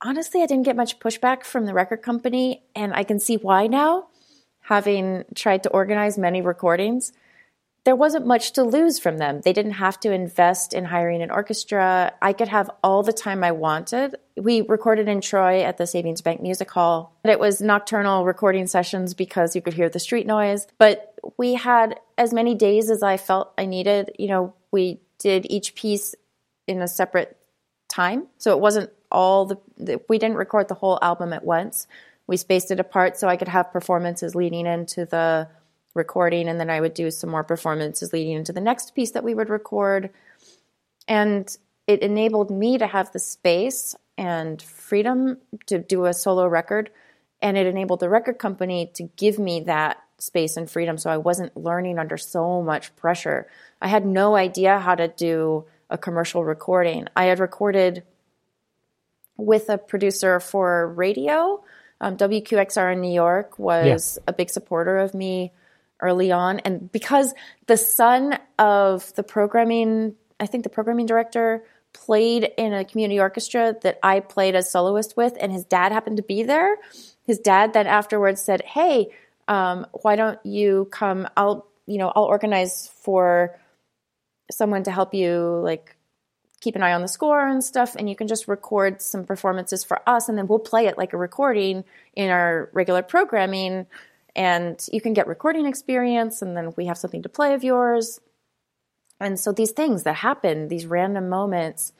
honestly, 0.00 0.42
I 0.42 0.46
didn't 0.46 0.64
get 0.64 0.76
much 0.76 0.98
pushback 0.98 1.44
from 1.44 1.66
the 1.66 1.74
record 1.74 2.02
company, 2.02 2.62
and 2.74 2.94
I 2.94 3.04
can 3.04 3.18
see 3.18 3.36
why 3.36 3.66
now 3.66 4.09
having 4.70 5.24
tried 5.34 5.64
to 5.64 5.70
organize 5.70 6.16
many 6.16 6.40
recordings, 6.40 7.12
there 7.84 7.96
wasn't 7.96 8.24
much 8.24 8.52
to 8.52 8.62
lose 8.62 9.00
from 9.00 9.18
them. 9.18 9.40
They 9.40 9.52
didn't 9.52 9.72
have 9.72 9.98
to 10.00 10.12
invest 10.12 10.72
in 10.72 10.84
hiring 10.84 11.22
an 11.22 11.30
orchestra. 11.30 12.12
I 12.22 12.32
could 12.32 12.48
have 12.48 12.70
all 12.84 13.02
the 13.02 13.12
time 13.12 13.42
I 13.42 13.50
wanted. 13.50 14.14
We 14.36 14.60
recorded 14.60 15.08
in 15.08 15.20
Troy 15.20 15.62
at 15.62 15.76
the 15.76 15.86
Savings 15.86 16.20
Bank 16.20 16.40
Music 16.40 16.70
Hall. 16.70 17.16
It 17.24 17.40
was 17.40 17.60
nocturnal 17.60 18.24
recording 18.24 18.68
sessions 18.68 19.12
because 19.12 19.56
you 19.56 19.62
could 19.62 19.74
hear 19.74 19.88
the 19.88 19.98
street 19.98 20.26
noise, 20.26 20.68
but 20.78 21.14
we 21.36 21.54
had 21.54 21.98
as 22.16 22.32
many 22.32 22.54
days 22.54 22.90
as 22.90 23.02
I 23.02 23.16
felt 23.16 23.52
I 23.58 23.64
needed. 23.66 24.12
You 24.18 24.28
know, 24.28 24.54
we 24.70 25.00
did 25.18 25.46
each 25.50 25.74
piece 25.74 26.14
in 26.68 26.80
a 26.80 26.88
separate 26.88 27.36
time. 27.88 28.28
So 28.38 28.52
it 28.52 28.60
wasn't 28.60 28.90
all 29.10 29.46
the, 29.46 30.00
we 30.08 30.18
didn't 30.18 30.36
record 30.36 30.68
the 30.68 30.74
whole 30.74 30.98
album 31.02 31.32
at 31.32 31.44
once. 31.44 31.88
We 32.30 32.36
spaced 32.36 32.70
it 32.70 32.78
apart 32.78 33.16
so 33.16 33.26
I 33.26 33.36
could 33.36 33.48
have 33.48 33.72
performances 33.72 34.36
leading 34.36 34.64
into 34.64 35.04
the 35.04 35.48
recording, 35.94 36.48
and 36.48 36.60
then 36.60 36.70
I 36.70 36.80
would 36.80 36.94
do 36.94 37.10
some 37.10 37.28
more 37.28 37.42
performances 37.42 38.12
leading 38.12 38.34
into 38.34 38.52
the 38.52 38.60
next 38.60 38.94
piece 38.94 39.10
that 39.10 39.24
we 39.24 39.34
would 39.34 39.48
record. 39.48 40.10
And 41.08 41.50
it 41.88 42.02
enabled 42.02 42.52
me 42.52 42.78
to 42.78 42.86
have 42.86 43.10
the 43.10 43.18
space 43.18 43.96
and 44.16 44.62
freedom 44.62 45.38
to 45.66 45.80
do 45.80 46.04
a 46.04 46.14
solo 46.14 46.46
record. 46.46 46.90
And 47.42 47.58
it 47.58 47.66
enabled 47.66 47.98
the 47.98 48.08
record 48.08 48.38
company 48.38 48.92
to 48.94 49.10
give 49.16 49.40
me 49.40 49.62
that 49.62 50.00
space 50.18 50.56
and 50.56 50.70
freedom 50.70 50.98
so 50.98 51.10
I 51.10 51.16
wasn't 51.16 51.56
learning 51.56 51.98
under 51.98 52.16
so 52.16 52.62
much 52.62 52.94
pressure. 52.94 53.48
I 53.82 53.88
had 53.88 54.06
no 54.06 54.36
idea 54.36 54.78
how 54.78 54.94
to 54.94 55.08
do 55.08 55.64
a 55.90 55.98
commercial 55.98 56.44
recording. 56.44 57.08
I 57.16 57.24
had 57.24 57.40
recorded 57.40 58.04
with 59.36 59.68
a 59.68 59.78
producer 59.78 60.38
for 60.38 60.86
radio. 60.86 61.64
Um, 62.00 62.16
WQXR 62.16 62.94
in 62.94 63.00
New 63.00 63.12
York 63.12 63.58
was 63.58 64.16
yeah. 64.16 64.24
a 64.28 64.32
big 64.32 64.50
supporter 64.50 64.98
of 64.98 65.14
me 65.14 65.52
early 66.00 66.32
on. 66.32 66.60
And 66.60 66.90
because 66.90 67.34
the 67.66 67.76
son 67.76 68.38
of 68.58 69.14
the 69.14 69.22
programming, 69.22 70.14
I 70.38 70.46
think 70.46 70.64
the 70.64 70.70
programming 70.70 71.06
director 71.06 71.62
played 71.92 72.50
in 72.56 72.72
a 72.72 72.84
community 72.84 73.20
orchestra 73.20 73.76
that 73.82 73.98
I 74.02 74.20
played 74.20 74.54
as 74.54 74.70
soloist 74.70 75.16
with, 75.16 75.36
and 75.40 75.52
his 75.52 75.64
dad 75.64 75.92
happened 75.92 76.16
to 76.18 76.22
be 76.22 76.42
there. 76.42 76.76
His 77.26 77.38
dad 77.38 77.72
then 77.72 77.86
afterwards 77.86 78.40
said, 78.42 78.62
Hey, 78.62 79.10
um, 79.48 79.86
why 80.02 80.16
don't 80.16 80.38
you 80.44 80.88
come? 80.90 81.28
I'll, 81.36 81.66
you 81.86 81.98
know, 81.98 82.12
I'll 82.14 82.24
organize 82.24 82.88
for 83.02 83.58
someone 84.50 84.84
to 84.84 84.90
help 84.90 85.14
you, 85.14 85.60
like, 85.62 85.96
keep 86.60 86.76
an 86.76 86.82
eye 86.82 86.92
on 86.92 87.02
the 87.02 87.08
score 87.08 87.46
and 87.46 87.64
stuff, 87.64 87.96
and 87.96 88.08
you 88.08 88.16
can 88.16 88.28
just 88.28 88.48
record 88.48 89.00
some 89.00 89.24
performances 89.24 89.82
for 89.82 90.06
us, 90.08 90.28
and 90.28 90.36
then 90.36 90.46
we'll 90.46 90.58
play 90.58 90.86
it 90.86 90.98
like 90.98 91.12
a 91.12 91.16
recording 91.16 91.84
in 92.14 92.30
our 92.30 92.70
regular 92.72 93.02
programming 93.02 93.86
and 94.36 94.86
you 94.92 95.00
can 95.00 95.12
get 95.12 95.26
recording 95.26 95.66
experience 95.66 96.42
and 96.42 96.56
then 96.56 96.72
we 96.76 96.86
have 96.86 96.98
something 96.98 97.22
to 97.22 97.28
play 97.28 97.54
of 97.54 97.64
yours. 97.64 98.20
And 99.18 99.38
so 99.38 99.52
these 99.52 99.72
things 99.72 100.04
that 100.04 100.16
happen 100.16 100.68
these 100.68 100.86
random 100.86 101.28
moments. 101.28 101.92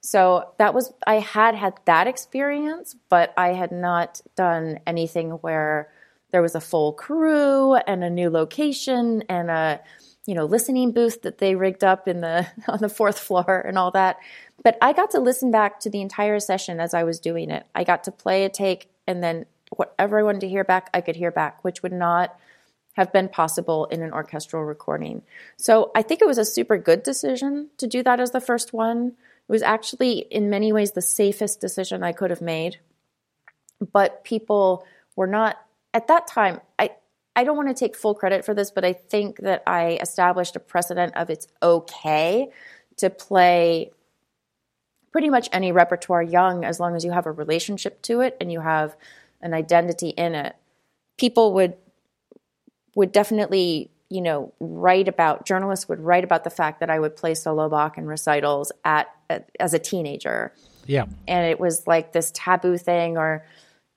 So 0.00 0.52
that 0.58 0.74
was 0.74 0.92
i 1.06 1.16
had 1.16 1.54
had 1.54 1.74
that 1.84 2.06
experience 2.06 2.94
but 3.08 3.34
i 3.36 3.48
had 3.48 3.72
not 3.72 4.20
done 4.36 4.78
anything 4.86 5.30
where 5.30 5.90
there 6.30 6.40
was 6.40 6.54
a 6.54 6.60
full 6.60 6.92
crew 6.92 7.74
and 7.74 8.04
a 8.04 8.10
new 8.10 8.30
location 8.30 9.24
and 9.28 9.50
a 9.50 9.80
you 10.28 10.34
know 10.34 10.44
listening 10.44 10.92
booth 10.92 11.22
that 11.22 11.38
they 11.38 11.56
rigged 11.56 11.82
up 11.82 12.06
in 12.06 12.20
the 12.20 12.46
on 12.68 12.78
the 12.78 12.88
fourth 12.88 13.18
floor 13.18 13.64
and 13.66 13.76
all 13.76 13.90
that 13.90 14.18
but 14.62 14.78
i 14.80 14.92
got 14.92 15.10
to 15.10 15.18
listen 15.18 15.50
back 15.50 15.80
to 15.80 15.90
the 15.90 16.00
entire 16.00 16.38
session 16.38 16.78
as 16.78 16.94
i 16.94 17.02
was 17.02 17.18
doing 17.18 17.50
it 17.50 17.66
i 17.74 17.82
got 17.82 18.04
to 18.04 18.12
play 18.12 18.44
a 18.44 18.48
take 18.48 18.88
and 19.06 19.22
then 19.22 19.46
whatever 19.70 20.18
I 20.18 20.22
wanted 20.22 20.40
to 20.42 20.48
hear 20.48 20.64
back, 20.64 20.90
I 20.94 21.00
could 21.00 21.16
hear 21.16 21.30
back, 21.30 21.62
which 21.64 21.82
would 21.82 21.92
not 21.92 22.38
have 22.94 23.12
been 23.12 23.28
possible 23.28 23.86
in 23.86 24.02
an 24.02 24.12
orchestral 24.12 24.64
recording. 24.64 25.22
So 25.56 25.90
I 25.94 26.02
think 26.02 26.20
it 26.20 26.26
was 26.26 26.38
a 26.38 26.44
super 26.44 26.78
good 26.78 27.02
decision 27.02 27.68
to 27.78 27.86
do 27.86 28.02
that 28.02 28.20
as 28.20 28.32
the 28.32 28.40
first 28.40 28.72
one. 28.72 29.08
It 29.48 29.52
was 29.52 29.62
actually, 29.62 30.18
in 30.18 30.50
many 30.50 30.72
ways, 30.72 30.92
the 30.92 31.02
safest 31.02 31.60
decision 31.60 32.02
I 32.02 32.12
could 32.12 32.30
have 32.30 32.42
made. 32.42 32.78
But 33.92 34.24
people 34.24 34.84
were 35.14 35.28
not, 35.28 35.56
at 35.94 36.08
that 36.08 36.26
time, 36.26 36.60
I, 36.78 36.90
I 37.38 37.44
don't 37.44 37.56
want 37.56 37.68
to 37.68 37.74
take 37.74 37.94
full 37.94 38.16
credit 38.16 38.44
for 38.44 38.52
this, 38.52 38.72
but 38.72 38.84
I 38.84 38.92
think 38.92 39.38
that 39.42 39.62
I 39.64 39.96
established 40.02 40.56
a 40.56 40.58
precedent 40.58 41.16
of 41.16 41.30
it's 41.30 41.46
okay 41.62 42.48
to 42.96 43.10
play 43.10 43.92
pretty 45.12 45.30
much 45.30 45.48
any 45.52 45.70
repertoire 45.70 46.20
young 46.20 46.64
as 46.64 46.80
long 46.80 46.96
as 46.96 47.04
you 47.04 47.12
have 47.12 47.26
a 47.26 47.30
relationship 47.30 48.02
to 48.02 48.22
it 48.22 48.36
and 48.40 48.50
you 48.50 48.58
have 48.58 48.96
an 49.40 49.54
identity 49.54 50.08
in 50.08 50.34
it, 50.34 50.56
people 51.16 51.52
would 51.54 51.76
would 52.96 53.12
definitely 53.12 53.92
you 54.08 54.20
know 54.20 54.52
write 54.58 55.06
about 55.06 55.46
journalists 55.46 55.88
would 55.88 56.00
write 56.00 56.24
about 56.24 56.42
the 56.42 56.50
fact 56.50 56.80
that 56.80 56.90
I 56.90 56.98
would 56.98 57.14
play 57.14 57.36
solo 57.36 57.68
Bach 57.68 57.96
and 57.96 58.08
recitals 58.08 58.72
at, 58.84 59.14
at 59.30 59.48
as 59.60 59.74
a 59.74 59.78
teenager. 59.78 60.52
Yeah, 60.86 61.06
and 61.28 61.46
it 61.46 61.60
was 61.60 61.86
like 61.86 62.12
this 62.12 62.32
taboo 62.34 62.78
thing 62.78 63.16
or 63.16 63.44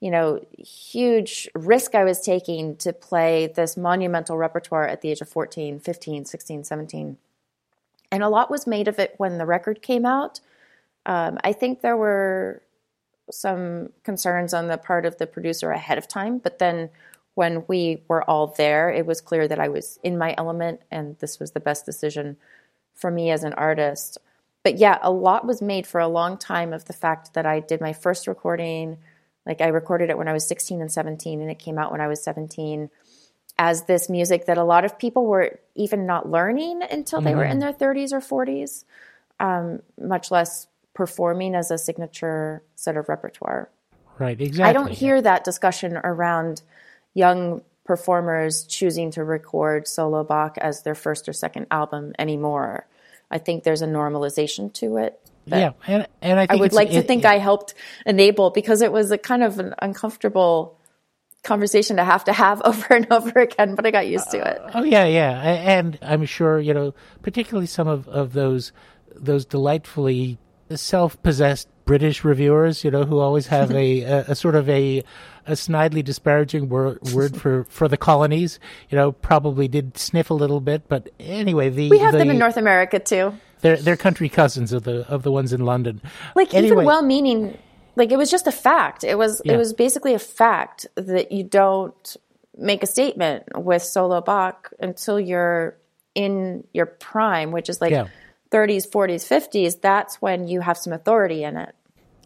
you 0.02 0.10
know, 0.10 0.44
huge 0.58 1.48
risk 1.54 1.94
I 1.94 2.02
was 2.02 2.20
taking 2.20 2.74
to 2.78 2.92
play 2.92 3.46
this 3.46 3.76
monumental 3.76 4.36
repertoire 4.36 4.88
at 4.88 5.00
the 5.00 5.12
age 5.12 5.20
of 5.20 5.28
14, 5.28 5.78
15, 5.78 6.24
16, 6.24 6.64
17. 6.64 7.16
And 8.10 8.22
a 8.24 8.28
lot 8.28 8.50
was 8.50 8.66
made 8.66 8.88
of 8.88 8.98
it 8.98 9.14
when 9.18 9.38
the 9.38 9.46
record 9.46 9.80
came 9.80 10.04
out. 10.04 10.40
Um, 11.06 11.38
I 11.44 11.52
think 11.52 11.82
there 11.82 11.96
were 11.96 12.62
some 13.30 13.90
concerns 14.02 14.52
on 14.52 14.66
the 14.66 14.76
part 14.76 15.06
of 15.06 15.18
the 15.18 15.26
producer 15.28 15.70
ahead 15.70 15.98
of 15.98 16.08
time, 16.08 16.38
but 16.38 16.58
then 16.58 16.90
when 17.34 17.64
we 17.68 18.02
were 18.08 18.28
all 18.28 18.48
there, 18.48 18.90
it 18.90 19.06
was 19.06 19.20
clear 19.20 19.46
that 19.46 19.60
I 19.60 19.68
was 19.68 20.00
in 20.02 20.18
my 20.18 20.34
element 20.36 20.80
and 20.90 21.16
this 21.20 21.38
was 21.38 21.52
the 21.52 21.60
best 21.60 21.86
decision 21.86 22.36
for 22.92 23.12
me 23.12 23.30
as 23.30 23.44
an 23.44 23.52
artist. 23.52 24.18
But 24.64 24.78
yeah, 24.78 24.98
a 25.00 25.12
lot 25.12 25.46
was 25.46 25.62
made 25.62 25.86
for 25.86 26.00
a 26.00 26.08
long 26.08 26.38
time 26.38 26.72
of 26.72 26.86
the 26.86 26.92
fact 26.92 27.34
that 27.34 27.46
I 27.46 27.60
did 27.60 27.80
my 27.80 27.92
first 27.92 28.26
recording. 28.26 28.98
Like 29.46 29.60
I 29.60 29.68
recorded 29.68 30.10
it 30.10 30.18
when 30.18 30.28
I 30.28 30.32
was 30.32 30.46
16 30.46 30.80
and 30.80 30.90
17, 30.90 31.40
and 31.40 31.50
it 31.50 31.58
came 31.58 31.78
out 31.78 31.90
when 31.90 32.00
I 32.00 32.08
was 32.08 32.22
17 32.22 32.90
as 33.58 33.84
this 33.84 34.08
music 34.08 34.46
that 34.46 34.58
a 34.58 34.64
lot 34.64 34.84
of 34.84 34.98
people 34.98 35.26
were 35.26 35.58
even 35.74 36.06
not 36.06 36.28
learning 36.28 36.82
until 36.90 37.20
they 37.20 37.30
mm-hmm. 37.30 37.38
were 37.38 37.44
in 37.44 37.58
their 37.58 37.72
30s 37.72 38.12
or 38.12 38.20
40s, 38.20 38.84
um, 39.40 39.82
much 40.00 40.30
less 40.30 40.66
performing 40.94 41.54
as 41.54 41.70
a 41.70 41.78
signature 41.78 42.62
set 42.74 42.96
of 42.96 43.08
repertoire. 43.08 43.68
Right, 44.18 44.40
exactly. 44.40 44.68
I 44.68 44.72
don't 44.72 44.90
hear 44.90 45.20
that 45.20 45.44
discussion 45.44 45.96
around 45.96 46.62
young 47.14 47.62
performers 47.84 48.64
choosing 48.66 49.10
to 49.12 49.24
record 49.24 49.88
solo 49.88 50.22
Bach 50.22 50.56
as 50.58 50.82
their 50.82 50.94
first 50.94 51.28
or 51.28 51.32
second 51.32 51.66
album 51.70 52.12
anymore. 52.18 52.86
I 53.30 53.38
think 53.38 53.64
there's 53.64 53.82
a 53.82 53.86
normalization 53.86 54.72
to 54.74 54.98
it. 54.98 55.18
Yeah, 55.46 55.72
and 55.86 56.06
and 56.20 56.40
I, 56.40 56.46
I 56.50 56.56
would 56.56 56.72
like 56.72 56.90
to 56.90 57.02
think 57.02 57.24
it, 57.24 57.28
I 57.28 57.38
helped 57.38 57.74
enable 58.06 58.50
because 58.50 58.80
it 58.80 58.92
was 58.92 59.10
a 59.10 59.18
kind 59.18 59.42
of 59.42 59.58
an 59.58 59.74
uncomfortable 59.80 60.78
conversation 61.42 61.96
to 61.96 62.04
have 62.04 62.24
to 62.24 62.32
have 62.32 62.62
over 62.64 62.94
and 62.94 63.06
over 63.10 63.40
again, 63.40 63.74
but 63.74 63.86
I 63.86 63.90
got 63.90 64.06
used 64.06 64.30
to 64.30 64.38
it. 64.38 64.60
Uh, 64.60 64.70
oh 64.74 64.84
yeah, 64.84 65.04
yeah, 65.04 65.40
and 65.40 65.98
I'm 66.02 66.24
sure 66.24 66.60
you 66.60 66.74
know, 66.74 66.94
particularly 67.22 67.66
some 67.66 67.88
of, 67.88 68.08
of 68.08 68.32
those 68.32 68.72
those 69.14 69.44
delightfully 69.44 70.38
self-possessed 70.70 71.68
British 71.84 72.24
reviewers, 72.24 72.84
you 72.84 72.90
know, 72.90 73.04
who 73.04 73.18
always 73.18 73.48
have 73.48 73.70
a, 73.72 74.00
a, 74.02 74.18
a 74.28 74.34
sort 74.34 74.54
of 74.54 74.68
a 74.68 75.02
a 75.46 75.52
snidely 75.52 76.04
disparaging 76.04 76.68
word, 76.68 77.00
word 77.12 77.36
for, 77.36 77.64
for 77.64 77.88
the 77.88 77.96
colonies. 77.96 78.60
You 78.90 78.96
know, 78.96 79.12
probably 79.12 79.66
did 79.68 79.98
sniff 79.98 80.30
a 80.30 80.34
little 80.34 80.60
bit, 80.60 80.88
but 80.88 81.10
anyway, 81.18 81.68
the 81.68 81.90
we 81.90 81.98
have 81.98 82.12
the, 82.12 82.18
them 82.18 82.30
in 82.30 82.38
North 82.38 82.56
America 82.56 82.98
too. 82.98 83.34
They're 83.62 83.76
they're 83.76 83.96
country 83.96 84.28
cousins 84.28 84.72
of 84.72 84.84
the 84.84 85.08
of 85.08 85.22
the 85.22 85.32
ones 85.32 85.52
in 85.52 85.64
London. 85.64 86.00
Like 86.36 86.52
anyway. 86.54 86.72
even 86.72 86.84
well-meaning, 86.84 87.58
like 87.96 88.12
it 88.12 88.16
was 88.16 88.30
just 88.30 88.46
a 88.46 88.52
fact. 88.52 89.04
It 89.04 89.16
was 89.16 89.40
yeah. 89.44 89.54
it 89.54 89.56
was 89.56 89.72
basically 89.72 90.14
a 90.14 90.18
fact 90.18 90.86
that 90.96 91.32
you 91.32 91.44
don't 91.44 92.16
make 92.56 92.82
a 92.82 92.86
statement 92.86 93.44
with 93.56 93.82
solo 93.82 94.20
Bach 94.20 94.70
until 94.78 95.18
you're 95.18 95.76
in 96.14 96.64
your 96.72 96.86
prime, 96.86 97.52
which 97.52 97.68
is 97.68 97.80
like. 97.80 97.92
Yeah 97.92 98.08
30s, 98.52 98.86
40s, 98.86 99.26
50s, 99.26 99.80
that's 99.80 100.20
when 100.20 100.46
you 100.46 100.60
have 100.60 100.76
some 100.76 100.92
authority 100.92 101.42
in 101.42 101.56
it. 101.56 101.74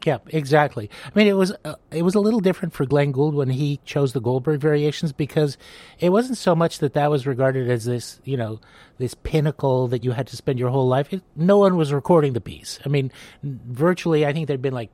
Yeah, 0.06 0.18
exactly. 0.28 0.88
I 1.04 1.10
mean, 1.18 1.26
it 1.26 1.32
was 1.32 1.52
uh, 1.64 1.74
it 1.90 2.02
was 2.02 2.14
a 2.14 2.20
little 2.20 2.38
different 2.38 2.72
for 2.72 2.86
Glenn 2.86 3.10
Gould 3.10 3.34
when 3.34 3.50
he 3.50 3.80
chose 3.84 4.12
the 4.12 4.20
Goldberg 4.20 4.60
variations 4.60 5.12
because 5.12 5.58
it 5.98 6.10
wasn't 6.10 6.38
so 6.38 6.54
much 6.54 6.78
that 6.78 6.92
that 6.92 7.10
was 7.10 7.26
regarded 7.26 7.68
as 7.68 7.86
this, 7.86 8.20
you 8.22 8.36
know, 8.36 8.60
this 8.98 9.14
pinnacle 9.14 9.88
that 9.88 10.04
you 10.04 10.12
had 10.12 10.28
to 10.28 10.36
spend 10.36 10.60
your 10.60 10.70
whole 10.70 10.86
life. 10.86 11.12
It, 11.12 11.22
no 11.34 11.58
one 11.58 11.76
was 11.76 11.92
recording 11.92 12.34
the 12.34 12.40
piece. 12.40 12.78
I 12.86 12.88
mean, 12.88 13.10
virtually, 13.42 14.24
I 14.24 14.32
think 14.32 14.46
there'd 14.46 14.62
been 14.62 14.74
like 14.74 14.90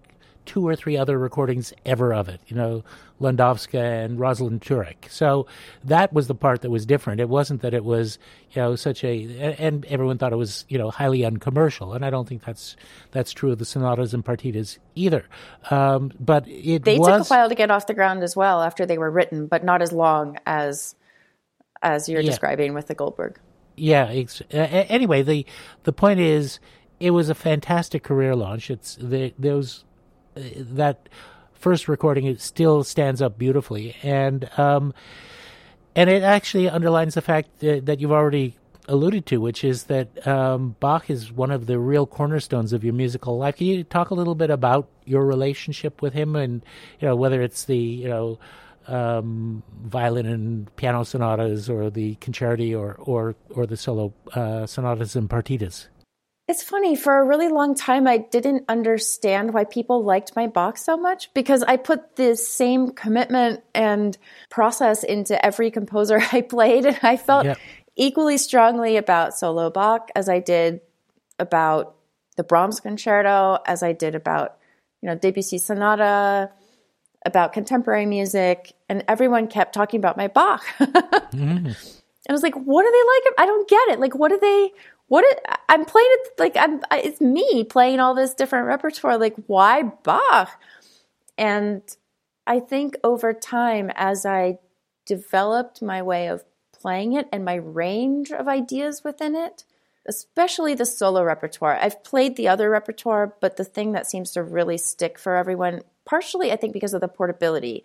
two 0.47 0.67
or 0.67 0.75
three 0.77 0.97
other 0.97 1.19
recordings 1.19 1.73
ever 1.87 2.13
of 2.13 2.29
it. 2.29 2.41
You 2.47 2.57
know, 2.57 2.85
Landowska 3.21 4.05
and 4.05 4.19
Rosalyn 4.19 4.59
Tureck. 4.61 5.09
So 5.11 5.47
that 5.85 6.13
was 6.13 6.27
the 6.27 6.35
part 6.35 6.63
that 6.63 6.71
was 6.71 6.85
different. 6.85 7.21
It 7.21 7.29
wasn't 7.29 7.63
that 7.63 7.75
it 7.75 7.85
was 7.85 8.19
you 8.51 8.61
know 8.61 8.77
such 8.77 9.05
a 9.05 9.55
and 9.59 9.85
everyone 9.87 10.19
thought 10.19 10.33
it 10.33 10.37
was 10.37 10.65
you 10.69 10.79
know 10.79 10.91
highly 10.91 11.25
uncommercial, 11.25 11.93
and 11.95 12.05
I 12.05 12.11
don't 12.11 12.29
think 12.29 12.45
that's 12.45 12.77
that's 13.13 13.33
true 13.33 13.53
of 13.53 13.59
the 13.59 13.65
sonatas 13.65 14.13
and 14.15 14.25
partitas 14.25 14.79
either. 14.95 15.25
Um, 15.71 16.13
but 16.19 16.47
it 16.49 16.85
they 16.85 16.99
was, 16.99 17.29
took 17.29 17.31
a 17.31 17.35
while 17.41 17.49
to 17.49 17.55
get 17.55 17.71
off 17.71 17.87
the 17.87 17.95
ground 17.95 18.23
as 18.23 18.35
well 18.37 18.63
after 18.63 18.85
they 18.87 18.99
were 18.99 19.11
written, 19.11 19.47
but 19.47 19.65
not 19.65 19.83
as 19.83 19.93
long 19.93 20.39
as 20.47 20.95
as 21.83 22.09
you're 22.09 22.21
Yeah. 22.21 22.31
describing 22.31 22.75
with 22.75 22.87
the 22.89 22.95
Goldberg. 22.95 23.39
Yeah. 23.77 24.05
Uh, 24.53 24.57
anyway, 24.57 25.23
the 25.23 25.47
the 25.85 25.93
point 25.93 26.21
is, 26.21 26.61
it 27.01 27.11
was 27.13 27.29
a 27.29 27.35
fantastic 27.35 28.03
career 28.03 28.37
launch. 28.37 28.71
It's 28.71 28.97
the, 28.97 29.33
those 29.39 29.85
that 30.35 31.09
first 31.53 31.89
recording 31.89 32.27
it 32.27 32.41
still 32.41 32.85
stands 32.85 33.23
up 33.23 33.39
beautifully, 33.39 33.97
and 34.03 34.49
um, 34.59 34.93
and 35.95 36.11
it 36.11 36.23
actually 36.23 36.69
underlines 36.69 37.15
the 37.15 37.23
fact 37.23 37.61
that, 37.61 37.87
that 37.87 38.01
you've 38.01 38.13
already 38.13 38.57
alluded 38.89 39.27
to, 39.27 39.41
which 39.41 39.63
is 39.65 39.85
that 39.85 40.27
um, 40.27 40.77
Bach 40.81 41.09
is 41.09 41.33
one 41.33 41.51
of 41.51 41.67
the 41.67 41.79
real 41.79 42.07
cornerstones 42.07 42.73
of 42.73 42.83
your 42.83 42.95
musical 42.95 43.39
life. 43.39 43.57
Can 43.57 43.67
you 43.67 43.85
talk 43.85 44.11
a 44.11 44.15
little 44.15 44.35
bit 44.35 44.51
about 44.51 44.89
your 45.05 45.25
relationship 45.25 46.03
with 46.03 46.13
him, 46.13 46.37
and 46.37 46.63
you 47.01 47.09
know 47.09 47.17
whether 47.17 47.43
it's 47.43 47.65
the 47.65 47.79
you 47.79 48.09
know 48.09 48.39
um, 48.89 49.63
violin 49.85 50.27
and 50.27 50.75
piano 50.77 51.05
sonatas, 51.05 51.71
or 51.71 51.91
the 51.91 52.17
concerti, 52.17 52.79
or 52.79 52.97
or 52.99 53.35
or 53.51 53.67
the 53.67 53.77
solo 53.77 54.13
uh, 54.35 54.67
sonatas 54.67 55.15
and 55.15 55.29
partitas? 55.31 55.87
It's 56.53 56.63
funny, 56.63 56.97
for 56.97 57.17
a 57.17 57.25
really 57.25 57.49
long 57.49 57.75
time, 57.75 58.07
I 58.07 58.19
didn't 58.19 58.67
understand 58.69 59.55
why 59.55 59.65
people 59.65 60.05
liked 60.05 60.37
my 60.37 60.49
Bach 60.49 60.77
so 60.77 60.99
much 60.99 61.33
because 61.33 61.63
I 61.63 61.79
put 61.79 62.17
the 62.17 62.37
same 62.37 62.91
commitment 62.91 63.63
and 63.75 64.19
process 64.51 65.03
into 65.03 65.43
every 65.43 65.71
composer 65.71 66.21
I 66.33 66.43
played. 66.43 66.85
And 66.85 66.99
I 67.03 67.17
felt 67.17 67.47
Yep. 67.47 67.59
equally 67.97 68.37
strongly 68.37 68.99
about 68.99 69.33
solo 69.33 69.71
Bach 69.71 70.11
as 70.15 70.29
I 70.29 70.41
did 70.41 70.83
about 71.39 71.95
the 72.37 72.45
Brahms 72.45 72.81
concerto, 72.81 73.59
as 73.65 73.83
I 73.83 73.95
did 73.95 74.15
about, 74.15 74.59
you 75.01 75.09
know, 75.09 75.15
Debussy 75.15 75.57
sonata, 75.57 76.51
about 77.25 77.55
contemporary 77.55 78.05
music. 78.05 78.75
And 78.91 79.05
everyone 79.09 79.47
kept 79.47 79.75
talking 79.75 79.97
about 79.97 80.19
my 80.19 80.29
Bach. 80.29 80.63
Mm. 81.33 81.75
I 82.29 82.33
was 82.33 82.43
like, 82.43 82.55
what 82.55 82.83
do 82.85 82.91
they 82.91 83.31
like? 83.31 83.35
I 83.39 83.47
don't 83.47 83.69
get 83.69 83.89
it. 83.89 84.01
Like, 84.01 84.15
what 84.15 84.29
do 84.29 84.39
they? 84.39 84.71
What? 85.13 85.27
I'm 85.69 85.85
playing 85.85 86.09
it 86.11 86.31
like 86.39 86.57
I'm. 86.57 86.81
It's 86.91 87.21
me 87.21 87.65
playing 87.65 88.01
all 88.01 88.15
this 88.15 88.33
different 88.33 88.67
repertoire. 88.67 89.19
Like, 89.19 89.35
why 89.47 89.83
Bach? 89.83 90.59
And 91.37 91.83
I 92.47 92.61
think 92.61 92.97
over 93.05 93.35
time, 93.35 93.93
as 93.95 94.25
I 94.25 94.59
developed 95.05 95.83
my 95.83 96.01
way 96.01 96.29
of 96.29 96.45
playing 96.73 97.13
it 97.13 97.29
and 97.31 97.45
my 97.45 97.57
range 97.57 98.31
of 98.33 98.49
ideas 98.49 99.05
within 99.05 99.35
it, 99.37 99.65
especially 100.07 100.75
the 100.75 100.87
solo 100.87 101.23
repertoire. 101.23 101.77
I've 101.77 102.03
played 102.03 102.37
the 102.37 102.49
other 102.49 102.71
repertoire, 102.71 103.35
but 103.39 103.59
the 103.59 103.65
thing 103.65 103.93
that 103.93 104.07
seems 104.07 104.31
to 104.31 104.43
really 104.43 104.79
stick 104.79 105.19
for 105.19 105.37
everyone, 105.37 105.83
partially 106.07 106.51
I 106.51 106.57
think 106.57 106.73
because 106.73 106.95
of 106.95 107.03
the 107.03 107.09
portability. 107.09 107.85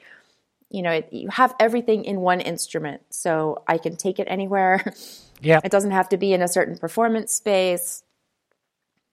You 0.69 0.81
know, 0.81 0.91
it, 0.91 1.11
you 1.11 1.27
have 1.27 1.53
everything 1.59 2.05
in 2.05 2.21
one 2.21 2.39
instrument, 2.39 3.01
so 3.09 3.63
I 3.67 3.79
can 3.79 3.97
take 3.97 4.17
it 4.17 4.27
anywhere. 4.29 4.93
Yeah, 5.41 5.59
It 5.63 5.71
doesn't 5.71 5.91
have 5.91 6.09
to 6.09 6.17
be 6.17 6.33
in 6.33 6.41
a 6.41 6.47
certain 6.47 6.77
performance 6.77 7.33
space. 7.33 8.03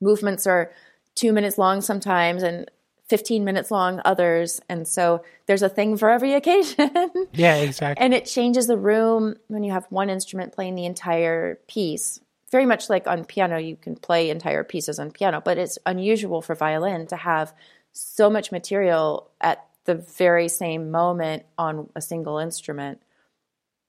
Movements 0.01 0.45
are 0.47 0.71
two 1.15 1.31
minutes 1.33 1.57
long 1.57 1.81
sometimes 1.81 2.43
and 2.43 2.69
15 3.07 3.43
minutes 3.45 3.69
long 3.71 4.01
others. 4.03 4.61
And 4.67 4.87
so 4.87 5.23
there's 5.45 5.61
a 5.61 5.69
thing 5.69 5.97
for 5.97 6.09
every 6.09 6.33
occasion. 6.39 6.89
yeah, 7.33 7.55
exactly. 7.55 8.03
and 8.03 8.13
it 8.13 8.25
changes 8.25 8.67
the 8.67 8.77
room 8.77 9.35
when 9.47 9.63
you 9.63 9.71
have 9.71 9.85
one 9.89 10.09
instrument 10.09 10.53
playing 10.53 10.75
the 10.75 10.85
entire 10.85 11.59
piece. 11.67 12.19
Very 12.51 12.65
much 12.65 12.89
like 12.89 13.07
on 13.07 13.25
piano, 13.25 13.57
you 13.57 13.75
can 13.75 13.95
play 13.95 14.29
entire 14.29 14.63
pieces 14.63 14.99
on 14.99 15.11
piano, 15.11 15.41
but 15.43 15.57
it's 15.57 15.77
unusual 15.85 16.41
for 16.41 16.55
violin 16.55 17.07
to 17.07 17.15
have 17.15 17.53
so 17.91 18.29
much 18.29 18.51
material 18.51 19.29
at 19.41 19.65
the 19.85 19.95
very 19.95 20.47
same 20.47 20.91
moment 20.91 21.43
on 21.57 21.89
a 21.95 22.01
single 22.01 22.37
instrument. 22.39 23.01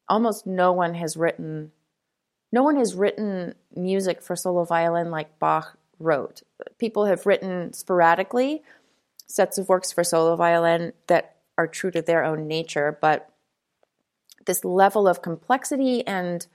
Almost 0.09 0.47
no 0.47 0.73
one 0.73 0.95
has 0.95 1.17
written 1.17 1.73
no 2.53 2.63
one 2.63 2.77
has 2.77 2.95
written 2.95 3.55
music 3.75 4.23
for 4.23 4.37
solo 4.37 4.65
violin 4.65 5.11
like 5.11 5.39
Bach 5.39 5.77
wrote. 5.99 6.43
People 6.79 7.07
have 7.07 7.27
written 7.27 7.73
sporadically 7.73 8.63
sets 9.27 9.59
of 9.59 9.69
works 9.69 9.93
for 9.93 10.05
solo 10.05 10.37
violin 10.37 10.93
that 11.09 11.37
are 11.59 11.67
true 11.67 11.91
to 11.91 12.03
their 12.03 12.25
own 12.25 12.47
nature, 12.47 12.97
but 13.01 13.31
this 14.47 14.65
level 14.65 15.09
of 15.09 15.23
complexity 15.23 16.07
and 16.07 16.47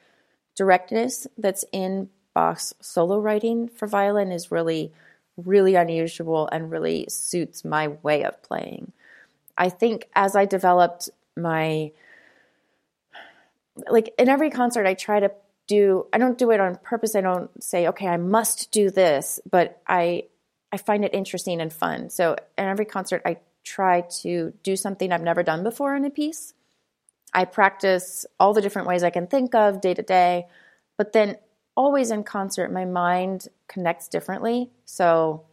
directness 0.55 1.27
that's 1.37 1.65
in 1.71 2.09
Bach's 2.33 2.73
solo 2.79 3.19
writing 3.19 3.67
for 3.67 3.87
violin 3.87 4.31
is 4.31 4.51
really, 4.51 4.93
really 5.35 5.75
unusual 5.75 6.47
and 6.51 6.71
really 6.71 7.05
suits 7.09 7.65
my 7.65 7.89
way 7.89 8.23
of 8.23 8.41
playing. 8.41 8.93
I 9.57 9.69
think 9.69 10.07
as 10.15 10.35
I 10.35 10.45
developed 10.45 11.09
my 11.35 11.91
like 13.89 14.13
in 14.17 14.27
every 14.27 14.49
concert 14.49 14.85
I 14.85 14.93
try 14.93 15.19
to 15.19 15.31
do 15.71 16.05
I 16.11 16.17
don't 16.17 16.37
do 16.37 16.51
it 16.51 16.59
on 16.59 16.75
purpose. 16.83 17.15
I 17.15 17.21
don't 17.21 17.49
say, 17.63 17.87
okay, 17.87 18.07
I 18.07 18.17
must 18.17 18.71
do 18.71 18.89
this, 18.89 19.39
but 19.49 19.81
I 19.87 20.25
I 20.73 20.77
find 20.77 21.05
it 21.05 21.13
interesting 21.13 21.61
and 21.61 21.71
fun. 21.71 22.09
So 22.09 22.35
in 22.57 22.65
every 22.65 22.85
concert 22.85 23.21
I 23.25 23.37
try 23.63 24.01
to 24.21 24.53
do 24.63 24.75
something 24.75 25.11
I've 25.11 25.21
never 25.21 25.43
done 25.43 25.63
before 25.63 25.95
in 25.95 26.03
a 26.03 26.09
piece. 26.09 26.53
I 27.33 27.45
practice 27.45 28.25
all 28.37 28.53
the 28.53 28.61
different 28.61 28.89
ways 28.89 29.01
I 29.01 29.11
can 29.11 29.27
think 29.27 29.55
of 29.55 29.79
day 29.79 29.93
to 29.93 30.01
day, 30.01 30.47
but 30.97 31.13
then 31.13 31.37
always 31.77 32.11
in 32.11 32.25
concert 32.25 32.69
my 32.73 32.83
mind 32.83 33.47
connects 33.69 34.09
differently. 34.09 34.71
So 34.83 35.45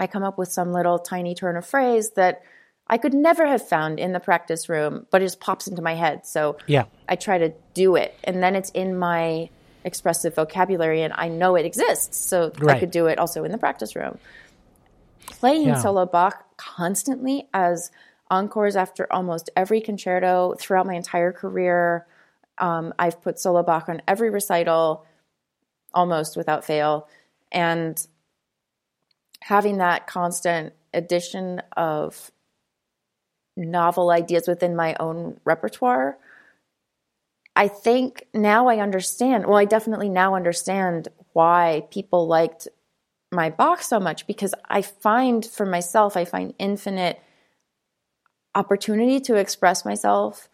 I 0.00 0.08
come 0.08 0.24
up 0.24 0.36
with 0.36 0.50
some 0.50 0.72
little 0.72 0.98
tiny 0.98 1.36
turn 1.36 1.56
of 1.56 1.64
phrase 1.64 2.10
that 2.16 2.42
I 2.90 2.98
could 2.98 3.14
never 3.14 3.46
have 3.46 3.66
found 3.66 4.00
in 4.00 4.12
the 4.12 4.20
practice 4.20 4.68
room, 4.68 5.06
but 5.10 5.20
it 5.20 5.26
just 5.26 5.40
pops 5.40 5.66
into 5.66 5.82
my 5.82 5.94
head. 5.94 6.26
So 6.26 6.56
Yeah. 6.66 6.84
I 7.08 7.16
try 7.16 7.38
to 7.38 7.52
do 7.74 7.96
it, 7.96 8.14
and 8.24 8.42
then 8.42 8.54
it's 8.54 8.70
in 8.70 8.96
my 8.96 9.50
expressive 9.84 10.34
vocabulary, 10.34 11.02
and 11.02 11.12
I 11.16 11.28
know 11.28 11.56
it 11.56 11.64
exists. 11.64 12.18
So 12.18 12.52
I 12.66 12.78
could 12.78 12.90
do 12.90 13.06
it 13.06 13.18
also 13.18 13.44
in 13.44 13.52
the 13.52 13.58
practice 13.58 13.94
room. 13.94 14.18
Playing 15.26 15.68
Yeah. 15.68 15.74
solo 15.74 16.06
Bach 16.06 16.44
constantly 16.56 17.48
as 17.54 17.90
encores 18.30 18.76
after 18.76 19.10
almost 19.12 19.48
every 19.56 19.80
concerto 19.80 20.54
throughout 20.58 20.86
my 20.86 20.94
entire 20.94 21.32
career. 21.32 22.06
Um, 22.58 22.92
I've 22.98 23.22
put 23.22 23.38
solo 23.38 23.62
Bach 23.62 23.88
on 23.88 24.02
every 24.06 24.30
recital, 24.30 25.06
almost 25.94 26.36
without 26.36 26.64
fail, 26.64 27.08
and 27.52 28.06
having 29.40 29.78
that 29.78 30.06
constant 30.06 30.74
addition 30.92 31.62
of 31.76 32.30
novel 33.58 34.10
ideas 34.10 34.48
within 34.48 34.76
my 34.76 34.96
own 34.98 35.40
repertoire. 35.44 36.16
I 37.54 37.68
think 37.68 38.24
now 38.32 38.68
I 38.68 38.78
understand. 38.78 39.46
Well, 39.46 39.56
I 39.56 39.64
definitely 39.64 40.08
now 40.08 40.34
understand 40.36 41.08
why 41.32 41.86
people 41.90 42.28
liked 42.28 42.68
my 43.32 43.50
Bach 43.50 43.82
so 43.82 44.00
much 44.00 44.26
because 44.26 44.54
I 44.68 44.82
find 44.82 45.44
for 45.44 45.66
myself, 45.66 46.16
I 46.16 46.24
find 46.24 46.54
infinite 46.58 47.20
opportunity 48.54 49.20
to 49.20 49.34
express 49.34 49.84
myself. 49.84 50.48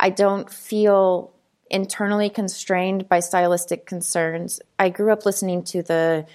I 0.00 0.10
don't 0.10 0.50
feel 0.50 1.32
internally 1.70 2.30
constrained 2.30 3.08
by 3.08 3.20
stylistic 3.20 3.86
concerns. 3.86 4.60
I 4.78 4.88
grew 4.88 5.12
up 5.12 5.26
listening 5.26 5.62
to 5.64 5.82
the 5.82 6.26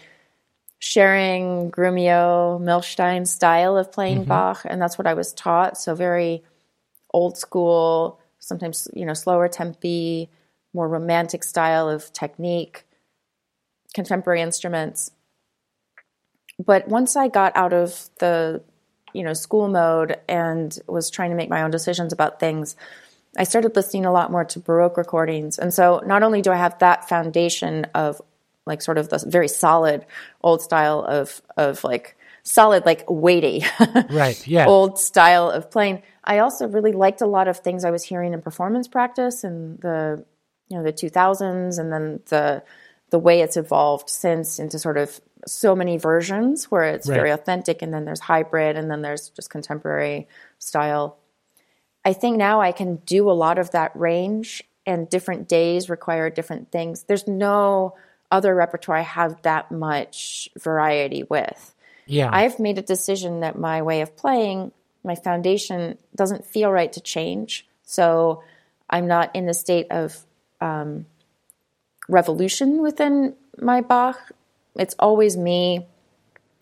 Szeryng 0.82 1.70
Grumiaux, 1.70 2.60
Milstein 2.60 3.28
style 3.28 3.78
of 3.78 3.92
playing 3.92 4.22
mm-hmm. 4.22 4.30
Bach, 4.30 4.62
and 4.66 4.82
that's 4.82 4.98
what 4.98 5.08
I 5.08 5.14
was 5.14 5.32
taught. 5.32 5.78
So 5.78 5.94
very 5.94 6.44
old 7.14 7.38
school, 7.38 8.20
sometimes 8.40 8.88
you 8.94 9.06
know 9.06 9.14
slower 9.14 9.48
tempi, 9.48 10.30
more 10.74 10.90
romantic 10.90 11.44
style 11.44 11.88
of 11.88 12.12
technique, 12.14 12.84
contemporary 13.94 14.42
instruments. 14.42 15.12
But 16.64 16.88
once 16.88 17.16
I 17.16 17.28
got 17.28 17.56
out 17.56 17.74
of 17.74 18.10
the 18.20 18.64
you 19.14 19.24
know 19.24 19.34
school 19.34 19.68
mode 19.68 20.18
and 20.28 20.78
was 20.88 21.12
trying 21.12 21.30
to 21.30 21.36
make 21.36 21.50
my 21.50 21.62
own 21.62 21.70
decisions 21.70 22.12
about 22.12 22.40
things, 22.40 22.76
I 23.38 23.44
started 23.44 23.76
listening 23.76 24.06
a 24.06 24.12
lot 24.12 24.32
more 24.32 24.46
to 24.46 24.60
Baroque 24.60 24.98
recordings. 24.98 25.60
And 25.60 25.72
so 25.72 26.02
not 26.08 26.24
only 26.24 26.42
do 26.42 26.52
I 26.52 26.58
have 26.58 26.80
that 26.80 27.08
foundation 27.08 27.86
of 27.94 28.20
like 28.66 28.82
sort 28.82 28.98
of 28.98 29.10
the 29.10 29.24
very 29.28 29.48
solid 29.48 30.06
old 30.42 30.62
style 30.62 31.04
of 31.08 31.42
of 31.58 31.84
like 31.84 32.16
solid 32.44 32.86
like 32.86 33.04
weighty 33.10 33.64
Right. 34.10 34.46
Yeah. 34.48 34.66
old 34.68 35.00
style 35.00 35.50
of 35.50 35.70
playing. 35.72 36.04
I 36.24 36.40
also 36.40 36.68
really 36.68 36.92
liked 36.92 37.22
a 37.22 37.28
lot 37.28 37.48
of 37.48 37.58
things 37.58 37.84
I 37.86 37.92
was 37.92 38.04
hearing 38.04 38.34
in 38.34 38.42
performance 38.42 38.88
practice 38.88 39.44
and 39.44 39.80
the 39.80 40.26
you 40.70 40.78
know 40.78 40.84
the 40.84 40.94
2000s 40.94 41.80
and 41.80 41.92
then 41.92 42.22
the 42.28 42.64
the 43.10 43.20
way 43.20 43.42
it's 43.42 43.58
evolved 43.58 44.10
since 44.10 44.58
into 44.60 44.80
sort 44.80 44.98
of 44.98 45.20
so 45.48 45.76
many 45.76 45.98
versions 45.98 46.70
where 46.72 46.84
it's 46.84 47.08
Right. 47.10 47.16
very 47.16 47.32
authentic 47.32 47.82
and 47.82 47.94
then 47.94 48.06
there's 48.06 48.20
hybrid 48.22 48.78
and 48.78 48.90
then 48.90 49.02
there's 49.02 49.30
just 49.30 49.50
contemporary 49.50 50.28
style. 50.60 51.18
I 52.06 52.14
think 52.14 52.38
now 52.38 52.62
I 52.62 52.72
can 52.72 52.98
do 52.98 53.30
a 53.30 53.34
lot 53.34 53.60
of 53.60 53.72
that 53.72 53.92
range 53.96 54.64
and 54.86 55.10
different 55.10 55.48
days 55.48 55.90
require 55.90 56.30
different 56.30 56.72
things. 56.72 57.04
There's 57.04 57.28
no 57.28 57.96
other 58.32 58.56
repertoire 58.56 58.98
I 58.98 59.02
have 59.02 59.42
that 59.44 59.72
much 59.72 60.50
variety 60.58 61.24
with. 61.24 61.76
Yeah. 62.06 62.30
I've 62.32 62.60
made 62.60 62.78
a 62.78 62.82
decision 62.82 63.42
that 63.42 63.58
my 63.58 63.82
way 63.82 64.02
of 64.02 64.16
playing, 64.16 64.72
my 65.04 65.16
foundation 65.16 65.98
doesn't 66.16 66.46
feel 66.46 66.72
right 66.72 66.92
to 66.94 67.02
change. 67.02 67.68
So 67.84 68.44
I'm 68.90 69.08
not 69.08 69.36
in 69.36 69.48
a 69.48 69.54
state 69.54 69.88
of 69.92 70.18
um, 70.60 71.06
revolution 72.08 72.82
within 72.82 73.36
my 73.60 73.82
Bach. 73.82 74.20
It's 74.76 74.96
always 75.00 75.38
me. 75.38 75.88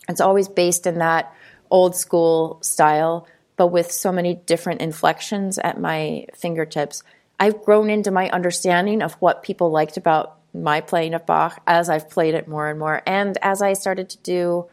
It's 0.08 0.22
always 0.22 0.48
based 0.48 0.88
in 0.88 1.00
that 1.00 1.34
old 1.70 1.96
school 1.96 2.60
style, 2.62 3.28
but 3.56 3.68
with 3.68 3.92
so 3.92 4.12
many 4.12 4.36
different 4.36 4.82
inflections 4.82 5.60
at 5.60 5.80
my 5.80 6.26
fingertips. 6.36 7.04
I've 7.40 7.64
grown 7.64 7.90
into 7.90 8.12
my 8.12 8.30
understanding 8.30 9.02
of 9.02 9.14
what 9.14 9.44
people 9.44 9.72
liked 9.72 9.98
about 9.98 10.39
my 10.54 10.82
playing 10.82 11.14
of 11.14 11.26
Bach 11.26 11.62
as 11.68 11.90
I've 11.90 12.10
played 12.10 12.34
it 12.34 12.48
more 12.48 12.68
and 12.68 12.80
more. 12.80 13.02
And 13.06 13.38
as 13.42 13.62
I 13.62 13.74
started 13.74 14.10
to 14.10 14.18
do, 14.20 14.68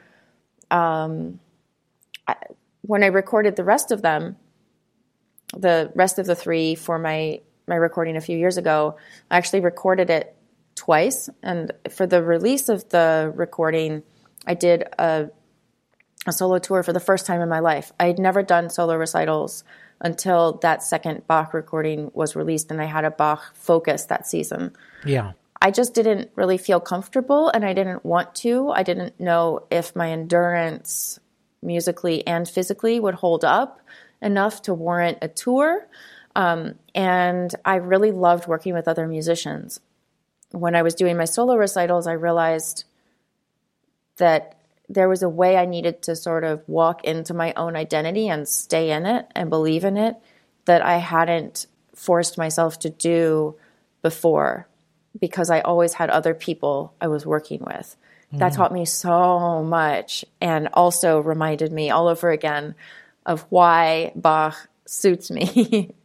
um, 0.71 1.41
I, 2.27 2.37
when 2.83 3.03
I 3.03 3.07
recorded 3.07 3.57
the 3.57 3.65
rest 3.65 3.91
of 3.91 4.03
them, 4.03 4.37
the 5.57 5.93
rest 5.95 6.19
of 6.19 6.27
the 6.27 6.35
three 6.35 6.75
for 6.75 6.99
my 6.99 7.41
my 7.69 7.75
recording 7.75 8.17
a 8.17 8.21
few 8.21 8.39
years 8.39 8.57
ago, 8.57 8.97
I 9.29 9.37
actually 9.37 9.61
recorded 9.61 10.09
it 10.09 10.37
twice. 10.77 11.29
And 11.43 11.73
for 11.91 12.07
the 12.07 12.23
release 12.23 12.69
of 12.69 12.89
the 12.91 13.33
recording, 13.35 14.05
I 14.47 14.55
did 14.55 14.85
a 14.99 15.31
a 16.27 16.33
solo 16.33 16.59
tour 16.59 16.83
for 16.83 16.93
the 16.93 17.01
first 17.01 17.27
time 17.27 17.41
in 17.41 17.49
my 17.49 17.61
life. 17.61 17.93
I 18.01 18.07
had 18.07 18.19
never 18.19 18.43
done 18.43 18.69
solo 18.71 18.97
recitals 18.97 19.63
until 20.01 20.55
that 20.63 20.83
second 20.83 21.27
Bach 21.27 21.55
recording 21.55 22.11
was 22.15 22.37
released, 22.37 22.71
and 22.71 22.81
I 22.81 22.87
had 22.87 23.05
a 23.05 23.11
Bach 23.11 23.55
focus 23.55 24.05
that 24.07 24.27
season. 24.27 24.77
yeah. 25.05 25.33
I 25.61 25.71
just 25.71 25.95
didn't 25.95 26.31
really 26.35 26.59
feel 26.59 26.81
comfortable 26.81 27.49
and 27.49 27.65
I 27.65 27.73
didn't 27.73 28.05
want 28.05 28.35
to. 28.37 28.71
I 28.71 28.83
didn't 28.83 29.19
know 29.19 29.67
if 29.71 29.97
my 29.97 30.11
endurance 30.11 31.19
musically 31.63 32.27
and 32.27 32.49
physically 32.49 33.01
would 33.01 33.15
hold 33.15 33.45
up 33.45 33.81
enough 34.21 34.63
to 34.63 34.75
warrant 34.75 35.19
a 35.23 35.29
tour. 35.29 35.87
Um, 36.35 36.75
and 36.95 37.55
I 37.65 37.77
really 37.77 38.11
loved 38.11 38.47
working 38.47 38.75
with 38.75 38.89
other 38.89 39.09
musicians. 39.09 39.81
When 40.51 40.75
I 40.75 40.83
was 40.83 40.95
doing 40.95 41.17
my 41.17 41.25
solo 41.25 41.57
recitals, 41.57 42.07
I 42.07 42.13
realized 42.13 42.85
that 44.19 44.57
there 44.89 45.09
was 45.09 45.23
a 45.23 45.29
way 45.29 45.57
I 45.57 45.65
needed 45.65 46.03
to 46.03 46.15
sort 46.15 46.45
of 46.45 46.63
walk 46.69 47.05
into 47.05 47.35
my 47.35 47.53
own 47.55 47.75
identity 47.75 48.29
and 48.29 48.47
stay 48.47 48.91
in 48.91 49.07
it 49.07 49.27
and 49.35 49.51
believe 49.51 49.85
in 49.85 49.97
it 49.97 50.17
that 50.67 50.83
I 50.83 50.99
hadn't 50.99 51.67
forced 51.95 52.39
myself 52.39 52.79
to 52.81 52.91
do 52.91 53.57
before 54.03 54.69
because 55.21 55.51
I 55.51 55.61
always 55.61 55.95
had 55.95 56.11
other 56.11 56.35
people 56.35 56.95
I 57.01 57.09
was 57.09 57.27
working 57.27 57.63
with. 57.67 57.97
That 58.33 58.53
mm. 58.53 58.57
taught 58.57 58.73
me 58.73 58.85
so 58.85 59.63
much 59.63 60.25
and 60.41 60.69
also 60.73 61.21
reminded 61.21 61.73
me 61.73 61.91
all 61.91 62.09
over 62.09 62.31
again 62.31 62.75
of 63.25 63.47
why 63.51 64.13
Bach 64.15 64.69
suits 64.87 65.31
me. 65.31 65.95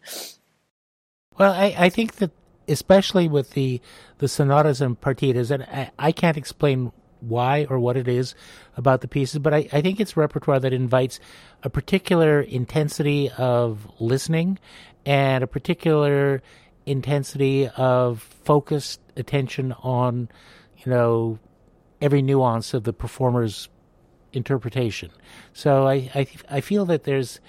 Well, 1.39 1.53
I, 1.53 1.73
I 1.75 1.89
think 1.89 2.17
that 2.17 2.29
especially 2.67 3.27
with 3.27 3.51
the 3.51 3.81
the 4.19 4.27
sonatas 4.27 4.81
and 4.81 4.99
partitas, 4.99 5.49
and 5.49 5.63
I, 5.63 5.89
I 5.97 6.11
can't 6.11 6.37
explain 6.37 6.91
why 7.19 7.65
or 7.69 7.79
what 7.79 7.97
it 7.97 8.07
is 8.07 8.35
about 8.77 9.01
the 9.01 9.07
pieces, 9.07 9.39
but 9.39 9.53
I, 9.53 9.67
I 9.71 9.81
think 9.81 9.99
it's 9.99 10.17
repertoire 10.17 10.59
that 10.59 10.73
invites 10.73 11.19
a 11.63 11.69
particular 11.69 12.41
intensity 12.41 13.31
of 13.37 13.87
listening 13.99 14.59
and 15.05 15.43
a 15.43 15.47
particular 15.47 16.43
intensity 16.85 17.67
of 17.77 18.21
focused 18.43 18.99
attention 19.15 19.73
on, 19.83 20.29
you 20.77 20.91
know, 20.91 21.39
every 22.01 22.21
nuance 22.21 22.73
of 22.73 22.83
the 22.83 22.93
performer's 22.93 23.69
interpretation. 24.33 25.11
So 25.53 25.87
I, 25.87 26.09
I 26.15 26.27
I 26.49 26.61
feel 26.61 26.85
that 26.85 27.03
there's 27.03 27.39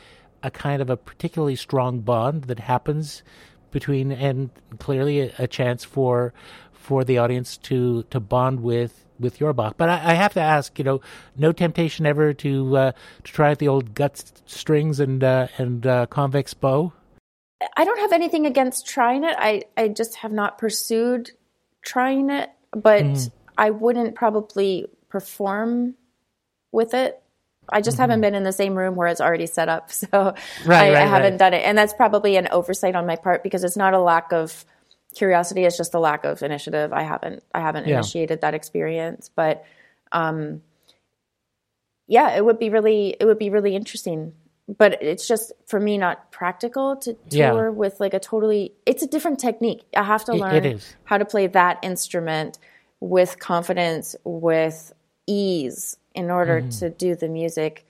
a 0.43 0.51
kind 0.51 0.83
of 0.83 0.91
a 0.91 0.97
particularly 0.97 1.57
strong 1.57 2.01
bond 2.01 2.45
that 2.45 2.59
happens 2.59 3.23
between 3.71 4.13
and 4.13 4.51
clearly 4.79 5.21
a, 5.21 5.33
a 5.39 5.47
chance 5.47 5.85
for 5.85 6.35
for 6.73 7.05
the 7.05 7.19
audience 7.19 7.57
to 7.59 8.03
to 8.05 8.21
bond 8.21 8.61
with 8.61 9.07
with 9.21 9.41
your 9.41 9.53
Bach. 9.53 9.77
But 9.77 9.89
I, 9.89 10.11
I 10.11 10.15
have 10.15 10.35
to 10.35 10.41
ask, 10.41 10.79
you 10.79 10.85
know, 10.85 11.01
no 11.37 11.53
temptation 11.53 12.05
ever 12.07 12.35
to 12.35 12.77
uh, 12.77 12.93
to 13.25 13.33
try 13.33 13.53
out 13.53 13.59
the 13.59 13.69
old 13.69 13.95
gut 13.95 14.23
strings 14.47 15.01
and 15.01 15.23
uh, 15.23 15.49
and 15.59 15.87
uh, 15.87 16.07
convex 16.07 16.53
bow. 16.55 16.93
I 17.77 17.85
don't 17.85 17.99
have 18.01 18.13
anything 18.13 18.47
against 18.47 18.87
trying 18.87 19.25
it. 19.25 19.35
I, 19.39 19.63
I 19.77 19.89
just 19.89 20.17
have 20.17 20.33
not 20.33 20.59
pursued 20.59 21.31
trying 21.83 22.31
it, 22.31 22.51
but 22.73 23.29
I 23.59 23.71
wouldn't 23.71 24.15
probably 24.15 24.87
perform 25.09 25.95
with 26.73 26.95
it. 26.95 27.23
I 27.69 27.81
just 27.81 27.99
haven't 27.99 28.21
been 28.21 28.35
in 28.35 28.43
the 28.43 28.53
same 28.53 28.75
room 28.77 28.97
where 28.97 29.09
it's 29.09 29.21
already 29.21 29.47
set 29.47 29.69
up. 29.69 29.91
So 29.93 30.07
Mm-hmm. 30.09 30.69
Right, 30.69 30.95
I, 30.97 31.03
I 31.03 31.07
haven't 31.07 31.33
right. 31.33 31.39
done 31.39 31.55
it. 31.55 31.65
And 31.65 31.77
that's 31.77 31.93
probably 31.95 32.37
an 32.37 32.49
oversight 32.51 32.95
on 32.97 33.07
my 33.07 33.17
part 33.17 33.43
because 33.43 33.65
it's 33.65 33.77
not 33.77 33.95
a 33.95 34.01
lack 34.01 34.33
of 34.33 34.65
curiosity, 35.15 35.65
it's 35.65 35.77
just 35.77 35.95
a 35.95 35.99
lack 36.01 36.25
of 36.25 36.43
initiative. 36.43 36.93
I 36.93 37.03
haven't 37.03 37.43
I 37.55 37.61
haven't 37.61 37.87
Yeah. 37.87 37.95
initiated 37.95 38.41
that 38.43 38.55
experience. 38.55 39.31
But 39.35 39.65
um 40.11 40.63
yeah, 42.07 42.37
it 42.37 42.45
would 42.45 42.59
be 42.59 42.71
really 42.71 43.17
it 43.19 43.25
would 43.25 43.39
be 43.39 43.51
really 43.51 43.77
interesting. 43.77 44.35
But 44.69 45.03
it's 45.03 45.27
just 45.27 45.53
for 45.67 45.81
me 45.81 45.99
not 45.99 46.31
practical 46.31 46.97
to 46.97 47.17
Yeah. 47.31 47.51
tour 47.51 47.71
with 47.73 47.99
like 48.01 48.15
a 48.15 48.21
totally 48.21 48.73
it's 48.87 49.03
a 49.03 49.07
different 49.07 49.39
technique. 49.41 49.83
I 49.97 50.03
have 50.05 50.25
to 50.27 50.35
learn 50.35 50.81
how 51.05 51.19
to 51.19 51.25
play 51.25 51.47
that 51.49 51.79
instrument 51.83 52.59
with 53.01 53.39
confidence, 53.39 54.15
with 54.25 54.93
ease 55.27 55.97
in 56.15 56.31
order 56.31 56.61
Mm-hmm. 56.61 56.79
to 56.79 56.91
do 56.91 57.15
the 57.17 57.29
music 57.29 57.85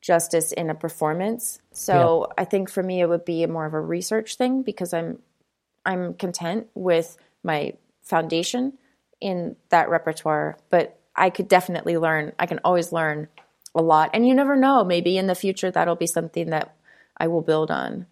justice 0.00 0.52
in 0.52 0.70
a 0.70 0.74
performance. 0.74 1.60
So 1.72 2.28
I 2.38 2.44
think 2.44 2.70
for 2.70 2.82
me 2.82 3.00
it 3.00 3.08
would 3.08 3.24
be 3.24 3.44
more 3.46 3.66
of 3.66 3.74
a 3.74 3.80
research 3.80 4.36
thing 4.36 4.62
because 4.62 4.94
I'm 4.94 5.18
I'm 5.84 6.14
content 6.14 6.68
with 6.74 7.16
my 7.42 7.74
foundation 8.02 8.74
in 9.20 9.56
that 9.70 9.88
repertoire, 9.88 10.58
but 10.70 10.98
I 11.16 11.30
could 11.30 11.48
definitely 11.48 11.96
learn. 11.96 12.32
I 12.38 12.46
can 12.46 12.60
always 12.64 12.92
learn 12.92 13.28
a 13.76 13.82
lot. 13.82 14.10
And 14.12 14.26
you 14.26 14.34
never 14.34 14.56
know, 14.56 14.84
maybe 14.84 15.18
in 15.18 15.26
the 15.26 15.34
future 15.34 15.70
that'll 15.70 15.96
be 15.96 16.06
something 16.06 16.50
that 16.50 16.74
I 17.16 17.28
will 17.28 17.42
build 17.42 17.70
on. 17.70 18.06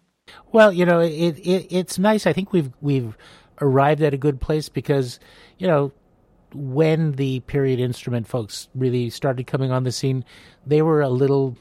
Well, 0.51 0.71
you 0.71 0.85
know, 0.85 0.99
it, 0.99 1.37
it 1.39 1.67
it's 1.69 1.99
nice. 1.99 2.25
I 2.25 2.33
think 2.33 2.51
we've 2.51 2.71
we've 2.81 3.17
arrived 3.61 4.01
at 4.01 4.13
a 4.13 4.17
good 4.17 4.41
place 4.41 4.69
because, 4.69 5.19
you 5.57 5.67
know, 5.67 5.91
when 6.53 7.13
the 7.13 7.41
period 7.41 7.79
instrument 7.79 8.27
folks 8.27 8.69
really 8.73 9.09
started 9.09 9.45
coming 9.45 9.71
on 9.71 9.83
the 9.83 9.91
scene, 9.91 10.23
they 10.65 10.81
were 10.81 11.01
a 11.01 11.09
little 11.09 11.57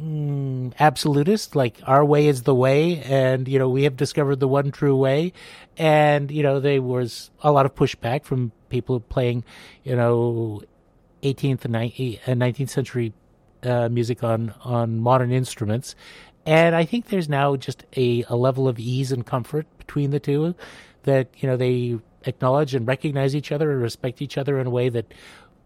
mm, 0.00 0.72
absolutist, 0.78 1.56
like 1.56 1.80
our 1.84 2.04
way 2.04 2.26
is 2.26 2.42
the 2.42 2.54
way, 2.54 3.02
and 3.02 3.48
you 3.48 3.58
know 3.58 3.68
we 3.68 3.84
have 3.84 3.96
discovered 3.96 4.36
the 4.36 4.48
one 4.48 4.70
true 4.70 4.96
way, 4.96 5.32
and 5.76 6.30
you 6.30 6.42
know 6.42 6.60
there 6.60 6.80
was 6.80 7.30
a 7.42 7.52
lot 7.52 7.66
of 7.66 7.74
pushback 7.74 8.24
from 8.24 8.52
people 8.68 9.00
playing, 9.00 9.44
you 9.82 9.96
know, 9.96 10.62
18th 11.22 11.64
and 11.64 11.74
19th, 11.74 12.28
uh, 12.28 12.32
19th 12.32 12.70
century 12.70 13.12
uh, 13.62 13.88
music 13.88 14.22
on 14.24 14.54
on 14.62 15.00
modern 15.00 15.32
instruments, 15.32 15.94
and 16.46 16.74
I 16.74 16.84
think 16.84 17.08
there's 17.08 17.28
now 17.28 17.56
just 17.56 17.84
a, 17.96 18.24
a 18.28 18.36
level 18.36 18.68
of 18.68 18.78
ease 18.78 19.12
and 19.12 19.24
comfort 19.26 19.66
between 19.78 20.10
the 20.10 20.20
two 20.20 20.54
that 21.02 21.28
you 21.38 21.48
know 21.48 21.56
they 21.56 21.98
acknowledge 22.24 22.74
and 22.74 22.86
recognize 22.86 23.34
each 23.34 23.52
other 23.52 23.70
and 23.70 23.80
respect 23.80 24.20
each 24.20 24.36
other 24.36 24.58
in 24.58 24.66
a 24.66 24.70
way 24.70 24.88
that 24.88 25.12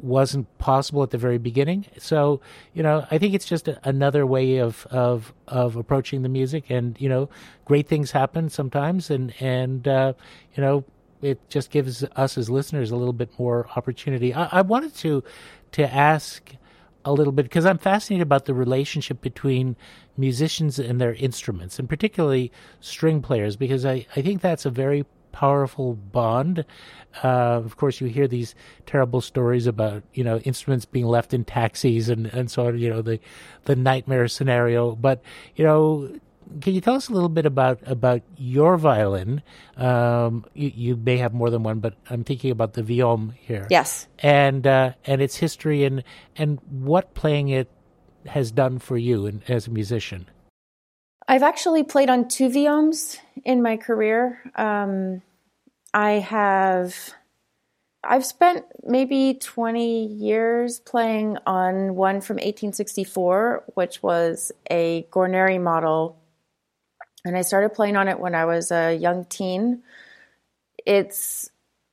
wasn't 0.01 0.59
possible 0.59 1.03
at 1.03 1.11
the 1.11 1.19
very 1.19 1.39
beginning. 1.39 1.87
So, 1.99 2.41
you 2.75 2.83
know, 2.83 3.07
I 3.11 3.19
think 3.19 3.35
it's 3.35 3.47
just 3.47 3.69
a, 3.69 3.81
another 3.89 4.27
way 4.27 4.59
of, 4.59 4.87
of 4.91 5.33
of 5.49 5.77
approaching 5.77 6.23
the 6.23 6.29
music, 6.29 6.71
and 6.71 7.01
you 7.01 7.09
know, 7.09 7.29
great 7.65 7.89
things 7.89 8.11
happen 8.11 8.51
sometimes, 8.51 9.11
and 9.11 9.33
and 9.41 9.87
uh, 9.89 10.13
you 10.55 10.63
know, 10.63 10.85
it 11.23 11.39
just 11.49 11.71
gives 11.71 12.05
us 12.05 12.37
as 12.37 12.51
listeners 12.51 12.91
a 12.91 12.97
little 12.97 13.13
bit 13.13 13.31
more 13.39 13.67
opportunity. 13.77 14.35
I, 14.35 14.59
I 14.59 14.61
wanted 14.63 14.95
to 14.97 15.25
to 15.73 15.93
ask 15.93 16.51
a 17.05 17.13
little 17.13 17.33
bit 17.33 17.45
because 17.45 17.67
I'm 17.67 17.79
fascinated 17.79 18.23
about 18.23 18.47
the 18.47 18.55
relationship 18.55 19.21
between 19.21 19.77
musicians 20.17 20.79
and 20.79 21.01
their 21.01 21.15
instruments, 21.15 21.79
and 21.79 21.89
particularly 21.89 22.53
string 22.81 23.23
players, 23.23 23.57
because 23.57 23.85
I, 23.85 24.07
I 24.17 24.23
think 24.23 24.41
that's 24.41 24.65
a 24.65 24.71
very 24.71 25.05
powerful 25.33 25.95
bond. 25.95 26.65
Uh, 27.23 27.61
of 27.65 27.77
course, 27.77 28.01
you 28.01 28.07
hear 28.07 28.29
these 28.29 28.55
terrible 28.87 29.21
stories 29.21 29.67
about 29.67 30.03
you 30.15 30.25
know 30.25 30.39
instruments 30.39 30.85
being 30.85 31.07
left 31.07 31.35
in 31.35 31.45
taxis 31.45 32.09
and 32.09 32.27
and 32.27 32.51
so 32.51 32.69
on. 32.69 32.79
You 32.79 32.91
know 32.91 33.03
the 33.03 33.21
the 33.65 33.77
nightmare 33.77 34.29
scenario, 34.29 34.95
but 34.95 35.23
you 35.57 35.65
know 35.65 36.11
can 36.61 36.75
you 36.75 36.81
tell 36.81 36.95
us 36.95 37.09
a 37.09 37.13
little 37.13 37.29
bit 37.29 37.47
about 37.47 37.81
about 37.87 38.23
your 38.37 38.77
violin? 38.77 39.43
Um, 39.77 40.45
you, 40.55 40.73
you, 40.75 40.97
may 40.97 41.17
have 41.19 41.35
more 41.35 41.51
than 41.51 41.63
one, 41.63 41.81
but 41.81 41.95
I'm 42.09 42.25
thinking 42.25 42.51
about 42.51 42.75
the 42.75 42.83
Vuillaume 42.83 43.35
here. 43.41 43.67
Yes, 43.71 44.07
and 44.19 44.67
uh, 44.67 44.93
and 45.05 45.21
its 45.21 45.37
history 45.37 45.85
and 45.85 46.05
and 46.37 46.59
what 46.71 47.15
playing 47.15 47.49
it 47.49 47.71
has 48.27 48.51
done 48.51 48.79
for 48.79 48.97
you 48.97 49.27
and, 49.27 49.43
as 49.49 49.67
a 49.67 49.71
musician. 49.71 50.29
I've 51.27 51.43
actually 51.43 51.85
played 51.85 52.11
on 52.11 52.29
two 52.29 52.49
Vuillaumes 52.49 53.19
in 53.45 53.63
my 53.63 53.77
career. 53.77 54.41
Um, 54.55 55.23
I 55.93 56.13
have. 56.13 56.95
I've 58.07 58.27
spent 58.27 58.67
maybe 58.83 59.39
20 59.41 60.09
years 60.09 60.79
playing 60.79 61.39
on 61.47 61.95
one 61.95 62.21
from 62.21 62.35
1864, 62.35 63.65
which 63.73 64.03
was 64.03 64.53
a 64.71 65.07
Guarneri 65.11 65.59
model 65.59 66.19
and 67.25 67.37
I 67.37 67.43
started 67.43 67.71
playing 67.71 67.97
on 67.97 68.09
it 68.09 68.21
when 68.21 68.35
I 68.35 68.45
was 68.45 68.71
a 68.71 68.95
young 68.95 69.25
teen. 69.25 69.83
It's 70.85 71.51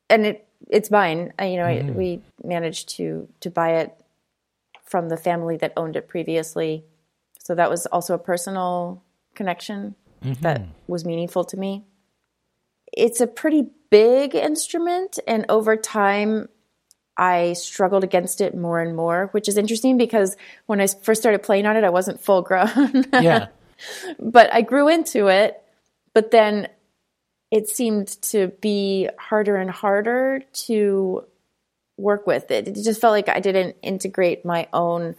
and 0.09 0.25
it 0.25 0.47
it's 0.69 0.91
mine. 0.91 1.33
I, 1.39 1.45
you 1.47 1.57
know, 1.57 1.65
mm-hmm. 1.65 1.89
I, 1.89 1.91
we 1.91 2.21
managed 2.43 2.89
to 2.97 3.27
to 3.39 3.49
buy 3.49 3.77
it 3.77 3.95
from 4.83 5.09
the 5.09 5.17
family 5.17 5.57
that 5.57 5.73
owned 5.77 5.95
it 5.95 6.07
previously, 6.09 6.83
so 7.39 7.55
that 7.55 7.69
was 7.69 7.85
also 7.87 8.13
a 8.13 8.19
personal 8.19 9.03
connection 9.35 9.95
mm-hmm. 10.21 10.41
that 10.41 10.63
was 10.87 11.05
meaningful 11.05 11.45
to 11.45 11.57
me. 11.57 11.85
It's 12.91 13.21
a 13.21 13.27
pretty 13.27 13.67
big 13.89 14.35
instrument, 14.35 15.17
and 15.25 15.45
over 15.47 15.77
time, 15.77 16.49
I 17.15 17.53
struggled 17.53 18.03
against 18.03 18.41
it 18.41 18.53
more 18.53 18.81
and 18.81 18.97
more, 18.97 19.29
which 19.31 19.47
is 19.47 19.55
interesting 19.55 19.97
because 19.97 20.35
when 20.65 20.81
I 20.81 20.87
first 20.87 21.21
started 21.21 21.41
playing 21.41 21.65
on 21.65 21.77
it, 21.77 21.85
I 21.85 21.89
wasn't 21.89 22.19
full 22.19 22.41
grown. 22.41 23.05
yeah 23.13 23.47
but 24.19 24.53
I 24.53 24.61
grew 24.61 24.87
into 24.87 25.27
it. 25.27 25.61
But 26.13 26.31
then 26.31 26.67
it 27.51 27.69
seemed 27.69 28.07
to 28.21 28.47
be 28.61 29.09
harder 29.17 29.57
and 29.57 29.69
harder 29.69 30.41
to 30.53 31.25
work 31.97 32.25
with 32.25 32.51
it. 32.51 32.67
It 32.67 32.75
just 32.75 33.01
felt 33.01 33.11
like 33.11 33.29
I 33.29 33.39
didn't 33.39 33.75
integrate 33.81 34.45
my 34.45 34.67
own 34.73 35.15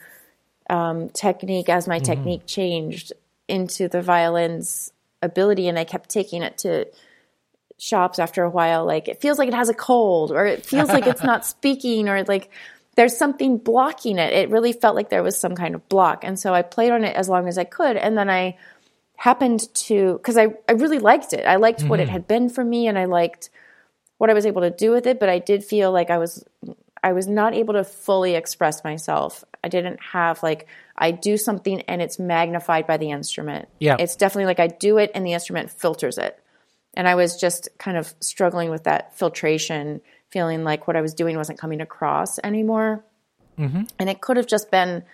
um, 0.69 1.11
technique 1.11 1.69
as 1.69 1.87
my 1.87 1.99
mm-hmm. 1.99 2.05
technique 2.05 2.47
changed 2.47 3.13
into 3.49 3.89
the 3.89 4.03
violin's 4.03 4.93
ability, 5.21 5.69
and 5.69 5.79
I 5.79 5.85
kept 5.85 6.11
taking 6.11 6.43
it 6.43 6.59
to 6.59 6.87
shops 7.79 8.19
after 8.19 8.43
a 8.43 8.51
while. 8.51 8.85
Like 8.85 9.09
it 9.09 9.21
feels 9.21 9.39
like 9.39 9.49
it 9.49 9.55
has 9.55 9.69
a 9.69 9.75
cold, 9.75 10.33
or 10.33 10.47
it 10.47 10.65
feels 10.65 10.89
like 10.89 11.07
it's 11.07 11.23
not 11.23 11.45
speaking, 11.47 12.09
or 12.09 12.25
like 12.25 12.51
there's 12.97 13.17
something 13.17 13.59
blocking 13.59 14.19
it. 14.19 14.33
It 14.33 14.51
really 14.51 14.73
felt 14.73 14.95
like 14.95 15.09
there 15.09 15.23
was 15.23 15.39
some 15.39 15.55
kind 15.55 15.75
of 15.75 15.89
block. 15.89 16.25
And 16.25 16.39
so 16.39 16.53
I 16.53 16.63
played 16.63 16.93
on 16.93 17.05
it 17.05 17.17
as 17.17 17.29
long 17.29 17.49
as 17.49 17.57
I 17.57 17.65
could. 17.65 17.97
And 17.97 18.17
then 18.17 18.29
I 18.29 18.59
happened 19.17 19.73
to, 19.75 20.15
because 20.15 20.37
I, 20.37 20.49
I 20.69 20.73
really 20.73 20.99
liked 20.99 21.33
it. 21.33 21.47
I 21.47 21.57
liked 21.57 21.81
mm-hmm. 21.81 21.89
what 21.89 22.01
it 22.01 22.05
mm-hmm. 22.05 22.13
had 22.13 22.29
been 22.29 22.49
for 22.51 22.65
me 22.65 22.89
and 22.89 22.99
I 22.99 23.07
liked 23.07 23.51
what 24.19 24.31
I 24.31 24.35
was 24.35 24.47
able 24.47 24.63
to 24.63 24.71
do 24.71 24.91
with 24.91 25.07
it. 25.07 25.19
But 25.19 25.29
I 25.29 25.39
did 25.39 25.65
feel 25.65 25.91
like 25.91 26.11
I 26.11 26.19
was, 26.19 26.45
I 27.03 27.13
was 27.13 27.27
not 27.27 27.55
able 27.55 27.75
to 27.75 27.85
fully 27.85 28.35
express 28.35 28.85
myself. 28.85 29.43
I 29.65 29.69
didn't 29.69 30.01
have 30.03 30.43
like, 30.43 30.67
I 30.97 31.13
do 31.13 31.37
something 31.37 31.81
and 31.83 32.03
it's 32.03 32.19
magnified 32.19 32.87
by 32.87 32.99
the 32.99 33.11
instrument. 33.11 33.69
Yeah. 33.79 33.97
It's 33.99 34.17
definitely 34.17 34.47
like 34.47 34.61
I 34.61 34.67
do 34.67 34.99
it 34.99 35.11
and 35.15 35.25
the 35.25 35.33
instrument 35.33 35.71
filters 35.71 36.19
it. 36.19 36.39
And 36.95 37.09
I 37.09 37.15
was 37.15 37.41
just 37.41 37.71
kind 37.79 37.97
of 37.97 38.13
struggling 38.21 38.71
with 38.71 38.85
that 38.85 39.17
filtration 39.17 40.03
feeling 40.33 40.65
like 40.65 40.87
what 40.87 40.97
I 40.97 41.03
was 41.03 41.15
doing 41.15 41.37
wasn't 41.37 41.59
coming 41.59 41.81
across 41.81 42.39
anymore. 42.43 43.05
Mm-hmm. 43.59 43.83
And 43.99 44.11
it 44.11 44.21
could 44.21 44.39
have 44.39 44.47
just 44.47 44.71
been 44.71 45.05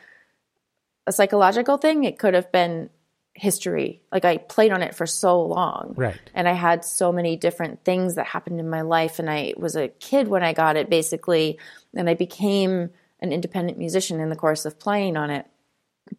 a 1.07 1.13
psychological 1.13 1.77
thing. 1.77 2.05
It 2.05 2.19
could 2.19 2.35
have 2.35 2.53
been 2.53 2.89
history. 3.35 4.03
Like 4.13 4.25
I 4.25 4.37
played 4.39 4.73
on 4.73 4.83
it 4.83 4.95
for 4.95 5.07
so 5.07 5.43
long. 5.43 5.95
Right. 5.97 6.19
And 6.35 6.49
I 6.49 6.53
had 6.53 6.85
so 6.85 7.13
many 7.13 7.37
different 7.37 7.85
things 7.85 8.15
that 8.15 8.27
happened 8.27 8.61
in 8.61 8.71
my 8.71 8.83
life. 8.83 9.19
And 9.19 9.29
I 9.29 9.55
was 9.57 9.77
a 9.77 9.89
kid 9.89 10.29
when 10.29 10.43
I 10.43 10.53
got 10.53 10.77
it, 10.77 10.89
basically. 10.89 11.59
And 11.95 12.09
I 12.09 12.15
became 12.15 12.91
an 13.21 13.33
independent 13.33 13.79
musician 13.79 14.21
in 14.21 14.29
the 14.29 14.37
course 14.37 14.65
of 14.65 14.79
playing 14.79 15.17
on 15.17 15.31
it. 15.31 15.47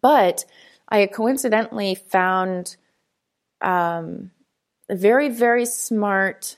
But 0.02 0.46
I 0.88 1.06
coincidentally 1.08 1.96
found 1.96 2.76
um, 3.62 4.32
a 4.90 4.96
very, 4.96 5.30
very 5.30 5.66
smart 5.66 6.58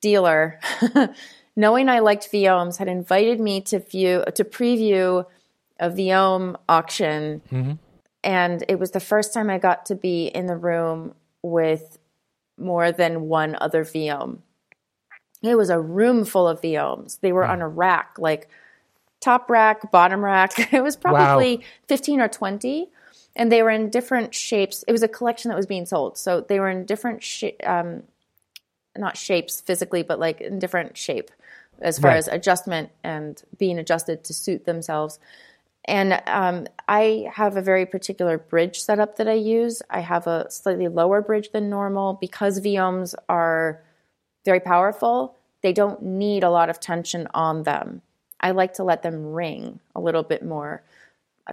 dealer 0.00 0.60
knowing 1.58 1.88
I 1.88 1.98
liked 1.98 2.30
Vuillaumes, 2.30 2.76
had 2.76 2.86
invited 2.86 3.40
me 3.40 3.60
to 3.62 3.80
view 3.80 4.24
to 4.32 4.44
preview 4.44 5.26
a 5.80 5.90
Vuillaume 5.90 6.56
auction, 6.68 7.42
mm-hmm. 7.50 7.72
and 8.22 8.64
it 8.68 8.78
was 8.78 8.92
the 8.92 9.00
first 9.00 9.34
time 9.34 9.50
I 9.50 9.58
got 9.58 9.84
to 9.86 9.96
be 9.96 10.28
in 10.28 10.46
the 10.46 10.56
room 10.56 11.14
with 11.42 11.98
more 12.56 12.92
than 12.92 13.22
one 13.22 13.56
other 13.60 13.82
Vuillaume. 13.82 14.42
It 15.42 15.56
was 15.56 15.68
a 15.68 15.80
room 15.80 16.24
full 16.24 16.46
of 16.46 16.62
Vuillaumes. 16.62 17.18
They 17.20 17.32
were 17.32 17.42
wow. 17.42 17.52
on 17.52 17.60
a 17.60 17.68
rack, 17.68 18.16
like 18.18 18.48
top 19.20 19.50
rack, 19.50 19.90
bottom 19.90 20.24
rack. 20.24 20.52
It 20.72 20.82
was 20.82 20.96
probably 20.96 21.56
wow. 21.56 21.62
15 21.88 22.20
or 22.20 22.28
20. 22.28 22.88
And 23.36 23.52
they 23.52 23.62
were 23.62 23.70
in 23.70 23.90
different 23.90 24.34
shapes. 24.34 24.84
It 24.88 24.92
was 24.92 25.04
a 25.04 25.08
collection 25.08 25.48
that 25.50 25.56
was 25.56 25.66
being 25.66 25.86
sold. 25.86 26.18
So 26.18 26.40
they 26.40 26.58
were 26.58 26.68
in 26.68 26.86
different, 26.86 27.22
sh- 27.22 27.44
um, 27.64 28.02
not 28.96 29.16
shapes 29.16 29.60
physically, 29.60 30.02
but 30.02 30.18
like 30.18 30.40
in 30.40 30.58
different 30.58 30.96
shape 30.96 31.30
as 31.80 31.98
far 31.98 32.10
right. 32.10 32.16
as 32.18 32.28
adjustment 32.28 32.90
and 33.04 33.42
being 33.56 33.78
adjusted 33.78 34.24
to 34.24 34.34
suit 34.34 34.64
themselves. 34.64 35.18
And 35.84 36.20
um, 36.26 36.66
I 36.86 37.30
have 37.32 37.56
a 37.56 37.62
very 37.62 37.86
particular 37.86 38.36
bridge 38.36 38.78
setup 38.80 39.16
that 39.16 39.28
I 39.28 39.34
use. 39.34 39.80
I 39.88 40.00
have 40.00 40.26
a 40.26 40.50
slightly 40.50 40.88
lower 40.88 41.22
bridge 41.22 41.50
than 41.50 41.70
normal 41.70 42.18
because 42.20 42.60
Vuillaumes 42.60 43.14
are 43.28 43.80
very 44.44 44.60
powerful. 44.60 45.34
They 45.62 45.72
don't 45.72 46.02
need 46.02 46.44
a 46.44 46.50
lot 46.50 46.68
of 46.68 46.78
tension 46.78 47.26
on 47.32 47.62
them. 47.62 48.02
I 48.40 48.50
like 48.50 48.74
to 48.74 48.84
let 48.84 49.02
them 49.02 49.32
ring 49.32 49.80
a 49.94 50.00
little 50.00 50.22
bit 50.22 50.44
more. 50.44 50.82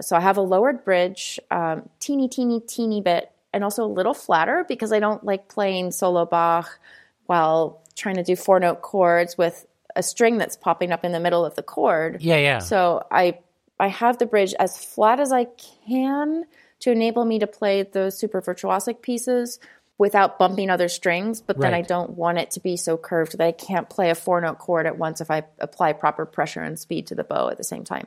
So 0.00 0.16
I 0.16 0.20
have 0.20 0.36
a 0.36 0.42
lowered 0.42 0.84
bridge, 0.84 1.40
um, 1.50 1.88
teeny, 1.98 2.28
teeny, 2.28 2.60
teeny 2.60 3.00
bit, 3.00 3.32
and 3.52 3.64
also 3.64 3.84
a 3.84 3.88
little 3.88 4.14
flatter 4.14 4.64
because 4.68 4.92
I 4.92 5.00
don't 5.00 5.24
like 5.24 5.48
playing 5.48 5.92
solo 5.92 6.26
Bach 6.26 6.78
while 7.24 7.80
trying 7.94 8.16
to 8.16 8.22
do 8.22 8.36
four 8.36 8.60
note 8.60 8.82
chords 8.82 9.38
with 9.38 9.66
a 9.96 10.02
string 10.02 10.38
that's 10.38 10.56
popping 10.56 10.92
up 10.92 11.04
in 11.04 11.12
the 11.12 11.20
middle 11.20 11.44
of 11.44 11.54
the 11.54 11.62
chord. 11.62 12.22
Yeah, 12.22 12.36
yeah. 12.36 12.58
So 12.58 13.06
I 13.10 13.38
I 13.78 13.88
have 13.88 14.18
the 14.18 14.26
bridge 14.26 14.54
as 14.58 14.82
flat 14.82 15.20
as 15.20 15.32
I 15.32 15.46
can 15.88 16.44
to 16.80 16.90
enable 16.90 17.24
me 17.24 17.38
to 17.40 17.46
play 17.46 17.82
those 17.82 18.18
super 18.18 18.40
virtuosic 18.40 19.02
pieces 19.02 19.58
without 19.98 20.38
bumping 20.38 20.68
other 20.68 20.88
strings, 20.88 21.40
but 21.40 21.58
then 21.58 21.72
right. 21.72 21.84
I 21.84 21.88
don't 21.88 22.10
want 22.10 22.38
it 22.38 22.50
to 22.52 22.60
be 22.60 22.76
so 22.76 22.98
curved 22.98 23.32
that 23.32 23.46
I 23.46 23.52
can't 23.52 23.88
play 23.88 24.10
a 24.10 24.14
four 24.14 24.40
note 24.40 24.58
chord 24.58 24.86
at 24.86 24.98
once 24.98 25.20
if 25.20 25.30
I 25.30 25.44
apply 25.58 25.94
proper 25.94 26.26
pressure 26.26 26.60
and 26.60 26.78
speed 26.78 27.06
to 27.08 27.14
the 27.14 27.24
bow 27.24 27.48
at 27.48 27.56
the 27.56 27.64
same 27.64 27.84
time. 27.84 28.06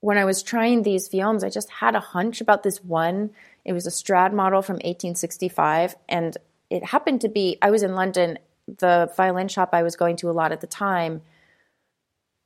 When 0.00 0.18
I 0.18 0.24
was 0.24 0.42
trying 0.42 0.82
these 0.82 1.08
Vuillaumes, 1.08 1.44
I 1.44 1.50
just 1.50 1.70
had 1.70 1.94
a 1.94 2.00
hunch 2.00 2.40
about 2.40 2.62
this 2.62 2.82
one. 2.82 3.30
It 3.64 3.72
was 3.72 3.86
a 3.86 3.90
Strad 3.90 4.32
model 4.32 4.62
from 4.62 4.74
1865, 4.74 5.94
and 6.08 6.36
it 6.70 6.84
happened 6.84 7.20
to 7.20 7.28
be 7.28 7.58
I 7.62 7.70
was 7.70 7.82
in 7.82 7.94
London 7.94 8.38
the 8.66 9.12
violin 9.16 9.48
shop 9.48 9.70
I 9.72 9.82
was 9.82 9.96
going 9.96 10.16
to 10.16 10.30
a 10.30 10.32
lot 10.32 10.52
at 10.52 10.60
the 10.60 10.66
time 10.66 11.22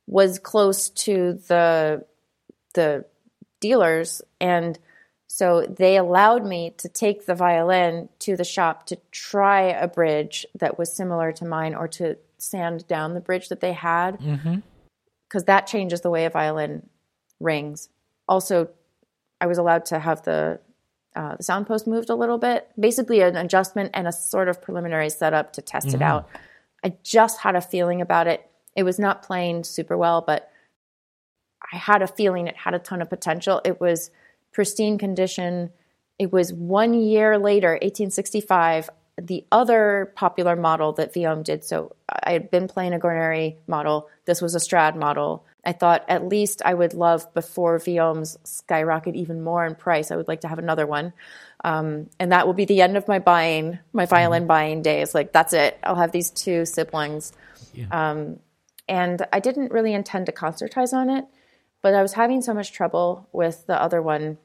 was 0.07 0.39
close 0.39 0.89
to 0.89 1.33
the 1.47 2.05
the 2.73 3.05
dealers. 3.59 4.21
And 4.39 4.77
so 5.27 5.65
they 5.65 5.97
allowed 5.97 6.45
me 6.45 6.73
to 6.77 6.89
take 6.89 7.25
the 7.25 7.35
violin 7.35 8.09
to 8.19 8.37
the 8.37 8.43
shop 8.43 8.85
to 8.87 8.97
try 9.11 9.61
a 9.63 9.87
bridge 9.87 10.45
that 10.55 10.77
was 10.77 10.95
similar 10.95 11.31
to 11.33 11.45
mine 11.45 11.75
or 11.75 11.87
to 11.89 12.17
sand 12.37 12.87
down 12.87 13.13
the 13.13 13.19
bridge 13.19 13.49
that 13.49 13.59
they 13.59 13.73
had. 13.73 14.17
Because 14.17 14.39
mm-hmm. 14.39 15.39
that 15.45 15.67
changes 15.67 16.01
the 16.01 16.09
way 16.09 16.25
a 16.25 16.29
violin 16.29 16.87
rings. 17.39 17.89
Also 18.27 18.69
i 19.39 19.45
was 19.45 19.57
allowed 19.57 19.85
to 19.85 19.99
have 19.99 20.23
the 20.23 20.59
uh, 21.17 21.35
the 21.35 21.43
sound 21.43 21.65
post 21.65 21.87
moved 21.87 22.11
a 22.11 22.15
little 22.15 22.37
bit. 22.37 22.69
Basically, 22.79 23.21
an 23.21 23.35
adjustment 23.35 23.89
and 23.95 24.07
a 24.07 24.11
sort 24.11 24.47
of 24.47 24.61
preliminary 24.61 25.09
setup 25.09 25.53
to 25.53 25.63
test 25.63 25.87
mm-hmm. 25.87 25.95
it 25.95 26.01
out. 26.03 26.29
I 26.85 26.93
just 27.01 27.39
had 27.39 27.55
a 27.55 27.61
feeling 27.61 28.01
about 28.01 28.27
it. 28.27 28.47
It 28.75 28.83
was 28.83 28.99
not 28.99 29.23
playing 29.23 29.63
super 29.63 29.97
well, 29.97 30.21
but 30.21 30.51
I 31.73 31.77
had 31.77 32.03
a 32.03 32.07
feeling 32.07 32.45
it 32.45 32.55
had 32.55 32.75
a 32.75 32.79
ton 32.79 33.01
of 33.01 33.09
potential. 33.09 33.61
It 33.65 33.81
was 33.81 34.11
pristine 34.53 34.99
condition. 34.99 35.71
It 36.19 36.31
was 36.31 36.53
one 36.53 36.93
year 36.93 37.39
later, 37.39 37.71
1865, 37.71 38.91
the 39.19 39.43
other 39.51 40.13
popular 40.15 40.55
model 40.55 40.93
that 40.93 41.15
Vuillaume 41.15 41.41
did. 41.41 41.63
So 41.63 41.95
I 42.23 42.33
had 42.33 42.51
been 42.51 42.67
playing 42.67 42.93
a 42.93 42.99
Guarneri 42.99 43.55
model. 43.65 44.07
This 44.25 44.39
was 44.39 44.53
a 44.53 44.59
Strad 44.59 44.95
model. 44.95 45.43
I 45.67 45.73
thought 45.73 46.05
at 46.07 46.25
least 46.25 46.61
I 46.63 46.73
would 46.73 46.93
love 46.93 47.33
before 47.33 47.77
Vuillaumes 47.77 48.37
skyrocket 48.45 49.15
even 49.15 49.43
more 49.43 49.65
in 49.65 49.75
price. 49.75 50.11
I 50.11 50.15
would 50.15 50.29
like 50.29 50.41
to 50.41 50.47
have 50.47 50.59
another 50.59 50.87
one. 50.87 51.11
Um, 51.61 52.09
and 52.19 52.31
that 52.31 52.47
will 52.47 52.53
be 52.53 52.63
the 52.63 52.81
end 52.81 52.95
of 52.95 53.09
my 53.09 53.19
buying, 53.19 53.77
my 53.91 54.05
violin 54.05 54.43
mm-hmm. 54.43 54.47
buying 54.47 54.81
days. 54.81 55.13
Like, 55.13 55.33
that's 55.33 55.51
it. 55.51 55.77
I'll 55.83 55.97
have 55.97 56.13
these 56.13 56.31
two 56.31 56.63
siblings. 56.63 57.33
Yeah. 57.73 57.87
Um, 57.91 58.39
and 58.87 59.27
I 59.33 59.41
didn't 59.41 59.73
really 59.73 59.93
intend 59.93 60.27
to 60.27 60.31
concertize 60.31 60.93
on 60.93 61.09
it, 61.09 61.25
but 61.81 61.93
I 61.93 62.01
was 62.01 62.13
having 62.13 62.41
so 62.41 62.53
much 62.53 62.71
trouble 62.71 63.27
with 63.33 63.67
the 63.67 63.79
other 63.79 64.01
one. 64.01 64.37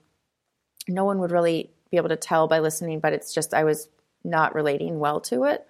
No 0.89 1.05
one 1.05 1.21
would 1.21 1.31
really 1.31 1.71
be 1.93 1.99
able 1.99 2.09
to 2.09 2.17
tell 2.17 2.49
by 2.49 2.59
listening, 2.59 2.99
but 2.99 3.13
it's 3.13 3.33
just 3.33 3.55
I 3.55 3.63
was 3.63 3.89
not 4.25 4.57
relating 4.57 4.99
well 4.99 5.21
to 5.21 5.45
it. 5.45 5.65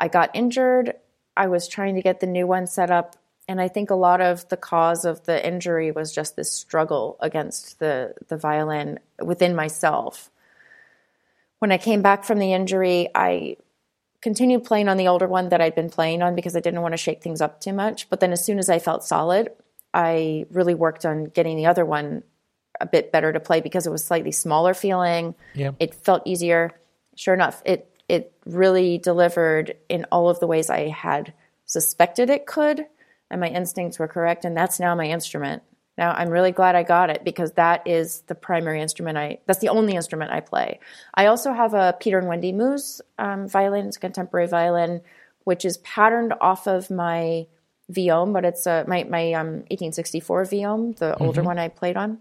I 0.00 0.08
got 0.08 0.34
injured. 0.34 0.94
I 1.36 1.46
was 1.46 1.68
trying 1.68 1.94
to 1.94 2.02
get 2.02 2.18
the 2.18 2.26
new 2.26 2.48
one 2.48 2.66
set 2.66 2.90
up. 2.90 3.14
And 3.48 3.60
I 3.60 3.68
think 3.68 3.90
a 3.90 3.94
lot 3.94 4.20
of 4.20 4.46
the 4.48 4.56
cause 4.58 5.06
of 5.06 5.24
the 5.24 5.44
injury 5.44 5.90
was 5.90 6.14
just 6.14 6.36
this 6.36 6.52
struggle 6.52 7.16
against 7.20 7.78
the, 7.78 8.14
the 8.28 8.36
violin 8.36 9.00
within 9.22 9.56
myself. 9.56 10.30
When 11.58 11.72
I 11.72 11.78
came 11.78 12.02
back 12.02 12.24
from 12.24 12.38
the 12.38 12.52
injury, 12.52 13.08
I 13.14 13.56
continued 14.20 14.64
playing 14.64 14.88
on 14.88 14.98
the 14.98 15.08
older 15.08 15.26
one 15.26 15.48
that 15.48 15.60
I'd 15.60 15.74
been 15.74 15.90
playing 15.90 16.22
on 16.22 16.34
because 16.34 16.54
I 16.54 16.60
didn't 16.60 16.82
want 16.82 16.92
to 16.92 16.98
shake 16.98 17.22
things 17.22 17.40
up 17.40 17.60
too 17.60 17.72
much. 17.72 18.10
But 18.10 18.20
then 18.20 18.32
as 18.32 18.44
soon 18.44 18.58
as 18.58 18.68
I 18.68 18.78
felt 18.78 19.02
solid, 19.02 19.50
I 19.94 20.44
really 20.50 20.74
worked 20.74 21.06
on 21.06 21.24
getting 21.24 21.56
the 21.56 21.66
other 21.66 21.84
one 21.84 22.22
a 22.80 22.86
bit 22.86 23.10
better 23.10 23.32
to 23.32 23.40
play 23.40 23.60
because 23.60 23.86
it 23.86 23.90
was 23.90 24.04
slightly 24.04 24.32
smaller 24.32 24.74
feeling. 24.74 25.34
Yeah. 25.54 25.72
It 25.80 25.94
felt 25.94 26.22
easier. 26.26 26.78
Sure 27.16 27.34
enough, 27.34 27.62
it 27.64 27.90
it 28.08 28.32
really 28.46 28.98
delivered 28.98 29.76
in 29.88 30.06
all 30.10 30.28
of 30.28 30.40
the 30.40 30.46
ways 30.46 30.70
I 30.70 30.88
had 30.88 31.32
suspected 31.66 32.30
it 32.30 32.46
could, 32.46 32.86
and 33.30 33.40
my 33.40 33.48
instincts 33.48 33.98
were 33.98 34.08
correct. 34.08 34.44
And 34.44 34.56
that's 34.56 34.80
now 34.80 34.94
my 34.94 35.06
instrument. 35.06 35.62
Now 35.96 36.12
I'm 36.12 36.28
really 36.28 36.52
glad 36.52 36.76
I 36.76 36.84
got 36.84 37.10
it 37.10 37.24
because 37.24 37.52
that 37.52 37.86
is 37.86 38.22
the 38.28 38.34
primary 38.34 38.80
instrument 38.80 39.18
I. 39.18 39.38
That's 39.46 39.58
the 39.58 39.68
only 39.68 39.94
instrument 39.94 40.30
I 40.30 40.40
play. 40.40 40.78
I 41.14 41.26
also 41.26 41.52
have 41.52 41.74
a 41.74 41.96
Peter 41.98 42.18
and 42.18 42.28
Wendy 42.28 42.52
Moes 42.52 43.00
um, 43.18 43.48
violin. 43.48 43.88
It's 43.88 43.96
a 43.96 44.00
contemporary 44.00 44.46
violin, 44.46 45.00
which 45.44 45.64
is 45.64 45.78
patterned 45.78 46.34
off 46.40 46.68
of 46.68 46.90
my 46.90 47.46
Vuillaume, 47.90 48.32
but 48.32 48.44
it's 48.44 48.66
a, 48.66 48.84
my 48.86 49.04
my 49.04 49.32
um, 49.32 49.46
1864 49.70 50.44
Vuillaume, 50.44 50.92
the 50.98 51.12
mm-hmm. 51.12 51.24
older 51.24 51.42
one 51.42 51.58
I 51.58 51.68
played 51.68 51.96
on. 51.96 52.18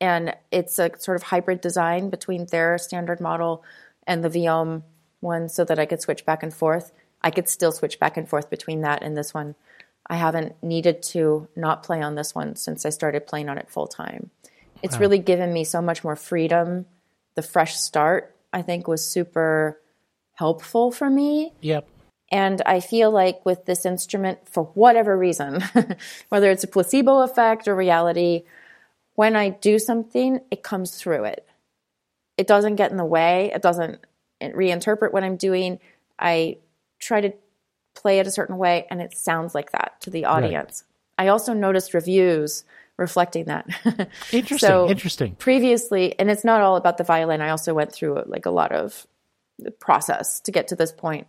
And 0.00 0.34
it's 0.50 0.78
a 0.78 0.90
sort 0.98 1.16
of 1.16 1.24
hybrid 1.24 1.60
design 1.60 2.08
between 2.08 2.46
their 2.46 2.78
standard 2.78 3.20
model 3.20 3.62
and 4.06 4.24
the 4.24 4.30
Vuillaume 4.30 4.82
one, 5.20 5.50
so 5.50 5.64
that 5.64 5.78
I 5.78 5.84
could 5.84 6.00
switch 6.00 6.24
back 6.24 6.42
and 6.42 6.54
forth. 6.54 6.92
I 7.22 7.30
could 7.30 7.48
still 7.48 7.72
switch 7.72 7.98
back 7.98 8.16
and 8.16 8.28
forth 8.28 8.50
between 8.50 8.82
that 8.82 9.02
and 9.02 9.16
this 9.16 9.34
one. 9.34 9.54
I 10.06 10.16
haven't 10.16 10.62
needed 10.62 11.02
to 11.04 11.48
not 11.54 11.82
play 11.82 12.02
on 12.02 12.14
this 12.14 12.34
one 12.34 12.56
since 12.56 12.84
I 12.84 12.90
started 12.90 13.26
playing 13.26 13.48
on 13.48 13.58
it 13.58 13.70
full 13.70 13.86
time. 13.86 14.30
It's 14.82 14.94
wow. 14.94 15.00
really 15.00 15.18
given 15.18 15.52
me 15.52 15.64
so 15.64 15.80
much 15.80 16.02
more 16.02 16.16
freedom. 16.16 16.86
The 17.34 17.42
fresh 17.42 17.76
start, 17.76 18.34
I 18.52 18.62
think, 18.62 18.88
was 18.88 19.04
super 19.04 19.80
helpful 20.34 20.90
for 20.90 21.08
me. 21.08 21.52
Yep. 21.60 21.86
And 22.32 22.62
I 22.64 22.80
feel 22.80 23.10
like 23.10 23.44
with 23.44 23.66
this 23.66 23.84
instrument, 23.84 24.48
for 24.48 24.64
whatever 24.74 25.16
reason, 25.16 25.62
whether 26.28 26.50
it's 26.50 26.64
a 26.64 26.68
placebo 26.68 27.20
effect 27.20 27.68
or 27.68 27.74
reality, 27.74 28.44
when 29.14 29.36
I 29.36 29.50
do 29.50 29.78
something, 29.78 30.40
it 30.50 30.62
comes 30.62 30.96
through 30.96 31.24
it. 31.24 31.46
It 32.36 32.46
doesn't 32.46 32.76
get 32.76 32.90
in 32.90 32.96
the 32.96 33.04
way, 33.04 33.50
it 33.54 33.62
doesn't 33.62 34.00
reinterpret 34.40 35.12
what 35.12 35.24
I'm 35.24 35.36
doing. 35.36 35.78
I 36.18 36.58
try 37.00 37.20
to 37.20 37.32
play 37.94 38.18
it 38.18 38.26
a 38.26 38.30
certain 38.30 38.56
way 38.56 38.86
and 38.90 39.00
it 39.00 39.16
sounds 39.16 39.54
like 39.54 39.72
that 39.72 40.00
to 40.02 40.10
the 40.10 40.26
audience. 40.26 40.84
Right. 41.18 41.26
I 41.26 41.28
also 41.28 41.52
noticed 41.52 41.92
reviews 41.92 42.64
reflecting 42.96 43.46
that. 43.46 43.66
interesting. 44.32 44.58
so 44.58 44.88
interesting. 44.88 45.34
Previously, 45.34 46.18
and 46.18 46.30
it's 46.30 46.44
not 46.44 46.60
all 46.60 46.76
about 46.76 46.98
the 46.98 47.04
violin. 47.04 47.40
I 47.40 47.50
also 47.50 47.74
went 47.74 47.92
through 47.92 48.22
like 48.26 48.46
a 48.46 48.50
lot 48.50 48.72
of 48.72 49.06
process 49.78 50.40
to 50.40 50.52
get 50.52 50.68
to 50.68 50.76
this 50.76 50.92
point. 50.92 51.26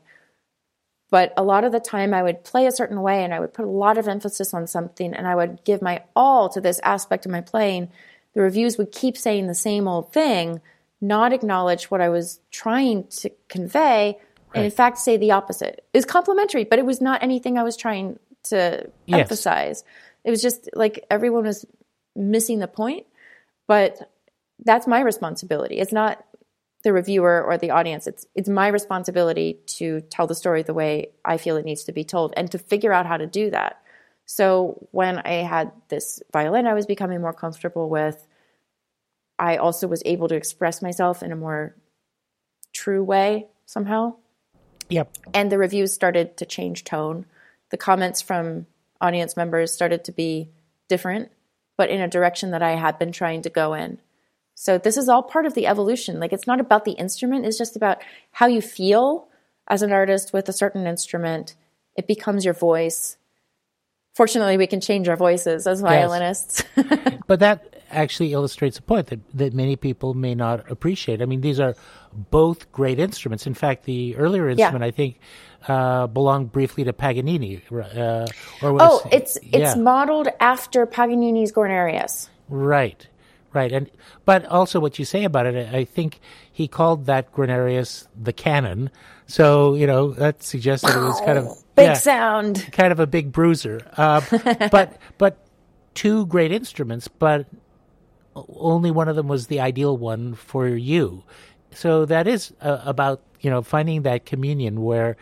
But 1.09 1.33
a 1.35 1.43
lot 1.43 1.65
of 1.65 1.73
the 1.73 1.79
time 1.79 2.13
I 2.13 2.23
would 2.23 2.43
play 2.43 2.67
a 2.67 2.71
certain 2.71 3.01
way 3.01 3.23
and 3.23 3.33
I 3.33 3.39
would 3.39 3.53
put 3.53 3.65
a 3.65 3.69
lot 3.69 3.97
of 3.97 4.07
emphasis 4.07 4.53
on 4.53 4.65
something 4.65 5.13
and 5.13 5.27
I 5.27 5.35
would 5.35 5.63
give 5.65 5.81
my 5.81 6.03
all 6.15 6.47
to 6.49 6.61
this 6.61 6.79
aspect 6.83 7.25
of 7.25 7.31
my 7.31 7.41
playing. 7.41 7.89
The 8.33 8.41
reviews 8.41 8.77
would 8.77 8.93
keep 8.93 9.17
saying 9.17 9.47
the 9.47 9.53
same 9.53 9.89
old 9.89 10.13
thing, 10.13 10.61
not 11.01 11.33
acknowledge 11.33 11.91
what 11.91 11.99
I 11.99 12.07
was 12.07 12.39
trying 12.49 13.07
to 13.19 13.29
convey, 13.49 14.19
right. 14.51 14.57
and 14.59 14.65
in 14.65 14.71
fact 14.71 14.97
say 14.97 15.17
the 15.17 15.31
opposite. 15.31 15.85
It 15.93 15.97
was 15.97 16.05
complimentary, 16.05 16.63
but 16.63 16.79
it 16.79 16.85
was 16.85 17.01
not 17.01 17.23
anything 17.23 17.57
I 17.57 17.63
was 17.63 17.77
trying 17.77 18.19
to 18.43 18.89
yes. 19.05 19.19
emphasize. 19.19 19.83
It 20.23 20.29
was 20.29 20.41
just 20.41 20.69
like 20.73 21.05
everyone 21.09 21.45
was 21.45 21.65
missing 22.15 22.59
the 22.59 22.67
point, 22.67 23.07
but 23.67 24.11
that's 24.63 24.87
my 24.87 24.99
responsibility. 24.99 25.79
It's 25.79 25.93
not 25.93 26.23
the 26.83 26.93
reviewer 26.93 27.43
or 27.43 27.57
the 27.57 27.71
audience. 27.71 28.07
It's 28.07 28.25
it's 28.35 28.49
my 28.49 28.67
responsibility 28.67 29.59
to 29.77 30.01
tell 30.01 30.27
the 30.27 30.35
story 30.35 30.63
the 30.63 30.73
way 30.73 31.11
I 31.23 31.37
feel 31.37 31.57
it 31.57 31.65
needs 31.65 31.83
to 31.85 31.91
be 31.91 32.03
told 32.03 32.33
and 32.35 32.49
to 32.51 32.57
figure 32.57 32.93
out 32.93 33.05
how 33.05 33.17
to 33.17 33.27
do 33.27 33.51
that. 33.51 33.81
So 34.25 34.87
when 34.91 35.19
I 35.19 35.43
had 35.43 35.71
this 35.89 36.21
violin 36.31 36.67
I 36.67 36.73
was 36.73 36.85
becoming 36.85 37.21
more 37.21 37.33
comfortable 37.33 37.89
with, 37.89 38.27
I 39.37 39.57
also 39.57 39.87
was 39.87 40.01
able 40.05 40.27
to 40.29 40.35
express 40.35 40.81
myself 40.81 41.23
in 41.23 41.31
a 41.31 41.35
more 41.35 41.75
true 42.73 43.03
way 43.03 43.47
somehow. 43.65 44.15
Yep. 44.91 45.17
And 45.33 45.51
the 45.51 45.57
reviews 45.57 45.93
started 45.93 46.37
to 46.37 46.45
change 46.45 46.83
tone. 46.83 47.25
The 47.69 47.77
comments 47.77 48.21
from 48.21 48.67
audience 48.99 49.37
members 49.37 49.71
started 49.73 50.03
to 50.03 50.11
be 50.11 50.49
different, 50.89 51.31
but 51.77 51.89
in 51.89 52.01
a 52.01 52.07
direction 52.07 52.51
that 52.51 52.61
I 52.61 52.71
had 52.71 52.99
been 52.99 53.11
trying 53.11 53.41
to 53.43 53.49
go 53.49 53.73
in. 53.73 53.99
So 54.53 54.77
this 54.77 54.97
is 54.97 55.09
all 55.09 55.23
part 55.23 55.45
of 55.45 55.53
the 55.53 55.65
evolution. 55.65 56.19
Like 56.19 56.33
it's 56.33 56.45
not 56.45 56.59
about 56.59 56.85
the 56.85 56.91
instrument, 56.91 57.45
it's 57.45 57.57
just 57.57 57.75
about 57.75 58.03
how 58.31 58.47
you 58.47 58.61
feel 58.61 59.27
as 59.67 59.81
an 59.81 59.93
artist 59.93 60.33
with 60.33 60.49
a 60.49 60.53
certain 60.53 60.85
instrument. 60.85 61.55
It 61.95 62.05
becomes 62.05 62.43
your 62.43 62.53
voice. 62.53 63.17
Fortunately, 64.13 64.57
we 64.57 64.67
can 64.67 64.81
change 64.81 65.07
our 65.07 65.15
voices 65.15 65.65
as 65.65 65.79
violinists. 65.79 66.63
Yes. 66.75 67.17
but 67.27 67.39
that 67.39 67.80
actually 67.91 68.33
illustrates 68.33 68.77
a 68.77 68.81
point 68.81 69.07
that, 69.07 69.19
that 69.33 69.53
many 69.53 69.75
people 69.75 70.13
may 70.13 70.35
not 70.35 70.69
appreciate. 70.69 71.21
I 71.21 71.25
mean, 71.25 71.41
these 71.41 71.59
are 71.59 71.75
both 72.13 72.71
great 72.71 72.99
instruments. 72.99 73.47
In 73.47 73.53
fact, 73.53 73.85
the 73.85 74.15
earlier 74.15 74.49
instrument, 74.49 74.81
yeah. 74.81 74.87
I 74.87 74.91
think, 74.91 75.19
uh, 75.67 76.07
belonged 76.07 76.51
briefly 76.51 76.83
to 76.83 76.93
Paganini. 76.93 77.61
Uh, 77.71 78.27
or 78.61 78.73
was, 78.73 78.81
oh, 78.81 79.07
it's 79.11 79.37
yeah. 79.43 79.59
it's 79.59 79.77
modeled 79.77 80.27
after 80.39 80.85
Paganini's 80.85 81.51
Guarnerius. 81.51 82.29
Right. 82.49 83.07
Right, 83.53 83.73
and 83.73 83.91
but 84.23 84.45
also 84.45 84.79
what 84.79 84.97
you 84.97 85.03
say 85.03 85.25
about 85.25 85.45
it, 85.45 85.73
I 85.73 85.83
think 85.83 86.21
he 86.53 86.69
called 86.69 87.07
that 87.07 87.33
Guarnerius 87.33 88.07
the 88.17 88.31
cannon. 88.31 88.89
So 89.27 89.75
you 89.75 89.85
know 89.85 90.11
that 90.11 90.41
suggests 90.41 90.87
that 90.87 90.97
it 90.97 91.01
was 91.01 91.19
kind 91.19 91.37
of 91.37 91.61
big 91.75 91.87
yeah, 91.87 91.93
sound, 91.95 92.69
kind 92.71 92.93
of 92.93 93.01
a 93.01 93.07
big 93.07 93.33
bruiser. 93.33 93.81
Uh, 93.97 94.21
but 94.71 94.97
but 95.17 95.45
two 95.93 96.25
great 96.27 96.51
instruments, 96.51 97.07
but 97.09 97.45
only 98.35 98.91
one 98.91 99.07
of 99.07 99.15
them 99.15 99.27
was 99.27 99.47
the 99.47 99.59
ideal 99.59 99.97
one 99.97 100.35
for 100.35 100.67
you. 100.67 101.23
So 101.73 102.05
that 102.05 102.27
is 102.27 102.53
uh, 102.61 102.81
about 102.85 103.21
you 103.39 103.49
know 103.49 103.61
finding 103.61 104.03
that 104.03 104.25
communion 104.25 104.81
where 104.81 105.17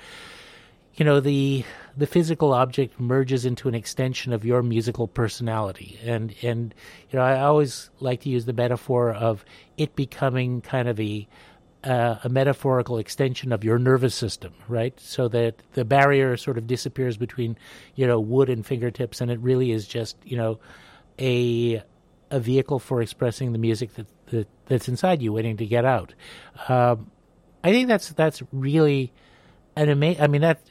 you 0.96 1.06
know 1.06 1.20
the 1.20 1.64
the 1.98 2.08
physical 2.08 2.54
object 2.54 3.00
merges 3.00 3.46
into 3.46 3.68
an 3.68 3.76
extension 3.76 4.32
of 4.34 4.46
your 4.46 4.64
musical 4.64 5.08
personality. 5.08 6.00
And 6.04 6.34
and 6.42 6.74
you 7.10 7.20
know, 7.20 7.26
I 7.26 7.42
always 7.42 7.90
like 8.00 8.22
to 8.22 8.30
use 8.30 8.46
the 8.46 8.54
metaphor 8.54 9.12
of 9.12 9.44
it 9.78 9.96
becoming 9.96 10.62
kind 10.62 10.88
of 10.88 11.00
a 11.00 11.28
uh, 11.84 12.16
a 12.24 12.30
metaphorical 12.30 12.98
extension 12.98 13.54
of 13.54 13.64
your 13.64 13.80
nervous 13.80 14.14
system, 14.14 14.54
right? 14.68 15.00
So 15.00 15.28
that 15.30 15.62
the 15.74 15.86
barrier 15.86 16.36
sort 16.36 16.58
of 16.58 16.68
disappears 16.68 17.16
between, 17.18 17.58
you 17.96 18.06
know, 18.06 18.20
wood 18.20 18.50
and 18.50 18.66
fingertips, 18.66 19.22
and 19.22 19.32
it 19.32 19.40
really 19.40 19.72
is 19.72 19.88
just, 19.88 20.18
you 20.24 20.36
know, 20.36 20.60
a 21.20 21.82
a 22.32 22.40
vehicle 22.40 22.80
for 22.80 23.02
expressing 23.02 23.52
the 23.52 23.58
music 23.58 23.94
that, 23.96 24.08
that 24.28 24.48
that's 24.66 24.88
inside 24.88 25.22
you, 25.22 25.34
waiting 25.34 25.58
to 25.58 25.66
get 25.66 25.86
out. 25.86 26.14
Um, 26.68 27.12
I 27.64 27.72
think 27.72 27.88
that's 27.88 28.10
that's 28.10 28.42
really 28.52 29.12
an 29.76 29.90
amazing. 29.90 30.22
I 30.22 30.28
mean 30.28 30.42
that 30.42 30.62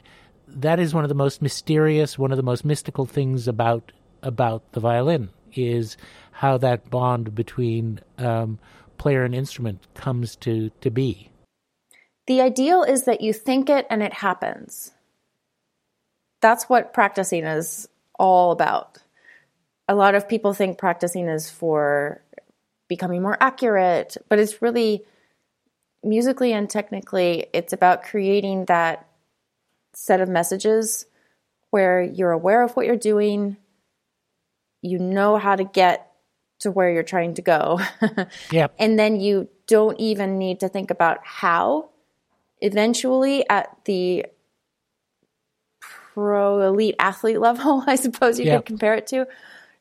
that 0.47 0.79
is 0.79 0.93
one 0.93 1.03
of 1.03 1.09
the 1.09 1.15
most 1.15 1.41
mysterious, 1.41 2.17
one 2.17 2.31
of 2.31 2.37
the 2.37 2.43
most 2.43 2.65
mystical 2.65 3.05
things 3.05 3.47
about 3.47 3.91
about 4.21 4.71
the 4.73 4.79
violin 4.79 5.29
is 5.53 5.97
how 6.31 6.57
that 6.57 6.89
bond 6.89 7.35
between 7.35 7.99
um, 8.17 8.59
player 8.97 9.23
and 9.23 9.35
instrument 9.35 9.87
comes 9.93 10.35
to 10.37 10.69
to 10.81 10.89
be. 10.89 11.29
The 12.27 12.41
ideal 12.41 12.83
is 12.83 13.05
that 13.05 13.21
you 13.21 13.33
think 13.33 13.69
it 13.69 13.87
and 13.89 14.03
it 14.03 14.13
happens. 14.13 14.91
That's 16.41 16.65
what 16.69 16.93
practicing 16.93 17.43
is 17.43 17.87
all 18.17 18.51
about. 18.51 18.99
A 19.89 19.95
lot 19.95 20.15
of 20.15 20.29
people 20.29 20.53
think 20.53 20.77
practicing 20.77 21.27
is 21.27 21.49
for 21.49 22.21
becoming 22.87 23.21
more 23.21 23.37
accurate, 23.41 24.15
but 24.29 24.39
it's 24.39 24.61
really 24.61 25.03
musically 26.03 26.53
and 26.53 26.69
technically 26.69 27.47
it's 27.51 27.73
about 27.73 28.03
creating 28.03 28.65
that 28.65 29.07
set 29.93 30.21
of 30.21 30.29
messages 30.29 31.05
where 31.71 32.01
you're 32.01 32.31
aware 32.31 32.63
of 32.63 32.71
what 32.75 32.85
you're 32.85 32.95
doing, 32.95 33.57
you 34.81 34.97
know 34.97 35.37
how 35.37 35.55
to 35.55 35.63
get 35.63 36.11
to 36.59 36.71
where 36.71 36.91
you're 36.91 37.03
trying 37.03 37.33
to 37.35 37.41
go. 37.41 37.79
yep. 38.51 38.73
And 38.79 38.97
then 38.97 39.19
you 39.19 39.49
don't 39.67 39.99
even 39.99 40.37
need 40.37 40.59
to 40.61 40.69
think 40.69 40.91
about 40.91 41.19
how. 41.23 41.89
Eventually, 42.61 43.47
at 43.49 43.69
the 43.85 44.25
pro 45.79 46.67
elite 46.67 46.95
athlete 46.99 47.39
level, 47.47 47.83
I 47.87 47.95
suppose 47.95 48.39
you 48.39 48.45
yep. 48.45 48.59
could 48.59 48.65
compare 48.65 48.95
it 48.95 49.07
to, 49.07 49.27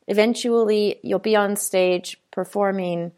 eventually 0.09 0.99
you'll 1.03 1.19
be 1.19 1.37
on 1.37 1.55
stage 1.55 2.21
performing 2.33 3.13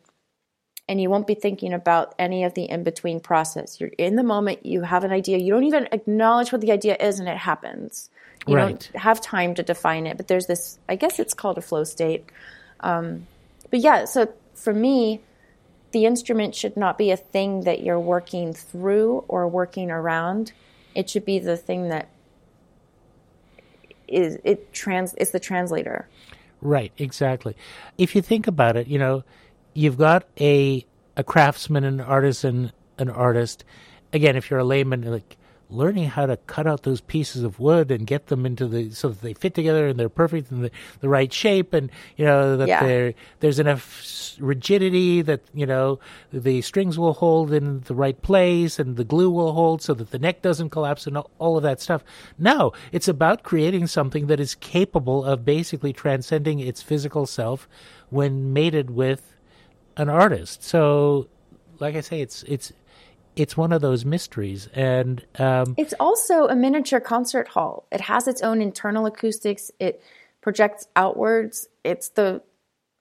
and 0.88 1.00
you 1.00 1.08
won't 1.08 1.28
be 1.28 1.36
thinking 1.36 1.72
about 1.72 2.14
any 2.18 2.42
of 2.42 2.54
the 2.54 2.68
in 2.68 2.82
between 2.82 3.20
process. 3.20 3.80
You're 3.80 3.92
in 3.96 4.16
the 4.16 4.24
moment, 4.24 4.66
you 4.66 4.82
have 4.82 5.04
an 5.04 5.12
idea, 5.12 5.38
you 5.38 5.52
don't 5.52 5.64
even 5.64 5.88
acknowledge 5.92 6.50
what 6.50 6.60
the 6.60 6.72
idea 6.72 6.96
is, 6.98 7.20
and 7.20 7.28
it 7.28 7.36
happens. 7.36 8.10
You 8.44 8.56
Right. 8.56 8.68
don't 8.70 9.00
have 9.00 9.20
time 9.20 9.54
to 9.54 9.62
define 9.62 10.08
it, 10.08 10.16
but 10.16 10.26
there's 10.26 10.46
this, 10.46 10.80
I 10.88 10.96
guess 10.96 11.20
it's 11.20 11.32
called 11.32 11.58
a 11.58 11.62
flow 11.62 11.84
state. 11.84 12.24
Um, 12.80 13.28
but 13.70 13.80
yeah, 13.80 14.04
so 14.04 14.32
for 14.54 14.74
me, 14.74 15.20
the 15.92 16.06
instrument 16.06 16.56
should 16.56 16.76
not 16.76 16.98
be 16.98 17.12
a 17.12 17.16
thing 17.16 17.62
that 17.62 17.82
you're 17.82 18.00
working 18.00 18.52
through 18.52 19.24
or 19.28 19.46
working 19.46 19.92
around. 19.92 20.52
It 20.94 21.08
should 21.08 21.24
be 21.24 21.38
the 21.38 21.56
thing 21.56 21.88
that 21.88 22.08
is 24.08 24.38
it 24.42 24.72
trans 24.72 25.14
it's 25.18 25.30
the 25.30 25.38
translator. 25.40 26.08
Right, 26.60 26.92
exactly. 26.98 27.56
If 27.96 28.14
you 28.14 28.22
think 28.22 28.46
about 28.46 28.76
it, 28.76 28.86
you 28.86 28.98
know, 28.98 29.24
you've 29.74 29.96
got 29.98 30.26
a 30.40 30.84
a 31.16 31.24
craftsman, 31.24 31.84
an 31.84 32.00
artisan, 32.00 32.72
an 32.98 33.10
artist. 33.10 33.64
Again, 34.12 34.36
if 34.36 34.50
you're 34.50 34.60
a 34.60 34.64
layman, 34.64 35.02
like 35.02 35.36
learning 35.70 36.06
how 36.08 36.26
to 36.26 36.36
cut 36.36 36.66
out 36.66 36.82
those 36.82 37.00
pieces 37.00 37.42
of 37.42 37.60
wood 37.60 37.90
and 37.90 38.06
get 38.06 38.26
them 38.26 38.44
into 38.44 38.66
the 38.66 38.90
so 38.90 39.08
that 39.08 39.20
they 39.22 39.32
fit 39.34 39.54
together 39.54 39.86
and 39.86 39.98
they're 39.98 40.08
perfect 40.08 40.50
and 40.50 40.64
the, 40.64 40.70
the 41.00 41.08
right 41.08 41.32
shape, 41.32 41.72
and 41.72 41.90
you 42.16 42.24
know 42.24 42.56
that 42.56 42.68
Yeah. 42.68 43.12
there's 43.40 43.58
enough 43.58 44.36
rigidity 44.38 45.22
that 45.22 45.40
you 45.54 45.66
know 45.66 45.98
the 46.32 46.60
strings 46.62 46.98
will 46.98 47.12
hold 47.14 47.52
in 47.52 47.80
the 47.80 47.94
right 47.94 48.20
place 48.22 48.78
and 48.78 48.96
the 48.96 49.04
glue 49.04 49.30
will 49.30 49.52
hold 49.52 49.82
so 49.82 49.94
that 49.94 50.10
the 50.10 50.18
neck 50.18 50.42
doesn't 50.42 50.70
collapse 50.70 51.06
and 51.06 51.16
all- 51.16 51.30
all 51.38 51.56
of 51.56 51.62
that 51.62 51.80
stuff. 51.80 52.02
No, 52.38 52.72
it's 52.92 53.08
about 53.08 53.42
creating 53.42 53.86
something 53.86 54.26
that 54.28 54.40
is 54.40 54.54
capable 54.54 55.24
of 55.24 55.44
basically 55.44 55.92
transcending 55.92 56.60
its 56.60 56.82
physical 56.82 57.26
self 57.26 57.68
when 58.08 58.52
mated 58.52 58.90
with 58.90 59.34
an 59.96 60.08
artist. 60.08 60.62
So, 60.64 61.28
like 61.78 61.94
I 61.96 62.00
say, 62.00 62.20
it's 62.20 62.42
it's 62.44 62.72
it's 63.36 63.56
one 63.56 63.72
of 63.72 63.80
those 63.80 64.04
mysteries, 64.04 64.68
and 64.74 65.24
um, 65.38 65.74
It's 65.78 65.94
also 66.00 66.46
a 66.48 66.54
miniature 66.56 67.00
concert 67.00 67.48
hall. 67.48 67.86
It 67.92 68.00
has 68.02 68.26
its 68.28 68.42
own 68.42 68.60
internal 68.60 69.06
acoustics. 69.06 69.70
It 69.78 70.02
projects 70.40 70.88
outwards. 70.96 71.68
It's 71.84 72.10
the 72.10 72.42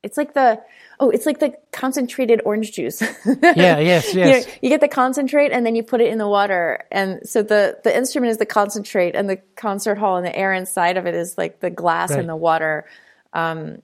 it's 0.02 0.16
like 0.18 0.34
the 0.34 0.62
oh, 1.02 1.10
it's 1.10 1.26
like 1.26 1.40
the 1.40 1.54
concentrated 1.74 2.42
orange 2.46 2.72
juice. 2.72 3.02
yeah, 3.26 3.80
yes, 3.80 4.14
You, 4.14 4.22
know, 4.22 4.28
yes, 4.28 4.48
you 4.62 4.70
get 4.70 4.80
the 4.80 4.88
concentrate 4.88 5.52
and 5.52 5.66
then 5.66 5.76
you 5.76 5.84
put 5.84 6.00
it 6.00 6.08
in 6.08 6.18
the 6.18 6.28
water 6.28 6.86
and 6.92 7.28
so 7.28 7.42
the 7.44 7.78
the 7.84 7.96
instrument 7.96 8.32
is 8.32 8.38
the 8.38 8.46
concentrate 8.46 9.14
and 9.16 9.30
the 9.30 9.38
concert 9.58 9.98
hall 9.98 10.16
and 10.16 10.26
the 10.26 10.34
air 10.36 10.54
inside 10.54 10.96
of 10.96 11.06
it 11.06 11.16
is 11.16 11.38
like 11.38 11.60
the 11.60 11.70
glass 11.70 12.12
Right. 12.12 12.20
and 12.20 12.30
the 12.30 12.36
water 12.36 12.86
um, 13.34 13.82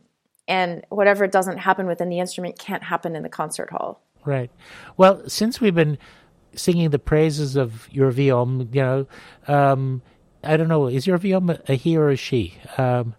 and 0.47 0.85
whatever 0.89 1.27
doesn't 1.27 1.57
happen 1.57 1.85
within 1.85 2.07
the 2.09 2.19
instrument 2.19 2.57
can't 2.57 2.83
happen 2.83 3.15
in 3.15 3.23
the 3.23 3.29
concert 3.29 3.69
hall 3.69 4.01
right. 4.23 4.49
Well, 4.97 5.27
since 5.27 5.59
we've 5.59 5.75
been 5.75 5.97
singing 6.55 6.89
the 6.89 6.99
praises 6.99 7.55
of 7.55 7.87
your 7.91 8.11
Vuillaume, 8.11 8.67
you 8.73 8.81
know, 8.81 9.07
um, 9.47 10.01
I 10.43 10.57
don't 10.57 10.67
know, 10.67 10.87
is 10.87 11.05
your 11.07 11.17
Vuillaume 11.17 11.57
a, 11.67 11.73
he 11.75 11.97
or 11.97 12.09
a 12.09 12.15
she? 12.15 12.55
Um, 12.77 13.15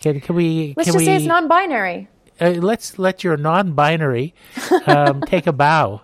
can 0.00 0.20
can 0.20 0.34
we? 0.34 0.74
let's 0.76 0.86
can 0.90 0.94
just 0.94 0.98
we, 0.98 1.04
say 1.06 1.16
it's 1.16 1.24
non-binary 1.26 2.08
uh, 2.40 2.48
let's 2.50 2.98
let 2.98 3.22
your 3.22 3.36
non-binary 3.36 4.34
um, 4.86 5.20
take 5.26 5.46
a 5.46 5.52
bow. 5.52 6.00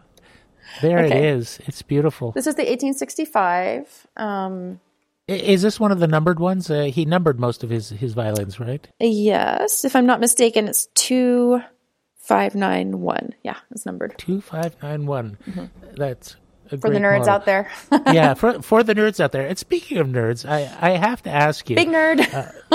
There 0.83 0.99
it 0.99 1.07
Okay. 1.07 1.29
is. 1.31 1.59
It's 1.67 1.81
beautiful. 1.83 2.31
this 2.33 2.47
is 2.47 2.55
the 2.55 2.63
1865 2.63 4.07
um, 4.19 4.79
Is 5.27 5.63
this 5.63 5.81
one 5.81 5.91
of 5.91 5.99
the 6.01 6.07
numbered 6.07 6.39
ones? 6.39 6.71
Uh, 6.71 6.83
he 6.85 7.05
numbered 7.07 7.41
most 7.41 7.65
of 7.65 7.71
his 7.71 7.89
his 7.91 8.13
violins, 8.15 8.61
right? 8.61 8.87
yes 9.01 9.85
if 9.85 9.97
i'm 9.97 10.07
not 10.07 10.21
mistaken 10.21 10.69
it's 10.69 10.87
2591 10.95 13.35
yeah 13.43 13.57
it's 13.71 13.85
numbered 13.87 14.15
Two 14.19 14.41
five 14.41 14.77
nine 14.83 15.07
one. 15.07 15.39
That's 15.97 16.37
a 16.71 16.77
Mm-hmm. 16.77 16.81
for 16.81 16.91
the 16.91 16.99
nerds 16.99 17.27
out 17.27 17.45
there 17.45 17.71
yeah, 18.13 18.35
for 18.35 18.61
for 18.63 18.83
the 18.83 18.95
nerds 18.95 19.21
out 19.21 19.33
there. 19.33 19.47
And 19.47 19.59
speaking 19.59 19.99
of 19.99 20.07
nerds, 20.07 20.49
I 20.49 20.69
I 20.81 20.91
have 20.97 21.23
to 21.25 21.31
ask 21.31 21.69
you. 21.71 21.77
big 21.77 21.89
nerd 21.89 22.19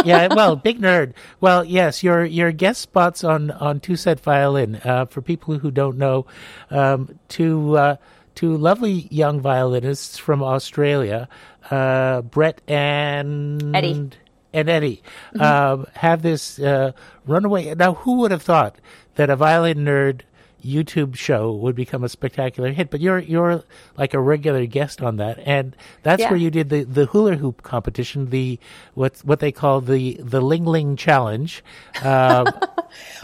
yeah, 0.03 0.28
well, 0.36 0.56
big 0.56 0.80
nerd. 0.82 1.14
Well, 1.40 1.64
yes, 1.64 2.03
your 2.03 2.26
your 2.26 2.52
guest 2.52 2.82
spots 2.82 3.24
on 3.24 3.52
on 3.52 3.80
TwoSet 3.80 4.20
Violin. 4.20 4.76
Uh, 4.84 5.06
for 5.06 5.22
people 5.22 5.57
who 5.60 5.72
don't 5.72 5.98
know, 5.98 6.26
um, 6.72 7.20
two 7.28 7.78
uh, 7.78 7.95
two 8.36 8.57
lovely 8.57 9.07
young 9.11 9.40
violinists 9.40 10.18
from 10.18 10.41
Australia, 10.41 11.30
uh, 11.70 12.22
Brett 12.22 12.61
and 12.68 13.76
Eddy. 13.76 14.10
and 14.53 14.70
Eddy, 14.70 15.03
um, 15.40 15.86
have 15.94 16.22
this 16.22 16.57
uh, 16.60 16.91
runaway. 17.28 17.74
Now, 17.76 17.94
who 17.94 18.18
would 18.22 18.32
have 18.32 18.41
thought 18.41 18.76
that 19.15 19.30
a 19.30 19.36
violin 19.36 19.86
nerd? 19.86 20.22
YouTube 20.64 21.15
show 21.15 21.52
would 21.52 21.76
become 21.76 22.03
a 22.03 22.10
spectacular 22.10 22.72
hit, 22.72 22.90
but 22.90 22.99
you're 23.02 23.19
you're 23.19 23.64
like 23.98 24.14
a 24.14 24.19
regular 24.19 24.65
guest 24.65 25.02
on 25.02 25.18
that, 25.18 25.40
and 25.45 25.76
that's 26.03 26.22
Yeah. 26.22 26.30
where 26.30 26.38
you 26.40 26.49
did 26.49 26.69
the, 26.69 26.84
the 26.84 27.06
hula 27.07 27.35
hoop 27.35 27.61
competition, 27.64 28.30
the 28.30 28.60
what 28.94 29.18
what 29.23 29.40
they 29.40 29.52
call 29.52 29.81
the 29.81 30.15
the 30.22 30.41
Ling 30.41 30.65
Ling 30.65 30.95
Challenge. 30.95 31.64
Yeah, 32.03 32.44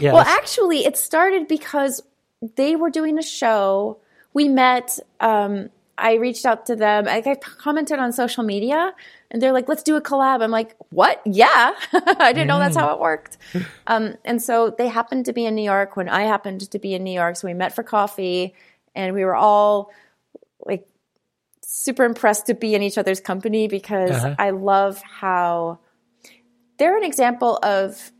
Well, 0.00 0.18
actually, 0.18 0.84
it 0.84 0.96
started 0.96 1.48
because 1.48 2.02
they 2.56 2.76
were 2.76 2.90
doing 2.90 3.18
a 3.18 3.22
show. 3.22 3.98
We 4.32 4.48
met. 4.48 4.98
Um, 5.20 5.70
I 6.00 6.14
reached 6.14 6.46
out 6.46 6.66
to 6.66 6.76
them. 6.76 7.06
I, 7.06 7.22
I 7.24 7.34
commented 7.36 7.98
on 7.98 8.12
social 8.12 8.42
media, 8.42 8.94
and 9.30 9.40
they're 9.40 9.52
like, 9.52 9.68
"Let's 9.68 9.82
do 9.82 9.96
a 9.96 10.00
collab." 10.00 10.42
I'm 10.42 10.50
like, 10.50 10.74
"What? 10.90 11.20
Yeah!" 11.26 11.72
I 11.92 12.32
didn't 12.32 12.48
know 12.48 12.58
that's 12.58 12.76
how 12.76 12.92
it 12.94 13.00
worked. 13.00 13.38
Um, 13.86 14.16
and 14.24 14.40
so 14.40 14.70
they 14.76 14.88
happened 14.88 15.24
to 15.26 15.32
be 15.32 15.44
in 15.44 15.54
New 15.56 15.64
York 15.64 15.96
when 15.96 16.08
I 16.08 16.22
happened 16.22 16.70
to 16.70 16.78
be 16.78 16.94
in 16.94 17.02
New 17.02 17.12
York. 17.12 17.36
So 17.36 17.48
we 17.48 17.54
met 17.54 17.74
for 17.74 17.82
coffee, 17.82 18.54
and 18.94 19.14
we 19.14 19.24
were 19.24 19.34
all 19.34 19.90
like 20.64 20.86
super 21.62 22.04
impressed 22.04 22.46
to 22.46 22.54
be 22.54 22.74
in 22.74 22.82
each 22.82 22.98
other's 22.98 23.20
company 23.20 23.66
because 23.68 24.10
Uh-huh. 24.10 24.34
I 24.38 24.50
love 24.50 25.00
how 25.02 25.80
they're 26.78 26.96
an 26.96 27.04
example 27.04 27.58
of 27.62 28.12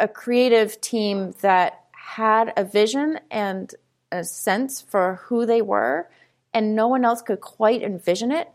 a 0.00 0.08
creative 0.08 0.80
team 0.80 1.34
that 1.40 1.80
had 1.92 2.52
a 2.56 2.64
vision 2.64 3.20
and 3.30 3.74
a 4.12 4.22
sense 4.24 4.80
for 4.80 5.20
who 5.26 5.46
they 5.46 5.62
were, 5.62 6.08
and 6.54 6.74
no 6.74 6.88
one 6.88 7.04
else 7.04 7.20
could 7.20 7.40
quite 7.40 7.82
envision 7.82 8.30
it. 8.30 8.48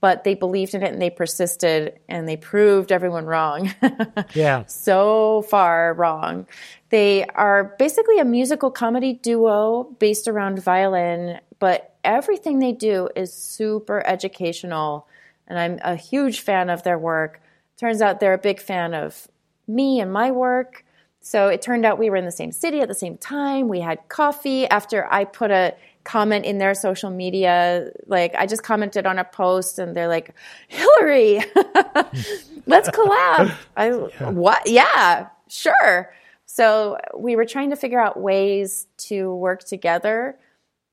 But 0.00 0.24
they 0.24 0.34
believed 0.34 0.74
in 0.74 0.82
it 0.82 0.92
and 0.92 1.00
they 1.00 1.10
persisted 1.10 2.00
and 2.08 2.28
they 2.28 2.36
proved 2.36 2.90
everyone 2.90 3.24
wrong. 3.24 3.72
yeah, 4.34 4.64
so 4.66 5.42
far 5.48 5.94
wrong. 5.94 6.46
They 6.88 7.24
are 7.24 7.76
basically 7.78 8.18
a 8.18 8.24
musical 8.24 8.72
comedy 8.72 9.12
duo 9.12 9.84
based 10.00 10.26
around 10.26 10.60
violin, 10.60 11.38
but 11.60 11.94
everything 12.02 12.58
they 12.58 12.72
do 12.72 13.08
is 13.14 13.32
super 13.32 14.04
educational. 14.04 15.06
And 15.46 15.56
I'm 15.56 15.78
a 15.84 15.94
huge 15.94 16.40
fan 16.40 16.68
of 16.68 16.82
their 16.82 16.98
work. 16.98 17.40
Turns 17.76 18.02
out 18.02 18.18
they're 18.18 18.34
a 18.34 18.38
big 18.38 18.60
fan 18.60 18.94
of 18.94 19.28
me 19.68 20.00
and 20.00 20.12
my 20.12 20.30
work. 20.30 20.84
So 21.20 21.48
it 21.48 21.62
turned 21.62 21.86
out 21.86 21.98
we 21.98 22.10
were 22.10 22.16
in 22.16 22.24
the 22.24 22.32
same 22.32 22.50
city 22.50 22.80
at 22.80 22.88
the 22.88 22.94
same 22.94 23.16
time. 23.16 23.68
We 23.68 23.80
had 23.80 24.08
coffee 24.08 24.66
after 24.66 25.06
I 25.12 25.24
put 25.24 25.52
a 25.52 25.74
comment 26.04 26.44
in 26.44 26.58
their 26.58 26.74
social 26.74 27.10
media. 27.10 27.90
Like 28.06 28.34
I 28.34 28.46
just 28.46 28.62
commented 28.62 29.06
on 29.06 29.18
a 29.18 29.24
post 29.24 29.78
and 29.78 29.96
they're 29.96 30.08
like, 30.08 30.34
Hilary, 30.68 31.38
let's 32.66 32.90
collab. 32.90 33.54
I, 33.76 33.90
what? 33.90 34.62
Yeah, 34.66 35.28
sure. 35.48 36.12
So 36.46 36.98
we 37.16 37.36
were 37.36 37.46
trying 37.46 37.70
to 37.70 37.76
figure 37.76 38.00
out 38.00 38.20
ways 38.20 38.86
to 38.98 39.34
work 39.34 39.64
together. 39.64 40.36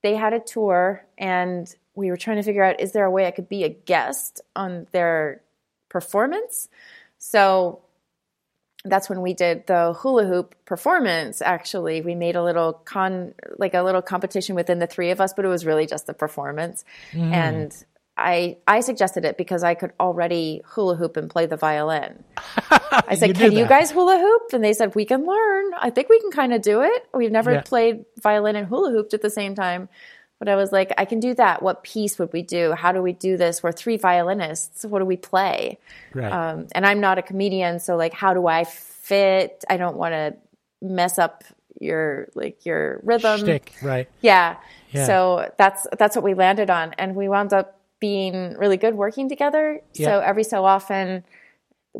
They 0.03 0.15
had 0.15 0.33
a 0.33 0.39
tour 0.39 1.05
and 1.17 1.73
we 1.95 2.09
were 2.09 2.17
trying 2.17 2.37
to 2.37 2.43
figure 2.43 2.63
out 2.63 2.79
is 2.79 2.93
there 2.93 3.05
a 3.05 3.11
way 3.11 3.27
I 3.27 3.31
could 3.31 3.49
be 3.49 3.63
a 3.63 3.69
guest 3.69 4.41
on 4.55 4.87
their 4.91 5.41
performance? 5.89 6.69
So 7.17 7.81
that's 8.85 9.09
when 9.09 9.21
we 9.21 9.33
did 9.33 9.67
the 9.67 9.93
hula 9.93 10.25
hoop 10.25 10.55
performance 10.65 11.41
actually. 11.41 12.01
We 12.01 12.15
made 12.15 12.35
a 12.35 12.43
little 12.43 12.73
con 12.73 13.33
like 13.57 13.73
a 13.73 13.81
little 13.81 14.01
competition 14.01 14.55
within 14.55 14.79
the 14.79 14.87
three 14.87 15.11
of 15.11 15.19
us 15.19 15.33
but 15.33 15.45
it 15.45 15.49
was 15.49 15.65
really 15.65 15.85
just 15.85 16.07
the 16.07 16.13
performance. 16.13 16.85
Mm. 17.11 17.33
And 17.33 17.85
i 18.17 18.57
i 18.67 18.81
suggested 18.81 19.23
it 19.23 19.37
because 19.37 19.63
i 19.63 19.73
could 19.75 19.93
already 19.97 20.61
hula 20.65 20.97
hoop 20.97 21.15
and 21.17 21.29
play 21.29 21.45
the 21.45 21.55
violin. 21.57 22.23
I 22.71 23.15
said 23.15 23.29
You 23.29 23.33
can 23.33 23.51
you 23.53 23.65
guys 23.65 23.91
hula 23.91 24.17
hoop? 24.17 24.53
And 24.53 24.63
they 24.63 24.73
said 24.73 24.95
we 24.95 25.05
can 25.05 25.25
learn. 25.25 25.71
I 25.79 25.89
think 25.89 26.09
we 26.09 26.19
can 26.19 26.31
kind 26.31 26.53
of 26.53 26.61
do 26.61 26.81
it. 26.81 27.05
We've 27.13 27.31
never 27.31 27.53
Yeah. 27.53 27.61
played 27.61 28.05
violin 28.21 28.55
and 28.55 28.67
hula 28.67 28.91
hooped 28.91 29.13
at 29.13 29.21
the 29.21 29.29
same 29.29 29.55
time 29.55 29.89
but 30.39 30.47
I 30.49 30.55
was 30.55 30.71
like, 30.71 30.91
I 30.97 31.05
can 31.05 31.19
do 31.19 31.33
that. 31.35 31.61
What 31.61 31.83
piece 31.83 32.17
would 32.17 32.31
we 32.33 32.41
do? 32.41 32.71
How 32.73 32.91
do 32.91 33.01
we 33.01 33.11
do 33.13 33.35
this? 33.37 33.61
We're 33.61 33.71
three 33.73 33.97
violinists. 33.97 34.85
What 34.85 34.99
do 34.99 35.05
we 35.05 35.17
play? 35.17 35.77
right. 36.13 36.31
um, 36.31 36.67
and 36.73 36.85
I'm 36.85 36.99
not 37.01 37.17
a 37.17 37.21
comedian, 37.21 37.79
so 37.79 37.95
like, 37.97 38.13
how 38.13 38.33
do 38.33 38.47
I 38.47 38.63
fit? 38.63 39.63
I 39.69 39.77
don't 39.77 39.97
want 39.97 40.13
to 40.13 40.35
mess 40.81 41.19
up 41.19 41.43
your 41.79 42.29
like 42.35 42.65
your 42.65 42.99
rhythm. 43.03 43.39
Shtick, 43.39 43.73
right? 43.81 44.07
Yeah. 44.21 44.57
Yeah. 44.91 45.05
So 45.05 45.51
that's 45.57 45.85
that's 45.97 46.15
what 46.15 46.23
we 46.23 46.33
landed 46.33 46.69
on, 46.69 46.93
and 46.97 47.15
we 47.15 47.27
wound 47.29 47.53
up 47.53 47.79
being 47.99 48.53
really 48.57 48.77
good 48.77 48.95
working 48.95 49.27
together. 49.29 49.81
Yeah. 49.93 50.07
So 50.07 50.19
every 50.19 50.43
so 50.45 50.63
often, 50.65 51.23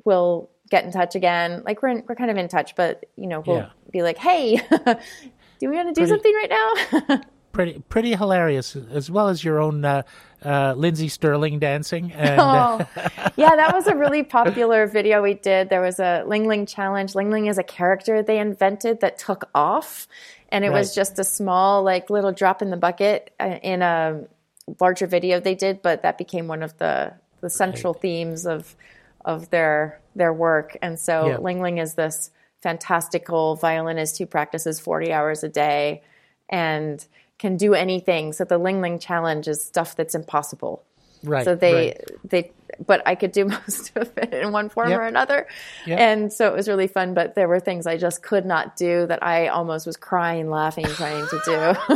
we'll 0.05 0.49
get 0.69 0.85
in 0.85 0.91
touch 0.91 1.15
again. 1.15 1.61
Like 1.65 1.81
we're 1.81 1.89
in, 1.89 2.03
we're 2.07 2.15
kind 2.15 2.31
of 2.31 2.37
in 2.37 2.47
touch, 2.47 2.75
but 2.75 3.05
you 3.17 3.27
know, 3.27 3.41
we'll 3.45 3.57
Yeah. 3.57 3.69
be 3.91 4.01
like, 4.01 4.17
hey. 4.17 4.61
Do 5.59 5.69
we 5.69 5.75
want 5.75 5.93
to 5.93 6.01
do 6.01 6.07
something 6.07 6.33
right 6.33 6.49
now? 7.09 7.21
pretty 7.51 7.81
pretty 7.89 8.15
hilarious, 8.15 8.75
as 8.75 9.09
well 9.09 9.27
as 9.29 9.43
your 9.43 9.59
own 9.59 9.83
uh, 9.83 10.03
uh, 10.43 10.73
Lindsey 10.75 11.07
Stirling 11.07 11.59
dancing. 11.59 12.11
And, 12.19 12.39
uh, 12.39 12.85
oh, 12.85 13.01
yeah, 13.37 13.55
that 13.55 13.73
was 13.73 13.87
a 13.87 13.95
really 13.95 14.23
popular 14.23 14.87
video 14.87 15.21
we 15.21 15.33
did. 15.33 15.69
There 15.69 15.81
was 15.81 15.99
a 15.99 16.23
Ling 16.25 16.47
Ling 16.47 16.65
challenge. 16.65 17.15
Ling 17.15 17.29
Ling 17.29 17.47
is 17.47 17.57
a 17.57 17.63
character 17.63 18.21
they 18.21 18.39
invented 18.39 19.01
that 19.01 19.17
took 19.17 19.49
off, 19.55 20.07
and 20.49 20.65
it 20.65 20.69
right. 20.69 20.77
was 20.77 20.93
just 20.93 21.19
a 21.19 21.23
small, 21.23 21.83
like, 21.83 22.09
little 22.09 22.31
drop 22.31 22.61
in 22.61 22.69
the 22.69 22.77
bucket 22.77 23.33
uh, 23.39 23.57
in 23.63 23.81
a 23.81 24.21
larger 24.79 25.07
video 25.07 25.39
they 25.39 25.55
did. 25.55 25.81
But 25.81 26.03
that 26.03 26.17
became 26.17 26.47
one 26.47 26.63
of 26.63 26.77
the 26.77 27.13
the 27.41 27.49
central 27.49 27.93
right. 27.93 28.01
themes 28.01 28.45
of 28.45 28.75
of 29.25 29.49
their 29.49 29.99
their 30.15 30.33
work. 30.33 30.77
And 30.81 30.99
so 30.99 31.27
yeah. 31.27 31.37
Ling 31.37 31.61
Ling 31.61 31.77
is 31.77 31.95
this 31.95 32.31
fantastical 32.61 33.55
violinist 33.55 34.17
who 34.17 34.25
practices 34.25 34.79
40 34.79 35.13
hours 35.13 35.43
a 35.43 35.49
day 35.49 36.03
and 36.49 37.05
can 37.39 37.57
do 37.57 37.73
anything. 37.73 38.33
So 38.33 38.43
the 38.43 38.57
Ling 38.57 38.81
Ling 38.81 38.99
challenge 38.99 39.47
is 39.47 39.63
stuff 39.63 39.95
that's 39.95 40.13
impossible. 40.13 40.83
Right. 41.23 41.43
So 41.43 41.55
they 41.55 41.73
right. 41.73 42.07
they 42.23 42.51
but 42.85 43.01
I 43.05 43.15
could 43.15 43.31
do 43.31 43.45
most 43.67 43.91
of 43.97 44.17
it 44.17 44.33
in 44.33 44.51
one 44.51 44.69
form 44.69 44.89
yep. 44.89 44.99
or 44.99 45.03
another. 45.03 45.47
Yep. 45.85 45.99
And 45.99 46.33
so 46.33 46.47
it 46.47 46.55
was 46.55 46.67
really 46.67 46.87
fun, 46.87 47.13
but 47.13 47.35
there 47.35 47.47
were 47.47 47.59
things 47.59 47.87
I 47.87 47.97
just 47.97 48.23
could 48.23 48.45
not 48.45 48.75
do 48.75 49.05
that 49.07 49.21
I 49.23 49.47
almost 49.47 49.85
was 49.85 49.97
crying 49.97 50.49
laughing 50.49 50.85
trying 50.85 51.27
to 51.27 51.41
do. 51.45 51.95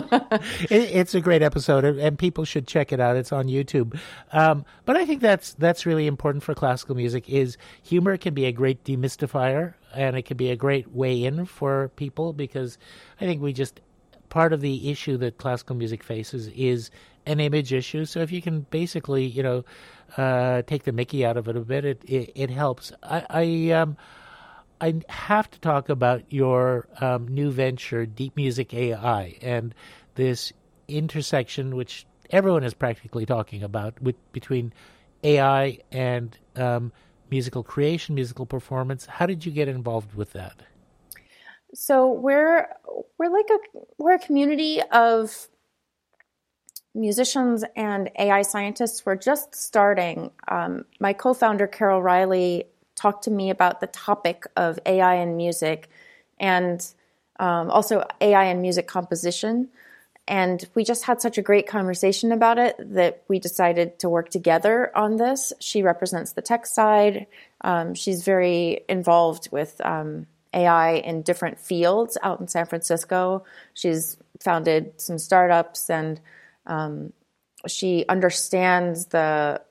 it, 0.76 0.90
it's 0.94 1.16
a 1.16 1.22
great 1.22 1.42
episode 1.42 1.86
and 1.86 2.18
people 2.18 2.44
should 2.44 2.68
check 2.68 2.92
it 2.92 3.00
out. 3.00 3.16
It's 3.16 3.32
on 3.32 3.48
YouTube. 3.48 3.98
Um, 4.32 4.66
but 4.86 4.98
I 4.98 5.06
think 5.06 5.22
that's 5.22 5.54
that's 5.54 5.86
really 5.86 6.08
important 6.08 6.44
for 6.44 6.54
classical 6.54 6.96
music 6.96 7.30
is 7.30 7.58
humor 7.82 8.18
can 8.18 8.34
be 8.34 8.46
a 8.46 8.52
great 8.52 8.84
demystifier 8.84 9.76
and 9.94 10.18
it 10.18 10.24
can 10.24 10.38
be 10.38 10.50
a 10.50 10.56
great 10.56 10.92
way 10.92 11.24
in 11.24 11.46
for 11.46 11.90
people 11.96 12.34
because 12.34 12.78
I 13.22 13.26
think 13.26 13.42
we 13.42 13.54
just 13.54 13.80
part 14.34 14.52
of 14.52 14.62
the 14.62 14.90
issue 14.90 15.16
that 15.16 15.38
classical 15.38 15.76
music 15.76 16.02
faces 16.04 16.48
is 16.56 16.90
an 17.28 17.40
image 17.40 17.72
issue. 17.72 18.04
So 18.04 18.20
if 18.22 18.32
you 18.32 18.42
can 18.42 18.62
basically, 18.72 19.26
you 19.26 19.44
know, 19.44 19.64
uh, 20.18 20.64
take 20.64 20.86
the 20.86 20.92
Mickey 20.92 21.24
out 21.24 21.38
of 21.38 21.48
it 21.48 21.56
a 21.56 21.60
bit, 21.60 21.86
it 21.86 22.04
it, 22.04 22.32
it 22.34 22.50
helps. 22.50 22.92
I 23.04 23.26
I, 23.30 23.72
um, 23.74 23.96
I 24.82 24.96
have 25.08 25.52
to 25.52 25.60
talk 25.60 25.88
about 25.88 26.24
your 26.30 26.88
um, 27.00 27.28
new 27.28 27.52
venture, 27.52 28.08
Deep 28.08 28.36
Music 28.36 28.74
AI, 28.74 29.38
and 29.44 29.76
this 30.16 30.52
intersection 30.88 31.76
which 31.76 32.08
everyone 32.32 32.64
is 32.64 32.74
practically 32.74 33.28
talking 33.28 33.62
about 33.62 34.02
with, 34.02 34.16
between 34.32 34.74
AI 35.24 35.78
and 35.92 36.36
um, 36.56 36.92
musical 37.30 37.62
creation, 37.62 38.16
musical 38.16 38.48
performance. 38.48 39.06
How 39.06 39.28
did 39.28 39.46
you 39.46 39.52
get 39.52 39.68
involved 39.68 40.16
with 40.16 40.34
that? 40.34 40.64
So 41.74 42.12
we're 42.12 42.68
we're 43.18 43.30
like 43.30 43.50
a 43.50 43.80
we're 43.98 44.16
a 44.16 44.20
community 44.20 44.82
of 44.92 45.48
musicians 46.94 47.64
and 47.76 48.12
AI 48.18 48.44
scientists. 48.44 49.06
We're 49.06 49.16
just 49.16 49.56
starting. 49.56 50.32
Um, 50.48 50.86
my 51.00 51.14
co-founder 51.14 51.68
Carol 51.68 52.02
Reiley 52.02 52.66
talked 52.96 53.24
to 53.24 53.32
me 53.32 53.50
about 53.50 53.82
the 53.82 53.88
topic 53.88 54.46
of 54.56 54.80
AI 54.86 55.16
and 55.16 55.36
music, 55.36 55.90
and 56.40 56.86
um, 57.40 57.72
also 57.72 58.06
AI 58.22 58.46
and 58.46 58.62
music 58.62 58.88
composition. 58.88 59.70
And 60.26 60.66
we 60.74 60.86
just 60.86 61.04
had 61.04 61.22
such 61.22 61.38
a 61.38 61.42
great 61.42 61.68
conversation 61.68 62.32
about 62.32 62.58
it 62.58 62.78
that 62.94 63.24
we 63.28 63.40
decided 63.40 64.00
to 64.00 64.10
work 64.10 64.30
together 64.30 64.96
on 64.96 65.18
this. 65.18 65.52
She 65.60 65.84
represents 65.84 66.32
the 66.32 66.42
tech 66.42 66.66
side. 66.66 67.28
Um, 67.62 67.94
she's 67.94 68.24
very 68.24 68.86
involved 68.88 69.50
with 69.52 69.82
um, 69.84 70.28
AI 70.54 70.94
in 70.96 71.22
different 71.22 71.60
fields 71.60 72.18
out 72.24 72.40
in 72.40 72.48
San 72.48 72.66
Francisco. 72.66 73.44
She's 73.74 74.18
founded 74.42 75.00
some 75.00 75.18
startups 75.18 75.90
and 75.90 76.20
um, 76.66 77.14
she 77.68 78.06
understands 78.08 79.08
the 79.08 79.62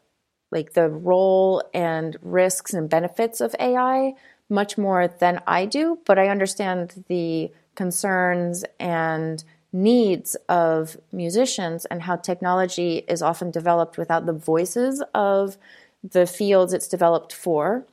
like 0.51 0.75
the 0.75 0.89
role 0.89 1.63
and 1.73 2.17
risks 2.21 2.75
and 2.75 2.89
benefits 2.89 3.41
of 3.41 3.57
AI 3.59 4.13
much 4.51 4.77
more 4.77 5.09
than 5.09 5.41
I 5.47 5.65
do, 5.65 5.99
but 6.05 6.19
I 6.19 6.29
understand 6.29 7.05
the 7.09 7.51
concerns 7.75 8.65
and 8.79 9.43
needs 9.73 10.35
of 10.49 10.99
musicians 11.11 11.87
and 11.87 12.03
how 12.03 12.17
technology 12.17 12.99
is 13.09 13.23
often 13.23 13.51
developed 13.51 13.97
without 13.97 14.27
the 14.27 14.33
voices 14.33 15.03
of 15.15 15.57
the 16.05 16.27
fields 16.27 16.75
it's 16.75 16.89
developed 16.89 17.33
for. 17.33 17.87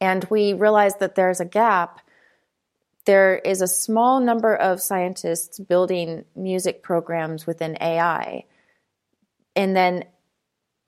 And 0.00 0.24
we 0.30 0.52
realized 0.52 1.00
that 1.00 1.14
there's 1.14 1.40
a 1.40 1.44
gap. 1.44 2.00
There 3.04 3.36
is 3.36 3.62
a 3.62 3.66
small 3.66 4.20
number 4.20 4.54
of 4.54 4.80
scientists 4.80 5.58
building 5.58 6.24
music 6.36 6.82
programs 6.82 7.46
within 7.46 7.76
AI. 7.80 8.44
And 9.56 9.74
then 9.74 10.04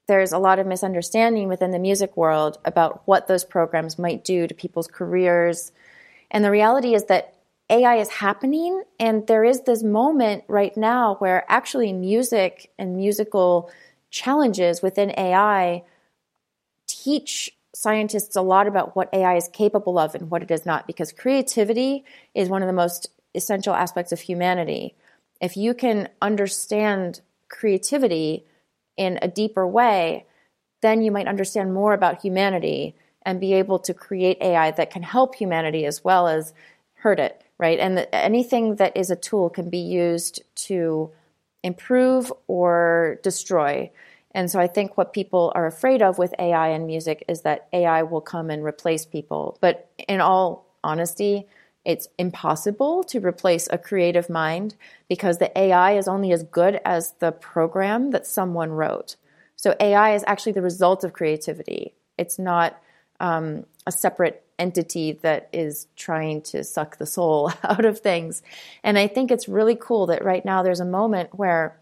there's 0.06 0.32
a 0.32 0.38
lot 0.38 0.58
of 0.58 0.66
misunderstanding 0.66 1.48
within 1.48 1.70
the 1.70 1.78
music 1.78 2.16
world 2.16 2.58
about 2.64 3.02
what 3.06 3.26
those 3.26 3.44
programs 3.44 3.98
might 3.98 4.24
do 4.24 4.46
to 4.46 4.54
people's 4.54 4.88
careers. 4.88 5.72
And 6.30 6.44
the 6.44 6.50
reality 6.50 6.94
is 6.94 7.04
that 7.04 7.34
AI 7.70 7.96
is 7.96 8.08
happening, 8.08 8.82
and 8.98 9.24
there 9.28 9.44
is 9.44 9.62
this 9.62 9.84
moment 9.84 10.42
right 10.48 10.76
now 10.76 11.14
where 11.20 11.44
actually 11.48 11.92
music 11.92 12.72
and 12.76 12.96
musical 12.96 13.70
challenges 14.10 14.82
within 14.82 15.14
AI 15.16 15.84
teach 16.88 17.56
scientists 17.74 18.36
a 18.36 18.42
lot 18.42 18.66
about 18.66 18.96
what 18.96 19.08
AI 19.12 19.36
is 19.36 19.48
capable 19.52 19.98
of 19.98 20.14
and 20.14 20.30
what 20.30 20.42
it 20.42 20.50
is 20.50 20.66
not, 20.66 20.86
because 20.86 21.12
creativity 21.12 22.04
is 22.34 22.48
one 22.48 22.62
of 22.62 22.66
the 22.66 22.72
most 22.72 23.10
essential 23.34 23.74
aspects 23.74 24.12
of 24.12 24.20
humanity. 24.20 24.94
If 25.40 25.56
you 25.56 25.74
can 25.74 26.08
understand 26.20 27.20
creativity 27.48 28.44
in 28.96 29.18
a 29.22 29.28
deeper 29.28 29.66
way, 29.66 30.26
then 30.82 31.02
you 31.02 31.10
might 31.10 31.28
understand 31.28 31.74
more 31.74 31.92
about 31.92 32.22
humanity 32.22 32.96
and 33.22 33.40
be 33.40 33.52
able 33.54 33.78
to 33.78 33.94
create 33.94 34.38
AI 34.40 34.70
that 34.72 34.90
can 34.90 35.02
help 35.02 35.34
humanity 35.34 35.84
as 35.84 36.02
well 36.02 36.26
as 36.26 36.54
hurt 36.94 37.20
it, 37.20 37.42
right? 37.58 37.78
And 37.78 37.98
the, 37.98 38.14
anything 38.14 38.76
that 38.76 38.96
is 38.96 39.10
a 39.10 39.16
tool 39.16 39.50
can 39.50 39.70
be 39.70 39.78
used 39.78 40.42
to 40.66 41.10
improve 41.62 42.32
or 42.46 43.18
destroy. 43.22 43.90
And 44.32 44.50
so 44.50 44.60
I 44.60 44.66
think 44.66 44.96
what 44.96 45.12
people 45.12 45.52
are 45.54 45.66
afraid 45.66 46.02
of 46.02 46.18
with 46.18 46.34
AI 46.38 46.68
and 46.68 46.86
music 46.86 47.24
is 47.28 47.42
that 47.42 47.68
AI 47.72 48.02
will 48.02 48.20
come 48.20 48.50
and 48.50 48.64
replace 48.64 49.04
people. 49.04 49.58
But 49.60 49.90
in 50.08 50.20
all 50.20 50.66
honesty, 50.84 51.46
it's 51.84 52.08
impossible 52.18 53.02
to 53.04 53.20
replace 53.20 53.68
a 53.70 53.78
creative 53.78 54.28
mind 54.28 54.76
because 55.08 55.38
the 55.38 55.56
AI 55.58 55.92
is 55.92 56.06
only 56.06 56.32
as 56.32 56.42
good 56.44 56.80
as 56.84 57.12
the 57.18 57.32
program 57.32 58.10
that 58.10 58.26
someone 58.26 58.70
wrote. 58.70 59.16
So 59.56 59.74
AI 59.80 60.14
is 60.14 60.24
actually 60.26 60.52
the 60.52 60.62
result 60.62 61.04
of 61.04 61.12
creativity. 61.12 61.94
It's 62.18 62.38
not 62.38 62.80
um, 63.18 63.66
a 63.86 63.92
separate 63.92 64.44
entity 64.58 65.12
that 65.22 65.48
is 65.52 65.86
trying 65.96 66.42
to 66.42 66.62
suck 66.62 66.98
the 66.98 67.06
soul 67.06 67.50
out 67.64 67.84
of 67.84 68.00
things. 68.00 68.42
And 68.84 68.98
I 68.98 69.06
think 69.06 69.30
it's 69.30 69.48
really 69.48 69.76
cool 69.76 70.06
that 70.06 70.24
right 70.24 70.44
now 70.44 70.62
there's 70.62 70.80
a 70.80 70.84
moment 70.84 71.30
where 71.34 71.80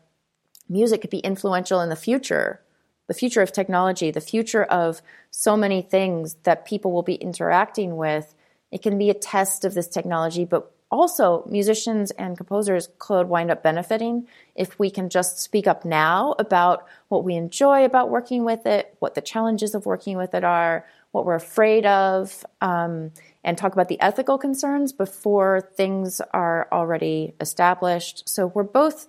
music 0.68 1.00
could 1.00 1.10
be 1.10 1.18
influential 1.18 1.80
in 1.80 1.88
the 1.88 1.96
future 1.96 2.60
the 3.08 3.14
future 3.14 3.42
of 3.42 3.50
technology, 3.50 4.10
the 4.10 4.20
future 4.20 4.64
of 4.64 5.02
so 5.30 5.56
many 5.56 5.82
things 5.82 6.34
that 6.44 6.66
people 6.66 6.92
will 6.92 7.02
be 7.02 7.14
interacting 7.14 7.96
with. 7.96 8.34
It 8.70 8.82
can 8.82 8.98
be 8.98 9.10
a 9.10 9.14
test 9.14 9.64
of 9.64 9.74
this 9.74 9.88
technology, 9.88 10.44
but 10.44 10.70
also 10.90 11.42
musicians 11.48 12.10
and 12.12 12.36
composers 12.36 12.88
could 12.98 13.28
wind 13.28 13.50
up 13.50 13.62
benefiting 13.62 14.26
if 14.54 14.78
we 14.78 14.90
can 14.90 15.08
just 15.08 15.38
speak 15.38 15.66
up 15.66 15.84
now 15.84 16.34
about 16.38 16.86
what 17.08 17.24
we 17.24 17.34
enjoy 17.34 17.84
about 17.84 18.10
working 18.10 18.44
with 18.44 18.66
it, 18.66 18.94
what 18.98 19.14
the 19.14 19.20
challenges 19.20 19.74
of 19.74 19.86
working 19.86 20.16
with 20.16 20.34
it 20.34 20.44
are, 20.44 20.86
what 21.10 21.24
we're 21.24 21.34
afraid 21.34 21.86
of, 21.86 22.44
um, 22.60 23.10
and 23.42 23.56
talk 23.56 23.72
about 23.72 23.88
the 23.88 24.00
ethical 24.00 24.36
concerns 24.36 24.92
before 24.92 25.62
things 25.74 26.20
are 26.32 26.68
already 26.70 27.34
established. 27.40 28.28
So 28.28 28.46
we're 28.46 28.62
both 28.62 29.06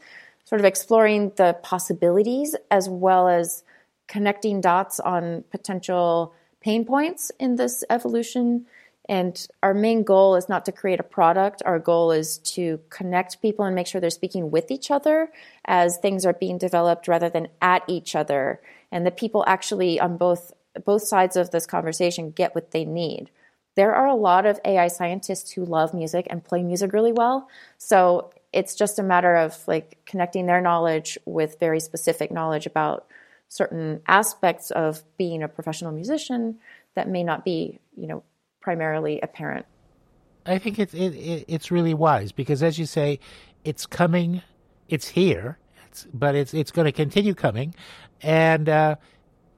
sort 0.49 0.59
of 0.59 0.65
exploring 0.65 1.31
the 1.35 1.55
possibilities 1.61 2.55
as 2.71 2.89
well 2.89 3.27
as 3.27 3.63
connecting 4.07 4.61
dots 4.61 4.99
on 4.99 5.43
potential 5.51 6.33
pain 6.59 6.85
points 6.85 7.31
in 7.39 7.55
this 7.55 7.83
evolution. 7.87 8.65
And 9.07 9.47
our 9.61 9.75
main 9.75 10.01
goal 10.01 10.35
is 10.35 10.49
not 10.49 10.65
to 10.65 10.71
create 10.71 10.99
a 10.99 11.03
product. 11.03 11.61
Our 11.67 11.77
goal 11.77 12.11
is 12.11 12.39
to 12.55 12.79
connect 12.89 13.43
people 13.43 13.63
and 13.63 13.75
make 13.75 13.85
sure 13.85 14.01
they're 14.01 14.09
speaking 14.09 14.49
with 14.49 14.71
each 14.71 14.89
other 14.89 15.29
as 15.65 15.97
things 15.97 16.25
are 16.25 16.33
being 16.33 16.57
developed 16.57 17.07
rather 17.07 17.29
than 17.29 17.49
at 17.61 17.83
each 17.87 18.15
other. 18.15 18.59
And 18.91 19.05
the 19.05 19.11
people 19.11 19.43
actually 19.45 19.99
on 19.99 20.17
both 20.17 20.51
both 20.83 21.03
sides 21.03 21.35
of 21.35 21.51
this 21.51 21.67
conversation 21.67 22.31
get 22.31 22.55
what 22.55 22.71
they 22.71 22.85
need. 22.85 23.29
There 23.75 23.93
are 23.93 24.07
a 24.07 24.15
lot 24.15 24.47
of 24.47 24.59
AI 24.65 24.87
scientists 24.87 25.51
who 25.51 25.63
love 25.63 25.93
music 25.93 26.25
and 26.29 26.43
play 26.43 26.63
music 26.63 26.91
really 26.91 27.11
well. 27.11 27.47
So 27.77 28.31
it's 28.51 28.75
just 28.75 28.99
a 28.99 29.03
matter 29.03 29.35
of 29.35 29.57
like 29.67 29.97
connecting 30.05 30.45
their 30.45 30.61
knowledge 30.61 31.17
with 31.25 31.59
very 31.59 31.79
specific 31.79 32.31
knowledge 32.31 32.65
about 32.65 33.07
certain 33.47 34.01
aspects 34.07 34.71
of 34.71 35.03
being 35.17 35.43
a 35.43 35.47
professional 35.47 35.91
musician 35.91 36.59
that 36.95 37.07
may 37.07 37.23
not 37.23 37.43
be, 37.43 37.79
you 37.95 38.07
know, 38.07 38.23
primarily 38.61 39.19
apparent. 39.21 39.65
I 40.45 40.57
think 40.57 40.79
it's 40.79 40.93
it, 40.93 41.13
it, 41.15 41.45
it's 41.47 41.71
really 41.71 41.93
wise 41.93 42.31
because, 42.31 42.63
as 42.63 42.79
you 42.79 42.85
say, 42.85 43.19
it's 43.63 43.85
coming, 43.85 44.41
it's 44.87 45.09
here, 45.09 45.57
it's, 45.87 46.07
but 46.13 46.35
it's 46.35 46.53
it's 46.53 46.71
going 46.71 46.85
to 46.85 46.91
continue 46.91 47.35
coming, 47.35 47.75
and 48.21 48.67
uh, 48.67 48.95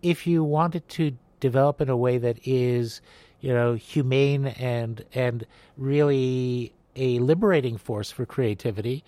if 0.02 0.28
you 0.28 0.44
want 0.44 0.76
it 0.76 0.88
to 0.90 1.18
develop 1.40 1.82
in 1.82 1.90
a 1.90 1.96
way 1.96 2.18
that 2.18 2.40
is, 2.46 3.02
you 3.40 3.54
know, 3.54 3.74
humane 3.74 4.48
and 4.48 5.06
and 5.14 5.46
really 5.78 6.74
a 6.96 7.20
liberating 7.20 7.78
force 7.78 8.12
for 8.12 8.26
creativity, 8.26 9.04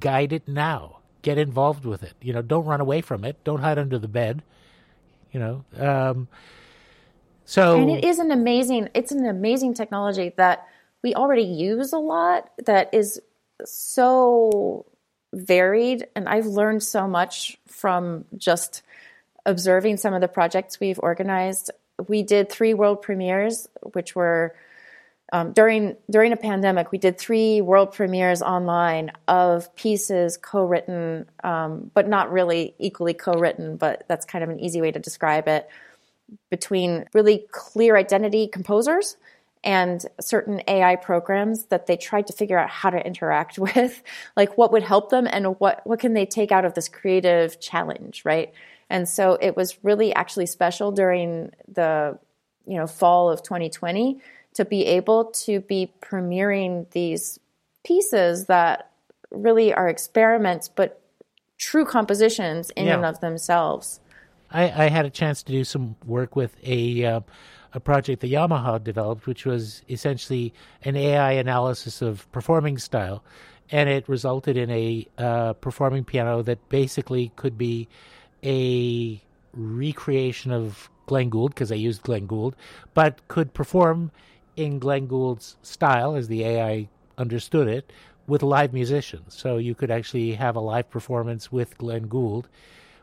guide 0.00 0.32
it 0.32 0.46
now. 0.48 0.98
Get 1.22 1.38
involved 1.38 1.84
with 1.84 2.02
it. 2.02 2.12
You 2.20 2.32
know, 2.34 2.42
don't 2.42 2.66
run 2.66 2.80
away 2.80 3.00
from 3.00 3.24
it. 3.24 3.42
Don't 3.44 3.60
hide 3.60 3.78
under 3.78 3.98
the 3.98 4.08
bed. 4.08 4.42
You 5.32 5.40
know. 5.40 5.64
Um, 5.78 6.28
so 7.44 7.80
and 7.80 7.90
it 7.90 8.04
is 8.04 8.18
an 8.18 8.30
amazing. 8.30 8.90
It's 8.94 9.12
an 9.12 9.26
amazing 9.26 9.74
technology 9.74 10.32
that 10.36 10.68
we 11.02 11.14
already 11.14 11.42
use 11.42 11.92
a 11.92 11.98
lot. 11.98 12.50
That 12.66 12.92
is 12.92 13.20
so 13.64 14.86
varied, 15.32 16.06
and 16.14 16.28
I've 16.28 16.46
learned 16.46 16.82
so 16.82 17.08
much 17.08 17.58
from 17.66 18.24
just 18.36 18.82
observing 19.46 19.98
some 19.98 20.14
of 20.14 20.20
the 20.20 20.28
projects 20.28 20.80
we've 20.80 21.00
organized. 21.00 21.70
We 22.08 22.22
did 22.22 22.50
three 22.50 22.74
world 22.74 23.02
premieres, 23.02 23.68
which 23.92 24.14
were 24.14 24.54
um, 25.34 25.50
during 25.52 25.96
during 26.08 26.32
a 26.32 26.36
pandemic. 26.36 26.92
We 26.92 26.98
did 26.98 27.18
three 27.18 27.60
world 27.60 27.92
premieres 27.92 28.40
online 28.40 29.10
of 29.26 29.74
pieces 29.74 30.36
co-written, 30.36 31.28
um, 31.42 31.90
but 31.92 32.06
not 32.06 32.30
really 32.30 32.76
equally 32.78 33.14
co-written. 33.14 33.76
But 33.76 34.04
that's 34.06 34.24
kind 34.24 34.44
of 34.44 34.50
an 34.50 34.60
easy 34.60 34.80
way 34.80 34.92
to 34.92 35.00
describe 35.00 35.48
it 35.48 35.68
between 36.50 37.06
really 37.12 37.46
clear 37.50 37.96
identity 37.96 38.46
composers 38.46 39.16
and 39.64 40.06
certain 40.20 40.62
AI 40.68 40.94
programs 40.94 41.64
that 41.64 41.86
they 41.88 41.96
tried 41.96 42.28
to 42.28 42.32
figure 42.32 42.56
out 42.58 42.70
how 42.70 42.90
to 42.90 43.04
interact 43.04 43.58
with, 43.58 44.04
like 44.36 44.56
what 44.56 44.70
would 44.70 44.84
help 44.84 45.10
them 45.10 45.26
and 45.28 45.58
what 45.58 45.84
what 45.84 45.98
can 45.98 46.14
they 46.14 46.26
take 46.26 46.52
out 46.52 46.64
of 46.64 46.74
this 46.74 46.88
creative 46.88 47.58
challenge, 47.58 48.24
right? 48.24 48.52
And 48.88 49.08
so 49.08 49.36
it 49.40 49.56
was 49.56 49.82
really 49.82 50.14
actually 50.14 50.46
special 50.46 50.92
during 50.92 51.50
the 51.66 52.20
you 52.68 52.76
know 52.76 52.86
fall 52.86 53.30
of 53.30 53.42
2020 53.42 54.20
to 54.54 54.64
be 54.64 54.86
able 54.86 55.26
to 55.26 55.60
be 55.60 55.92
premiering 56.00 56.90
these 56.90 57.38
pieces 57.84 58.46
that 58.46 58.90
really 59.30 59.74
are 59.74 59.88
experiments 59.88 60.68
but 60.68 61.00
true 61.58 61.84
compositions 61.84 62.70
in 62.70 62.86
yeah. 62.86 62.94
and 62.94 63.04
of 63.04 63.20
themselves. 63.20 64.00
I, 64.50 64.84
I, 64.84 64.88
had 64.88 65.04
a 65.04 65.10
chance 65.10 65.42
to 65.44 65.52
do 65.52 65.64
some 65.64 65.96
work 66.04 66.36
with 66.36 66.56
a 66.62 67.04
uh, 67.04 67.20
a 67.72 67.80
project 67.80 68.20
that 68.20 68.30
Yamaha 68.30 68.82
developed, 68.82 69.26
which 69.26 69.44
was 69.44 69.82
essentially 69.90 70.54
an 70.82 70.96
AI 70.96 71.32
analysis 71.32 72.02
of 72.02 72.30
performing 72.30 72.78
style, 72.78 73.24
and 73.70 73.88
it 73.88 74.08
resulted 74.08 74.56
in 74.56 74.70
a 74.70 75.06
uh, 75.18 75.52
performing 75.54 76.04
piano 76.04 76.42
that 76.42 76.68
basically 76.68 77.32
could 77.34 77.58
be 77.58 77.88
a 78.44 79.20
recreation 79.52 80.52
of 80.52 80.88
Glenn 81.06 81.30
Gould 81.30 81.52
because 81.52 81.72
I 81.72 81.76
used 81.76 82.02
Glenn 82.02 82.26
Gould, 82.26 82.54
but 82.94 83.26
could 83.28 83.54
perform 83.54 84.12
in 84.56 84.78
Glenn 84.78 85.06
Gould's 85.06 85.56
style 85.62 86.14
as 86.14 86.28
the 86.28 86.44
AI 86.44 86.88
understood 87.18 87.68
it 87.68 87.92
with 88.26 88.42
live 88.42 88.72
musicians. 88.72 89.34
So 89.34 89.58
you 89.58 89.74
could 89.74 89.90
actually 89.90 90.32
have 90.34 90.56
a 90.56 90.60
live 90.60 90.90
performance 90.90 91.52
with 91.52 91.78
Glenn 91.78 92.08
Gould, 92.08 92.48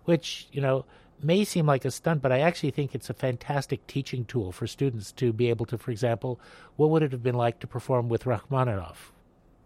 which, 0.06 0.48
you 0.52 0.61
know, 0.61 0.86
may 1.23 1.44
seem 1.44 1.65
like 1.65 1.86
a 1.86 1.91
stunt, 1.91 2.22
but 2.22 2.32
I 2.32 2.40
actually 2.40 2.72
think 2.72 2.95
it's 2.95 3.10
a 3.10 3.14
fantastic 3.14 3.86
teaching 3.88 4.26
tool 4.26 4.52
for 4.52 4.65
students 4.65 5.11
to 5.14 5.32
be 5.32 5.49
able 5.49 5.65
to, 5.68 5.78
for 5.78 5.91
example, 5.91 6.40
what 6.76 6.90
would 6.90 7.03
it 7.03 7.11
have 7.11 7.23
been 7.23 7.36
like 7.36 7.60
to 7.60 7.68
perform 7.68 8.10
with 8.10 8.26
Rachmaninoff? 8.26 9.11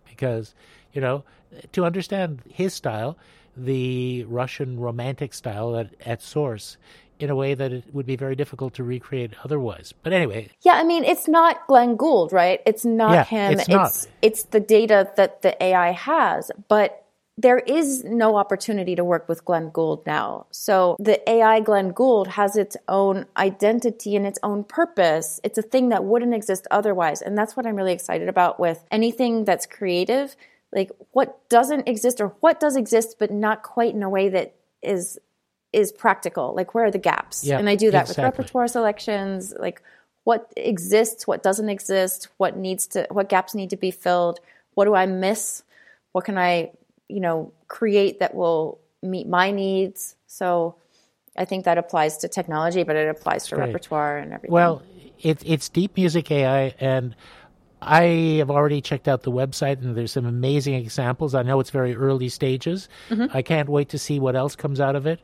Because, 0.08 0.54
you 0.94 1.02
know, 1.02 1.24
to 1.72 1.86
understand 1.86 2.42
his 2.50 2.74
style, 2.74 3.18
the 3.56 4.26
Russian 4.26 4.80
romantic 4.80 5.34
style 5.34 5.78
at, 5.78 5.94
at 6.06 6.22
source 6.22 6.78
in 7.20 7.30
a 7.30 7.36
way 7.36 7.54
that 7.54 7.72
it 7.72 7.84
would 7.94 8.06
be 8.06 8.16
very 8.16 8.36
difficult 8.36 8.74
to 8.76 8.84
recreate 8.84 9.34
otherwise. 9.44 9.94
But 10.04 10.14
anyway. 10.14 10.50
Yeah, 10.62 10.74
I 10.74 10.84
mean, 10.84 11.04
it's 11.04 11.28
not 11.28 11.66
Glenn 11.68 11.96
Gould, 11.96 12.34
right? 12.34 12.62
It's 12.66 12.86
not 12.86 13.14
yeah, 13.14 13.24
him. 13.24 13.60
It's, 13.60 13.70
not. 13.70 13.88
it's 13.88 14.08
it's 14.22 14.44
the 14.44 14.60
data 14.60 15.10
that 15.16 15.42
the 15.42 15.62
AI 15.64 15.92
has, 15.92 16.52
but 16.68 17.02
there 17.38 17.60
is 17.60 18.04
no 18.06 18.38
opportunity 18.38 18.96
to 18.96 19.04
work 19.04 19.28
with 19.28 19.44
Glenn 19.44 19.70
Gould 19.70 20.06
now. 20.06 20.46
So 20.52 20.96
the 21.00 21.30
AI 21.30 21.60
Glenn 21.60 21.90
Gould 21.90 22.28
has 22.28 22.56
its 22.56 22.78
own 22.88 23.26
identity 23.36 24.16
and 24.16 24.26
its 24.26 24.40
own 24.42 24.64
purpose. 24.64 25.42
It's 25.44 25.58
a 25.58 25.62
thing 25.62 25.90
that 25.90 26.06
wouldn't 26.06 26.34
exist 26.34 26.66
otherwise. 26.72 27.22
And 27.22 27.38
that's 27.38 27.58
what 27.58 27.66
I'm 27.66 27.76
really 27.76 27.92
excited 27.92 28.30
about 28.30 28.58
with 28.58 28.86
anything 28.90 29.44
that's 29.44 29.66
creative 29.66 30.36
like 30.76 30.92
what 31.12 31.50
doesn't 31.50 31.88
exist 31.88 32.22
or 32.22 32.36
what 32.42 32.60
does 32.60 32.76
exist 32.76 33.16
but 33.18 33.32
not 33.32 33.64
quite 33.64 33.96
in 33.96 34.04
a 34.04 34.10
way 34.10 34.30
that 34.30 34.54
is 34.84 35.18
is 35.76 35.92
practical. 35.92 36.56
Like 36.56 36.74
where 36.74 36.86
are 36.86 36.92
the 36.92 36.98
gaps? 36.98 37.44
Yeah, 37.44 37.60
and 37.60 37.70
i 37.70 37.76
do 37.76 37.92
that 37.92 38.10
exactly. 38.10 38.24
with 38.24 38.38
repertoire 38.38 38.68
selections. 38.68 39.54
Like 39.60 39.82
what 40.24 40.52
exists 40.58 41.28
what 41.28 41.44
doesn't 41.44 41.70
exist 41.70 42.30
what 42.38 42.58
needs 42.58 42.88
to 42.88 43.06
what 43.12 43.30
gaps 43.30 43.54
need 43.54 43.70
to 43.72 43.78
be 43.78 43.92
filled? 43.92 44.40
What 44.74 44.86
do 44.86 44.96
i 44.96 45.06
miss? 45.06 45.64
What 46.14 46.26
can 46.26 46.38
i 46.38 46.72
you 47.10 47.20
know 47.20 47.52
create 47.68 48.20
that 48.20 48.34
will 48.34 48.80
meet 49.04 49.28
my 49.28 49.52
needs? 49.52 50.16
So 50.28 50.76
i 51.38 51.44
think 51.44 51.66
that 51.66 51.78
applies 51.78 52.18
to 52.18 52.30
technology 52.30 52.84
but 52.84 52.96
it 52.96 53.10
applies 53.10 53.48
to 53.48 53.58
repertoire 53.58 54.18
and 54.18 54.34
everything. 54.34 54.54
Well 54.54 54.82
it, 55.20 55.42
it's 55.46 55.68
deep 55.70 55.98
music 55.98 56.32
ai 56.32 56.74
and 56.80 57.16
I 57.86 58.38
have 58.40 58.50
already 58.50 58.82
checked 58.82 59.08
out 59.08 59.22
the 59.22 59.32
website 59.32 59.82
and 59.82 59.96
there's 59.96 60.12
some 60.12 60.26
amazing 60.26 60.74
examples. 60.74 61.36
I 61.36 61.44
know 61.44 61.60
it's 61.60 61.70
very 61.70 61.96
early 61.96 62.30
stages. 62.30 62.90
Mm-hmm. 63.10 63.36
I 63.36 63.42
can't 63.42 63.70
wait 63.70 63.90
to 63.90 64.00
see 64.00 64.20
what 64.20 64.36
else 64.36 64.56
comes 64.56 64.80
out 64.80 64.96
of 64.96 65.06
it. 65.06 65.22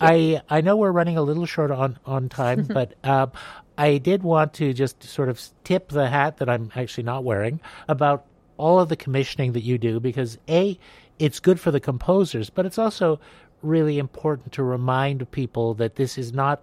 I 0.00 0.40
I 0.48 0.60
know 0.60 0.76
we're 0.76 0.92
running 0.92 1.16
a 1.16 1.22
little 1.22 1.46
short 1.46 1.70
on 1.70 1.98
on 2.06 2.28
time, 2.28 2.64
but 2.72 2.94
um, 3.04 3.32
I 3.76 3.98
did 3.98 4.22
want 4.22 4.54
to 4.54 4.72
just 4.72 5.02
sort 5.02 5.28
of 5.28 5.42
tip 5.64 5.88
the 5.88 6.08
hat 6.08 6.38
that 6.38 6.48
I'm 6.48 6.70
actually 6.76 7.04
not 7.04 7.24
wearing 7.24 7.60
about 7.88 8.24
all 8.56 8.78
of 8.78 8.88
the 8.88 8.96
commissioning 8.96 9.52
that 9.52 9.64
you 9.64 9.78
do 9.78 9.98
because 9.98 10.38
a 10.48 10.78
it's 11.18 11.40
good 11.40 11.58
for 11.58 11.70
the 11.70 11.80
composers, 11.80 12.50
but 12.50 12.66
it's 12.66 12.78
also 12.78 13.20
really 13.62 13.98
important 13.98 14.52
to 14.52 14.62
remind 14.62 15.28
people 15.30 15.74
that 15.74 15.96
this 15.96 16.18
is 16.18 16.32
not 16.32 16.62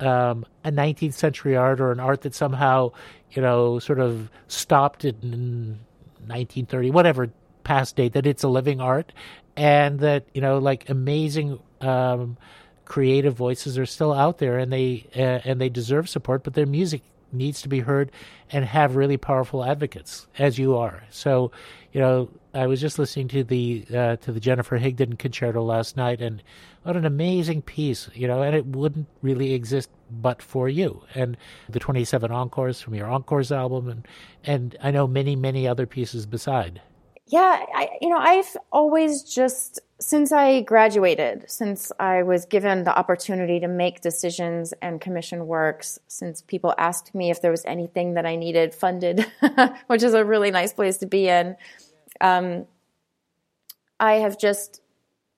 um, 0.00 0.46
a 0.64 0.70
19th 0.70 1.14
century 1.14 1.56
art 1.56 1.80
or 1.80 1.92
an 1.92 2.00
art 2.00 2.22
that 2.22 2.34
somehow, 2.34 2.92
you 3.32 3.42
know, 3.42 3.78
sort 3.78 4.00
of 4.00 4.30
stopped 4.48 5.04
in 5.04 5.78
1930, 6.26 6.90
whatever 6.90 7.30
past 7.64 7.96
date, 7.96 8.12
that 8.14 8.26
it's 8.26 8.42
a 8.42 8.48
living 8.48 8.80
art 8.80 9.12
and 9.56 10.00
that, 10.00 10.24
you 10.34 10.40
know, 10.40 10.58
like 10.58 10.88
amazing 10.88 11.58
um, 11.80 12.36
creative 12.84 13.34
voices 13.34 13.78
are 13.78 13.86
still 13.86 14.12
out 14.12 14.38
there 14.38 14.58
and 14.58 14.72
they 14.72 15.06
uh, 15.14 15.40
and 15.44 15.60
they 15.60 15.68
deserve 15.68 16.08
support, 16.08 16.42
but 16.42 16.54
their 16.54 16.66
music 16.66 17.02
needs 17.32 17.62
to 17.62 17.68
be 17.68 17.80
heard 17.80 18.10
and 18.50 18.64
have 18.64 18.96
really 18.96 19.16
powerful 19.16 19.64
advocates 19.64 20.26
as 20.38 20.58
you 20.58 20.76
are. 20.76 21.04
So, 21.10 21.52
you 21.92 22.00
know, 22.00 22.30
I 22.54 22.66
was 22.66 22.80
just 22.80 22.98
listening 22.98 23.28
to 23.28 23.44
the 23.44 23.84
uh, 23.94 24.16
to 24.16 24.32
the 24.32 24.40
Jennifer 24.40 24.78
Higdon 24.78 25.18
concerto 25.18 25.62
last 25.62 25.96
night, 25.96 26.20
and 26.20 26.42
what 26.82 26.96
an 26.96 27.04
amazing 27.04 27.62
piece, 27.62 28.08
you 28.14 28.26
know, 28.26 28.42
and 28.42 28.56
it 28.56 28.66
wouldn't 28.66 29.06
really 29.22 29.54
exist 29.54 29.90
but 30.10 30.42
for 30.42 30.68
you 30.68 31.02
and 31.14 31.36
the 31.68 31.78
27 31.78 32.32
encores 32.32 32.80
from 32.80 32.94
your 32.94 33.08
encores 33.08 33.52
album, 33.52 33.88
and 33.88 34.08
and 34.44 34.76
I 34.82 34.90
know 34.90 35.06
many 35.06 35.36
many 35.36 35.68
other 35.68 35.86
pieces 35.86 36.26
beside. 36.26 36.80
Yeah, 37.26 37.64
I, 37.72 37.90
you 38.00 38.08
know, 38.08 38.18
I've 38.18 38.56
always 38.72 39.22
just 39.22 39.78
since 40.00 40.32
I 40.32 40.62
graduated, 40.62 41.44
since 41.48 41.92
I 42.00 42.22
was 42.22 42.46
given 42.46 42.84
the 42.84 42.98
opportunity 42.98 43.60
to 43.60 43.68
make 43.68 44.00
decisions 44.00 44.72
and 44.80 45.00
commission 45.00 45.46
works, 45.46 45.98
since 46.08 46.42
people 46.42 46.74
asked 46.78 47.14
me 47.14 47.30
if 47.30 47.42
there 47.42 47.50
was 47.50 47.64
anything 47.66 48.14
that 48.14 48.26
I 48.26 48.36
needed 48.36 48.74
funded, 48.74 49.26
which 49.86 50.02
is 50.02 50.14
a 50.14 50.24
really 50.24 50.50
nice 50.50 50.72
place 50.72 50.98
to 50.98 51.06
be 51.06 51.28
in 51.28 51.56
um, 52.20 52.66
I 53.98 54.14
have 54.14 54.38
just 54.38 54.80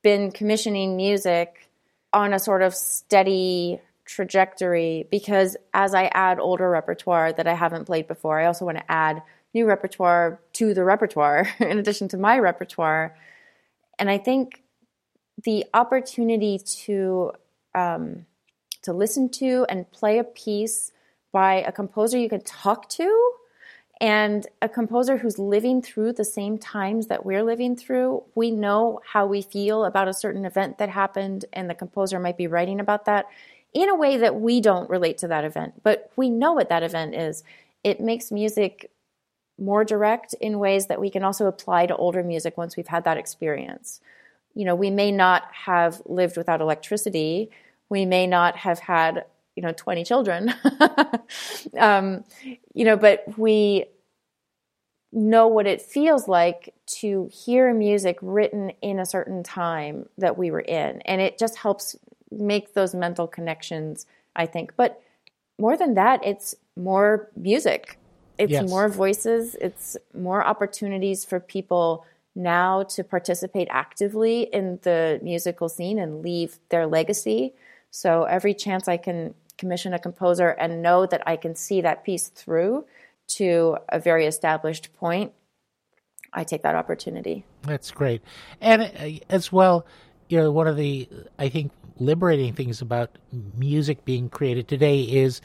been 0.03 0.31
commissioning 0.31 0.95
music 0.95 1.69
on 2.11 2.33
a 2.33 2.39
sort 2.39 2.61
of 2.61 2.75
steady 2.75 3.81
trajectory 4.05 5.07
because 5.09 5.55
as 5.73 5.93
I 5.93 6.05
add 6.13 6.39
older 6.39 6.69
repertoire 6.69 7.31
that 7.33 7.47
I 7.47 7.53
haven't 7.53 7.85
played 7.85 8.07
before, 8.07 8.39
I 8.39 8.45
also 8.45 8.65
want 8.65 8.77
to 8.77 8.91
add 8.91 9.23
new 9.53 9.65
repertoire 9.65 10.39
to 10.53 10.73
the 10.73 10.83
repertoire 10.83 11.47
in 11.59 11.79
addition 11.79 12.07
to 12.09 12.17
my 12.17 12.37
repertoire. 12.37 13.15
And 14.03 14.11
I 14.11 14.17
think 14.17 14.63
the 15.45 15.63
opportunity 15.73 16.59
to 16.83 17.31
um, 17.73 18.25
to 18.81 18.91
listen 18.91 19.29
to 19.29 19.65
and 19.69 19.89
play 19.93 20.17
a 20.17 20.25
piece 20.25 20.91
by 21.31 21.61
a 21.61 21.71
composer 21.71 22.17
you 22.17 22.27
can 22.27 22.41
talk 22.41 22.89
to 22.89 23.31
and 24.01 24.45
a 24.61 24.67
composer 24.67 25.15
who's 25.15 25.39
living 25.39 25.81
through 25.81 26.11
the 26.11 26.25
same 26.25 26.57
times 26.57 27.07
that 27.07 27.25
we're 27.25 27.43
living 27.43 27.77
through, 27.77 28.23
we 28.35 28.51
know 28.51 28.99
how 29.05 29.25
we 29.25 29.41
feel 29.41 29.85
about 29.85 30.09
a 30.09 30.13
certain 30.13 30.43
event 30.43 30.79
that 30.79 30.89
happened, 30.89 31.45
and 31.53 31.69
the 31.69 31.73
composer 31.73 32.19
might 32.19 32.35
be 32.35 32.47
writing 32.47 32.81
about 32.81 33.05
that 33.05 33.27
in 33.73 33.87
a 33.87 33.95
way 33.95 34.17
that 34.17 34.35
we 34.35 34.59
don't 34.59 34.89
relate 34.89 35.17
to 35.19 35.29
that 35.29 35.45
event, 35.45 35.81
but 35.81 36.11
we 36.17 36.29
know 36.29 36.51
what 36.51 36.67
that 36.67 36.83
event 36.83 37.15
is. 37.15 37.45
It 37.85 38.01
makes 38.01 38.33
music 38.33 38.91
more 39.57 39.83
direct 39.83 40.33
in 40.41 40.59
ways 40.59 40.87
that 40.87 40.99
we 40.99 41.09
can 41.09 41.23
also 41.23 41.45
apply 41.45 41.85
to 41.85 41.95
older 41.95 42.23
music 42.23 42.57
once 42.57 42.75
we've 42.75 42.87
had 42.87 43.03
that 43.05 43.17
experience. 43.17 44.01
You 44.55 44.65
know, 44.65 44.75
we 44.75 44.89
may 44.89 45.11
not 45.11 45.43
have 45.51 46.01
lived 46.05 46.37
without 46.37 46.61
electricity. 46.61 47.49
We 47.89 48.05
may 48.05 48.27
not 48.27 48.57
have 48.57 48.79
had, 48.79 49.25
you 49.55 49.63
know, 49.63 49.73
20 49.75 50.03
children. 50.03 50.53
um, 51.79 52.23
you 52.73 52.85
know, 52.85 52.97
but 52.97 53.23
we 53.37 53.85
know 55.11 55.47
what 55.47 55.67
it 55.67 55.81
feels 55.81 56.27
like 56.27 56.73
to 56.85 57.29
hear 57.31 57.73
music 57.73 58.17
written 58.21 58.71
in 58.81 58.99
a 58.99 59.05
certain 59.05 59.43
time 59.43 60.07
that 60.17 60.37
we 60.37 60.49
were 60.49 60.59
in. 60.59 61.01
And 61.01 61.21
it 61.21 61.37
just 61.37 61.57
helps 61.57 61.95
make 62.31 62.73
those 62.73 62.95
mental 62.95 63.27
connections, 63.27 64.07
I 64.35 64.47
think. 64.47 64.73
But 64.75 65.01
more 65.59 65.77
than 65.77 65.93
that, 65.93 66.25
it's 66.25 66.55
more 66.75 67.29
music. 67.35 67.99
It's 68.37 68.51
yes. 68.51 68.69
more 68.69 68.89
voices. 68.89 69.55
It's 69.61 69.97
more 70.13 70.43
opportunities 70.45 71.23
for 71.23 71.39
people 71.39 72.05
now 72.35 72.83
to 72.83 73.03
participate 73.03 73.67
actively 73.69 74.43
in 74.43 74.79
the 74.81 75.19
musical 75.21 75.69
scene 75.69 75.99
and 75.99 76.23
leave 76.23 76.57
their 76.69 76.87
legacy. 76.87 77.53
So 77.91 78.23
every 78.23 78.53
chance 78.55 78.87
I 78.87 78.97
can 78.97 79.35
commission 79.57 79.93
a 79.93 79.99
composer 79.99 80.49
and 80.49 80.81
know 80.81 81.05
that 81.05 81.21
I 81.27 81.35
can 81.35 81.55
see 81.55 81.81
that 81.81 82.03
piece 82.03 82.29
through 82.29 82.85
to 83.27 83.77
a 83.89 83.99
very 83.99 84.25
established 84.25 84.93
point, 84.95 85.31
I 86.33 86.43
take 86.43 86.63
that 86.63 86.75
opportunity. 86.75 87.45
That's 87.61 87.91
great. 87.91 88.21
And 88.59 88.81
uh, 88.81 89.23
as 89.29 89.51
well, 89.51 89.85
you 90.27 90.39
know, 90.39 90.51
one 90.51 90.67
of 90.67 90.75
the, 90.75 91.07
I 91.37 91.49
think, 91.49 91.71
liberating 91.99 92.53
things 92.53 92.81
about 92.81 93.17
music 93.55 94.03
being 94.03 94.29
created 94.29 94.67
today 94.67 95.01
is 95.01 95.41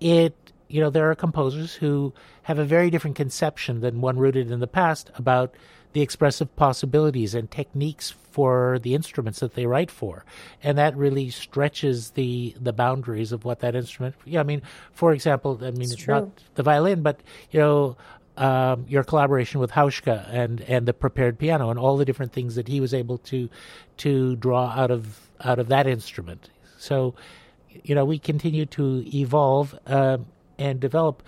it, 0.00 0.34
you 0.70 0.80
know, 0.80 0.90
there 0.90 1.10
are 1.10 1.14
composers 1.14 1.74
who 1.74 2.14
have 2.42 2.58
a 2.58 2.64
very 2.64 2.90
different 2.90 3.16
conception 3.16 3.80
than 3.80 4.00
one 4.00 4.18
rooted 4.18 4.50
in 4.50 4.60
the 4.60 4.66
past 4.66 5.10
about 5.16 5.54
the 5.92 6.00
expressive 6.00 6.54
possibilities 6.54 7.34
and 7.34 7.50
techniques 7.50 8.14
for 8.30 8.78
the 8.78 8.94
instruments 8.94 9.40
that 9.40 9.54
they 9.54 9.66
write 9.66 9.90
for, 9.90 10.24
and 10.62 10.78
that 10.78 10.96
really 10.96 11.28
stretches 11.30 12.10
the 12.12 12.54
the 12.60 12.72
boundaries 12.72 13.32
of 13.32 13.44
what 13.44 13.58
that 13.58 13.74
instrument. 13.74 14.14
Yeah, 14.24 14.40
I 14.40 14.44
mean, 14.44 14.62
for 14.92 15.12
example, 15.12 15.58
I 15.60 15.72
mean, 15.72 15.82
it's, 15.82 15.94
it's 15.94 16.06
not 16.06 16.28
the 16.54 16.62
violin, 16.62 17.02
but 17.02 17.20
you 17.50 17.60
know. 17.60 17.96
Um, 18.36 18.86
your 18.88 19.04
collaboration 19.04 19.60
with 19.60 19.72
Hauschka 19.72 20.26
and, 20.32 20.62
and 20.62 20.86
the 20.86 20.94
prepared 20.94 21.38
piano 21.38 21.68
and 21.68 21.78
all 21.78 21.98
the 21.98 22.06
different 22.06 22.32
things 22.32 22.54
that 22.54 22.68
he 22.68 22.80
was 22.80 22.94
able 22.94 23.18
to 23.18 23.50
to 23.98 24.36
draw 24.36 24.68
out 24.70 24.90
of 24.90 25.28
out 25.44 25.58
of 25.58 25.68
that 25.68 25.86
instrument. 25.86 26.48
So, 26.78 27.14
you 27.82 27.94
know, 27.94 28.06
we 28.06 28.18
continue 28.18 28.64
to 28.66 29.04
evolve 29.14 29.78
uh, 29.86 30.18
and 30.60 30.78
develop 30.78 31.24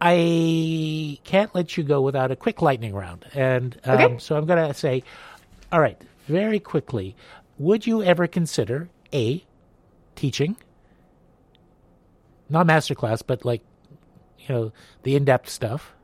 I 0.00 1.18
can't 1.24 1.54
let 1.54 1.78
you 1.78 1.82
go 1.82 2.02
without 2.02 2.30
a 2.30 2.36
quick 2.36 2.60
lightning 2.60 2.94
round. 2.94 3.24
And 3.32 3.80
um, 3.84 4.00
okay. 4.00 4.18
so 4.18 4.36
I'm 4.36 4.44
going 4.44 4.68
to 4.68 4.74
say, 4.74 5.02
all 5.72 5.80
right, 5.80 5.98
very 6.26 6.60
quickly, 6.60 7.16
would 7.58 7.86
you 7.86 8.02
ever 8.02 8.26
consider 8.26 8.90
A, 9.14 9.42
teaching? 10.14 10.56
Not 12.50 12.66
masterclass, 12.66 13.22
but 13.26 13.46
like, 13.46 13.62
you 14.40 14.54
know, 14.54 14.72
the 15.04 15.16
in 15.16 15.24
depth 15.24 15.48
stuff? 15.48 15.94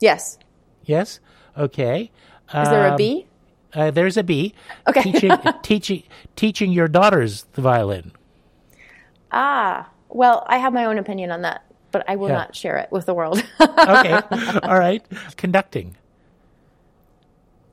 Yes. 0.00 0.38
Yes? 0.84 1.20
Okay. 1.56 2.10
Is 2.48 2.54
um, 2.54 2.64
there 2.64 2.92
a 2.92 2.96
B? 2.96 3.26
Um, 3.72 3.82
uh, 3.82 3.90
there's 3.92 4.16
a 4.16 4.24
B. 4.24 4.52
Okay. 4.88 5.02
Teaching, 5.02 5.30
teaching, 5.62 6.02
teaching 6.34 6.72
your 6.72 6.88
daughters 6.88 7.46
the 7.52 7.62
violin. 7.62 8.10
Ah, 9.30 9.88
well, 10.10 10.44
I 10.46 10.58
have 10.58 10.72
my 10.72 10.84
own 10.84 10.98
opinion 10.98 11.30
on 11.30 11.42
that 11.42 11.64
but 11.90 12.04
I 12.08 12.16
will 12.16 12.28
yeah. 12.28 12.34
not 12.34 12.56
share 12.56 12.76
it 12.76 12.90
with 12.90 13.06
the 13.06 13.14
world. 13.14 13.38
okay. 13.60 14.12
All 14.62 14.78
right. 14.78 15.04
Conducting. 15.36 15.96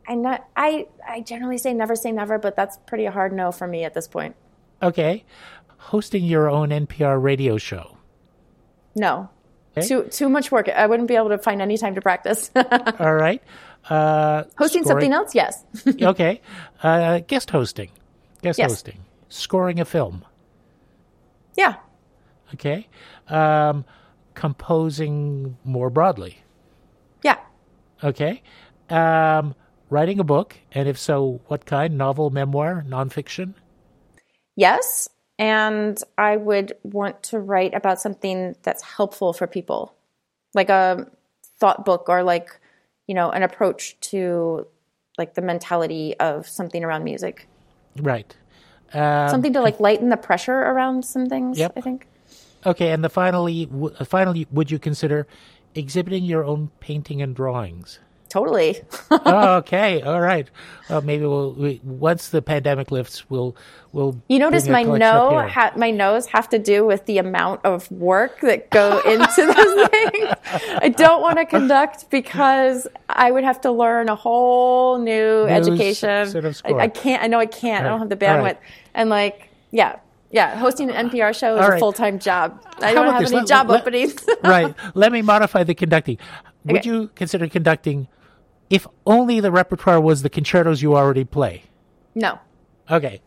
I 0.08 0.16
not 0.16 0.48
I 0.56 0.88
I 1.08 1.22
generally 1.22 1.58
say 1.58 1.74
never 1.74 1.96
say 1.96 2.12
never, 2.12 2.38
but 2.38 2.56
that's 2.56 2.78
pretty 2.86 3.06
a 3.06 3.12
hard 3.12 3.34
no 3.34 3.52
for 3.52 3.68
me 3.68 3.84
at 3.84 3.94
this 3.94 4.08
point. 4.08 4.36
Okay. 4.82 5.26
Hosting 5.78 6.24
your 6.24 6.50
own 6.50 6.70
NPR 6.70 7.22
radio 7.22 7.58
show. 7.58 7.98
No. 8.96 9.30
Okay. 9.78 9.88
Too 9.88 10.04
too 10.04 10.30
much 10.30 10.52
work. 10.52 10.70
I 10.70 10.88
wouldn't 10.88 11.08
be 11.08 11.16
able 11.16 11.30
to 11.30 11.38
find 11.38 11.62
any 11.62 11.78
time 11.78 11.96
to 11.96 12.02
practice. 12.02 12.50
All 13.00 13.14
right. 13.14 13.44
Uh, 13.90 14.44
hosting 14.58 14.84
scoring. 14.84 14.86
something 14.86 15.14
else? 15.14 15.36
Yes. 15.36 15.64
okay. 16.02 16.42
Uh, 16.82 17.20
guest 17.20 17.52
hosting. 17.52 17.90
Guest 18.42 18.60
yes. 18.60 18.72
hosting. 18.72 19.00
Scoring 19.30 19.80
a 19.80 19.86
film. 19.86 20.26
Yeah. 21.56 21.76
Okay. 22.54 22.88
Um, 23.28 23.86
composing 24.34 25.58
more 25.64 25.90
broadly? 25.90 26.44
Yeah. 27.24 27.38
Okay. 28.04 28.42
Um, 28.90 29.56
writing 29.90 30.20
a 30.20 30.24
book, 30.24 30.58
and 30.72 30.88
if 30.88 30.98
so, 30.98 31.42
what 31.48 31.66
kind? 31.66 31.98
Novel, 31.98 32.30
memoir, 32.30 32.86
nonfiction? 32.88 33.56
Yes. 34.56 35.10
And 35.40 36.02
I 36.18 36.38
would 36.38 36.74
want 36.84 37.22
to 37.24 37.40
write 37.40 37.74
about 37.74 38.02
something 38.02 38.56
that's 38.64 38.82
helpful 38.82 39.34
for 39.34 39.46
people, 39.46 39.94
like 40.54 40.70
a 40.70 41.08
thought 41.60 41.86
book 41.86 42.10
or 42.10 42.24
like, 42.24 42.60
you 43.08 43.14
know, 43.14 43.30
an 43.30 43.44
approach 43.44 44.00
to 44.00 44.66
like 45.18 45.36
the 45.36 45.42
mentality 45.42 46.16
of 46.20 46.48
something 46.48 46.84
around 46.84 47.04
music. 47.04 47.48
Right. 47.98 48.36
Um, 48.94 49.30
something 49.30 49.54
to 49.54 49.62
like 49.62 49.80
lighten 49.80 50.10
the 50.10 50.18
pressure 50.18 50.58
around 50.58 51.06
some 51.06 51.28
things, 51.28 51.60
yep. 51.60 51.74
I 51.76 51.82
think. 51.82 52.08
Okay, 52.68 52.92
and 52.92 53.02
the 53.04 53.10
finally, 53.10 53.66
w- 53.68 53.96
uh, 53.98 54.04
finally, 54.04 54.46
would 54.52 54.70
you 54.70 54.78
consider 54.78 55.26
exhibiting 55.74 56.26
your 56.26 56.44
own 56.44 56.70
painting 56.82 57.22
and 57.22 57.34
drawings? 57.34 58.00
Totally. 58.28 58.82
oh, 59.10 59.56
okay, 59.60 60.02
all 60.02 60.20
right. 60.20 60.50
Well, 60.90 61.02
maybe 61.02 61.26
we'll 61.26 61.54
we, 61.54 61.80
once 61.86 62.28
the 62.28 62.42
pandemic 62.42 62.92
lifts, 62.92 63.30
we'll 63.30 63.56
we'll. 63.94 64.22
You 64.28 64.40
notice 64.40 64.68
my 64.68 64.84
no 64.84 65.48
ha- 65.48 65.72
my 65.78 65.92
nose 65.92 66.28
have 66.28 66.50
to 66.50 66.60
do 66.60 66.86
with 66.86 67.06
the 67.06 67.20
amount 67.20 67.62
of 67.64 67.90
work 67.90 68.42
that 68.42 68.70
go 68.70 69.00
into 69.06 69.46
this 69.46 69.90
thing. 69.90 70.34
I 70.82 70.90
don't 70.90 71.22
want 71.22 71.38
to 71.38 71.46
conduct 71.46 72.10
because 72.10 72.86
I 73.08 73.32
would 73.32 73.46
have 73.46 73.62
to 73.62 73.72
learn 73.72 74.10
a 74.10 74.16
whole 74.16 75.00
new 75.00 75.46
education. 75.46 76.28
Sort 76.28 76.44
of 76.44 76.62
I, 76.66 76.74
I, 76.74 76.88
can't. 76.90 77.24
I 77.24 77.28
know 77.28 77.40
I 77.40 77.46
can't. 77.46 77.84
Right. 77.84 77.88
I 77.88 77.90
don't 77.90 78.00
have 78.00 78.10
the 78.10 78.18
bandwidth. 78.18 78.44
Right. 78.44 78.60
And 78.94 79.10
like, 79.10 79.50
yeah, 79.72 80.00
yeah, 80.32 80.58
hosting 80.58 80.90
an 80.90 81.10
NPR 81.10 81.38
show 81.38 81.56
is 81.56 81.62
right. 81.62 81.78
a 81.78 81.80
full 81.80 81.94
time 81.94 82.20
job. 82.20 82.62
I 82.80 82.88
How 82.88 82.94
don't 82.94 83.14
have 83.14 83.22
this? 83.22 83.32
any 83.32 83.40
let, 83.40 83.48
job 83.48 83.70
let, 83.70 83.82
openings. 83.82 84.16
right. 84.44 84.76
Let 84.94 85.12
me 85.12 85.22
modify 85.22 85.64
the 85.64 85.76
conducting. 85.76 86.18
Would 86.66 86.80
okay. 86.80 86.90
you 86.90 87.10
consider 87.16 87.48
conducting 87.48 88.08
if 88.70 88.86
only 89.06 89.40
the 89.40 89.52
repertoire 89.52 90.02
was 90.02 90.22
the 90.22 90.30
concertos 90.30 90.82
you 90.82 90.96
already 90.96 91.24
play? 91.24 91.64
No. 92.14 92.40
Okay. 92.90 93.22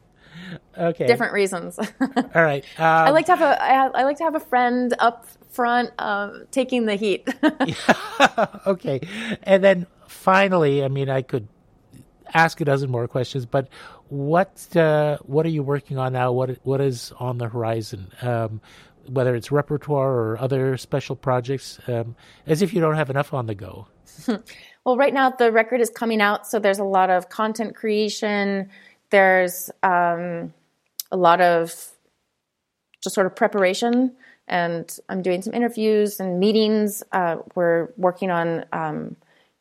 Okay. 0.77 1.07
Different 1.07 1.33
reasons. 1.33 1.79
All 2.01 2.43
right. 2.43 2.65
Um, 2.79 2.85
I 2.85 3.11
like 3.11 3.27
to 3.27 3.37
have 3.37 3.41
a 3.41 3.63
I, 3.63 3.87
I, 3.87 4.03
like 4.05 4.19
to 4.19 4.25
have 4.25 4.35
a 4.35 4.41
friend 4.41 4.95
up 4.99 5.27
front 5.51 5.91
uh, 5.99 6.31
taking 6.51 6.87
the 6.87 6.97
heat. 6.97 7.29
okay. 8.67 9.01
And 9.43 9.63
then 9.63 9.87
finally, 10.07 10.85
I 10.85 10.89
mean, 10.89 11.09
I 11.09 11.23
could 11.23 11.49
ask 12.35 12.61
a 12.61 12.65
dozen 12.65 12.91
more 12.91 13.09
questions, 13.09 13.47
but 13.47 13.69
what 14.11 14.77
uh, 14.77 15.19
what 15.23 15.47
are 15.47 15.51
you 15.51 15.63
working 15.63 15.97
on 15.97 16.13
now? 16.13 16.33
What 16.33 16.59
what 16.65 16.81
is 16.81 17.13
on 17.19 17.39
the 17.39 17.49
horizon? 17.49 18.11
Um, 18.23 18.61
whether 19.07 19.35
it's 19.35 19.51
repertoire 19.51 20.13
or 20.13 20.39
other 20.39 20.77
special 20.77 21.17
projects, 21.17 21.81
um, 21.89 22.15
as 22.47 22.61
if 22.63 22.75
you 22.75 22.81
don't 22.81 22.97
have 22.97 23.11
enough 23.11 23.33
on 23.33 23.47
the 23.47 23.55
go. 23.55 23.89
well, 24.85 24.97
right 24.97 25.15
now 25.15 25.31
the 25.31 25.51
record 25.51 25.81
is 25.81 25.91
coming 25.91 26.21
out, 26.21 26.47
so 26.47 26.59
there's 26.59 26.79
a 26.79 26.85
lot 26.85 27.09
of 27.09 27.29
content 27.29 27.75
creation. 27.75 28.69
There's 29.11 29.71
um, 29.83 30.53
a 31.11 31.17
lot 31.17 31.41
of 31.41 31.69
just 33.03 33.15
sort 33.15 33.27
of 33.27 33.35
preparation, 33.35 34.13
and 34.47 34.99
I'm 35.09 35.23
doing 35.23 35.43
some 35.43 35.55
interviews 35.55 36.21
and 36.21 36.39
meetings. 36.39 37.03
Uh, 37.13 37.37
we're 37.55 37.89
working 37.97 38.31
on 38.31 38.65
um, 38.73 39.17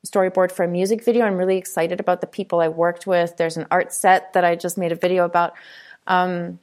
storyboard 0.05 0.51
for 0.51 0.63
a 0.63 0.67
music 0.67 1.03
video. 1.03 1.25
I'm 1.25 1.37
really 1.37 1.57
excited 1.57 1.99
about 1.99 2.21
the 2.21 2.27
people 2.27 2.61
I 2.61 2.69
worked 2.69 3.05
with. 3.05 3.37
There's 3.37 3.57
an 3.57 3.67
art 3.69 3.91
set 3.93 4.33
that 4.33 4.45
I 4.45 4.55
just 4.55 4.77
made 4.77 4.91
a 4.91 4.95
video 4.95 5.25
about. 5.25 5.53
Um, 6.07 6.59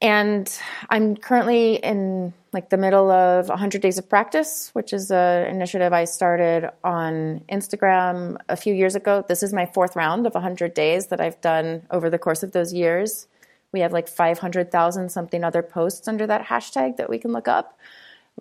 and 0.00 0.60
I'm 0.90 1.16
currently 1.16 1.76
in 1.76 2.34
like 2.52 2.70
the 2.70 2.76
middle 2.76 3.10
of 3.10 3.48
100 3.48 3.80
days 3.80 3.98
of 3.98 4.08
practice, 4.08 4.70
which 4.72 4.92
is 4.92 5.10
an 5.10 5.46
initiative 5.46 5.92
I 5.92 6.04
started 6.04 6.70
on 6.84 7.40
Instagram 7.50 8.36
a 8.48 8.56
few 8.56 8.74
years 8.74 8.94
ago. 8.94 9.24
This 9.26 9.42
is 9.42 9.52
my 9.52 9.66
fourth 9.66 9.96
round 9.96 10.26
of 10.26 10.34
100 10.34 10.74
days 10.74 11.06
that 11.08 11.20
I've 11.20 11.40
done 11.40 11.82
over 11.90 12.10
the 12.10 12.18
course 12.18 12.42
of 12.42 12.52
those 12.52 12.72
years. 12.72 13.26
We 13.72 13.80
have 13.80 13.92
like 13.92 14.08
500,000 14.08 15.10
something 15.10 15.42
other 15.42 15.62
posts 15.62 16.08
under 16.08 16.26
that 16.26 16.46
hashtag 16.46 16.96
that 16.96 17.10
we 17.10 17.18
can 17.18 17.32
look 17.32 17.48
up. 17.48 17.78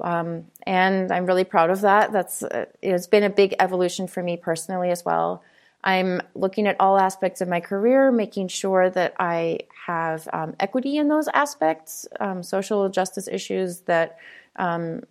Um, 0.01 0.45
and 0.65 1.11
I'm 1.11 1.25
really 1.25 1.43
proud 1.43 1.69
of 1.69 1.81
that. 1.81 2.11
That's 2.11 2.43
uh, 2.43 2.65
it's 2.81 3.07
been 3.07 3.23
a 3.23 3.29
big 3.29 3.55
evolution 3.59 4.07
for 4.07 4.21
me 4.21 4.37
personally 4.37 4.91
as 4.91 5.05
well. 5.05 5.43
I'm 5.83 6.21
looking 6.33 6.67
at 6.67 6.77
all 6.79 6.97
aspects 6.97 7.41
of 7.41 7.47
my 7.47 7.59
career, 7.59 8.11
making 8.11 8.47
sure 8.47 8.89
that 8.89 9.13
I 9.19 9.59
have 9.85 10.27
um, 10.33 10.55
equity 10.59 10.97
in 10.97 11.07
those 11.07 11.27
aspects, 11.27 12.07
um, 12.19 12.41
social 12.41 12.89
justice 12.89 13.27
issues, 13.27 13.81
that 13.81 14.17
um, 14.55 15.03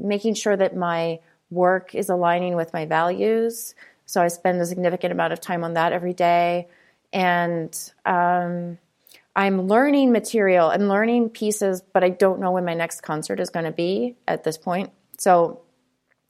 making 0.00 0.34
sure 0.34 0.56
that 0.56 0.74
my 0.74 1.20
work 1.50 1.94
is 1.94 2.08
aligning 2.08 2.56
with 2.56 2.72
my 2.72 2.86
values. 2.86 3.74
So 4.06 4.22
I 4.22 4.28
spend 4.28 4.60
a 4.60 4.66
significant 4.66 5.12
amount 5.12 5.34
of 5.34 5.40
time 5.40 5.62
on 5.62 5.74
that 5.74 5.92
every 5.92 6.14
day. 6.14 6.68
And 7.12 7.78
um, 8.06 8.78
I'm 9.36 9.66
learning 9.66 10.12
material 10.12 10.70
and 10.70 10.88
learning 10.88 11.30
pieces, 11.30 11.82
but 11.92 12.04
I 12.04 12.10
don't 12.10 12.40
know 12.40 12.52
when 12.52 12.64
my 12.64 12.74
next 12.74 13.00
concert 13.00 13.40
is 13.40 13.50
going 13.50 13.64
to 13.64 13.72
be 13.72 14.16
at 14.28 14.44
this 14.44 14.56
point. 14.56 14.90
So 15.18 15.62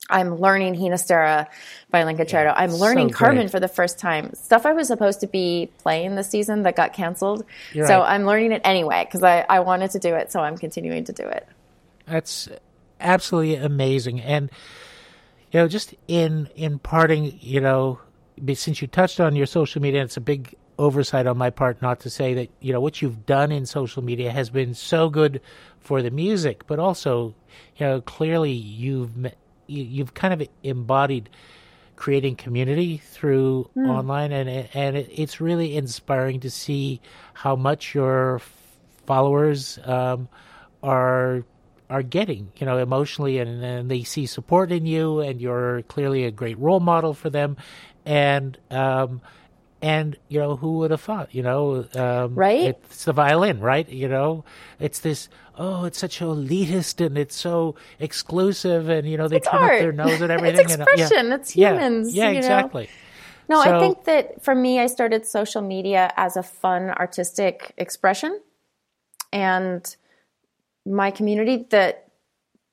I'm 0.09 0.37
learning 0.37 0.75
Ginastera 0.75 1.47
Violin 1.91 2.17
Concerto. 2.17 2.53
I'm 2.55 2.73
learning 2.73 3.11
so 3.11 3.19
Carmen 3.19 3.49
for 3.49 3.61
the 3.61 3.69
first 3.69 3.99
time. 3.99 4.35
Stuff 4.35 4.67
I 4.67 4.73
was 4.73 4.89
supposed 4.89 5.21
to 5.21 5.27
be 5.27 5.71
playing 5.79 6.15
this 6.15 6.29
season 6.29 6.63
that 6.63 6.77
got 6.77 6.93
canceled. 6.93 7.45
You're 7.73 7.87
so 7.87 8.01
right. 8.01 8.13
I'm 8.13 8.25
learning 8.25 8.53
it 8.53 8.63
anyway 8.65 9.05
because 9.07 9.23
I, 9.23 9.45
I 9.49 9.61
wanted 9.61 9.91
to 9.93 9.99
do 9.99 10.15
it. 10.15 10.31
So 10.33 10.41
I'm 10.41 10.59
continuing 10.59 11.05
to 11.05 11.13
do 11.13 11.25
it. 11.25 11.47
That's 12.07 12.49
absolutely 13.01 13.57
amazing. 13.57 14.21
And, 14.21 14.51
you 15.53 15.61
know, 15.61 15.69
just 15.69 15.95
in, 16.07 16.49
in 16.55 16.79
parting, 16.79 17.39
you 17.41 17.61
know, 17.61 17.99
since 18.55 18.83
you 18.83 18.89
touched 18.89 19.21
on 19.21 19.37
your 19.37 19.47
social 19.47 19.81
media, 19.81 20.03
it's 20.03 20.17
a 20.17 20.23
big 20.23 20.55
oversight 20.79 21.27
on 21.27 21.39
my 21.39 21.51
part 21.51 21.81
not 21.83 22.01
to 22.01 22.11
say 22.11 22.35
that, 22.35 22.51
you 22.61 22.73
know, 22.73 22.81
what 22.81 23.01
you've 23.01 23.27
done 23.27 23.53
in 23.53 23.67
social 23.67 24.03
media 24.03 24.31
has 24.31 24.51
been 24.51 24.75
so 24.75 25.09
good 25.09 25.41
for 25.81 26.03
the 26.03 26.11
music, 26.11 26.67
but 26.67 26.79
also, 26.79 27.35
you 27.77 27.87
know, 27.87 28.01
clearly 28.01 28.53
you've 28.53 29.17
met, 29.17 29.37
you've 29.67 30.15
kind 30.15 30.35
of 30.35 30.49
embodied 30.63 31.29
creating 31.97 32.37
community 32.37 32.99
through 32.99 33.69
mm. 33.77 33.89
online, 33.89 34.33
and 34.33 34.69
and 34.75 34.97
it's 34.97 35.41
really 35.41 35.77
inspiring 35.77 36.41
to 36.41 36.51
see 36.51 37.01
how 37.35 37.57
much 37.57 37.95
your 37.95 38.41
followers 39.07 39.79
um, 39.85 40.29
are 40.83 41.45
are 41.91 42.03
getting, 42.03 42.51
you 42.57 42.67
know, 42.67 42.79
emotionally, 42.79 43.39
and, 43.39 43.63
and 43.63 43.91
they 43.91 44.03
see 44.03 44.27
support 44.27 44.73
in 44.73 44.87
you, 44.87 45.21
and 45.21 45.41
you're 45.41 45.83
clearly 45.83 46.25
a 46.25 46.31
great 46.31 46.59
role 46.59 46.81
model 46.81 47.15
for 47.15 47.31
them, 47.31 47.57
and 48.05 48.59
um, 48.71 49.21
and 49.85 50.16
you 50.28 50.40
know 50.40 50.56
who 50.56 50.78
would 50.78 50.90
have 50.90 51.01
thought 51.02 51.35
you 51.35 51.43
know 51.43 51.86
um, 51.94 52.35
right? 52.35 52.62
it's 52.62 53.05
the 53.05 53.12
violin 53.12 53.61
right? 53.61 53.86
You 53.89 54.09
know 54.09 54.44
it's 54.81 55.01
this 55.01 55.28
oh 55.59 55.85
it's 55.85 55.98
such 55.98 56.20
elitist 56.20 57.05
and 57.05 57.19
it's 57.19 57.36
so 57.36 57.74
exclusive 58.01 58.89
and 58.89 59.06
you 59.09 59.19
know 59.19 59.28
they 59.28 59.36
it's 59.36 59.48
turn 59.48 59.62
art. 59.62 59.74
up 59.74 59.81
their 59.81 59.93
nose 59.93 60.20
and 60.23 60.32
everything 60.36 60.65
it's 60.65 60.74
expression 60.74 61.19
and, 61.19 61.28
yeah, 61.28 61.35
it's 61.35 61.51
humans 61.51 62.15
yeah, 62.15 62.31
yeah 62.31 62.39
exactly. 62.39 62.89
Know? 63.48 63.56
no 63.56 63.65
so, 63.65 63.77
i 63.77 63.81
think 63.81 64.05
that 64.05 64.43
for 64.43 64.55
me 64.55 64.81
i 64.81 64.86
started 64.86 65.27
social 65.27 65.61
media 65.61 66.11
as 66.16 66.36
a 66.36 66.43
fun 66.43 66.90
artistic 66.90 67.74
expression. 67.77 68.40
And 69.32 69.85
my 70.86 71.11
community 71.11 71.66
that 71.70 72.09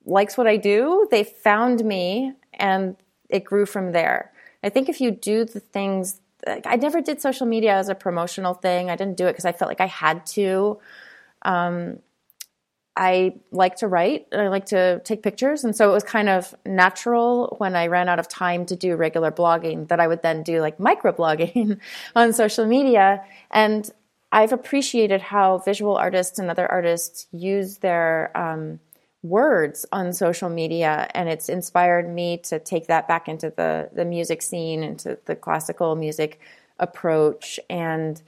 likes 0.04 0.38
what 0.38 0.46
i 0.46 0.56
do 0.56 1.08
they 1.10 1.24
found 1.24 1.84
me 1.84 2.32
and 2.54 2.96
it 3.28 3.44
grew 3.44 3.66
from 3.66 3.92
there. 3.92 4.30
I 4.62 4.68
think 4.68 4.88
if 4.88 5.00
you 5.00 5.10
do 5.10 5.44
the 5.44 5.58
things 5.58 6.21
I 6.46 6.76
never 6.76 7.00
did 7.00 7.20
social 7.20 7.46
media 7.46 7.74
as 7.74 7.88
a 7.88 7.94
promotional 7.94 8.54
thing. 8.54 8.90
I 8.90 8.96
didn't 8.96 9.16
do 9.16 9.26
it 9.26 9.32
because 9.32 9.44
I 9.44 9.52
felt 9.52 9.68
like 9.68 9.80
I 9.80 9.86
had 9.86 10.26
to. 10.26 10.78
Um, 11.42 11.98
I 12.94 13.36
like 13.50 13.76
to 13.76 13.88
write 13.88 14.26
I 14.32 14.48
like 14.48 14.66
to 14.66 15.00
take 15.00 15.22
pictures. 15.22 15.64
And 15.64 15.74
so 15.74 15.88
it 15.88 15.94
was 15.94 16.04
kind 16.04 16.28
of 16.28 16.54
natural 16.66 17.54
when 17.58 17.74
I 17.74 17.86
ran 17.86 18.08
out 18.08 18.18
of 18.18 18.28
time 18.28 18.66
to 18.66 18.76
do 18.76 18.96
regular 18.96 19.30
blogging 19.30 19.88
that 19.88 19.98
I 19.98 20.06
would 20.06 20.22
then 20.22 20.42
do 20.42 20.60
like 20.60 20.78
microblogging 20.78 21.80
on 22.16 22.32
social 22.32 22.66
media. 22.66 23.24
And 23.50 23.90
I've 24.30 24.52
appreciated 24.52 25.20
how 25.20 25.58
visual 25.58 25.96
artists 25.96 26.38
and 26.38 26.50
other 26.50 26.70
artists 26.70 27.26
use 27.32 27.78
their 27.78 28.30
um, 28.36 28.80
words 29.22 29.86
on 29.92 30.12
social 30.12 30.48
media 30.48 31.08
and 31.14 31.28
it's 31.28 31.48
inspired 31.48 32.08
me 32.08 32.38
to 32.38 32.58
take 32.58 32.88
that 32.88 33.06
back 33.06 33.28
into 33.28 33.50
the 33.56 33.88
the 33.92 34.04
music 34.04 34.42
scene 34.42 34.82
into 34.82 35.16
the 35.26 35.36
classical 35.36 35.94
music 35.94 36.40
approach 36.80 37.60
and 37.70 38.20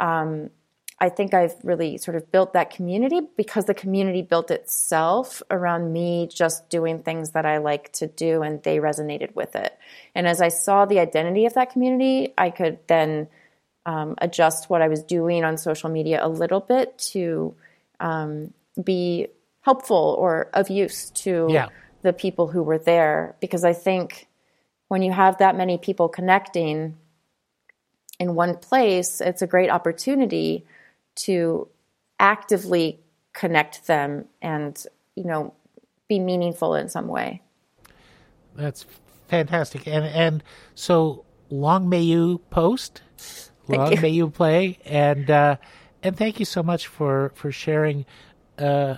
um, 0.00 0.50
I 0.98 1.10
think 1.10 1.34
I've 1.34 1.54
really 1.62 1.98
sort 1.98 2.16
of 2.16 2.32
built 2.32 2.54
that 2.54 2.70
community 2.70 3.20
because 3.36 3.66
the 3.66 3.74
community 3.74 4.22
built 4.22 4.50
itself 4.50 5.42
around 5.50 5.92
me 5.92 6.26
just 6.32 6.70
doing 6.70 7.02
things 7.02 7.32
that 7.32 7.44
I 7.44 7.58
like 7.58 7.92
to 7.94 8.06
do 8.06 8.42
and 8.42 8.62
they 8.62 8.78
resonated 8.78 9.34
with 9.34 9.54
it. 9.54 9.78
And 10.14 10.26
as 10.26 10.40
I 10.40 10.48
saw 10.48 10.86
the 10.86 10.98
identity 10.98 11.44
of 11.44 11.52
that 11.54 11.70
community, 11.70 12.32
I 12.38 12.48
could 12.48 12.78
then 12.86 13.28
um, 13.84 14.14
adjust 14.18 14.70
what 14.70 14.80
I 14.80 14.88
was 14.88 15.02
doing 15.02 15.44
on 15.44 15.58
social 15.58 15.90
media 15.90 16.24
a 16.24 16.28
little 16.28 16.60
bit 16.60 16.96
to 17.12 17.54
um, 18.00 18.54
be 18.82 19.28
helpful 19.66 20.14
or 20.16 20.48
of 20.54 20.70
use 20.70 21.10
to 21.10 21.48
yeah. 21.50 21.66
the 22.02 22.12
people 22.12 22.46
who 22.46 22.62
were 22.62 22.78
there 22.78 23.34
because 23.40 23.64
I 23.64 23.72
think 23.72 24.28
when 24.86 25.02
you 25.02 25.10
have 25.10 25.38
that 25.38 25.56
many 25.56 25.76
people 25.76 26.08
connecting 26.08 26.96
in 28.20 28.36
one 28.36 28.56
place, 28.58 29.20
it's 29.20 29.42
a 29.42 29.46
great 29.48 29.68
opportunity 29.68 30.64
to 31.26 31.66
actively 32.20 33.00
connect 33.32 33.88
them 33.88 34.26
and, 34.40 34.86
you 35.16 35.24
know, 35.24 35.52
be 36.06 36.20
meaningful 36.20 36.76
in 36.76 36.88
some 36.88 37.08
way. 37.08 37.42
That's 38.54 38.86
fantastic. 39.26 39.88
And 39.88 40.04
and 40.04 40.44
so 40.76 41.24
long 41.50 41.88
may 41.88 42.02
you 42.02 42.40
post, 42.50 43.02
long 43.66 43.90
you. 43.92 44.00
may 44.00 44.10
you 44.10 44.30
play, 44.30 44.78
and 44.84 45.28
uh, 45.28 45.56
and 46.04 46.16
thank 46.16 46.38
you 46.38 46.46
so 46.46 46.62
much 46.62 46.86
for 46.86 47.32
for 47.34 47.50
sharing 47.50 48.06
uh, 48.58 48.96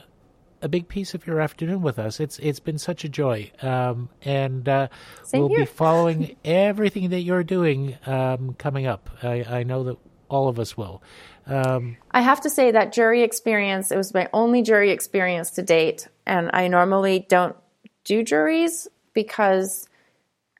a 0.62 0.68
big 0.68 0.88
piece 0.88 1.14
of 1.14 1.26
your 1.26 1.40
afternoon 1.40 1.82
with 1.82 1.98
us. 1.98 2.20
It's 2.20 2.38
it's 2.38 2.60
been 2.60 2.78
such 2.78 3.04
a 3.04 3.08
joy, 3.08 3.50
um, 3.62 4.08
and 4.22 4.68
uh, 4.68 4.88
we'll 5.32 5.48
here. 5.48 5.60
be 5.60 5.64
following 5.66 6.36
everything 6.44 7.10
that 7.10 7.20
you're 7.20 7.44
doing 7.44 7.96
um, 8.06 8.54
coming 8.54 8.86
up. 8.86 9.10
I, 9.22 9.44
I, 9.44 9.62
know 9.62 9.84
that 9.84 9.96
all 10.28 10.48
of 10.48 10.58
us 10.58 10.76
will. 10.76 11.02
Um, 11.46 11.96
I 12.10 12.20
have 12.20 12.40
to 12.42 12.50
say 12.50 12.70
that 12.72 12.92
jury 12.92 13.22
experience. 13.22 13.90
It 13.90 13.96
was 13.96 14.12
my 14.12 14.28
only 14.32 14.62
jury 14.62 14.90
experience 14.90 15.52
to 15.52 15.62
date, 15.62 16.08
and 16.26 16.50
I 16.52 16.68
normally 16.68 17.26
don't 17.28 17.56
do 18.04 18.22
juries 18.22 18.88
because 19.14 19.87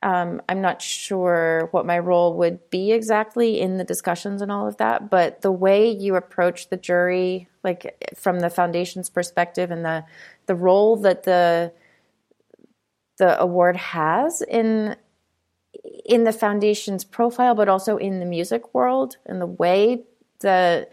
um, 0.01 0.41
I'm 0.47 0.61
not 0.61 0.81
sure 0.81 1.67
what 1.71 1.85
my 1.85 1.99
role 1.99 2.37
would 2.37 2.69
be 2.69 2.91
exactly 2.91 3.59
in 3.59 3.77
the 3.77 3.83
discussions 3.83 4.41
and 4.41 4.51
all 4.51 4.67
of 4.67 4.77
that, 4.77 5.09
but 5.09 5.41
the 5.41 5.51
way 5.51 5.89
you 5.91 6.15
approach 6.15 6.69
the 6.69 6.77
jury, 6.77 7.49
like 7.63 8.13
from 8.15 8.39
the 8.39 8.49
foundation's 8.49 9.09
perspective, 9.09 9.71
and 9.71 9.83
the 9.83 10.05
the 10.45 10.55
role 10.55 10.95
that 10.97 11.23
the 11.23 11.73
the 13.17 13.39
award 13.41 13.75
has 13.75 14.41
in 14.41 14.95
in 16.05 16.23
the 16.23 16.33
foundation's 16.33 17.03
profile, 17.03 17.53
but 17.53 17.67
also 17.67 17.97
in 17.97 18.19
the 18.19 18.25
music 18.25 18.73
world, 18.73 19.17
and 19.25 19.41
the 19.41 19.45
way 19.45 20.03
the 20.39 20.87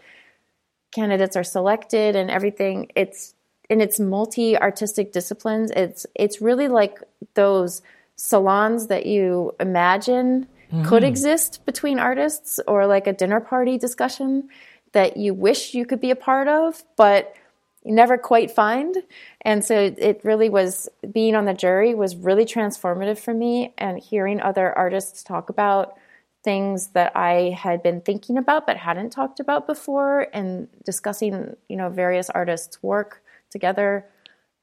candidates 0.91 1.37
are 1.37 1.43
selected 1.45 2.15
and 2.17 2.29
everything. 2.29 2.91
It's 2.95 3.35
in 3.69 3.79
its 3.79 4.01
multi 4.01 4.57
artistic 4.57 5.13
disciplines. 5.13 5.71
It's 5.71 6.05
it's 6.13 6.41
really 6.41 6.67
like 6.67 6.99
those 7.35 7.81
salons 8.17 8.87
that 8.87 9.05
you 9.05 9.55
imagine 9.59 10.47
mm-hmm. 10.71 10.83
could 10.83 11.03
exist 11.03 11.65
between 11.65 11.99
artists 11.99 12.59
or 12.67 12.85
like 12.85 13.07
a 13.07 13.13
dinner 13.13 13.39
party 13.39 13.77
discussion 13.77 14.49
that 14.91 15.17
you 15.17 15.33
wish 15.33 15.73
you 15.73 15.85
could 15.85 16.01
be 16.01 16.11
a 16.11 16.15
part 16.15 16.47
of, 16.47 16.83
but 16.97 17.35
you 17.83 17.93
never 17.93 18.17
quite 18.17 18.51
find. 18.51 18.97
And 19.41 19.63
so 19.63 19.93
it 19.97 20.21
really 20.23 20.49
was 20.49 20.89
being 21.11 21.35
on 21.35 21.45
the 21.45 21.53
jury 21.53 21.95
was 21.95 22.15
really 22.15 22.45
transformative 22.45 23.17
for 23.19 23.33
me 23.33 23.73
and 23.77 23.99
hearing 23.99 24.41
other 24.41 24.77
artists 24.77 25.23
talk 25.23 25.49
about 25.49 25.97
things 26.43 26.87
that 26.89 27.11
I 27.15 27.55
had 27.57 27.83
been 27.83 28.01
thinking 28.01 28.37
about 28.37 28.65
but 28.65 28.77
hadn't 28.77 29.11
talked 29.11 29.39
about 29.39 29.67
before 29.67 30.27
and 30.33 30.67
discussing, 30.83 31.55
you 31.69 31.77
know, 31.77 31.89
various 31.89 32.29
artists' 32.29 32.81
work 32.81 33.21
together 33.51 34.05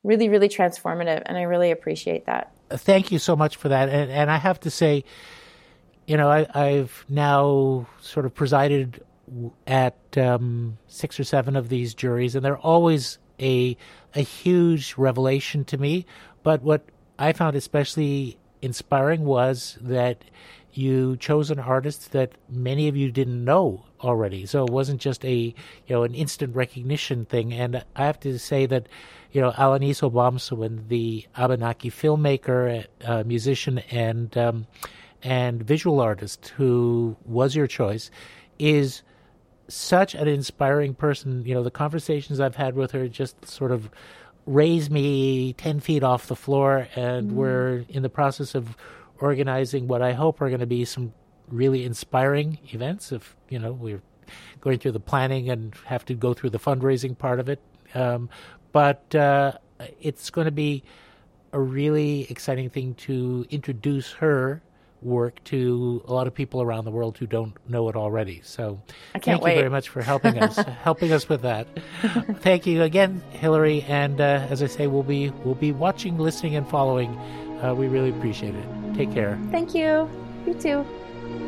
really 0.04 0.28
really 0.28 0.48
transformative 0.48 1.22
and 1.26 1.36
I 1.36 1.42
really 1.42 1.72
appreciate 1.72 2.26
that 2.26 2.54
thank 2.70 3.12
you 3.12 3.18
so 3.18 3.36
much 3.36 3.56
for 3.56 3.68
that. 3.68 3.88
And, 3.88 4.10
and 4.10 4.30
I 4.30 4.36
have 4.36 4.60
to 4.60 4.70
say, 4.70 5.04
you 6.06 6.16
know, 6.16 6.28
I, 6.28 6.70
have 6.72 7.04
now 7.08 7.86
sort 8.00 8.26
of 8.26 8.34
presided 8.34 9.02
at 9.66 9.96
um, 10.16 10.78
six 10.86 11.18
or 11.18 11.24
seven 11.24 11.56
of 11.56 11.68
these 11.68 11.94
juries, 11.94 12.34
and 12.34 12.44
they're 12.44 12.58
always 12.58 13.18
a 13.40 13.76
a 14.14 14.20
huge 14.20 14.94
revelation 14.96 15.64
to 15.64 15.78
me. 15.78 16.06
But 16.42 16.62
what 16.62 16.84
I 17.18 17.32
found 17.32 17.56
especially 17.56 18.38
inspiring 18.60 19.24
was 19.24 19.78
that 19.80 20.24
you 20.72 21.16
chose 21.16 21.50
an 21.50 21.58
artist 21.58 22.12
that 22.12 22.32
many 22.48 22.88
of 22.88 22.96
you 22.96 23.10
didn't 23.10 23.44
know 23.44 23.86
already. 24.04 24.46
So 24.46 24.64
it 24.64 24.70
wasn't 24.70 25.00
just 25.00 25.24
a 25.24 25.34
you 25.34 25.54
know 25.90 26.02
an 26.04 26.14
instant 26.14 26.54
recognition 26.54 27.24
thing. 27.24 27.52
And 27.52 27.82
I 27.96 28.04
have 28.04 28.20
to 28.20 28.38
say 28.38 28.66
that 28.66 28.88
you 29.32 29.40
know 29.40 29.50
Alanis 29.52 30.02
Obomsawin, 30.08 30.88
the 30.88 31.26
Abenaki 31.36 31.90
filmmaker, 31.90 32.86
uh, 33.04 33.24
musician, 33.24 33.78
and 33.90 34.36
um, 34.36 34.66
and 35.22 35.62
visual 35.62 36.00
artist 36.00 36.52
who 36.56 37.16
was 37.24 37.56
your 37.56 37.66
choice, 37.66 38.10
is 38.58 39.02
such 39.68 40.14
an 40.14 40.28
inspiring 40.28 40.94
person. 40.94 41.44
You 41.46 41.54
know 41.54 41.62
the 41.62 41.70
conversations 41.70 42.38
I've 42.40 42.56
had 42.56 42.74
with 42.76 42.90
her 42.92 43.08
just 43.08 43.46
sort 43.46 43.72
of 43.72 43.90
raise 44.46 44.90
me 44.90 45.54
10 45.54 45.80
feet 45.80 46.02
off 46.02 46.26
the 46.26 46.36
floor. 46.36 46.86
And 46.94 47.30
Mm. 47.30 47.34
we're 47.34 47.84
in 47.88 48.02
the 48.02 48.10
process 48.10 48.54
of 48.54 48.76
organizing 49.18 49.88
what 49.88 50.02
I 50.02 50.12
hope 50.12 50.42
are 50.42 50.48
going 50.48 50.60
to 50.60 50.66
be 50.66 50.84
some 50.84 51.14
really 51.48 51.84
inspiring 51.84 52.58
events. 52.72 53.12
If, 53.12 53.36
you 53.48 53.58
know, 53.58 53.72
we're 53.72 54.02
going 54.60 54.78
through 54.78 54.92
the 54.92 55.00
planning 55.00 55.50
and 55.50 55.74
have 55.86 56.04
to 56.06 56.14
go 56.14 56.34
through 56.34 56.50
the 56.50 56.58
fundraising 56.58 57.16
part 57.16 57.40
of 57.40 57.48
it. 57.48 57.60
Um, 57.94 58.28
but 58.72 59.14
uh, 59.14 59.52
it's 60.00 60.30
going 60.30 60.46
to 60.46 60.52
be 60.52 60.82
a 61.52 61.60
really 61.60 62.26
exciting 62.30 62.68
thing 62.68 62.94
to 62.94 63.46
introduce 63.50 64.12
her 64.12 64.62
work 65.04 65.42
to 65.44 66.02
a 66.08 66.12
lot 66.12 66.26
of 66.26 66.34
people 66.34 66.62
around 66.62 66.84
the 66.86 66.90
world 66.90 67.18
who 67.18 67.26
don't 67.26 67.54
know 67.68 67.88
it 67.88 67.94
already. 67.94 68.40
So 68.42 68.80
thank 69.12 69.42
wait. 69.42 69.54
you 69.54 69.58
very 69.60 69.70
much 69.70 69.90
for 69.90 70.02
helping 70.02 70.38
us 70.38 70.56
helping 70.82 71.12
us 71.12 71.28
with 71.28 71.42
that. 71.42 71.68
thank 72.40 72.66
you 72.66 72.82
again, 72.82 73.22
Hilary. 73.30 73.82
And 73.82 74.20
uh, 74.20 74.46
as 74.50 74.62
I 74.62 74.66
say, 74.66 74.86
we'll 74.86 75.02
be 75.02 75.30
we'll 75.44 75.54
be 75.54 75.72
watching, 75.72 76.18
listening, 76.18 76.56
and 76.56 76.68
following. 76.68 77.16
Uh, 77.62 77.74
we 77.74 77.86
really 77.86 78.10
appreciate 78.10 78.54
it. 78.54 78.94
Take 78.94 79.12
care. 79.12 79.38
Thank 79.50 79.74
you. 79.74 80.08
You 80.46 80.54
too. 80.54 80.86
thank 81.26 81.40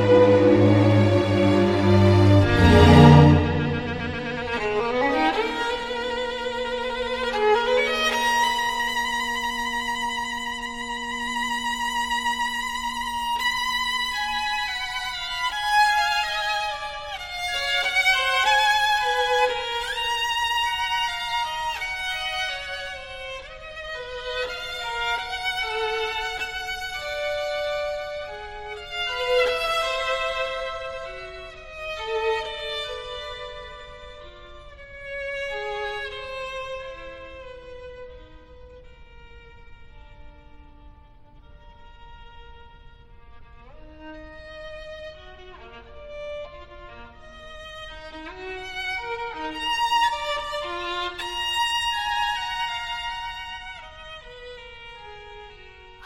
you 0.00 0.05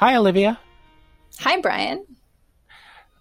Hi, 0.01 0.17
Olivia. 0.17 0.59
Hi, 1.41 1.61
Brian. 1.61 2.07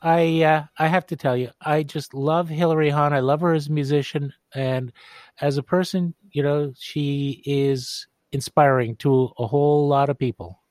I 0.02 0.44
uh, 0.44 0.64
I 0.78 0.88
have 0.88 1.06
to 1.08 1.18
tell 1.18 1.36
you, 1.36 1.50
I 1.60 1.84
just 1.84 2.14
love 2.14 2.48
Hilary 2.48 2.90
Hahn. 2.90 3.12
I 3.12 3.20
love 3.20 3.42
her 3.42 3.54
as 3.54 3.68
a 3.68 3.74
musician, 3.74 4.32
and 4.56 4.94
as 5.42 5.58
a 5.58 5.62
person, 5.62 6.14
you 6.32 6.42
know, 6.42 6.72
she 6.80 7.44
is 7.46 8.08
inspiring 8.32 8.96
to 9.00 9.30
a 9.38 9.46
whole 9.46 9.90
lot 9.90 10.10
of 10.10 10.18
people. 10.18 10.62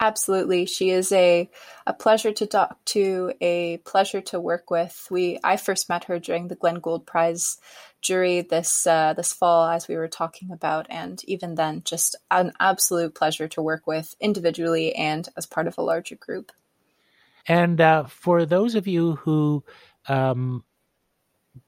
Absolutely. 0.00 0.66
She 0.66 0.90
is 0.90 1.12
a, 1.12 1.48
a 1.86 1.92
pleasure 1.92 2.32
to 2.32 2.46
talk 2.46 2.84
to, 2.86 3.32
a 3.40 3.76
pleasure 3.78 4.20
to 4.22 4.40
work 4.40 4.72
with. 4.72 5.06
We 5.08 5.38
I 5.44 5.56
first 5.56 5.88
met 5.88 6.04
her 6.04 6.18
during 6.18 6.48
the 6.48 6.56
Glenn 6.56 6.80
Gould 6.80 7.06
Prize 7.06 7.58
jury 8.00 8.42
this 8.42 8.86
uh, 8.86 9.12
this 9.14 9.32
fall, 9.32 9.68
as 9.68 9.88
we 9.88 9.96
were 9.96 10.08
talking 10.08 10.50
about, 10.50 10.86
and 10.90 11.22
even 11.24 11.54
then, 11.54 11.82
just 11.84 12.16
an 12.30 12.52
absolute 12.60 13.14
pleasure 13.14 13.48
to 13.48 13.62
work 13.62 13.86
with 13.86 14.14
individually 14.20 14.94
and 14.94 15.28
as 15.36 15.46
part 15.46 15.66
of 15.66 15.78
a 15.78 15.82
larger 15.82 16.16
group. 16.16 16.52
And 17.46 17.80
uh, 17.80 18.04
for 18.04 18.44
those 18.44 18.74
of 18.74 18.86
you 18.86 19.16
who 19.16 19.64
um, 20.06 20.64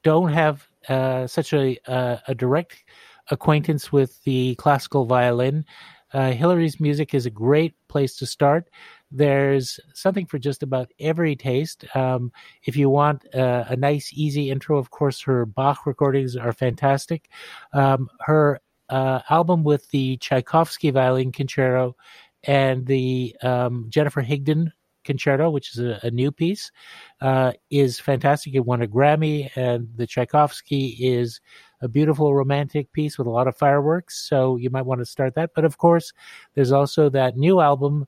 don't 0.02 0.32
have 0.32 0.69
uh, 0.89 1.27
such 1.27 1.52
a, 1.52 1.78
uh, 1.86 2.19
a 2.28 2.35
direct 2.35 2.85
acquaintance 3.31 3.90
with 3.90 4.23
the 4.24 4.55
classical 4.57 5.07
violin, 5.07 5.65
uh, 6.12 6.32
Hilary's 6.32 6.81
music 6.81 7.15
is 7.15 7.27
a 7.27 7.31
great 7.31 7.74
place 7.89 8.16
to 8.16 8.27
start. 8.27 8.69
There's 9.11 9.81
something 9.93 10.27
for 10.27 10.39
just 10.39 10.62
about 10.62 10.91
every 11.01 11.35
taste. 11.35 11.85
Um, 11.97 12.32
if 12.65 12.77
you 12.77 12.89
want 12.89 13.24
uh, 13.35 13.65
a 13.69 13.77
nice, 13.77 14.11
easy 14.12 14.51
intro, 14.51 14.78
of 14.78 14.91
course, 14.91 15.20
her 15.23 15.47
Bach 15.47 15.87
recordings 15.87 16.37
are 16.37 16.53
fantastic. 16.53 17.28
Um, 17.73 18.09
her 18.20 18.61
uh, 18.89 19.20
album 19.28 19.65
with 19.65 19.89
the 19.91 20.16
Tchaikovsky 20.19 20.91
Violin 20.91 21.32
Concerto 21.32 21.97
and 22.45 22.87
the 22.87 23.37
um, 23.43 23.87
Jennifer 23.89 24.23
Higdon 24.23 24.73
Concerto, 25.05 25.51
which 25.51 25.73
is 25.73 25.81
a, 25.81 25.99
a 26.03 26.11
new 26.11 26.31
piece, 26.31 26.70
uh, 27.20 27.53
is 27.70 27.99
fantastic. 27.99 28.55
It 28.55 28.65
won 28.65 28.82
a 28.82 28.87
Grammy, 28.87 29.51
and 29.57 29.89
the 29.97 30.07
Tchaikovsky 30.07 30.97
is 31.01 31.41
a 31.82 31.89
beautiful 31.89 32.35
romantic 32.35 32.93
piece 32.93 33.16
with 33.16 33.27
a 33.27 33.31
lot 33.31 33.49
of 33.49 33.57
fireworks. 33.57 34.28
So 34.28 34.57
you 34.57 34.70
might 34.70 34.87
want 34.87 35.01
to 35.01 35.07
start 35.07 35.35
that. 35.35 35.51
But 35.55 35.65
of 35.65 35.78
course, 35.78 36.12
there's 36.55 36.73
also 36.73 37.09
that 37.11 37.37
new 37.37 37.61
album, 37.61 38.07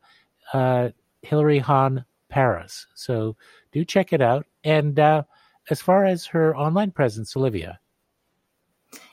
uh, 0.53 0.91
Hilary 1.23 1.59
Hahn 1.59 2.05
Paris. 2.29 2.87
So 2.95 3.37
do 3.73 3.85
check 3.85 4.13
it 4.13 4.21
out. 4.21 4.47
And 4.65 4.99
uh, 4.99 5.25
as 5.71 5.81
far 5.81 6.05
as 6.05 6.27
her 6.27 6.57
online 6.57 6.91
presence, 6.91 7.37
Olivia. 7.37 7.79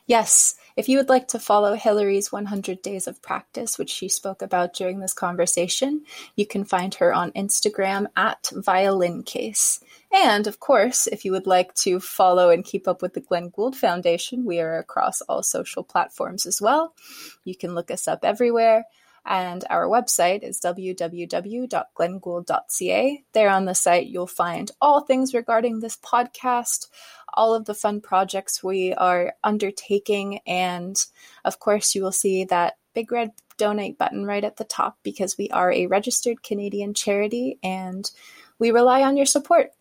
Yes, 0.06 0.56
if 0.76 0.90
you 0.90 0.98
would 0.98 1.10
like 1.10 1.28
to 1.28 1.40
follow 1.40 1.76
Hilary's 1.76 2.32
100 2.32 2.82
Days 2.82 3.08
of 3.08 3.22
Practice, 3.22 3.78
which 3.78 3.92
she 3.92 4.10
spoke 4.10 4.42
about 4.42 4.74
during 4.74 5.00
this 5.00 5.14
conversation, 5.14 6.04
you 6.36 6.48
can 6.48 6.66
find 6.66 6.96
her 6.96 7.14
on 7.14 7.32
Instagram 7.34 8.08
at 8.16 8.50
Violin 8.52 9.22
Case. 9.22 9.82
And 10.12 10.48
of 10.48 10.60
course, 10.60 11.06
if 11.06 11.26
you 11.26 11.32
would 11.34 11.46
like 11.46 11.76
to 11.76 12.00
follow 12.00 12.50
and 12.50 12.66
keep 12.66 12.88
up 12.88 13.04
with 13.04 13.14
the 13.14 13.22
Glenn 13.22 13.50
Gould 13.50 13.76
Foundation, 13.76 14.46
we 14.46 14.60
are 14.60 14.80
across 14.80 15.22
all 15.22 15.44
social 15.44 15.84
platforms 15.84 16.48
as 16.48 16.60
well. 16.60 16.96
You 17.44 17.56
can 17.56 17.76
look 17.76 17.92
us 17.92 18.08
up 18.08 18.22
everywhere. 18.24 18.86
And 19.26 19.66
our 19.70 19.88
website 19.88 20.44
is 20.44 20.62
www.glenngould.ca. 20.62 23.24
There 23.34 23.50
on 23.50 23.66
the 23.66 23.76
site, 23.76 24.08
you'll 24.08 24.28
find 24.28 24.72
all 24.82 25.02
things 25.02 25.34
regarding 25.34 25.80
this 25.80 25.98
podcast, 25.98 26.88
all 27.34 27.54
of 27.54 27.66
the 27.66 27.76
fun 27.76 28.02
projects 28.02 28.64
we 28.64 28.94
are 28.94 29.34
undertaking, 29.44 30.40
and 30.48 30.98
of 31.46 31.60
course, 31.60 31.96
you 31.96 32.04
will 32.04 32.12
see 32.12 32.44
that 32.46 32.78
big 32.94 33.12
red 33.12 33.32
donate 33.58 33.98
button 33.98 34.26
right 34.26 34.44
at 34.44 34.58
the 34.58 34.64
top 34.64 34.98
because 35.04 35.38
we 35.38 35.50
are 35.50 35.72
a 35.72 35.86
registered 35.86 36.42
Canadian 36.42 36.94
charity 36.94 37.60
and 37.62 38.10
we 38.58 38.72
rely 38.72 39.04
on 39.04 39.18
your 39.18 39.26
support. 39.26 39.72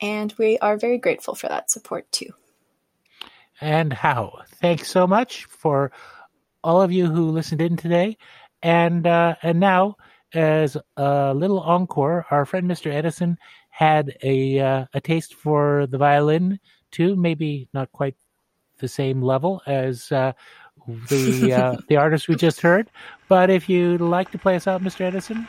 And 0.00 0.34
we 0.38 0.58
are 0.58 0.76
very 0.76 0.98
grateful 0.98 1.34
for 1.34 1.48
that 1.48 1.70
support 1.70 2.10
too. 2.12 2.32
And 3.60 3.92
how? 3.92 4.42
Thanks 4.60 4.88
so 4.88 5.06
much 5.06 5.44
for 5.46 5.92
all 6.62 6.82
of 6.82 6.92
you 6.92 7.06
who 7.06 7.30
listened 7.30 7.60
in 7.60 7.76
today. 7.76 8.16
And 8.64 9.06
uh, 9.06 9.36
and 9.42 9.60
now, 9.60 9.98
as 10.32 10.76
a 10.96 11.34
little 11.34 11.60
encore, 11.60 12.26
our 12.30 12.46
friend 12.46 12.68
Mr. 12.68 12.90
Edison 12.90 13.36
had 13.68 14.16
a 14.22 14.58
uh, 14.58 14.86
a 14.94 15.00
taste 15.02 15.34
for 15.34 15.86
the 15.86 15.98
violin 15.98 16.58
too. 16.90 17.14
Maybe 17.14 17.68
not 17.74 17.92
quite 17.92 18.16
the 18.78 18.88
same 18.88 19.20
level 19.20 19.60
as 19.66 20.10
uh, 20.10 20.32
the 21.10 21.52
uh, 21.52 21.76
the 21.88 21.96
artist 21.96 22.26
we 22.26 22.36
just 22.36 22.62
heard. 22.62 22.90
But 23.28 23.50
if 23.50 23.68
you'd 23.68 24.00
like 24.00 24.30
to 24.30 24.38
play 24.38 24.56
us 24.56 24.66
out, 24.66 24.82
Mr. 24.82 25.02
Edison, 25.02 25.46